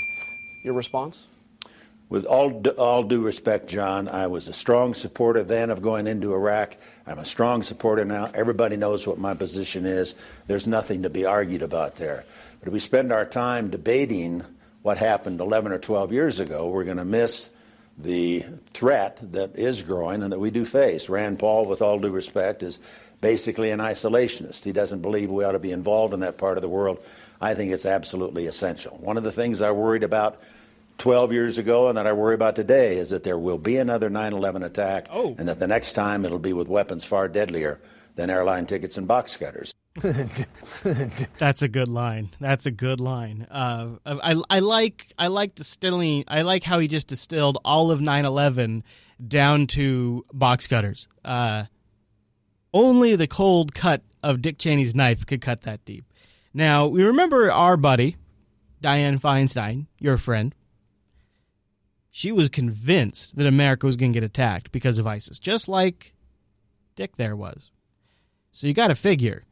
Your 0.63 0.73
response? 0.73 1.27
With 2.09 2.25
all, 2.25 2.63
all 2.77 3.03
due 3.03 3.21
respect, 3.21 3.67
John, 3.67 4.07
I 4.07 4.27
was 4.27 4.47
a 4.47 4.53
strong 4.53 4.93
supporter 4.93 5.43
then 5.43 5.69
of 5.71 5.81
going 5.81 6.05
into 6.05 6.33
Iraq. 6.33 6.77
I'm 7.07 7.19
a 7.19 7.25
strong 7.25 7.61
supporter 7.61 8.03
now. 8.03 8.31
Everybody 8.33 8.77
knows 8.77 9.05
what 9.05 9.19
my 9.19 9.35
position 9.35 9.85
is. 9.85 10.15
There's 10.47 10.65
nothing 10.65 11.03
to 11.03 11.09
be 11.09 11.25
argued 11.25 11.61
about 11.61 11.97
there. 11.97 12.25
But 12.59 12.67
if 12.67 12.73
we 12.73 12.79
spend 12.79 13.11
our 13.11 13.25
time 13.25 13.69
debating 13.69 14.43
what 14.81 14.97
happened 14.97 15.39
11 15.39 15.71
or 15.71 15.77
12 15.77 16.11
years 16.11 16.39
ago, 16.39 16.67
we're 16.67 16.83
going 16.83 16.97
to 16.97 17.05
miss 17.05 17.51
the 17.97 18.43
threat 18.73 19.19
that 19.33 19.55
is 19.55 19.83
growing 19.83 20.23
and 20.23 20.31
that 20.31 20.39
we 20.39 20.51
do 20.51 20.65
face. 20.65 21.07
Rand 21.07 21.39
Paul, 21.39 21.65
with 21.65 21.81
all 21.81 21.99
due 21.99 22.09
respect, 22.09 22.63
is 22.63 22.79
basically 23.21 23.69
an 23.69 23.79
isolationist. 23.79 24.63
He 24.63 24.71
doesn't 24.71 25.01
believe 25.01 25.29
we 25.29 25.43
ought 25.43 25.53
to 25.53 25.59
be 25.59 25.71
involved 25.71 26.13
in 26.13 26.21
that 26.21 26.37
part 26.37 26.57
of 26.57 26.61
the 26.61 26.69
world. 26.69 27.03
I 27.39 27.53
think 27.53 27.71
it's 27.71 27.85
absolutely 27.85 28.47
essential. 28.47 28.97
One 28.97 29.17
of 29.17 29.23
the 29.23 29.31
things 29.31 29.61
I 29.61 29.71
worried 29.71 30.03
about 30.03 30.41
12 30.97 31.33
years 31.33 31.57
ago 31.57 31.87
and 31.89 31.97
that 31.97 32.07
I 32.07 32.13
worry 32.13 32.35
about 32.35 32.55
today 32.55 32.97
is 32.97 33.09
that 33.09 33.23
there 33.23 33.37
will 33.37 33.57
be 33.57 33.77
another 33.77 34.09
9 34.09 34.33
11 34.33 34.63
attack 34.63 35.07
oh. 35.11 35.35
and 35.37 35.47
that 35.47 35.59
the 35.59 35.67
next 35.67 35.93
time 35.93 36.25
it'll 36.25 36.39
be 36.39 36.53
with 36.53 36.67
weapons 36.67 37.05
far 37.05 37.27
deadlier 37.27 37.79
than 38.15 38.29
airline 38.29 38.65
tickets 38.65 38.97
and 38.97 39.07
box 39.07 39.35
cutters. 39.35 39.73
That's 41.37 41.61
a 41.61 41.67
good 41.67 41.87
line. 41.87 42.29
That's 42.39 42.65
a 42.65 42.71
good 42.71 42.99
line. 42.99 43.47
Uh, 43.49 43.91
I, 44.05 44.41
I 44.49 44.59
like 44.59 45.13
I 45.17 45.27
like 45.27 45.55
distilling. 45.55 46.25
I 46.27 46.41
like 46.41 46.63
how 46.63 46.79
he 46.79 46.89
just 46.89 47.07
distilled 47.07 47.57
all 47.63 47.91
of 47.91 48.01
9/11 48.01 48.83
down 49.25 49.67
to 49.67 50.25
box 50.33 50.67
cutters. 50.67 51.07
Uh, 51.23 51.65
only 52.73 53.15
the 53.15 53.27
cold 53.27 53.73
cut 53.73 54.01
of 54.21 54.41
Dick 54.41 54.57
Cheney's 54.57 54.95
knife 54.95 55.25
could 55.25 55.39
cut 55.39 55.61
that 55.61 55.85
deep. 55.85 56.03
Now 56.53 56.87
we 56.87 57.03
remember 57.03 57.49
our 57.49 57.77
buddy 57.77 58.17
Diane 58.81 59.17
Feinstein, 59.17 59.87
your 59.97 60.17
friend, 60.17 60.53
she 62.17 62.31
was 62.31 62.47
convinced 62.47 63.35
that 63.35 63.45
America 63.45 63.85
was 63.85 63.97
going 63.97 64.13
to 64.13 64.17
get 64.17 64.23
attacked 64.23 64.71
because 64.71 64.99
of 64.99 65.05
ISIS, 65.05 65.37
just 65.37 65.67
like 65.67 66.13
Dick 66.95 67.17
there 67.17 67.35
was. 67.35 67.71
So 68.53 68.67
you 68.67 68.73
got 68.73 68.87
to 68.87 68.95
figure. 68.95 69.43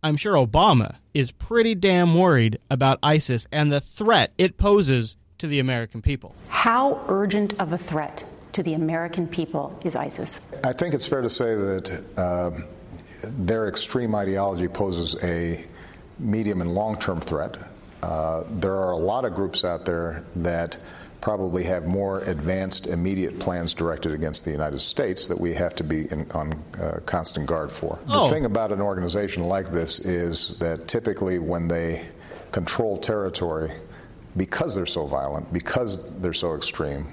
I'm 0.00 0.16
sure 0.16 0.34
Obama 0.34 0.94
is 1.12 1.32
pretty 1.32 1.74
damn 1.74 2.14
worried 2.14 2.60
about 2.70 3.00
ISIS 3.02 3.48
and 3.50 3.72
the 3.72 3.80
threat 3.80 4.32
it 4.38 4.58
poses 4.58 5.16
to 5.38 5.48
the 5.48 5.58
American 5.58 6.00
people. 6.00 6.36
How 6.50 7.04
urgent 7.08 7.58
of 7.58 7.72
a 7.72 7.78
threat 7.78 8.24
to 8.52 8.62
the 8.62 8.74
American 8.74 9.26
people 9.26 9.76
is 9.82 9.96
ISIS? 9.96 10.38
I 10.62 10.74
think 10.74 10.94
it's 10.94 11.04
fair 11.04 11.22
to 11.22 11.30
say 11.30 11.56
that 11.56 12.04
uh, 12.16 12.50
their 13.24 13.66
extreme 13.66 14.14
ideology 14.14 14.68
poses 14.68 15.20
a 15.24 15.64
medium 16.20 16.60
and 16.60 16.76
long 16.76 16.96
term 16.96 17.20
threat. 17.20 17.56
Uh, 18.04 18.44
there 18.50 18.76
are 18.76 18.92
a 18.92 18.96
lot 18.96 19.24
of 19.24 19.34
groups 19.34 19.64
out 19.64 19.84
there 19.84 20.24
that 20.36 20.76
probably 21.20 21.64
have 21.64 21.86
more 21.86 22.20
advanced 22.20 22.86
immediate 22.86 23.38
plans 23.38 23.74
directed 23.74 24.12
against 24.12 24.44
the 24.44 24.50
United 24.50 24.80
States 24.80 25.26
that 25.26 25.40
we 25.40 25.52
have 25.54 25.74
to 25.74 25.84
be 25.84 26.10
in, 26.12 26.30
on 26.32 26.52
uh, 26.80 27.00
constant 27.06 27.46
guard 27.46 27.70
for. 27.72 27.98
Oh. 28.08 28.24
The 28.24 28.34
thing 28.34 28.44
about 28.44 28.72
an 28.72 28.80
organization 28.80 29.44
like 29.44 29.70
this 29.72 29.98
is 29.98 30.56
that 30.58 30.86
typically 30.86 31.38
when 31.38 31.68
they 31.68 32.06
control 32.52 32.96
territory, 32.96 33.72
because 34.36 34.74
they're 34.74 34.86
so 34.86 35.06
violent, 35.06 35.52
because 35.52 36.18
they're 36.20 36.32
so 36.32 36.54
extreme, 36.54 37.06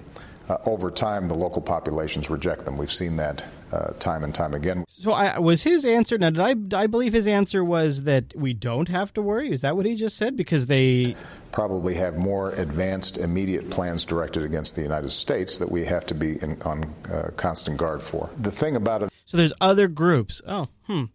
uh, 0.50 0.58
over 0.66 0.92
time 0.92 1.28
the 1.28 1.34
local 1.34 1.62
populations 1.62 2.30
reject 2.30 2.66
them. 2.66 2.78
We've 2.78 2.94
seen 2.94 3.18
that 3.18 3.44
uh, 3.72 3.94
time 3.94 4.24
and 4.24 4.34
time 4.34 4.54
again. 4.54 4.86
So, 4.88 5.12
I, 5.12 5.40
was 5.40 5.64
his 5.64 5.86
answer 5.86 6.18
now? 6.18 6.30
Did 6.30 6.74
I, 6.74 6.84
I 6.84 6.88
believe 6.88 7.14
his 7.14 7.28
answer 7.28 7.64
was 7.64 8.04
that 8.04 8.36
we 8.36 8.54
don't 8.54 8.88
have 8.88 9.14
to 9.14 9.22
worry? 9.22 9.52
Is 9.52 9.62
that 9.62 9.76
what 9.76 9.86
he 9.86 9.96
just 9.96 10.18
said? 10.18 10.36
Because 10.36 10.68
they 10.68 11.16
probably 11.52 11.96
have 11.96 12.18
more 12.18 12.52
advanced, 12.52 13.18
immediate 13.18 13.70
plans 13.70 14.06
directed 14.06 14.44
against 14.44 14.76
the 14.76 14.82
United 14.82 15.12
States 15.12 15.58
that 15.58 15.72
we 15.72 15.86
have 15.86 16.06
to 16.08 16.14
be 16.14 16.42
in, 16.42 16.62
on 16.64 16.94
uh, 17.12 17.30
constant 17.38 17.78
guard 17.78 18.02
for. 18.02 18.30
The 18.38 18.52
thing 18.52 18.76
about 18.76 19.04
it. 19.04 19.10
So 19.26 19.38
there's 19.38 19.54
other 19.62 19.88
groups. 19.88 20.42
Oh, 20.48 20.68
hmm. 20.84 21.06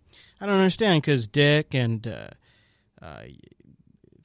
I 0.40 0.46
don't 0.46 0.58
understand 0.58 1.02
because 1.02 1.28
Dick 1.28 1.74
and. 1.74 2.06
Uh, 2.06 2.28
uh, 3.00 3.22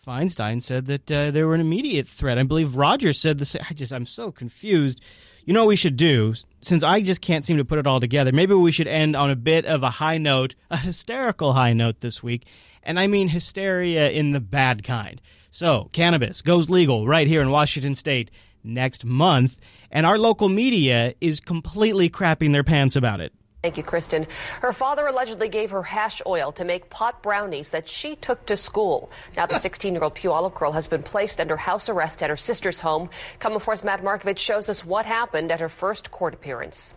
Feinstein 0.06 0.62
said 0.62 0.86
that 0.86 1.12
uh, 1.12 1.32
they 1.32 1.42
were 1.42 1.56
an 1.56 1.62
immediate 1.62 2.08
threat. 2.08 2.38
I 2.38 2.44
believe 2.44 2.76
Rogers 2.76 3.20
said 3.20 3.40
the 3.40 3.46
same. 3.46 3.64
I 3.68 3.74
just, 3.74 3.92
I'm 3.92 4.06
so 4.06 4.32
confused 4.32 5.02
you 5.46 5.54
know 5.54 5.62
what 5.62 5.70
we 5.70 5.76
should 5.76 5.96
do? 5.96 6.34
Since 6.66 6.82
I 6.82 7.02
just 7.02 7.22
can't 7.22 7.46
seem 7.46 7.58
to 7.58 7.64
put 7.64 7.78
it 7.78 7.86
all 7.86 8.00
together, 8.00 8.32
maybe 8.32 8.56
we 8.56 8.72
should 8.72 8.88
end 8.88 9.16
on 9.16 9.30
a 9.30 9.36
bit 9.36 9.66
of 9.66 9.84
a 9.84 9.90
high 9.92 10.18
note, 10.18 10.56
a 10.72 10.78
hysterical 10.78 11.54
high 11.54 11.74
note 11.74 12.02
this 12.02 12.24
week. 12.24 12.48
And 12.82 13.00
I 13.00 13.06
mean 13.06 13.28
hysteria 13.28 14.10
in 14.10 14.32
the 14.32 14.40
bad 14.40 14.84
kind. 14.84 15.22
So, 15.52 15.90
cannabis 15.94 16.42
goes 16.42 16.68
legal 16.68 17.08
right 17.08 17.28
here 17.28 17.44
in 17.44 17.52
Washington 17.52 17.94
state 17.94 18.32
next 18.64 19.06
month, 19.06 19.60
and 19.92 20.08
our 20.08 20.18
local 20.18 20.50
media 20.50 21.14
is 21.22 21.40
completely 21.40 22.10
crapping 22.10 22.52
their 22.52 22.64
pants 22.64 22.96
about 22.96 23.20
it. 23.20 23.32
Thank 23.66 23.78
you, 23.78 23.84
Kristen. 23.84 24.28
Her 24.62 24.72
father 24.72 25.08
allegedly 25.08 25.50
gave 25.50 25.72
her 25.72 25.82
hash 25.82 26.22
oil 26.28 26.52
to 26.52 26.64
make 26.64 26.92
pot 26.92 27.24
brownies 27.24 27.70
that 27.70 27.90
she 27.90 28.16
took 28.16 28.46
to 28.46 28.56
school. 28.56 29.10
Now, 29.36 29.48
the 29.48 29.56
16 29.56 29.92
year 29.92 30.04
old 30.04 30.14
Puyallup 30.14 30.54
girl 30.54 30.72
has 30.74 30.88
been 30.88 31.02
placed 31.02 31.42
under 31.42 31.58
house 31.58 31.90
arrest 31.90 32.22
at 32.22 32.30
her 32.30 32.38
sister's 32.38 32.80
home. 32.80 33.10
KOMO 33.40 33.58
4's 33.58 33.84
Matt 33.84 34.04
Markovich 34.04 34.38
shows 34.38 34.70
us 34.70 34.86
what 34.86 35.08
happened 35.08 35.52
at 35.52 35.62
her 35.62 35.68
first 35.68 36.12
court 36.12 36.36
appearance. 36.36 36.94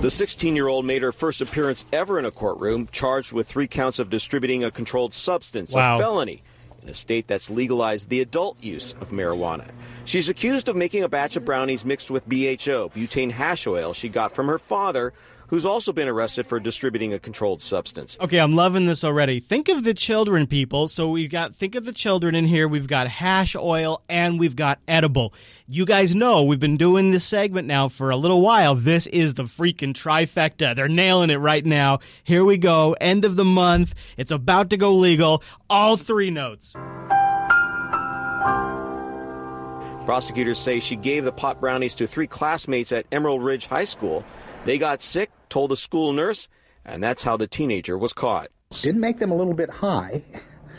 The 0.00 0.10
16 0.10 0.56
year 0.56 0.68
old 0.68 0.86
made 0.86 1.02
her 1.02 1.12
first 1.12 1.42
appearance 1.42 1.84
ever 1.92 2.18
in 2.18 2.24
a 2.24 2.30
courtroom, 2.30 2.88
charged 2.90 3.34
with 3.34 3.46
three 3.46 3.68
counts 3.68 3.98
of 3.98 4.08
distributing 4.08 4.64
a 4.64 4.70
controlled 4.70 5.12
substance, 5.12 5.74
wow. 5.74 5.96
a 5.96 5.98
felony 5.98 6.42
in 6.82 6.88
a 6.88 6.94
state 6.94 7.26
that's 7.26 7.50
legalized 7.50 8.08
the 8.08 8.20
adult 8.20 8.62
use 8.62 8.94
of 9.00 9.10
marijuana. 9.10 9.68
She's 10.04 10.28
accused 10.28 10.68
of 10.68 10.76
making 10.76 11.02
a 11.02 11.08
batch 11.08 11.36
of 11.36 11.44
brownies 11.44 11.84
mixed 11.84 12.10
with 12.10 12.28
BHO, 12.28 12.90
butane 12.94 13.30
hash 13.32 13.66
oil, 13.66 13.92
she 13.92 14.08
got 14.08 14.32
from 14.34 14.46
her 14.46 14.58
father, 14.58 15.12
who's 15.50 15.66
also 15.66 15.92
been 15.92 16.06
arrested 16.06 16.46
for 16.46 16.60
distributing 16.60 17.12
a 17.12 17.18
controlled 17.18 17.60
substance. 17.60 18.16
Okay, 18.20 18.38
I'm 18.38 18.54
loving 18.54 18.86
this 18.86 19.02
already. 19.02 19.40
Think 19.40 19.68
of 19.68 19.82
the 19.82 19.92
children, 19.92 20.46
people. 20.46 20.86
So 20.86 21.10
we've 21.10 21.28
got, 21.28 21.56
think 21.56 21.74
of 21.74 21.84
the 21.84 21.92
children 21.92 22.36
in 22.36 22.46
here. 22.46 22.68
We've 22.68 22.86
got 22.86 23.08
hash 23.08 23.56
oil 23.56 24.02
and 24.08 24.38
we've 24.38 24.54
got 24.54 24.78
edible. 24.86 25.34
You 25.66 25.84
guys 25.84 26.14
know 26.14 26.44
we've 26.44 26.60
been 26.60 26.76
doing 26.76 27.10
this 27.10 27.24
segment 27.24 27.66
now 27.66 27.88
for 27.88 28.10
a 28.10 28.16
little 28.16 28.40
while. 28.40 28.76
This 28.76 29.08
is 29.08 29.34
the 29.34 29.42
freaking 29.42 29.92
trifecta. 29.92 30.76
They're 30.76 30.88
nailing 30.88 31.30
it 31.30 31.36
right 31.36 31.66
now. 31.66 31.98
Here 32.22 32.44
we 32.44 32.56
go. 32.56 32.94
End 33.00 33.24
of 33.24 33.34
the 33.34 33.44
month. 33.44 33.94
It's 34.16 34.30
about 34.30 34.70
to 34.70 34.76
go 34.76 34.92
legal. 34.92 35.42
All 35.68 35.96
three 35.96 36.30
notes. 36.30 36.74
Prosecutors 40.06 40.58
say 40.58 40.78
she 40.78 40.94
gave 40.94 41.24
the 41.24 41.32
pot 41.32 41.60
brownies 41.60 41.94
to 41.94 42.06
three 42.06 42.28
classmates 42.28 42.92
at 42.92 43.06
Emerald 43.10 43.42
Ridge 43.42 43.66
High 43.66 43.84
School. 43.84 44.24
They 44.64 44.76
got 44.78 45.02
sick, 45.02 45.30
told 45.50 45.70
the 45.70 45.76
school 45.76 46.12
nurse, 46.12 46.48
and 46.84 47.02
that's 47.02 47.22
how 47.22 47.36
the 47.36 47.46
teenager 47.46 47.98
was 47.98 48.12
caught. 48.12 48.48
Didn't 48.70 49.00
make 49.00 49.18
them 49.18 49.30
a 49.30 49.36
little 49.36 49.54
bit 49.54 49.68
high, 49.68 50.22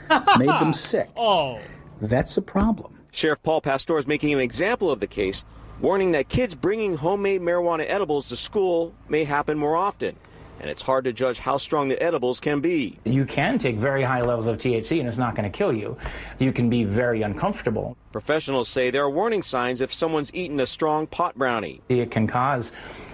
made 0.37 0.49
them 0.49 0.73
sick. 0.73 1.09
Oh. 1.15 1.59
That's 2.01 2.35
a 2.37 2.41
problem. 2.41 2.97
Sheriff 3.11 3.43
Paul 3.43 3.61
Pastor 3.61 3.97
is 3.97 4.07
making 4.07 4.33
an 4.33 4.39
example 4.39 4.89
of 4.89 4.99
the 4.99 5.07
case, 5.07 5.45
warning 5.79 6.13
that 6.13 6.29
kids 6.29 6.55
bringing 6.55 6.97
homemade 6.97 7.41
marijuana 7.41 7.85
edibles 7.87 8.29
to 8.29 8.35
school 8.35 8.95
may 9.07 9.23
happen 9.23 9.57
more 9.57 9.75
often 9.75 10.15
and 10.61 10.69
it's 10.69 10.83
hard 10.83 11.05
to 11.05 11.11
judge 11.11 11.39
how 11.39 11.57
strong 11.57 11.89
the 11.89 12.01
edibles 12.01 12.39
can 12.39 12.61
be. 12.61 12.99
You 13.03 13.25
can 13.25 13.57
take 13.57 13.77
very 13.77 14.03
high 14.03 14.21
levels 14.21 14.45
of 14.45 14.59
THC 14.59 14.99
and 14.99 15.09
it's 15.09 15.17
not 15.17 15.35
going 15.35 15.51
to 15.51 15.57
kill 15.57 15.73
you. 15.73 15.97
You 16.37 16.53
can 16.53 16.69
be 16.69 16.83
very 16.83 17.23
uncomfortable. 17.23 17.97
Professionals 18.11 18.69
say 18.69 18.91
there 18.91 19.03
are 19.03 19.09
warning 19.09 19.41
signs 19.41 19.81
if 19.81 19.91
someone's 19.91 20.31
eaten 20.35 20.59
a 20.59 20.67
strong 20.67 21.07
pot 21.07 21.35
brownie. 21.35 21.81
It 21.89 22.11
can 22.11 22.27
cause 22.27 22.71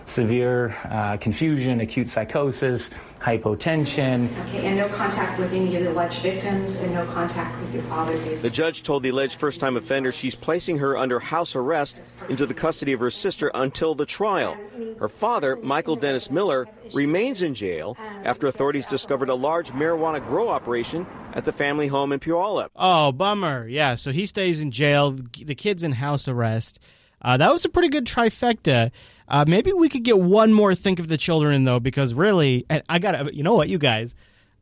severe 0.07 0.75
uh, 0.85 1.17
confusion, 1.17 1.81
acute 1.81 2.09
psychosis, 2.09 2.89
hypotension. 3.19 4.29
Okay, 4.47 4.65
and 4.65 4.77
no 4.77 4.87
contact 4.89 5.39
with 5.39 5.51
any 5.51 5.75
of 5.75 5.83
the 5.83 5.91
alleged 5.91 6.19
victims 6.19 6.79
and 6.79 6.93
no 6.93 7.05
contact 7.07 7.59
with 7.61 7.73
your 7.73 7.83
father. 7.83 8.15
The 8.17 8.49
judge 8.49 8.83
told 8.83 9.03
the 9.03 9.09
alleged 9.09 9.39
first 9.39 9.59
time 9.59 9.75
offender 9.75 10.11
she's 10.11 10.35
placing 10.35 10.77
her 10.79 10.97
under 10.97 11.19
house 11.19 11.55
arrest 11.55 11.99
into 12.29 12.45
the 12.45 12.53
custody 12.53 12.93
of 12.93 12.99
her 12.99 13.11
sister 13.11 13.51
until 13.53 13.95
the 13.95 14.05
trial. 14.05 14.57
Her 14.99 15.09
father, 15.09 15.55
Michael 15.57 15.95
Dennis 15.95 16.31
Miller, 16.31 16.67
remains 16.93 17.41
in 17.41 17.53
jail 17.53 17.97
after 18.23 18.47
authorities 18.47 18.85
discovered 18.85 19.29
a 19.29 19.35
large 19.35 19.71
marijuana 19.71 20.23
grow 20.25 20.49
operation 20.49 21.05
at 21.33 21.45
the 21.45 21.51
family 21.51 21.87
home 21.87 22.11
in 22.11 22.19
Puyallup. 22.19 22.69
Oh, 22.75 23.11
bummer. 23.11 23.67
Yeah, 23.67 23.95
so 23.95 24.11
he 24.11 24.25
stays 24.25 24.61
in 24.61 24.71
jail. 24.71 25.11
The 25.11 25.55
kid's 25.55 25.83
in 25.83 25.91
house 25.91 26.27
arrest. 26.27 26.79
Uh, 27.21 27.35
that 27.37 27.51
was 27.51 27.65
a 27.65 27.69
pretty 27.69 27.89
good 27.89 28.05
trifecta. 28.05 28.91
Uh, 29.27 29.45
maybe 29.47 29.73
we 29.73 29.89
could 29.89 30.03
get 30.03 30.19
one 30.19 30.53
more 30.53 30.73
think 30.73 30.99
of 30.99 31.07
the 31.07 31.17
children 31.17 31.65
though, 31.65 31.79
because 31.79 32.13
really, 32.13 32.65
and 32.69 32.83
I 32.87 32.99
got 32.99 33.33
you 33.33 33.43
know 33.43 33.55
what, 33.55 33.69
you 33.69 33.77
guys, 33.77 34.15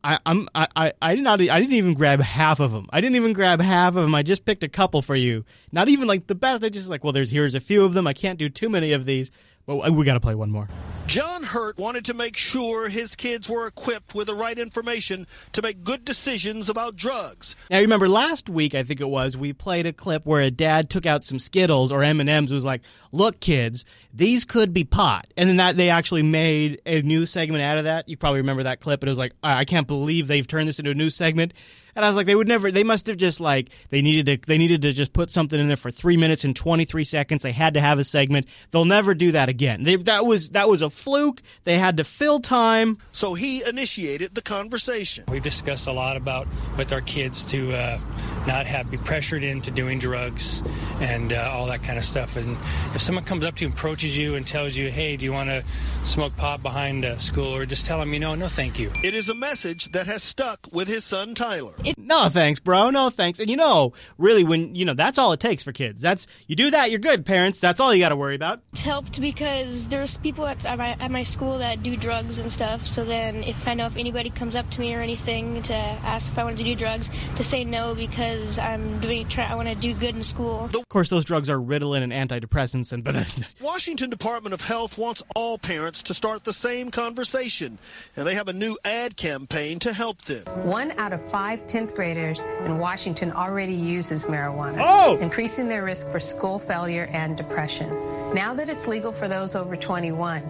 I, 0.04 0.20
I'm 0.26 0.48
I, 0.54 0.94
I, 1.02 1.16
did 1.16 1.24
not 1.24 1.42
I 1.42 1.60
didn't 1.60 1.74
even 1.74 1.96
grab 1.96 2.22
half 2.22 2.60
of 2.60 2.72
them. 2.72 2.88
I 2.92 3.02
didn't 3.02 3.16
even 3.16 3.34
grab 3.34 3.60
half 3.60 3.96
of 3.96 4.04
them. 4.04 4.14
I 4.14 4.22
just 4.22 4.46
picked 4.46 4.64
a 4.64 4.70
couple 4.70 5.02
for 5.02 5.16
you. 5.16 5.46
Not 5.72 5.90
even 5.90 6.08
like 6.08 6.28
the 6.28 6.36
best. 6.36 6.64
I 6.64 6.70
just 6.70 6.90
like 6.90 7.04
well, 7.04 7.12
there's 7.12 7.32
here's 7.32 7.56
a 7.56 7.60
few 7.60 7.84
of 7.84 7.94
them. 7.94 8.06
I 8.06 8.14
can't 8.14 8.38
do 8.38 8.48
too 8.48 8.70
many 8.70 8.92
of 8.92 9.06
these, 9.06 9.32
but 9.66 9.92
we 9.92 10.06
got 10.06 10.14
to 10.14 10.20
play 10.20 10.36
one 10.36 10.52
more. 10.52 10.68
John 11.08 11.44
Hurt 11.44 11.78
wanted 11.78 12.06
to 12.06 12.16
make 12.16 12.36
sure 12.36 12.90
his 12.90 13.16
kids 13.16 13.48
were 13.48 13.68
equipped 13.68 14.16
with 14.16 14.26
the 14.26 14.34
right 14.34 14.58
information 14.58 15.28
to 15.52 15.62
make 15.62 15.84
good 15.84 16.04
decisions 16.04 16.68
about 16.68 16.96
drugs. 16.96 17.56
Now, 17.70 17.80
remember 17.80 18.10
last 18.10 18.50
week, 18.50 18.74
I 18.74 18.82
think 18.82 19.02
it 19.02 19.08
was, 19.08 19.38
we 19.38 19.54
played 19.54 19.86
a 19.86 19.94
clip 19.94 20.26
where 20.26 20.42
a 20.42 20.50
dad 20.50 20.90
took 20.90 21.06
out 21.06 21.22
some 21.24 21.38
Skittles 21.38 21.92
or 21.92 22.02
M&Ms 22.02 22.52
was 22.52 22.66
like, 22.66 22.82
"Look, 23.12 23.40
kids, 23.40 23.86
these 24.12 24.46
could 24.46 24.74
be 24.74 24.84
pot." 24.84 25.28
And 25.38 25.48
then 25.48 25.58
that 25.58 25.78
they 25.78 25.92
actually 25.92 26.24
made 26.24 26.82
a 26.88 27.04
new 27.04 27.28
segment 27.28 27.62
out 27.62 27.78
of 27.78 27.84
that. 27.84 28.10
You 28.10 28.18
probably 28.18 28.42
remember 28.42 28.64
that 28.64 28.80
clip. 28.80 29.04
And 29.04 29.08
It 29.08 29.12
was 29.12 29.20
like, 29.20 29.34
"I 29.44 29.64
can't 29.64 29.88
believe 29.88 30.28
they've 30.28 30.48
turned 30.48 30.68
this 30.68 30.80
into 30.80 30.92
a 30.92 30.96
new 30.96 31.12
segment." 31.12 31.54
And 31.96 32.04
I 32.04 32.10
was 32.10 32.16
like, 32.16 32.26
they 32.26 32.36
would 32.36 32.48
never. 32.48 32.72
They 32.72 32.84
must 32.84 33.08
have 33.08 33.18
just 33.18 33.40
like 33.40 33.70
they 33.90 34.02
needed 34.02 34.26
to. 34.26 34.48
They 34.48 34.58
needed 34.58 34.82
to 34.82 34.92
just 34.92 35.14
put 35.14 35.32
something 35.32 35.60
in 35.60 35.68
there 35.68 35.78
for 35.78 35.92
three 35.92 36.18
minutes 36.18 36.44
and 36.44 36.56
twenty 36.56 36.86
three 36.86 37.06
seconds. 37.06 37.44
They 37.44 37.52
had 37.52 37.76
to 37.76 37.82
have 37.82 38.00
a 38.00 38.04
segment. 38.04 38.48
They'll 38.72 38.86
never 38.86 39.16
do 39.16 39.32
that 39.32 39.50
again. 39.50 39.84
They, 39.84 39.96
that 39.96 40.26
was 40.26 40.50
that 40.50 40.68
was 40.68 40.82
a 40.82 40.90
fluke. 40.90 41.42
They 41.64 41.78
had 41.78 41.98
to 41.98 42.04
fill 42.04 42.40
time. 42.40 42.98
So 43.12 43.34
he 43.34 43.64
initiated 43.64 44.36
the 44.36 44.42
conversation. 44.42 45.26
We've 45.30 45.44
discussed 45.44 45.88
a 45.88 45.94
lot 45.94 46.18
about 46.18 46.48
with 46.78 46.92
our 46.92 47.02
kids 47.02 47.46
to 47.46 47.74
uh, 47.74 48.00
not 48.48 48.66
have 48.66 48.90
be 48.92 48.98
pressured 48.98 49.44
into 49.44 49.72
doing 49.72 50.00
drugs 50.00 50.64
and 51.00 51.34
uh, 51.34 51.52
all 51.54 51.66
that 51.68 51.84
kind 51.84 51.98
of 51.98 52.06
stuff. 52.06 52.38
And 52.38 52.58
if 52.94 53.02
someone 53.02 53.24
comes 53.24 53.46
up 53.46 53.56
to 53.58 53.66
you, 53.66 53.70
approaches 53.70 54.18
you, 54.18 54.36
and 54.36 54.46
tells 54.46 54.76
you, 54.76 54.90
"Hey, 54.90 55.18
do 55.18 55.26
you 55.26 55.34
want 55.34 55.50
to 55.50 55.64
smoke 56.04 56.36
pot 56.36 56.62
behind 56.62 57.06
uh, 57.06 57.18
school?" 57.18 57.56
or 57.56 57.66
just 57.66 57.86
tell 57.86 58.00
them, 58.00 58.14
you 58.14 58.20
know, 58.20 58.36
no, 58.36 58.48
thank 58.48 58.80
you. 58.80 58.92
It 59.04 59.14
is 59.14 59.30
a 59.30 59.36
message 59.36 59.92
that 59.92 60.08
has 60.08 60.24
stuck 60.24 60.68
with 60.72 60.88
his 60.88 61.04
son 61.04 61.36
Tyler. 61.36 61.74
It, 61.84 61.98
no 61.98 62.30
thanks, 62.30 62.60
bro. 62.60 62.90
No 62.90 63.10
thanks. 63.10 63.40
And 63.40 63.50
you 63.50 63.58
know, 63.58 63.94
really, 64.18 64.44
when 64.44 64.76
you 64.76 64.86
know, 64.86 64.94
that's 64.94 65.18
all 65.18 65.34
it 65.34 65.40
takes 65.40 65.64
for 65.64 65.72
kids. 65.72 66.02
That's 66.02 66.28
you 66.48 66.56
do 66.56 66.72
that, 66.72 66.92
you're 66.92 67.00
good, 67.00 67.26
parents. 67.26 67.60
That's 67.60 67.80
all 67.80 67.94
you 67.94 68.00
got 68.00 68.10
to 68.10 68.16
worry 68.16 68.36
about. 68.36 68.62
It's 68.74 68.84
helped 68.84 69.20
because 69.20 69.88
there's 69.88 70.18
people 70.18 70.46
at, 70.46 70.66
at, 70.66 70.78
my, 70.78 70.96
at 71.00 71.12
my 71.12 71.24
school 71.24 71.58
that 71.60 71.84
do 71.84 71.96
drugs 71.96 72.40
and 72.40 72.52
stuff. 72.52 72.86
So 72.86 73.04
then, 73.04 73.44
if 73.44 73.68
I 73.68 73.74
know 73.74 73.88
if 73.88 73.98
anybody 73.98 74.30
comes 74.30 74.56
up 74.56 74.70
to 74.72 74.82
me 74.82 74.96
or 74.96 75.00
anything 75.00 75.62
to 75.64 75.74
ask 75.74 76.32
if 76.32 76.38
I 76.38 76.44
wanted 76.44 76.60
to 76.60 76.64
do 76.64 76.76
drugs, 76.76 77.10
to 77.38 77.44
say 77.44 77.64
no 77.64 77.96
because 77.96 78.35
I'm 78.60 79.00
doing. 79.00 79.28
Try, 79.28 79.46
I 79.46 79.56
want 79.56 79.70
to 79.70 79.76
do 79.76 79.94
good 79.94 80.16
in 80.16 80.24
school. 80.24 80.66
Of 80.66 80.90
course, 80.90 81.10
those 81.10 81.26
drugs 81.26 81.50
are 81.50 81.58
Ritalin 81.58 82.02
and 82.02 82.12
antidepressants, 82.12 82.92
and 82.92 83.04
but 83.04 83.16
Washington 83.62 84.10
Department 84.10 84.54
of 84.54 84.62
Health 84.62 84.98
wants 84.98 85.24
all 85.36 85.58
parents 85.58 86.04
to 86.04 86.14
start 86.14 86.44
the 86.44 86.54
same 86.54 86.92
conversation, 86.92 87.80
and 88.16 88.28
they 88.28 88.36
have 88.36 88.48
a 88.48 88.54
new 88.54 88.78
ad 88.86 89.18
campaign 89.18 89.80
to 89.80 89.94
help 89.94 90.22
them. 90.24 90.46
One 90.68 90.92
out 90.98 91.14
of 91.14 91.24
five 91.30 91.66
10th 91.68 91.96
graders 91.96 92.42
in 92.66 92.80
Washington 92.80 93.32
already 93.32 93.74
uses 93.74 94.26
marijuana, 94.26 94.80
oh! 94.82 95.18
increasing 95.18 95.68
their 95.68 95.84
risk 95.84 96.10
for 96.10 96.20
school 96.20 96.60
failure 96.60 97.06
and 97.12 97.36
depression. 97.38 97.90
Now 98.34 98.54
that 98.54 98.70
it's 98.70 98.88
legal 98.88 99.12
for 99.12 99.28
those 99.28 99.56
over 99.56 99.76
21, 99.76 100.44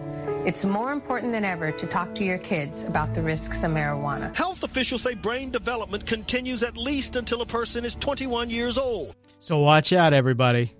it's 0.46 0.64
more 0.64 0.92
important 0.92 1.32
than 1.32 1.44
ever 1.44 1.72
to 1.72 1.86
talk 1.86 2.14
to 2.14 2.24
your 2.24 2.38
kids 2.38 2.84
about 2.84 3.14
the 3.14 3.20
risks 3.22 3.64
of 3.64 3.72
marijuana. 3.72 4.34
Health 4.36 4.62
officials 4.62 5.02
say 5.02 5.14
brain 5.14 5.50
development 5.50 6.06
continues 6.06 6.62
at 6.62 6.76
least 6.76 7.16
until 7.16 7.42
a 7.42 7.46
person 7.46 7.75
is 7.84 7.94
21 7.96 8.50
years 8.50 8.78
old. 8.78 9.14
So 9.38 9.58
watch 9.58 9.92
out, 9.92 10.12
everybody. 10.12 10.74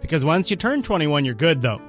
Because 0.00 0.24
once 0.24 0.50
you 0.50 0.56
turn 0.56 0.82
21, 0.82 1.24
you're 1.24 1.34
good, 1.34 1.62
though. 1.62 1.80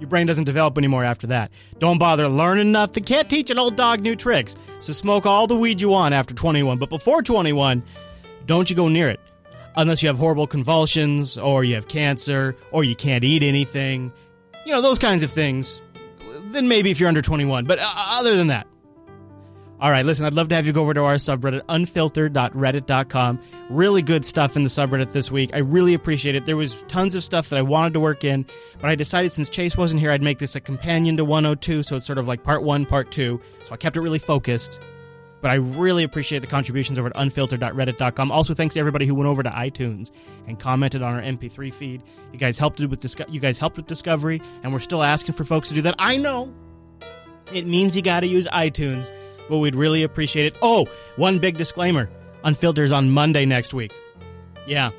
Your 0.00 0.08
brain 0.08 0.26
doesn't 0.26 0.44
develop 0.44 0.78
anymore 0.78 1.04
after 1.04 1.26
that. 1.28 1.50
Don't 1.78 1.98
bother 1.98 2.28
learning 2.28 2.72
nothing. 2.72 3.04
Can't 3.04 3.28
teach 3.28 3.50
an 3.50 3.58
old 3.58 3.76
dog 3.76 4.00
new 4.00 4.16
tricks. 4.16 4.56
So 4.78 4.92
smoke 4.92 5.26
all 5.26 5.46
the 5.46 5.56
weed 5.56 5.80
you 5.80 5.90
want 5.90 6.14
after 6.14 6.34
21. 6.34 6.78
But 6.78 6.88
before 6.88 7.22
21, 7.22 7.82
don't 8.46 8.70
you 8.70 8.76
go 8.76 8.88
near 8.88 9.08
it. 9.08 9.20
Unless 9.76 10.02
you 10.02 10.08
have 10.08 10.18
horrible 10.18 10.46
convulsions, 10.46 11.38
or 11.38 11.64
you 11.64 11.74
have 11.74 11.86
cancer, 11.86 12.56
or 12.72 12.82
you 12.82 12.96
can't 12.96 13.22
eat 13.22 13.42
anything. 13.42 14.10
You 14.64 14.72
know, 14.72 14.80
those 14.80 14.98
kinds 14.98 15.22
of 15.22 15.30
things. 15.30 15.80
Then 16.46 16.66
maybe 16.66 16.90
if 16.90 16.98
you're 16.98 17.08
under 17.08 17.22
21. 17.22 17.66
But 17.66 17.78
uh, 17.78 17.92
other 17.94 18.36
than 18.36 18.48
that, 18.48 18.66
all 19.80 19.90
right, 19.90 20.04
listen, 20.04 20.26
I'd 20.26 20.34
love 20.34 20.48
to 20.50 20.54
have 20.56 20.66
you 20.66 20.72
go 20.72 20.82
over 20.82 20.92
to 20.92 21.04
our 21.04 21.14
subreddit, 21.14 21.62
unfiltered.reddit.com. 21.62 23.40
Really 23.70 24.02
good 24.02 24.26
stuff 24.26 24.56
in 24.56 24.64
the 24.64 24.68
subreddit 24.68 25.12
this 25.12 25.30
week. 25.30 25.50
I 25.54 25.58
really 25.58 25.94
appreciate 25.94 26.34
it. 26.34 26.44
There 26.44 26.56
was 26.56 26.76
tons 26.88 27.14
of 27.14 27.22
stuff 27.22 27.48
that 27.50 27.58
I 27.58 27.62
wanted 27.62 27.94
to 27.94 28.00
work 28.00 28.24
in, 28.24 28.44
but 28.80 28.90
I 28.90 28.96
decided 28.96 29.32
since 29.32 29.48
Chase 29.48 29.76
wasn't 29.76 30.00
here, 30.00 30.10
I'd 30.10 30.22
make 30.22 30.40
this 30.40 30.56
a 30.56 30.60
companion 30.60 31.16
to 31.16 31.24
102, 31.24 31.84
so 31.84 31.96
it's 31.96 32.06
sort 32.06 32.18
of 32.18 32.26
like 32.26 32.42
part 32.42 32.64
one, 32.64 32.84
part 32.84 33.12
two. 33.12 33.40
So 33.64 33.72
I 33.72 33.76
kept 33.76 33.96
it 33.96 34.00
really 34.00 34.18
focused. 34.18 34.80
But 35.40 35.52
I 35.52 35.54
really 35.54 36.02
appreciate 36.02 36.40
the 36.40 36.48
contributions 36.48 36.98
over 36.98 37.08
at 37.08 37.14
unfiltered.reddit.com. 37.14 38.30
Also, 38.30 38.52
thanks 38.52 38.74
to 38.74 38.80
everybody 38.80 39.06
who 39.06 39.14
went 39.14 39.26
over 39.26 39.42
to 39.42 39.48
iTunes 39.48 40.10
and 40.46 40.58
commented 40.58 41.00
on 41.00 41.14
our 41.14 41.22
MP3 41.22 41.72
feed. 41.72 42.02
You 42.30 42.38
guys 42.38 42.58
helped 42.58 42.78
with 42.80 43.00
disco- 43.00 43.24
you 43.26 43.40
guys 43.40 43.58
helped 43.58 43.78
with 43.78 43.86
discovery, 43.86 44.42
and 44.62 44.72
we're 44.72 44.80
still 44.80 45.02
asking 45.02 45.36
for 45.36 45.44
folks 45.44 45.68
to 45.68 45.74
do 45.74 45.82
that. 45.82 45.94
I 45.98 46.18
know 46.18 46.52
it 47.54 47.66
means 47.66 47.96
you 47.96 48.02
got 48.02 48.20
to 48.20 48.26
use 48.26 48.46
iTunes 48.48 49.10
but 49.50 49.58
we'd 49.58 49.74
really 49.74 50.04
appreciate 50.04 50.46
it. 50.46 50.56
Oh, 50.62 50.86
one 51.16 51.40
big 51.40 51.58
disclaimer 51.58 52.08
Unfilters 52.44 52.94
on 52.94 53.10
Monday 53.10 53.44
next 53.44 53.74
week. 53.74 53.92
Yeah. 54.66 54.90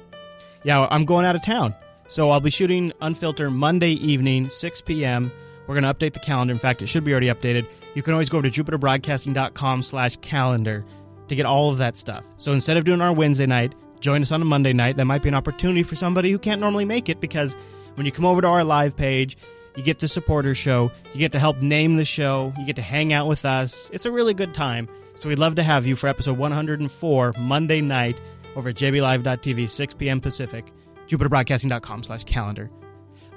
Yeah, 0.64 0.88
I'm 0.92 1.06
going 1.06 1.26
out 1.26 1.36
of 1.36 1.44
town. 1.44 1.76
So 2.08 2.30
I'll 2.30 2.40
be 2.40 2.50
shooting 2.50 2.92
Unfilter 3.02 3.52
Monday 3.52 3.92
evening, 3.92 4.50
6 4.50 4.82
p.m. 4.82 5.32
We're 5.66 5.80
going 5.80 5.84
to 5.84 5.94
update 5.94 6.14
the 6.14 6.20
calendar. 6.20 6.52
In 6.52 6.60
fact, 6.60 6.82
it 6.82 6.88
should 6.88 7.04
be 7.04 7.12
already 7.12 7.28
updated. 7.28 7.66
You 7.96 8.04
can 8.04 8.14
always 8.14 8.30
go 8.30 8.38
over 8.38 8.50
to 8.50 8.64
jupiterbroadcasting.com 8.64 9.84
slash 9.84 10.18
calendar 10.18 10.86
to 11.30 11.36
get 11.36 11.46
all 11.46 11.70
of 11.70 11.78
that 11.78 11.98
stuff. 11.98 12.26
So 12.38 12.52
instead 12.52 12.78
of 12.78 12.84
doing 12.84 13.02
our 13.02 13.14
Wednesday 13.14 13.46
night, 13.46 13.74
join 14.02 14.22
us 14.22 14.32
on 14.32 14.42
a 14.42 14.46
Monday 14.46 14.74
night. 14.74 14.98
That 14.98 15.06
might 15.06 15.24
be 15.24 15.30
an 15.30 15.36
opportunity 15.36 15.84
for 15.84 15.96
somebody 15.96 16.32
who 16.32 16.38
can't 16.38 16.60
normally 16.60 16.86
make 16.86 17.08
it 17.08 17.22
because 17.22 17.56
when 17.96 18.06
you 18.06 18.12
come 18.12 18.26
over 18.26 18.42
to 18.42 18.48
our 18.48 18.64
live 18.64 18.96
page, 18.98 19.38
you 19.76 19.84
get 19.84 20.00
the 20.00 20.08
supporter 20.08 20.54
show. 20.54 20.92
You 21.14 21.20
get 21.20 21.32
to 21.32 21.40
help 21.40 21.62
name 21.62 21.96
the 21.96 22.06
show. 22.06 22.54
You 22.60 22.66
get 22.66 22.76
to 22.76 22.82
hang 22.82 23.14
out 23.14 23.28
with 23.28 23.46
us. 23.46 23.90
It's 23.94 24.06
a 24.06 24.12
really 24.12 24.34
good 24.34 24.54
time. 24.54 24.90
So 25.22 25.30
we'd 25.30 25.38
love 25.38 25.54
to 25.56 25.64
have 25.64 25.86
you 25.86 25.96
for 25.96 26.08
episode 26.08 26.40
104, 26.40 27.34
Monday 27.38 27.80
night, 27.80 28.20
over 28.56 28.70
at 28.70 28.76
jblive.tv, 28.76 29.70
6 29.70 29.94
p.m. 29.94 30.20
Pacific, 30.20 30.74
jupiterbroadcasting.com 31.06 32.02
slash 32.02 32.24
calendar. 32.24 32.72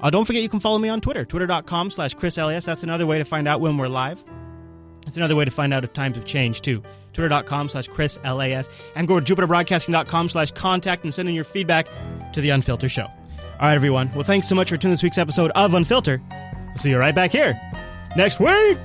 Uh, 0.00 0.08
don't 0.08 0.24
forget 0.24 0.42
you 0.42 0.48
can 0.48 0.60
follow 0.60 0.78
me 0.78 0.88
on 0.88 1.02
Twitter, 1.02 1.26
twitter.com 1.26 1.90
slash 1.90 2.14
Chris 2.14 2.38
LAS. 2.38 2.64
That's 2.64 2.84
another 2.84 3.04
way 3.04 3.18
to 3.18 3.24
find 3.26 3.46
out 3.46 3.60
when 3.60 3.76
we're 3.76 3.88
live. 3.88 4.24
That's 5.04 5.18
another 5.18 5.36
way 5.36 5.44
to 5.44 5.50
find 5.50 5.74
out 5.74 5.84
if 5.84 5.92
times 5.92 6.16
have 6.16 6.24
changed, 6.24 6.64
too. 6.64 6.82
Twitter.com 7.12 7.68
slash 7.68 7.88
Chris 7.88 8.18
LAS. 8.24 8.66
And 8.96 9.06
go 9.06 9.20
to 9.20 9.34
jupiterbroadcasting.com 9.34 10.30
slash 10.30 10.52
contact 10.52 11.04
and 11.04 11.12
send 11.12 11.28
in 11.28 11.34
your 11.34 11.44
feedback 11.44 11.88
to 12.32 12.40
The 12.40 12.48
Unfiltered 12.48 12.92
Show. 12.92 13.04
All 13.04 13.58
right, 13.60 13.74
everyone. 13.74 14.10
Well, 14.14 14.24
thanks 14.24 14.48
so 14.48 14.54
much 14.54 14.70
for 14.70 14.78
tuning 14.78 14.94
this 14.94 15.02
week's 15.02 15.18
episode 15.18 15.50
of 15.50 15.72
Unfilter. 15.72 16.22
We'll 16.68 16.78
see 16.78 16.88
you 16.88 16.98
right 16.98 17.14
back 17.14 17.30
here 17.30 17.60
next 18.16 18.40
week. 18.40 18.78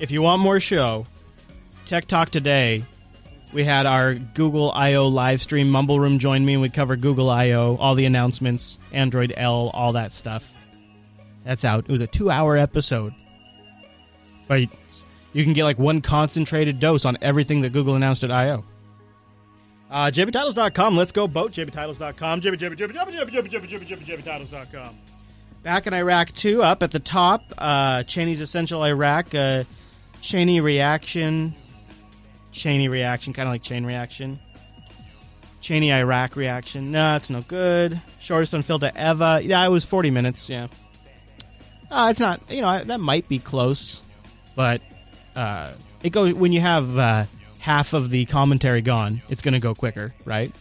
If 0.00 0.10
you 0.10 0.22
want 0.22 0.40
more 0.40 0.58
show, 0.58 1.06
Tech 1.86 2.06
Talk 2.06 2.30
today. 2.30 2.84
We 3.52 3.64
had 3.64 3.84
our 3.84 4.14
Google 4.14 4.70
I/O 4.72 5.08
live 5.08 5.42
stream. 5.42 5.70
Mumble 5.70 5.98
Room 6.00 6.20
joined 6.20 6.46
me, 6.46 6.54
and 6.54 6.62
we 6.62 6.70
covered 6.70 7.00
Google 7.00 7.28
I/O, 7.28 7.76
all 7.76 7.96
the 7.96 8.06
announcements, 8.06 8.78
Android 8.92 9.34
L, 9.36 9.70
all 9.74 9.94
that 9.94 10.12
stuff. 10.12 10.50
That's 11.44 11.64
out. 11.64 11.86
It 11.88 11.90
was 11.90 12.00
a 12.00 12.06
two-hour 12.06 12.56
episode, 12.56 13.12
but 14.46 14.60
you 15.32 15.44
can 15.44 15.52
get 15.52 15.64
like 15.64 15.78
one 15.78 16.00
concentrated 16.00 16.80
dose 16.80 17.04
on 17.04 17.18
everything 17.20 17.60
that 17.62 17.72
Google 17.72 17.96
announced 17.96 18.24
at 18.24 18.32
I/O. 18.32 18.64
Uh, 19.90 20.10
JBTitles.com. 20.12 20.96
Let's 20.96 21.12
go 21.12 21.26
boat. 21.26 21.52
JBTitles.com. 21.52 22.40
JBTitles.com. 22.40 24.94
Back 25.62 25.86
in 25.86 25.92
Iraq 25.92 26.32
2, 26.32 26.62
up 26.62 26.82
at 26.82 26.90
the 26.90 27.00
top, 27.00 27.42
uh, 27.58 28.02
Cheney's 28.04 28.40
Essential 28.40 28.82
Iraq. 28.84 29.34
Uh, 29.34 29.64
Cheney 30.20 30.60
Reaction, 30.60 31.54
Cheney 32.52 32.88
Reaction, 32.88 33.32
kind 33.32 33.48
of 33.48 33.54
like 33.54 33.62
Chain 33.62 33.84
Reaction. 33.84 34.38
Cheney 35.60 35.92
Iraq 35.92 36.36
Reaction. 36.36 36.90
No, 36.90 37.16
it's 37.16 37.30
no 37.30 37.42
good. 37.42 38.00
Shortest 38.18 38.54
Unfilter 38.54 38.92
to 38.92 39.10
Eva. 39.10 39.40
Yeah, 39.42 39.64
it 39.64 39.68
was 39.68 39.84
40 39.84 40.10
minutes, 40.10 40.48
yeah. 40.48 40.68
Uh, 41.90 42.08
it's 42.10 42.20
not, 42.20 42.40
you 42.48 42.62
know, 42.62 42.82
that 42.84 43.00
might 43.00 43.28
be 43.28 43.38
close, 43.38 44.02
but 44.54 44.80
uh, 45.36 45.72
it 46.02 46.10
goes 46.10 46.32
when 46.34 46.52
you 46.52 46.60
have 46.60 46.98
uh, 46.98 47.24
half 47.58 47.92
of 47.92 48.10
the 48.10 48.24
commentary 48.26 48.80
gone, 48.80 49.22
it's 49.28 49.42
going 49.42 49.54
to 49.54 49.60
go 49.60 49.74
quicker, 49.74 50.14
right? 50.24 50.52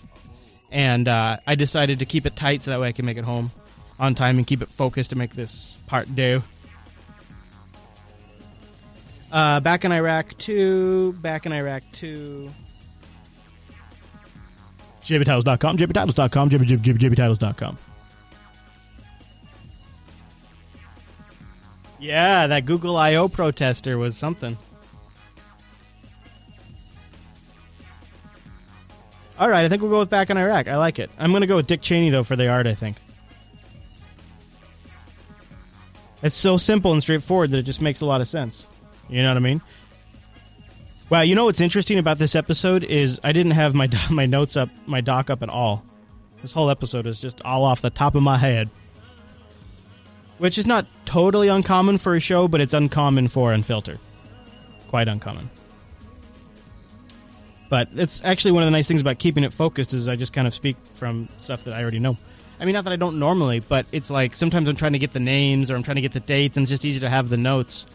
And 0.72 1.08
uh, 1.08 1.38
I 1.48 1.56
decided 1.56 2.00
to 2.00 2.06
keep 2.06 2.26
it 2.26 2.36
tight 2.36 2.64
so 2.64 2.72
that 2.72 2.80
way 2.80 2.90
I 2.90 2.92
can 2.92 3.06
make 3.06 3.18
it 3.18 3.24
home 3.24 3.52
on 4.00 4.16
time 4.16 4.38
and 4.38 4.46
keep 4.46 4.62
it 4.62 4.70
focused 4.70 5.12
to 5.12 5.16
make 5.18 5.36
this 5.36 5.78
part 5.88 6.14
do. 6.16 6.44
Uh, 9.32 9.60
back 9.60 9.86
in 9.86 9.92
Iraq 9.92 10.38
2, 10.38 11.14
back 11.14 11.46
in 11.46 11.54
Iraq 11.54 11.84
2. 11.94 12.50
JBTitles.com, 15.04 15.78
JBTitles.com, 15.78 16.50
JBTitles.com. 16.50 17.78
Yeah, 22.00 22.48
that 22.48 22.66
Google 22.66 22.96
I/O 22.96 23.28
protester 23.28 23.98
was 23.98 24.16
something. 24.16 24.58
All 29.38 29.50
right, 29.50 29.66
I 29.66 29.70
think 29.70 29.82
we'll 29.82 29.92
go 29.92 30.00
with 30.00 30.10
back 30.10 30.30
in 30.30 30.38
Iraq. 30.38 30.68
I 30.68 30.78
like 30.78 31.00
it. 31.00 31.10
I'm 31.18 31.32
going 31.32 31.42
to 31.42 31.48
go 31.48 31.56
with 31.58 31.68
Dick 31.68 31.82
Cheney 31.82 32.10
though 32.10 32.24
for 32.24 32.36
the 32.36 32.48
art. 32.48 32.68
I 32.68 32.74
think 32.74 32.98
it's 36.22 36.38
so 36.38 36.58
simple 36.58 36.92
and 36.92 37.02
straightforward 37.02 37.52
that 37.52 37.58
it 37.58 37.64
just 37.64 37.82
makes 37.82 38.02
a 38.02 38.06
lot 38.06 38.22
of 38.22 38.28
sense. 38.28 38.68
You 39.10 39.24
know 39.24 39.30
what 39.30 39.38
I 39.38 39.42
mean? 39.42 39.62
Wow, 41.10 41.22
you 41.22 41.34
know 41.34 41.46
what's 41.46 41.62
interesting 41.62 41.98
about 41.98 42.20
this 42.20 42.36
episode 42.36 42.84
is 42.84 43.20
I 43.24 43.32
didn't 43.32 43.54
have 43.54 43.74
my 43.74 43.90
my 44.10 44.26
notes 44.26 44.56
up, 44.56 44.70
my 44.86 45.02
doc 45.02 45.30
up 45.30 45.44
at 45.44 45.50
all. 45.50 45.84
This 46.42 46.52
whole 46.52 46.70
episode 46.70 47.06
is 47.06 47.20
just 47.20 47.42
all 47.44 47.66
off 47.66 47.82
the 47.82 47.90
top 47.90 48.16
of 48.16 48.24
my 48.24 48.38
head 48.38 48.70
which 50.40 50.58
is 50.58 50.66
not 50.66 50.88
totally 51.06 51.50
uncommon 51.50 51.98
for 52.00 52.16
a 52.16 52.20
show, 52.20 52.48
but 52.48 52.60
it's 52.60 52.74
uncommon 52.74 53.28
for 53.28 53.54
Unfiltered. 53.54 54.00
Quite 54.88 55.08
uncommon. 55.08 55.50
But 57.70 57.90
it's 57.96 58.24
actually 58.24 58.54
one 58.54 58.64
of 58.64 58.68
the 58.68 58.72
nice 58.72 58.88
things 58.88 59.02
about 59.02 59.20
keeping 59.20 59.44
it 59.44 59.54
focused 59.54 59.94
is 59.94 60.08
I 60.08 60.16
just 60.16 60.34
kind 60.34 60.48
of 60.48 60.54
speak 60.54 60.76
from 60.96 61.30
stuff 61.38 61.66
that 61.66 61.76
I 61.76 61.82
already 61.82 62.00
know. 62.00 62.18
I 62.60 62.66
mean, 62.66 62.74
not 62.74 62.86
that 62.86 62.94
I 62.94 62.96
don't 62.96 63.20
normally, 63.20 63.60
but 63.60 63.86
it's 63.92 64.10
like 64.10 64.36
sometimes 64.36 64.68
I'm 64.68 64.76
trying 64.76 64.94
to 64.94 65.00
get 65.00 65.14
the 65.14 65.20
names 65.20 65.70
or 65.70 65.76
I'm 65.76 65.84
trying 65.84 65.96
to 65.96 66.02
get 66.02 66.14
the 66.14 66.20
dates, 66.20 66.58
and 66.58 66.64
it's 66.64 66.72
just 66.72 66.84
easy 66.84 67.00
to 67.02 67.10
have 67.10 67.30
the 67.30 67.38
notes. 67.38 67.86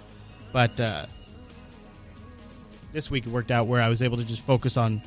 But 0.54 0.78
uh, 0.80 1.06
this 2.92 3.10
week 3.10 3.26
it 3.26 3.30
worked 3.32 3.50
out 3.50 3.66
where 3.66 3.82
I 3.82 3.88
was 3.88 4.00
able 4.00 4.18
to 4.18 4.24
just 4.24 4.42
focus 4.42 4.76
on. 4.76 5.02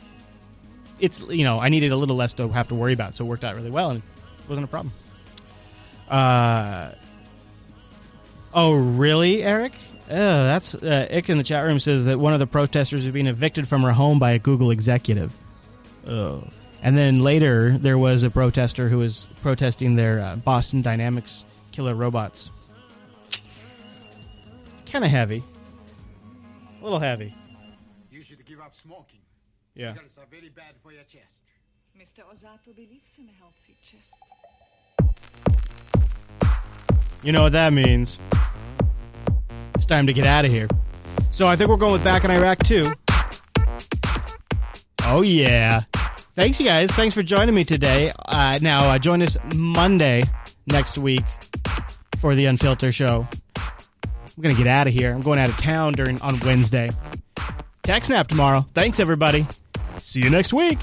It's 0.99 1.21
you 1.29 1.45
know 1.45 1.59
I 1.59 1.69
needed 1.69 1.93
a 1.93 1.95
little 1.95 2.17
less 2.17 2.33
to 2.35 2.49
have 2.49 2.67
to 2.67 2.75
worry 2.75 2.91
about, 2.93 3.15
so 3.15 3.23
it 3.23 3.29
worked 3.29 3.45
out 3.45 3.55
really 3.55 3.71
well 3.71 3.91
and 3.91 3.99
it 3.99 4.49
wasn't 4.49 4.65
a 4.65 4.67
problem. 4.67 4.93
Uh, 6.09 6.91
Oh, 8.53 8.73
really, 8.73 9.43
Eric? 9.43 9.73
Oh, 10.09 10.15
that's 10.15 10.73
uh, 10.73 11.07
Ick 11.11 11.29
in 11.29 11.37
the 11.37 11.43
chat 11.43 11.63
room 11.63 11.79
says 11.79 12.05
that 12.05 12.19
one 12.19 12.33
of 12.33 12.39
the 12.39 12.47
protesters 12.47 13.05
is 13.05 13.11
being 13.11 13.27
evicted 13.27 13.67
from 13.67 13.83
her 13.83 13.91
home 13.91 14.17
by 14.17 14.31
a 14.31 14.39
Google 14.39 14.71
executive. 14.71 15.31
Oh. 16.07 16.43
And 16.81 16.97
then 16.97 17.19
later, 17.19 17.77
there 17.77 17.97
was 17.97 18.23
a 18.23 18.31
protester 18.31 18.89
who 18.89 18.97
was 18.97 19.27
protesting 19.41 19.95
their 19.95 20.21
uh, 20.21 20.35
Boston 20.37 20.81
Dynamics 20.81 21.45
killer 21.71 21.93
robots. 21.93 22.49
Kind 24.91 25.03
of 25.03 25.11
heavy. 25.11 25.43
A 26.79 26.83
little 26.83 26.99
heavy. 26.99 27.35
You 28.09 28.21
should 28.21 28.43
give 28.45 28.61
up 28.61 28.73
smoking. 28.75 29.19
Yeah. 29.75 29.93
Cigarettes 29.93 30.17
are 30.17 30.25
very 30.31 30.49
bad 30.49 30.75
for 30.81 30.91
your 30.91 31.03
chest. 31.03 31.43
Mr. 31.99 32.23
Osato 32.31 32.73
believes 32.75 33.17
in 33.17 33.27
a 33.27 33.33
healthy 33.37 33.75
chest. 33.83 34.13
You 37.23 37.31
know 37.31 37.41
what 37.41 37.51
that 37.51 37.73
means. 37.73 38.17
It's 39.75 39.85
time 39.85 40.07
to 40.07 40.13
get 40.13 40.25
out 40.25 40.45
of 40.45 40.51
here. 40.51 40.67
So 41.31 41.47
I 41.47 41.55
think 41.55 41.69
we're 41.69 41.77
going 41.77 41.91
with 41.93 42.03
back 42.03 42.23
in 42.23 42.31
Iraq 42.31 42.59
too. 42.59 42.85
Oh 45.03 45.21
yeah. 45.23 45.81
Thanks, 46.35 46.59
you 46.59 46.65
guys. 46.65 46.91
Thanks 46.91 47.13
for 47.15 47.23
joining 47.23 47.55
me 47.55 47.63
today. 47.63 48.11
Uh, 48.27 48.59
now 48.61 48.87
uh, 48.89 48.99
join 48.99 49.21
us 49.21 49.37
Monday 49.55 50.23
next 50.67 50.97
week 50.97 51.23
for 52.19 52.35
the 52.35 52.45
Unfilter 52.45 52.93
show. 52.93 53.27
I'm 54.37 54.43
gonna 54.43 54.55
get 54.55 54.67
out 54.67 54.85
of 54.85 54.93
here. 54.93 55.11
I'm 55.11 55.21
going 55.21 55.39
out 55.39 55.49
of 55.49 55.57
town 55.57 55.93
during 55.93 56.21
on 56.21 56.39
Wednesday. 56.41 56.89
TechSNAP 57.83 58.27
tomorrow. 58.27 58.65
Thanks, 58.75 58.99
everybody. 58.99 59.47
See 59.97 60.21
you 60.21 60.29
next 60.29 60.53
week. 60.53 60.77